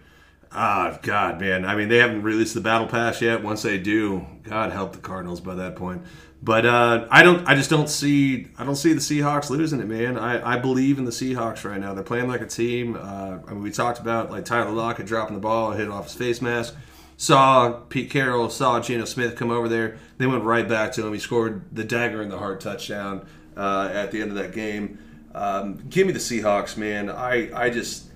Ah, 0.51 0.97
God, 1.01 1.41
man. 1.41 1.65
I 1.65 1.75
mean, 1.75 1.89
they 1.89 1.97
haven't 1.97 2.23
released 2.23 2.53
the 2.53 2.61
battle 2.61 2.87
pass 2.87 3.21
yet. 3.21 3.43
Once 3.43 3.63
they 3.63 3.77
do, 3.77 4.25
God 4.43 4.71
help 4.71 4.93
the 4.93 4.99
Cardinals 4.99 5.41
by 5.41 5.55
that 5.55 5.75
point. 5.75 6.03
But 6.41 6.65
uh, 6.65 7.07
I 7.09 7.23
don't. 7.23 7.47
I 7.47 7.55
just 7.55 7.69
don't 7.69 7.89
see. 7.89 8.47
I 8.57 8.63
don't 8.63 8.75
see 8.75 8.93
the 8.93 8.99
Seahawks 8.99 9.49
losing 9.49 9.79
it, 9.81 9.87
man. 9.87 10.17
I, 10.17 10.53
I 10.53 10.57
believe 10.59 10.99
in 10.99 11.05
the 11.05 11.11
Seahawks 11.11 11.67
right 11.67 11.79
now. 11.79 11.93
They're 11.95 12.03
playing 12.03 12.27
like 12.27 12.41
a 12.41 12.45
team. 12.47 12.95
Uh, 12.95 13.39
I 13.47 13.51
mean, 13.53 13.63
we 13.63 13.71
talked 13.71 13.99
about 13.99 14.29
like 14.31 14.45
Tyler 14.45 14.71
Lockett 14.71 15.07
dropping 15.07 15.33
the 15.35 15.41
ball, 15.41 15.71
hit 15.71 15.89
off 15.89 16.05
his 16.05 16.13
face 16.13 16.39
mask. 16.41 16.75
Saw 17.17 17.71
Pete 17.89 18.11
Carroll, 18.11 18.49
saw 18.49 18.79
Geno 18.79 19.05
Smith 19.05 19.35
come 19.35 19.49
over 19.49 19.67
there. 19.67 19.97
They 20.19 20.27
went 20.27 20.43
right 20.43 20.67
back 20.67 20.91
to 20.93 21.05
him. 21.05 21.13
He 21.13 21.19
scored 21.19 21.63
the 21.71 21.83
dagger 21.83 22.21
in 22.21 22.29
the 22.29 22.37
heart 22.37 22.61
touchdown 22.61 23.27
uh, 23.57 23.89
at 23.91 24.11
the 24.11 24.21
end 24.21 24.29
of 24.29 24.37
that 24.37 24.53
game. 24.53 24.99
Um, 25.33 25.83
give 25.89 26.07
me 26.07 26.13
the 26.13 26.19
Seahawks, 26.19 26.77
man. 26.77 27.09
I, 27.09 27.49
I 27.53 27.69
just 27.69 28.07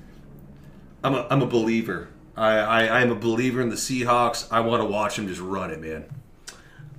I'm 1.03 1.15
a, 1.15 1.27
I'm 1.29 1.41
a 1.41 1.47
believer. 1.47 2.09
I, 2.35 2.57
I, 2.57 2.83
I 2.85 3.01
am 3.01 3.11
a 3.11 3.15
believer 3.15 3.61
in 3.61 3.69
the 3.69 3.75
Seahawks. 3.75 4.47
I 4.51 4.59
want 4.61 4.81
to 4.81 4.87
watch 4.87 5.15
them 5.15 5.27
just 5.27 5.41
run 5.41 5.71
it, 5.71 5.81
man. 5.81 6.05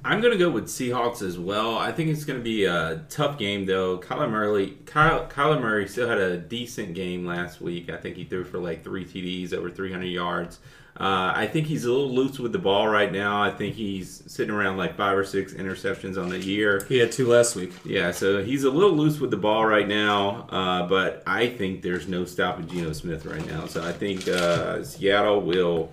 I'm 0.05 0.21
going 0.21 0.33
to 0.33 0.39
go 0.39 0.51
with 0.51 0.67
Seahawks 0.67 1.23
as 1.23 1.39
well. 1.39 1.79
I 1.79 1.93
think 1.93 2.11
it's 2.11 2.25
going 2.25 2.39
to 2.39 2.43
be 2.43 2.65
a 2.65 3.05
tough 3.09 3.39
game, 3.39 3.67
though. 3.67 3.99
Kyler 3.99 4.29
Murray, 4.29 4.77
Kyle, 4.85 5.27
Kyler 5.27 5.61
Murray 5.61 5.87
still 5.87 6.09
had 6.09 6.19
a 6.19 6.37
decent 6.37 6.95
game 6.95 7.25
last 7.25 7.61
week. 7.61 7.89
I 7.89 7.97
think 7.97 8.17
he 8.17 8.25
threw 8.25 8.43
for 8.43 8.59
like 8.59 8.83
three 8.83 9.05
TDs, 9.05 9.53
over 9.55 9.71
300 9.71 10.07
yards. 10.07 10.59
Uh, 10.95 11.33
I 11.35 11.47
think 11.47 11.67
he's 11.67 11.85
a 11.85 11.91
little 11.91 12.15
loose 12.15 12.39
with 12.39 12.53
the 12.53 12.59
ball 12.59 12.87
right 12.87 13.11
now. 13.11 13.43
I 13.43 13.51
think 13.51 13.75
he's 13.75 14.23
sitting 14.27 14.55
around 14.55 14.77
like 14.77 14.97
five 14.97 15.17
or 15.17 15.25
six 15.25 15.55
interceptions 15.55 16.21
on 16.21 16.29
the 16.29 16.39
year. 16.39 16.85
He 16.87 16.99
had 16.99 17.11
two 17.11 17.27
last 17.27 17.57
week. 17.57 17.73
Yeah, 17.85 18.11
so 18.11 18.45
he's 18.45 18.65
a 18.65 18.71
little 18.71 18.93
loose 18.93 19.19
with 19.19 19.31
the 19.31 19.39
ball 19.39 19.65
right 19.65 19.89
now, 19.89 20.47
uh, 20.51 20.87
but 20.87 21.23
I 21.27 21.49
think 21.49 21.81
there's 21.81 22.09
no 22.09 22.27
stopping 22.27 22.69
Geno 22.69 22.93
Smith 22.93 23.25
right 23.25 23.45
now. 23.47 23.67
So 23.67 23.83
I 23.83 23.93
think 23.93 24.29
uh, 24.29 24.85
Seattle 24.85 25.41
will 25.41 25.91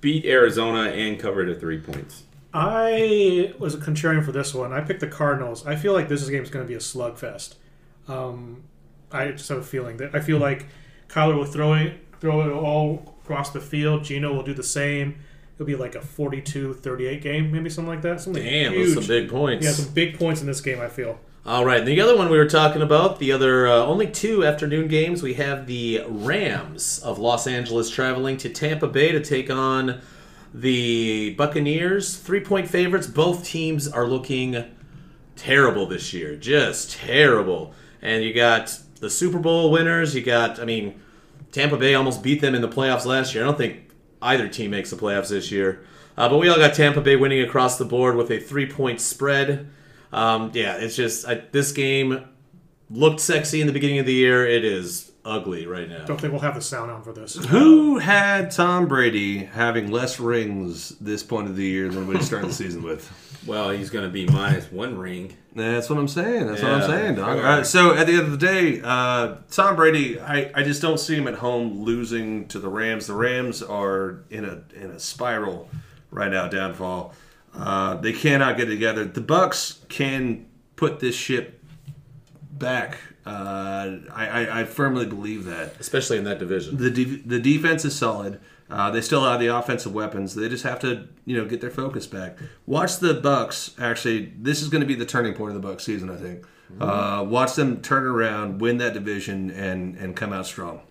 beat 0.00 0.24
Arizona 0.24 0.90
and 0.90 1.18
cover 1.18 1.44
the 1.44 1.58
three 1.58 1.80
points. 1.80 2.22
I 2.54 3.54
was 3.58 3.74
a 3.74 3.78
contrarian 3.78 4.24
for 4.24 4.32
this 4.32 4.54
one. 4.54 4.72
I 4.72 4.80
picked 4.80 5.00
the 5.00 5.08
Cardinals. 5.08 5.66
I 5.66 5.76
feel 5.76 5.92
like 5.92 6.08
this 6.08 6.28
game 6.28 6.42
is 6.42 6.50
going 6.50 6.64
to 6.64 6.68
be 6.68 6.74
a 6.74 6.78
slugfest. 6.78 7.56
Um, 8.06 8.62
I 9.12 9.32
just 9.32 9.48
have 9.48 9.58
a 9.58 9.62
feeling 9.62 9.96
that 9.98 10.14
I 10.14 10.20
feel 10.20 10.38
like 10.38 10.66
Kyler 11.08 11.36
will 11.36 11.44
throw 11.44 11.74
it, 11.74 12.06
throw 12.20 12.40
it 12.42 12.52
all 12.52 13.17
across 13.28 13.50
the 13.50 13.60
field. 13.60 14.04
Geno 14.04 14.32
will 14.32 14.42
do 14.42 14.54
the 14.54 14.62
same. 14.62 15.18
It'll 15.54 15.66
be 15.66 15.76
like 15.76 15.94
a 15.94 16.00
42-38 16.00 17.20
game, 17.20 17.52
maybe 17.52 17.68
something 17.68 17.92
like 17.92 18.00
that. 18.02 18.20
Something 18.22 18.42
Damn, 18.42 18.72
huge. 18.72 18.94
some 18.94 19.06
big 19.06 19.28
points. 19.28 19.66
Yeah, 19.66 19.72
some 19.72 19.92
big 19.92 20.18
points 20.18 20.40
in 20.40 20.46
this 20.46 20.62
game. 20.62 20.80
I 20.80 20.88
feel. 20.88 21.18
All 21.44 21.64
right, 21.64 21.80
and 21.80 21.88
the 21.88 22.00
other 22.00 22.16
one 22.16 22.30
we 22.30 22.38
were 22.38 22.48
talking 22.48 22.80
about, 22.80 23.18
the 23.18 23.32
other 23.32 23.66
uh, 23.66 23.76
only 23.84 24.06
two 24.06 24.44
afternoon 24.44 24.88
games, 24.88 25.22
we 25.22 25.34
have 25.34 25.66
the 25.66 26.02
Rams 26.06 27.00
of 27.00 27.18
Los 27.18 27.46
Angeles 27.46 27.90
traveling 27.90 28.36
to 28.38 28.48
Tampa 28.48 28.86
Bay 28.86 29.12
to 29.12 29.20
take 29.20 29.50
on 29.50 30.00
the 30.54 31.34
Buccaneers. 31.34 32.16
Three 32.16 32.40
point 32.40 32.68
favorites. 32.68 33.06
Both 33.06 33.44
teams 33.44 33.88
are 33.88 34.06
looking 34.06 34.64
terrible 35.36 35.86
this 35.86 36.14
year, 36.14 36.34
just 36.36 36.92
terrible. 36.96 37.74
And 38.00 38.24
you 38.24 38.32
got 38.32 38.78
the 39.00 39.10
Super 39.10 39.38
Bowl 39.38 39.70
winners. 39.70 40.14
You 40.14 40.22
got, 40.22 40.60
I 40.60 40.64
mean, 40.64 41.00
Tampa 41.52 41.76
Bay 41.76 41.94
almost 41.94 42.22
beat 42.22 42.40
them 42.40 42.54
in 42.54 42.62
the 42.62 42.68
playoffs 42.68 43.04
last 43.04 43.34
year. 43.34 43.44
I 43.44 43.46
don't 43.46 43.58
think 43.58 43.90
either 44.20 44.48
team 44.48 44.70
makes 44.70 44.90
the 44.90 44.96
playoffs 44.96 45.28
this 45.28 45.50
year. 45.50 45.84
Uh, 46.16 46.28
but 46.28 46.38
we 46.38 46.48
all 46.48 46.56
got 46.56 46.74
Tampa 46.74 47.00
Bay 47.00 47.16
winning 47.16 47.42
across 47.42 47.78
the 47.78 47.84
board 47.84 48.16
with 48.16 48.30
a 48.30 48.40
three 48.40 48.66
point 48.66 49.00
spread. 49.00 49.70
Um, 50.12 50.50
yeah, 50.54 50.76
it's 50.76 50.96
just 50.96 51.26
I, 51.26 51.42
this 51.52 51.72
game 51.72 52.26
looked 52.90 53.20
sexy 53.20 53.60
in 53.60 53.66
the 53.66 53.72
beginning 53.72 53.98
of 53.98 54.06
the 54.06 54.14
year. 54.14 54.46
It 54.46 54.64
is 54.64 55.07
ugly 55.28 55.66
right 55.66 55.88
now. 55.88 56.04
Don't 56.06 56.20
think 56.20 56.32
we'll 56.32 56.42
have 56.42 56.54
the 56.54 56.60
sound 56.60 56.90
on 56.90 57.02
for 57.02 57.12
this. 57.12 57.36
Who 57.46 57.98
had 57.98 58.50
Tom 58.50 58.88
Brady 58.88 59.44
having 59.44 59.90
less 59.90 60.18
rings 60.18 60.90
this 61.00 61.22
point 61.22 61.48
of 61.48 61.56
the 61.56 61.64
year 61.64 61.88
than 61.88 62.06
what 62.06 62.16
he 62.16 62.22
started 62.22 62.48
the 62.48 62.54
season 62.54 62.82
with? 62.82 63.10
Well, 63.46 63.70
he's 63.70 63.88
going 63.88 64.04
to 64.04 64.10
be 64.10 64.26
minus 64.26 64.70
one 64.70 64.98
ring. 64.98 65.34
That's 65.54 65.88
what 65.88 65.98
I'm 65.98 66.08
saying. 66.08 66.48
That's 66.48 66.60
what 66.60 66.72
I'm 66.72 66.82
saying, 66.82 67.14
dog. 67.14 67.38
sure. 67.38 67.64
So 67.64 67.94
at 67.94 68.06
the 68.06 68.14
end 68.14 68.22
of 68.22 68.30
the 68.32 68.36
day, 68.36 68.82
uh, 68.84 69.36
Tom 69.50 69.74
Brady, 69.76 70.20
I, 70.20 70.50
I 70.54 70.62
just 70.64 70.82
don't 70.82 70.98
see 70.98 71.14
him 71.14 71.26
at 71.28 71.34
home 71.36 71.82
losing 71.82 72.48
to 72.48 72.58
the 72.58 72.68
Rams. 72.68 73.06
The 73.06 73.14
Rams 73.14 73.62
are 73.62 74.24
in 74.28 74.44
a 74.44 74.64
in 74.74 74.90
a 74.90 74.98
spiral 74.98 75.70
right 76.10 76.30
now, 76.30 76.48
downfall. 76.48 77.14
Uh, 77.54 77.94
they 77.94 78.12
cannot 78.12 78.58
get 78.58 78.66
together. 78.66 79.04
The 79.04 79.22
Bucs 79.22 79.88
can 79.88 80.44
put 80.76 81.00
this 81.00 81.14
ship 81.14 81.62
back. 82.52 82.98
Uh, 83.28 83.98
I, 84.14 84.26
I, 84.26 84.60
I 84.60 84.64
firmly 84.64 85.06
believe 85.06 85.44
that. 85.44 85.74
Especially 85.78 86.18
in 86.18 86.24
that 86.24 86.38
division. 86.38 86.76
The 86.76 86.90
de- 86.90 87.22
the 87.22 87.38
defense 87.38 87.84
is 87.84 87.94
solid. 87.94 88.40
Uh, 88.70 88.90
they 88.90 89.00
still 89.00 89.24
have 89.24 89.40
the 89.40 89.46
offensive 89.46 89.94
weapons. 89.94 90.34
They 90.34 90.48
just 90.48 90.64
have 90.64 90.78
to, 90.80 91.08
you 91.24 91.36
know, 91.36 91.46
get 91.46 91.60
their 91.60 91.70
focus 91.70 92.06
back. 92.06 92.36
Watch 92.66 92.98
the 92.98 93.14
Bucs. 93.14 93.80
Actually, 93.80 94.32
this 94.38 94.60
is 94.60 94.68
going 94.68 94.82
to 94.82 94.86
be 94.86 94.94
the 94.94 95.06
turning 95.06 95.34
point 95.34 95.54
of 95.54 95.62
the 95.62 95.68
Bucs 95.68 95.82
season. 95.82 96.10
I 96.10 96.16
think. 96.16 96.44
Uh, 96.78 97.24
watch 97.26 97.54
them 97.54 97.80
turn 97.80 98.04
around, 98.04 98.60
win 98.60 98.76
that 98.78 98.92
division, 98.92 99.50
and 99.50 99.96
and 99.96 100.14
come 100.14 100.32
out 100.32 100.46
strong. 100.46 100.82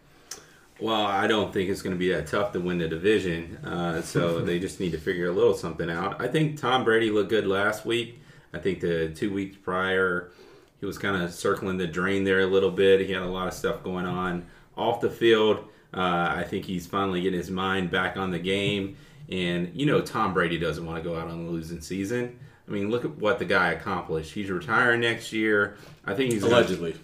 Well, 0.79 1.05
I 1.05 1.25
don't 1.27 1.51
think 1.51 1.69
it's 1.69 1.81
going 1.81 1.95
to 1.95 1.99
be 1.99 2.11
that 2.11 2.27
tough 2.27 2.51
to 2.53 2.59
win 2.59 2.77
the 2.77 2.87
division. 2.87 3.57
Uh, 3.65 4.01
so 4.01 4.41
they 4.45 4.59
just 4.59 4.79
need 4.79 4.91
to 4.91 4.99
figure 4.99 5.29
a 5.29 5.31
little 5.31 5.53
something 5.53 5.89
out. 5.89 6.21
I 6.21 6.27
think 6.27 6.59
Tom 6.59 6.83
Brady 6.83 7.09
looked 7.09 7.29
good 7.29 7.47
last 7.47 7.85
week. 7.85 8.21
I 8.53 8.59
think 8.59 8.79
the 8.79 9.09
two 9.09 9.33
weeks 9.33 9.57
prior, 9.57 10.31
he 10.79 10.85
was 10.85 10.97
kind 10.97 11.21
of 11.21 11.33
circling 11.33 11.77
the 11.77 11.87
drain 11.87 12.23
there 12.23 12.41
a 12.41 12.45
little 12.47 12.71
bit. 12.71 13.01
He 13.01 13.11
had 13.13 13.23
a 13.23 13.27
lot 13.27 13.47
of 13.47 13.53
stuff 13.53 13.83
going 13.83 14.05
on 14.05 14.45
off 14.75 15.01
the 15.01 15.09
field. 15.09 15.67
Uh, 15.93 16.33
I 16.35 16.43
think 16.43 16.65
he's 16.65 16.85
finally 16.85 17.21
getting 17.21 17.39
his 17.39 17.49
mind 17.49 17.89
back 17.91 18.17
on 18.17 18.29
the 18.31 18.39
game. 18.39 18.97
And, 19.29 19.71
you 19.73 19.85
know, 19.85 20.01
Tom 20.01 20.33
Brady 20.33 20.57
doesn't 20.57 20.85
want 20.85 21.01
to 21.03 21.09
go 21.09 21.17
out 21.17 21.27
on 21.27 21.39
a 21.39 21.49
losing 21.49 21.81
season. 21.81 22.39
I 22.67 22.71
mean, 22.71 22.89
look 22.89 23.05
at 23.05 23.17
what 23.17 23.39
the 23.39 23.45
guy 23.45 23.71
accomplished. 23.71 24.33
He's 24.33 24.49
retiring 24.49 25.01
next 25.01 25.31
year. 25.33 25.77
I 26.05 26.13
think 26.13 26.31
he's 26.33 26.43
gonna- 26.43 26.55
Allegedly. 26.55 26.95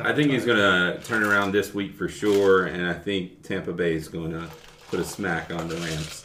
I 0.00 0.12
think 0.12 0.30
he's 0.30 0.44
going 0.44 0.58
to 0.58 1.00
turn 1.04 1.24
around 1.24 1.50
this 1.50 1.74
week 1.74 1.94
for 1.94 2.08
sure, 2.08 2.66
and 2.66 2.86
I 2.86 2.92
think 2.92 3.42
Tampa 3.42 3.72
Bay 3.72 3.94
is 3.94 4.06
going 4.06 4.30
to 4.30 4.48
put 4.88 5.00
a 5.00 5.04
smack 5.04 5.52
on 5.52 5.66
the 5.68 5.74
Rams. 5.76 6.24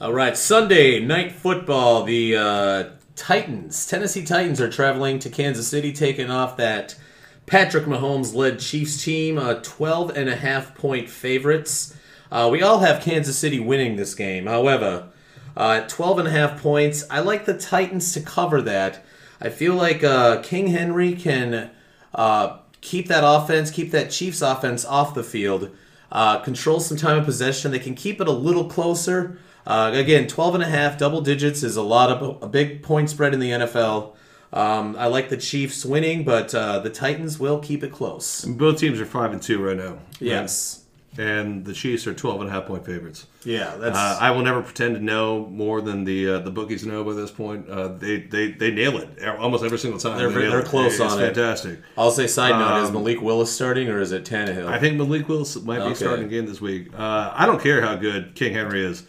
All 0.00 0.12
right, 0.12 0.36
Sunday 0.36 1.00
night 1.00 1.32
football. 1.32 2.04
The 2.04 2.36
uh, 2.36 2.84
Titans, 3.20 3.86
Tennessee 3.86 4.24
Titans, 4.24 4.62
are 4.62 4.70
traveling 4.70 5.18
to 5.18 5.28
Kansas 5.28 5.68
City, 5.68 5.92
taking 5.92 6.30
off 6.30 6.56
that 6.56 6.96
Patrick 7.44 7.84
Mahomes 7.84 8.34
led 8.34 8.60
Chiefs 8.60 9.04
team, 9.04 9.36
uh, 9.36 9.60
12 9.62 10.16
and 10.16 10.30
a 10.30 10.36
half 10.36 10.74
point 10.74 11.10
favorites. 11.10 11.94
Uh, 12.32 12.48
we 12.50 12.62
all 12.62 12.78
have 12.78 13.02
Kansas 13.02 13.36
City 13.36 13.60
winning 13.60 13.96
this 13.96 14.14
game. 14.14 14.46
However, 14.46 15.10
uh, 15.54 15.80
at 15.82 15.90
12 15.90 16.20
and 16.20 16.28
a 16.28 16.30
half 16.30 16.62
points, 16.62 17.04
I 17.10 17.20
like 17.20 17.44
the 17.44 17.58
Titans 17.58 18.14
to 18.14 18.22
cover 18.22 18.62
that. 18.62 19.04
I 19.38 19.50
feel 19.50 19.74
like 19.74 20.02
uh, 20.02 20.40
King 20.40 20.68
Henry 20.68 21.12
can 21.12 21.70
uh, 22.14 22.56
keep 22.80 23.08
that 23.08 23.22
offense, 23.22 23.70
keep 23.70 23.90
that 23.90 24.10
Chiefs 24.10 24.40
offense 24.40 24.86
off 24.86 25.12
the 25.12 25.22
field, 25.22 25.70
uh, 26.10 26.38
control 26.38 26.80
some 26.80 26.96
time 26.96 27.18
of 27.18 27.26
possession. 27.26 27.70
They 27.70 27.80
can 27.80 27.94
keep 27.94 28.18
it 28.18 28.28
a 28.28 28.32
little 28.32 28.64
closer. 28.64 29.38
Uh, 29.66 29.90
again, 29.94 30.26
12 30.26 30.54
and 30.56 30.64
a 30.64 30.66
half, 30.68 30.98
double 30.98 31.20
digits 31.20 31.62
is 31.62 31.76
a 31.76 31.82
lot 31.82 32.10
of 32.10 32.42
a 32.42 32.48
big 32.48 32.82
point 32.82 33.10
spread 33.10 33.34
in 33.34 33.40
the 33.40 33.50
NFL. 33.50 34.14
Um, 34.52 34.96
I 34.98 35.06
like 35.06 35.28
the 35.28 35.36
Chiefs 35.36 35.84
winning, 35.84 36.24
but 36.24 36.52
uh, 36.54 36.80
the 36.80 36.90
Titans 36.90 37.38
will 37.38 37.60
keep 37.60 37.84
it 37.84 37.92
close. 37.92 38.44
Both 38.44 38.78
teams 38.80 39.00
are 39.00 39.06
five 39.06 39.32
and 39.32 39.40
two 39.40 39.62
right 39.62 39.76
now. 39.76 39.98
Yes. 40.18 40.84
and 41.18 41.64
the 41.64 41.72
Chiefs 41.72 42.06
are 42.08 42.14
12 42.14 42.40
and 42.40 42.50
a 42.50 42.52
half 42.52 42.66
point 42.66 42.84
favorites. 42.84 43.26
Yeah, 43.44 43.76
that's. 43.76 43.96
Uh, 43.96 44.18
I 44.20 44.32
will 44.32 44.42
never 44.42 44.60
pretend 44.62 44.96
to 44.96 45.00
know 45.02 45.46
more 45.46 45.80
than 45.80 46.02
the 46.04 46.28
uh, 46.30 46.38
the 46.40 46.50
bookies 46.50 46.84
know 46.84 47.04
by 47.04 47.12
this 47.12 47.30
point. 47.30 47.68
Uh, 47.68 47.88
they, 47.88 48.18
they 48.22 48.50
they 48.52 48.70
nail 48.72 48.98
it 48.98 49.24
almost 49.38 49.62
every 49.64 49.78
single 49.78 50.00
time. 50.00 50.18
They're 50.18 50.30
They 50.30 50.40
nail 50.42 50.50
they're 50.50 50.60
it. 50.60 50.66
close 50.66 50.94
it's 50.98 51.00
on 51.00 51.18
it. 51.20 51.26
fantastic. 51.26 51.78
I'll 51.96 52.10
say 52.10 52.26
side 52.26 52.50
note: 52.58 52.82
Is 52.82 52.88
um, 52.88 52.94
Malik 52.94 53.20
Willis 53.22 53.52
starting 53.52 53.88
or 53.88 54.00
is 54.00 54.10
it 54.12 54.24
Tannehill? 54.24 54.66
I 54.66 54.78
think 54.80 54.96
Malik 54.96 55.28
Willis 55.28 55.56
might 55.62 55.86
be 55.88 55.94
starting 55.94 56.24
again 56.26 56.46
this 56.46 56.60
week. 56.60 56.88
Uh, 56.92 57.32
I 57.34 57.46
don't 57.46 57.62
care 57.62 57.80
how 57.82 57.94
good 57.96 58.34
King 58.34 58.52
Henry 58.54 58.84
is. 58.84 59.04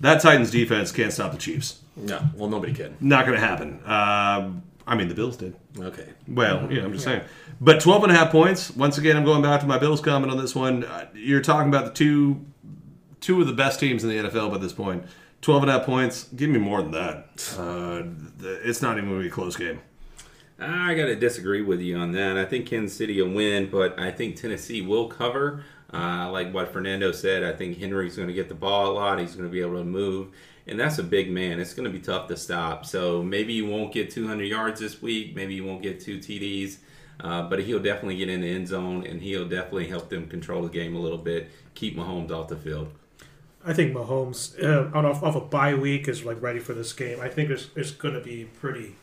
That 0.00 0.20
Titans 0.20 0.50
defense 0.50 0.92
can't 0.92 1.12
stop 1.12 1.32
the 1.32 1.38
Chiefs. 1.38 1.80
no. 1.96 2.20
Well, 2.34 2.48
nobody 2.48 2.72
can. 2.72 2.96
Not 3.00 3.26
going 3.26 3.38
to 3.38 3.44
happen. 3.44 3.80
Um, 3.84 4.62
I 4.86 4.94
mean, 4.94 5.08
the 5.08 5.14
Bills 5.14 5.36
did. 5.36 5.54
Okay. 5.78 6.06
Well, 6.26 6.72
yeah, 6.72 6.84
I'm 6.84 6.92
just 6.92 7.04
saying. 7.04 7.22
But 7.60 7.80
12 7.80 8.04
and 8.04 8.12
a 8.12 8.14
half 8.14 8.30
points. 8.30 8.70
Once 8.70 8.96
again, 8.98 9.16
I'm 9.16 9.24
going 9.24 9.42
back 9.42 9.60
to 9.60 9.66
my 9.66 9.78
Bills 9.78 10.00
comment 10.00 10.30
on 10.32 10.38
this 10.38 10.54
one. 10.54 10.84
Uh, 10.84 11.06
You're 11.14 11.42
talking 11.42 11.68
about 11.68 11.84
the 11.86 11.90
two 11.92 12.44
two 13.20 13.40
of 13.40 13.46
the 13.48 13.52
best 13.52 13.80
teams 13.80 14.04
in 14.04 14.10
the 14.10 14.28
NFL 14.28 14.50
by 14.52 14.58
this 14.58 14.72
point. 14.72 15.04
12 15.42 15.62
and 15.64 15.70
a 15.70 15.78
half 15.78 15.86
points. 15.86 16.24
Give 16.36 16.48
me 16.50 16.58
more 16.58 16.80
than 16.82 16.92
that. 16.92 17.26
Uh, 17.58 18.02
it's 18.64 18.80
not 18.80 18.96
even 18.96 19.08
going 19.10 19.20
to 19.20 19.24
be 19.24 19.28
a 19.28 19.32
close 19.32 19.56
game. 19.56 19.80
I 20.60 20.94
got 20.94 21.06
to 21.06 21.14
disagree 21.16 21.62
with 21.62 21.80
you 21.80 21.96
on 21.96 22.12
that. 22.12 22.36
I 22.36 22.44
think 22.44 22.66
Kansas 22.66 22.96
City 22.96 23.20
will 23.20 23.30
win, 23.30 23.70
but 23.70 23.98
I 23.98 24.10
think 24.10 24.36
Tennessee 24.36 24.82
will 24.82 25.08
cover. 25.08 25.64
Uh, 25.92 26.30
like 26.30 26.52
what 26.52 26.72
Fernando 26.72 27.12
said, 27.12 27.42
I 27.42 27.52
think 27.52 27.78
Henry's 27.78 28.16
going 28.16 28.28
to 28.28 28.34
get 28.34 28.48
the 28.48 28.54
ball 28.54 28.90
a 28.90 28.92
lot. 28.92 29.18
He's 29.18 29.34
going 29.34 29.48
to 29.48 29.52
be 29.52 29.60
able 29.60 29.78
to 29.78 29.84
move, 29.84 30.28
and 30.66 30.78
that's 30.78 30.98
a 30.98 31.02
big 31.02 31.30
man. 31.30 31.60
It's 31.60 31.72
going 31.72 31.90
to 31.90 31.96
be 31.96 32.02
tough 32.04 32.28
to 32.28 32.36
stop. 32.36 32.84
So 32.84 33.22
maybe 33.22 33.54
he 33.54 33.62
won't 33.62 33.92
get 33.92 34.10
200 34.10 34.44
yards 34.44 34.80
this 34.80 35.00
week. 35.00 35.34
Maybe 35.34 35.54
he 35.54 35.60
won't 35.62 35.82
get 35.82 36.00
two 36.00 36.18
TDs, 36.18 36.78
uh, 37.20 37.48
but 37.48 37.60
he'll 37.60 37.82
definitely 37.82 38.18
get 38.18 38.28
in 38.28 38.42
the 38.42 38.50
end 38.50 38.68
zone, 38.68 39.06
and 39.06 39.22
he'll 39.22 39.48
definitely 39.48 39.88
help 39.88 40.10
them 40.10 40.28
control 40.28 40.62
the 40.62 40.68
game 40.68 40.94
a 40.94 41.00
little 41.00 41.18
bit, 41.18 41.50
keep 41.74 41.96
Mahomes 41.96 42.30
off 42.30 42.48
the 42.48 42.56
field. 42.56 42.92
I 43.64 43.72
think 43.72 43.94
Mahomes, 43.94 44.62
uh, 44.62 44.96
off, 44.96 45.22
off 45.22 45.36
a 45.36 45.40
bye 45.40 45.74
week, 45.74 46.06
is 46.06 46.24
like 46.24 46.40
ready 46.42 46.58
for 46.58 46.74
this 46.74 46.92
game. 46.92 47.18
I 47.20 47.28
think 47.28 47.50
it's, 47.50 47.68
it's 47.74 47.90
going 47.90 48.14
to 48.14 48.20
be 48.20 48.44
pretty 48.44 48.96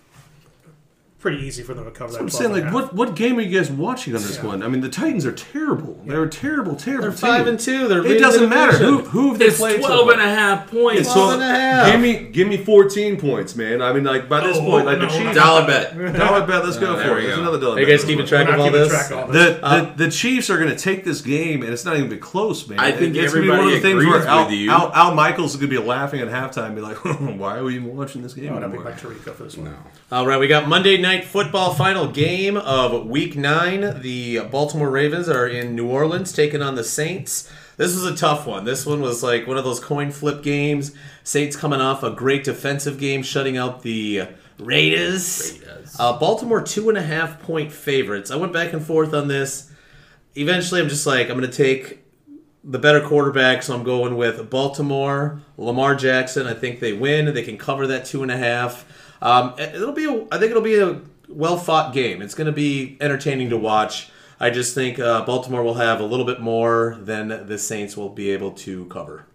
pretty 1.25 1.43
easy 1.43 1.63
for 1.63 1.73
them 1.73 1.85
to 1.85 1.91
cover 1.91 2.13
that. 2.13 2.21
I'm 2.21 2.29
saying, 2.29 2.51
like, 2.51 2.71
what, 2.71 2.93
what 2.93 3.15
game 3.15 3.39
are 3.39 3.41
you 3.41 3.57
guys 3.57 3.71
watching 3.71 4.15
on 4.15 4.21
this 4.21 4.37
Yeah. 4.37 4.45
one? 4.45 4.61
I 4.61 4.67
mean, 4.67 4.81
the 4.81 4.89
Titans 4.89 5.25
are 5.25 5.31
terrible. 5.31 5.99
They're 6.05 6.21
a 6.23 6.29
terrible, 6.29 6.75
terrible 6.75 7.01
They're 7.03 7.11
team. 7.11 7.17
five 7.19 7.47
and 7.47 7.59
two. 7.59 7.87
They're 7.87 8.05
It 8.05 8.19
doesn't 8.19 8.47
matter. 8.47 8.77
Who, 8.77 8.99
who 8.99 9.29
have 9.29 9.39
they 9.39 9.45
It's 9.47 9.57
played? 9.57 9.81
so 9.81 9.87
12 9.87 10.03
far? 10.05 10.13
and 10.13 10.21
a 10.21 10.29
half 10.29 10.69
points. 10.69 11.11
So, 11.11 11.31
and 11.31 11.41
a 11.41 11.45
half. 11.45 11.91
Give 11.91 11.99
me, 12.01 12.29
give 12.31 12.47
me 12.47 12.57
14 12.57 13.19
points, 13.19 13.55
man. 13.55 13.81
I 13.81 13.91
mean, 13.91 14.03
like 14.03 14.29
by 14.29 14.45
this 14.45 14.57
Oh, 14.57 14.61
point, 14.61 14.85
like 14.85 14.99
no, 14.99 15.07
the 15.07 15.17
Chiefs. 15.17 15.35
Dollar 15.35 15.65
bet. 15.65 15.97
Dollar 16.15 16.45
bet. 16.45 16.63
Let's 16.63 16.77
go 16.85 16.93
oh, 16.93 16.97
there 16.97 17.07
for 17.07 17.15
we 17.15 17.21
it. 17.21 17.23
There's 17.23 17.35
go. 17.37 17.41
another 17.41 17.59
dollar 17.59 17.75
Are 17.77 17.79
you 17.79 17.85
guys 17.87 18.03
keeping 18.03 18.19
We're 18.19 18.27
track 18.27 18.47
of 18.49 18.59
all 18.59 18.65
keeping 18.67 18.79
this? 18.81 18.89
track 18.89 19.11
of 19.11 19.17
all 19.17 19.27
this. 19.27 19.55
The, 19.55 19.93
the, 19.97 20.05
the 20.05 20.11
Chiefs 20.11 20.49
are 20.51 20.57
going 20.57 20.69
to 20.69 20.77
take 20.77 21.03
this 21.03 21.21
game, 21.21 21.63
and 21.63 21.73
it's 21.73 21.85
not 21.85 21.97
even 21.97 22.19
close, 22.19 22.67
man. 22.67 22.79
I 22.79 22.91
think 22.91 23.15
it's 23.15 23.33
gonna 23.33 23.43
be 23.43 23.49
one 23.49 23.59
of 23.61 23.65
the 23.65 23.71
everybody 23.77 23.81
things 23.81 24.03
agrees 24.03 24.19
where 24.21 24.27
Al, 24.27 24.45
with 24.45 24.53
you. 24.53 24.69
Al, 24.69 24.91
Al 24.93 25.15
Michaels 25.15 25.51
is 25.55 25.57
going 25.57 25.71
to 25.71 25.81
be 25.81 25.83
laughing 25.83 26.21
at 26.21 26.27
halftime, 26.27 26.67
and 26.67 26.75
be 26.75 26.81
like, 26.81 26.97
"Why 27.39 27.57
are 27.57 27.63
we 27.63 27.75
even 27.75 27.95
watching 27.97 28.21
this 28.21 28.33
game 28.35 28.53
that'd 28.53 28.59
be 28.71 28.77
anymore?" 28.77 28.91
Mike 28.91 29.01
Tirico 29.01 29.33
for 29.33 29.43
this 29.43 29.57
one. 29.57 29.71
No. 29.71 29.77
All 30.11 30.27
right, 30.27 30.39
we 30.39 30.47
got 30.47 30.67
Monday 30.67 30.97
Night 30.97 31.14
Football 31.23 31.73
final 31.73 32.07
game 32.07 32.57
of 32.57 33.05
Week 33.05 33.35
Nine. 33.37 34.01
The 34.01 34.41
Baltimore 34.51 34.89
Ravens 34.89 35.29
are 35.29 35.47
in 35.47 35.75
New 35.75 35.87
Orleans 35.87 36.33
taking 36.33 36.61
on 36.61 36.75
the 36.75 36.83
Saints. 36.83 37.49
This 37.77 37.95
was 37.95 38.05
a 38.05 38.15
tough 38.15 38.45
one. 38.45 38.65
This 38.65 38.85
one 38.85 39.01
was 39.01 39.23
like 39.23 39.47
one 39.47 39.57
of 39.57 39.63
those 39.63 39.79
coin 39.79 40.11
flip 40.11 40.43
games. 40.43 40.93
Saints 41.23 41.55
coming 41.55 41.79
off 41.79 42.03
a 42.03 42.11
great 42.11 42.43
defensive 42.43 42.99
game, 42.99 43.23
shutting 43.23 43.55
out 43.55 43.83
the 43.83 44.27
Raiders. 44.59 45.59
Raiders. 45.61 45.95
Uh, 45.99 46.17
Baltimore 46.17 46.61
two 46.61 46.89
and 46.89 46.97
a 46.97 47.03
half 47.03 47.41
point 47.41 47.71
favorites. 47.71 48.31
I 48.31 48.35
went 48.35 48.51
back 48.53 48.73
and 48.73 48.83
forth 48.83 49.13
on 49.13 49.27
this. 49.27 49.71
Eventually, 50.35 50.81
I'm 50.81 50.89
just 50.89 51.05
like 51.05 51.29
I'm 51.29 51.37
going 51.37 51.49
to 51.49 51.55
take 51.55 51.99
the 52.63 52.79
better 52.79 53.01
quarterback, 53.01 53.61
so 53.61 53.75
I'm 53.75 53.83
going 53.83 54.17
with 54.17 54.49
Baltimore, 54.49 55.41
Lamar 55.57 55.95
Jackson. 55.95 56.47
I 56.47 56.53
think 56.53 56.79
they 56.79 56.93
win. 56.93 57.33
They 57.33 57.43
can 57.43 57.57
cover 57.57 57.87
that 57.87 58.05
two 58.05 58.23
and 58.23 58.31
a 58.31 58.37
half. 58.37 58.85
Um, 59.21 59.55
it'll 59.57 59.91
be, 59.91 60.05
a, 60.05 60.27
I 60.31 60.37
think 60.37 60.51
it'll 60.51 60.61
be 60.61 60.79
a 60.79 61.01
well 61.29 61.57
fought 61.57 61.93
game. 61.93 62.21
It's 62.21 62.35
going 62.35 62.47
to 62.47 62.53
be 62.53 62.97
entertaining 63.01 63.49
to 63.49 63.57
watch. 63.57 64.09
I 64.39 64.49
just 64.49 64.75
think 64.75 64.99
uh, 64.99 65.25
Baltimore 65.25 65.63
will 65.63 65.75
have 65.75 65.99
a 65.99 66.05
little 66.05 66.25
bit 66.25 66.41
more 66.41 66.97
than 66.99 67.47
the 67.47 67.57
Saints 67.57 67.95
will 67.95 68.09
be 68.09 68.31
able 68.31 68.51
to 68.51 68.85
cover. 68.85 69.25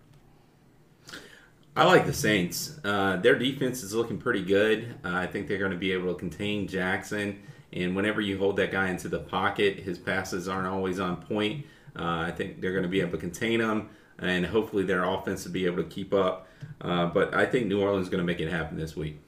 I 1.75 1.85
like 1.85 2.05
the 2.05 2.13
Saints. 2.13 2.79
Uh, 2.85 3.17
their 3.17 3.39
defense 3.39 3.83
is 3.83 3.95
looking 3.95 4.19
pretty 4.19 4.43
good. 4.43 4.97
Uh, 5.05 5.15
I 5.15 5.27
think 5.27 5.49
they're 5.49 5.59
going 5.59 5.71
to 5.71 5.79
be 5.79 5.93
able 5.93 6.13
to 6.13 6.19
contain 6.19 6.67
Jackson. 6.67 7.41
And 7.73 7.95
whenever 7.95 8.21
you 8.21 8.37
hold 8.37 8.57
that 8.57 8.73
guy 8.73 8.91
into 8.91 9.09
the 9.09 9.21
pocket, 9.21 9.79
his 9.79 9.97
passes 9.97 10.49
aren't 10.49 10.67
always 10.67 10.99
on 10.99 11.17
point. 11.17 11.65
Uh, 11.97 12.25
I 12.27 12.33
think 12.33 12.61
they're 12.61 12.73
going 12.73 12.83
to 12.83 12.89
be 12.89 13.01
able 13.01 13.13
to 13.13 13.19
contain 13.19 13.61
him, 13.61 13.89
and 14.19 14.45
hopefully 14.45 14.85
their 14.85 15.05
offense 15.05 15.45
will 15.45 15.53
be 15.53 15.67
able 15.67 15.83
to 15.83 15.89
keep 15.89 16.13
up. 16.13 16.49
Uh, 16.81 17.07
but 17.07 17.35
I 17.35 17.47
think 17.47 17.67
New 17.67 17.81
Orleans 17.81 18.07
is 18.07 18.11
going 18.11 18.21
to 18.21 18.25
make 18.25 18.41
it 18.41 18.51
happen 18.51 18.77
this 18.77 18.97
week. 18.97 19.21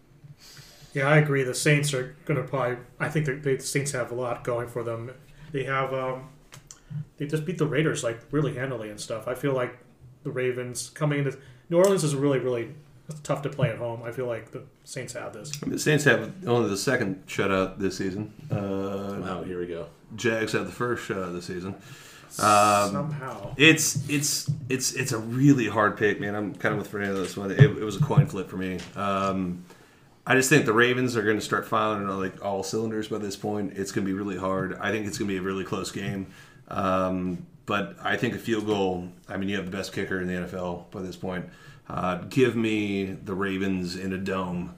Yeah, 0.92 1.08
I 1.08 1.18
agree. 1.18 1.42
The 1.42 1.54
Saints 1.54 1.94
are 1.94 2.14
going 2.26 2.40
to 2.42 2.46
probably. 2.46 2.76
I 3.00 3.08
think 3.08 3.26
the, 3.26 3.34
the 3.34 3.58
Saints 3.60 3.92
have 3.92 4.10
a 4.10 4.14
lot 4.14 4.44
going 4.44 4.68
for 4.68 4.82
them. 4.82 5.10
They 5.52 5.64
have. 5.64 5.92
Um, 5.94 6.28
they 7.16 7.26
just 7.26 7.44
beat 7.44 7.58
the 7.58 7.66
Raiders 7.66 8.02
like 8.04 8.20
really 8.30 8.54
handily 8.54 8.90
and 8.90 9.00
stuff. 9.00 9.26
I 9.28 9.34
feel 9.34 9.52
like 9.54 9.78
the 10.22 10.30
Ravens 10.30 10.90
coming 10.90 11.20
into 11.20 11.38
New 11.70 11.78
Orleans 11.78 12.04
is 12.04 12.14
really 12.14 12.38
really 12.38 12.74
tough 13.22 13.42
to 13.42 13.48
play 13.48 13.68
at 13.70 13.78
home. 13.78 14.02
I 14.02 14.12
feel 14.12 14.26
like 14.26 14.50
the 14.52 14.62
Saints 14.84 15.14
have 15.14 15.32
this. 15.32 15.50
The 15.66 15.78
Saints 15.78 16.04
have 16.04 16.32
only 16.46 16.68
the 16.68 16.76
second 16.76 17.26
shutout 17.26 17.78
this 17.78 17.96
season. 17.98 18.32
Uh, 18.50 18.56
Oh, 19.24 19.42
here 19.44 19.60
we 19.60 19.66
go. 19.66 19.86
Jags 20.16 20.52
have 20.52 20.66
the 20.66 20.72
first 20.72 21.08
shutout 21.08 21.32
this 21.32 21.46
season. 21.46 21.74
Somehow, 22.28 23.54
It's 23.58 24.08
it's 24.08 24.50
it's 24.68 24.92
it's 24.94 25.12
a 25.12 25.18
really 25.18 25.68
hard 25.68 25.96
pick, 25.98 26.20
man. 26.20 26.34
I'm 26.34 26.54
kind 26.54 26.72
of 26.74 26.78
with 26.80 26.88
Fernando 26.88 27.20
this 27.20 27.36
one. 27.36 27.50
It, 27.50 27.60
it 27.60 27.84
was 27.84 27.96
a 27.96 28.00
coin 28.00 28.26
flip 28.26 28.48
for 28.48 28.56
me. 28.56 28.78
Um, 28.96 29.64
I 30.26 30.34
just 30.36 30.48
think 30.48 30.66
the 30.66 30.72
Ravens 30.72 31.16
are 31.16 31.22
going 31.22 31.38
to 31.38 31.44
start 31.44 31.66
firing 31.66 32.08
on 32.08 32.20
like 32.20 32.44
all 32.44 32.62
cylinders 32.62 33.08
by 33.08 33.18
this 33.18 33.36
point. 33.36 33.72
It's 33.76 33.90
going 33.90 34.06
to 34.06 34.12
be 34.12 34.16
really 34.16 34.36
hard. 34.36 34.78
I 34.80 34.92
think 34.92 35.06
it's 35.06 35.18
going 35.18 35.28
to 35.28 35.34
be 35.34 35.38
a 35.38 35.42
really 35.42 35.64
close 35.64 35.90
game. 35.90 36.28
Um, 36.68 37.46
but 37.66 37.96
I 38.02 38.16
think 38.16 38.34
a 38.34 38.38
field 38.38 38.66
goal. 38.66 39.08
I 39.28 39.36
mean, 39.36 39.48
you 39.48 39.56
have 39.56 39.64
the 39.64 39.76
best 39.76 39.92
kicker 39.92 40.20
in 40.20 40.28
the 40.28 40.34
NFL 40.34 40.90
by 40.90 41.02
this 41.02 41.16
point. 41.16 41.46
Uh, 41.88 42.18
give 42.28 42.54
me 42.54 43.06
the 43.06 43.34
Ravens 43.34 43.96
in 43.96 44.12
a 44.12 44.18
dome 44.18 44.74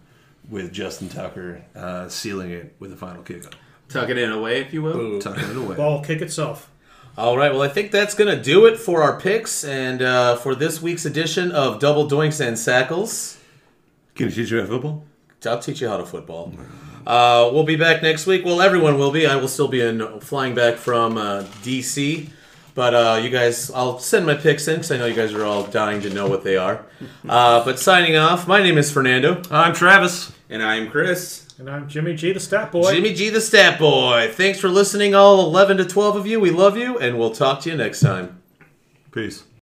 with 0.48 0.72
Justin 0.72 1.08
Tucker 1.08 1.62
uh, 1.74 2.08
sealing 2.08 2.50
it 2.50 2.74
with 2.78 2.90
the 2.90 2.96
final 2.96 3.22
kick. 3.22 3.44
Tuck 3.88 4.08
it 4.08 4.18
in 4.18 4.32
away, 4.32 4.60
if 4.60 4.72
you 4.72 4.82
will. 4.82 5.20
tucking 5.20 5.50
it 5.50 5.56
away. 5.56 5.76
ball 5.76 6.02
kick 6.02 6.22
itself. 6.22 6.70
All 7.16 7.36
right, 7.36 7.52
well, 7.52 7.62
I 7.62 7.68
think 7.68 7.92
that's 7.92 8.14
going 8.14 8.34
to 8.34 8.42
do 8.42 8.66
it 8.66 8.76
for 8.76 9.02
our 9.02 9.20
picks 9.20 9.62
and 9.62 10.02
uh, 10.02 10.34
for 10.36 10.56
this 10.56 10.82
week's 10.82 11.04
edition 11.04 11.52
of 11.52 11.78
Double 11.78 12.08
Doinks 12.08 12.44
and 12.44 12.56
Sackles. 12.56 13.38
Can 14.16 14.26
you 14.26 14.32
teach 14.32 14.50
you 14.50 14.58
about 14.58 14.70
football? 14.70 15.04
I'll 15.46 15.58
teach 15.58 15.80
you 15.80 15.88
how 15.88 15.96
to 15.96 16.06
football. 16.06 16.52
Uh, 17.06 17.50
we'll 17.52 17.64
be 17.64 17.76
back 17.76 18.02
next 18.02 18.26
week. 18.26 18.44
Well, 18.44 18.62
everyone 18.62 18.98
will 18.98 19.10
be. 19.10 19.26
I 19.26 19.36
will 19.36 19.48
still 19.48 19.68
be 19.68 19.80
in 19.80 20.20
flying 20.20 20.54
back 20.54 20.76
from 20.76 21.18
uh, 21.18 21.42
DC. 21.62 22.30
But 22.74 22.94
uh, 22.94 23.20
you 23.22 23.30
guys, 23.30 23.70
I'll 23.70 23.98
send 24.00 24.26
my 24.26 24.34
picks 24.34 24.66
in 24.66 24.76
because 24.76 24.90
I 24.90 24.96
know 24.96 25.06
you 25.06 25.14
guys 25.14 25.32
are 25.32 25.44
all 25.44 25.64
dying 25.64 26.00
to 26.02 26.10
know 26.10 26.26
what 26.26 26.42
they 26.42 26.56
are. 26.56 26.84
Uh, 27.28 27.64
but 27.64 27.78
signing 27.78 28.16
off, 28.16 28.48
my 28.48 28.62
name 28.62 28.78
is 28.78 28.90
Fernando. 28.90 29.42
I'm 29.50 29.74
Travis. 29.74 30.32
And 30.50 30.62
I'm 30.62 30.90
Chris. 30.90 31.44
And 31.58 31.70
I'm 31.70 31.88
Jimmy 31.88 32.14
G, 32.14 32.32
the 32.32 32.40
stat 32.40 32.72
boy. 32.72 32.92
Jimmy 32.92 33.14
G, 33.14 33.30
the 33.30 33.40
Stat 33.40 33.78
Boy. 33.78 34.28
Thanks 34.32 34.58
for 34.58 34.68
listening, 34.68 35.14
all 35.14 35.46
11 35.46 35.76
to 35.76 35.84
12 35.84 36.16
of 36.16 36.26
you. 36.26 36.40
We 36.40 36.50
love 36.50 36.76
you, 36.76 36.98
and 36.98 37.16
we'll 37.16 37.30
talk 37.30 37.60
to 37.60 37.70
you 37.70 37.76
next 37.76 38.00
time. 38.00 38.42
Peace. 39.12 39.44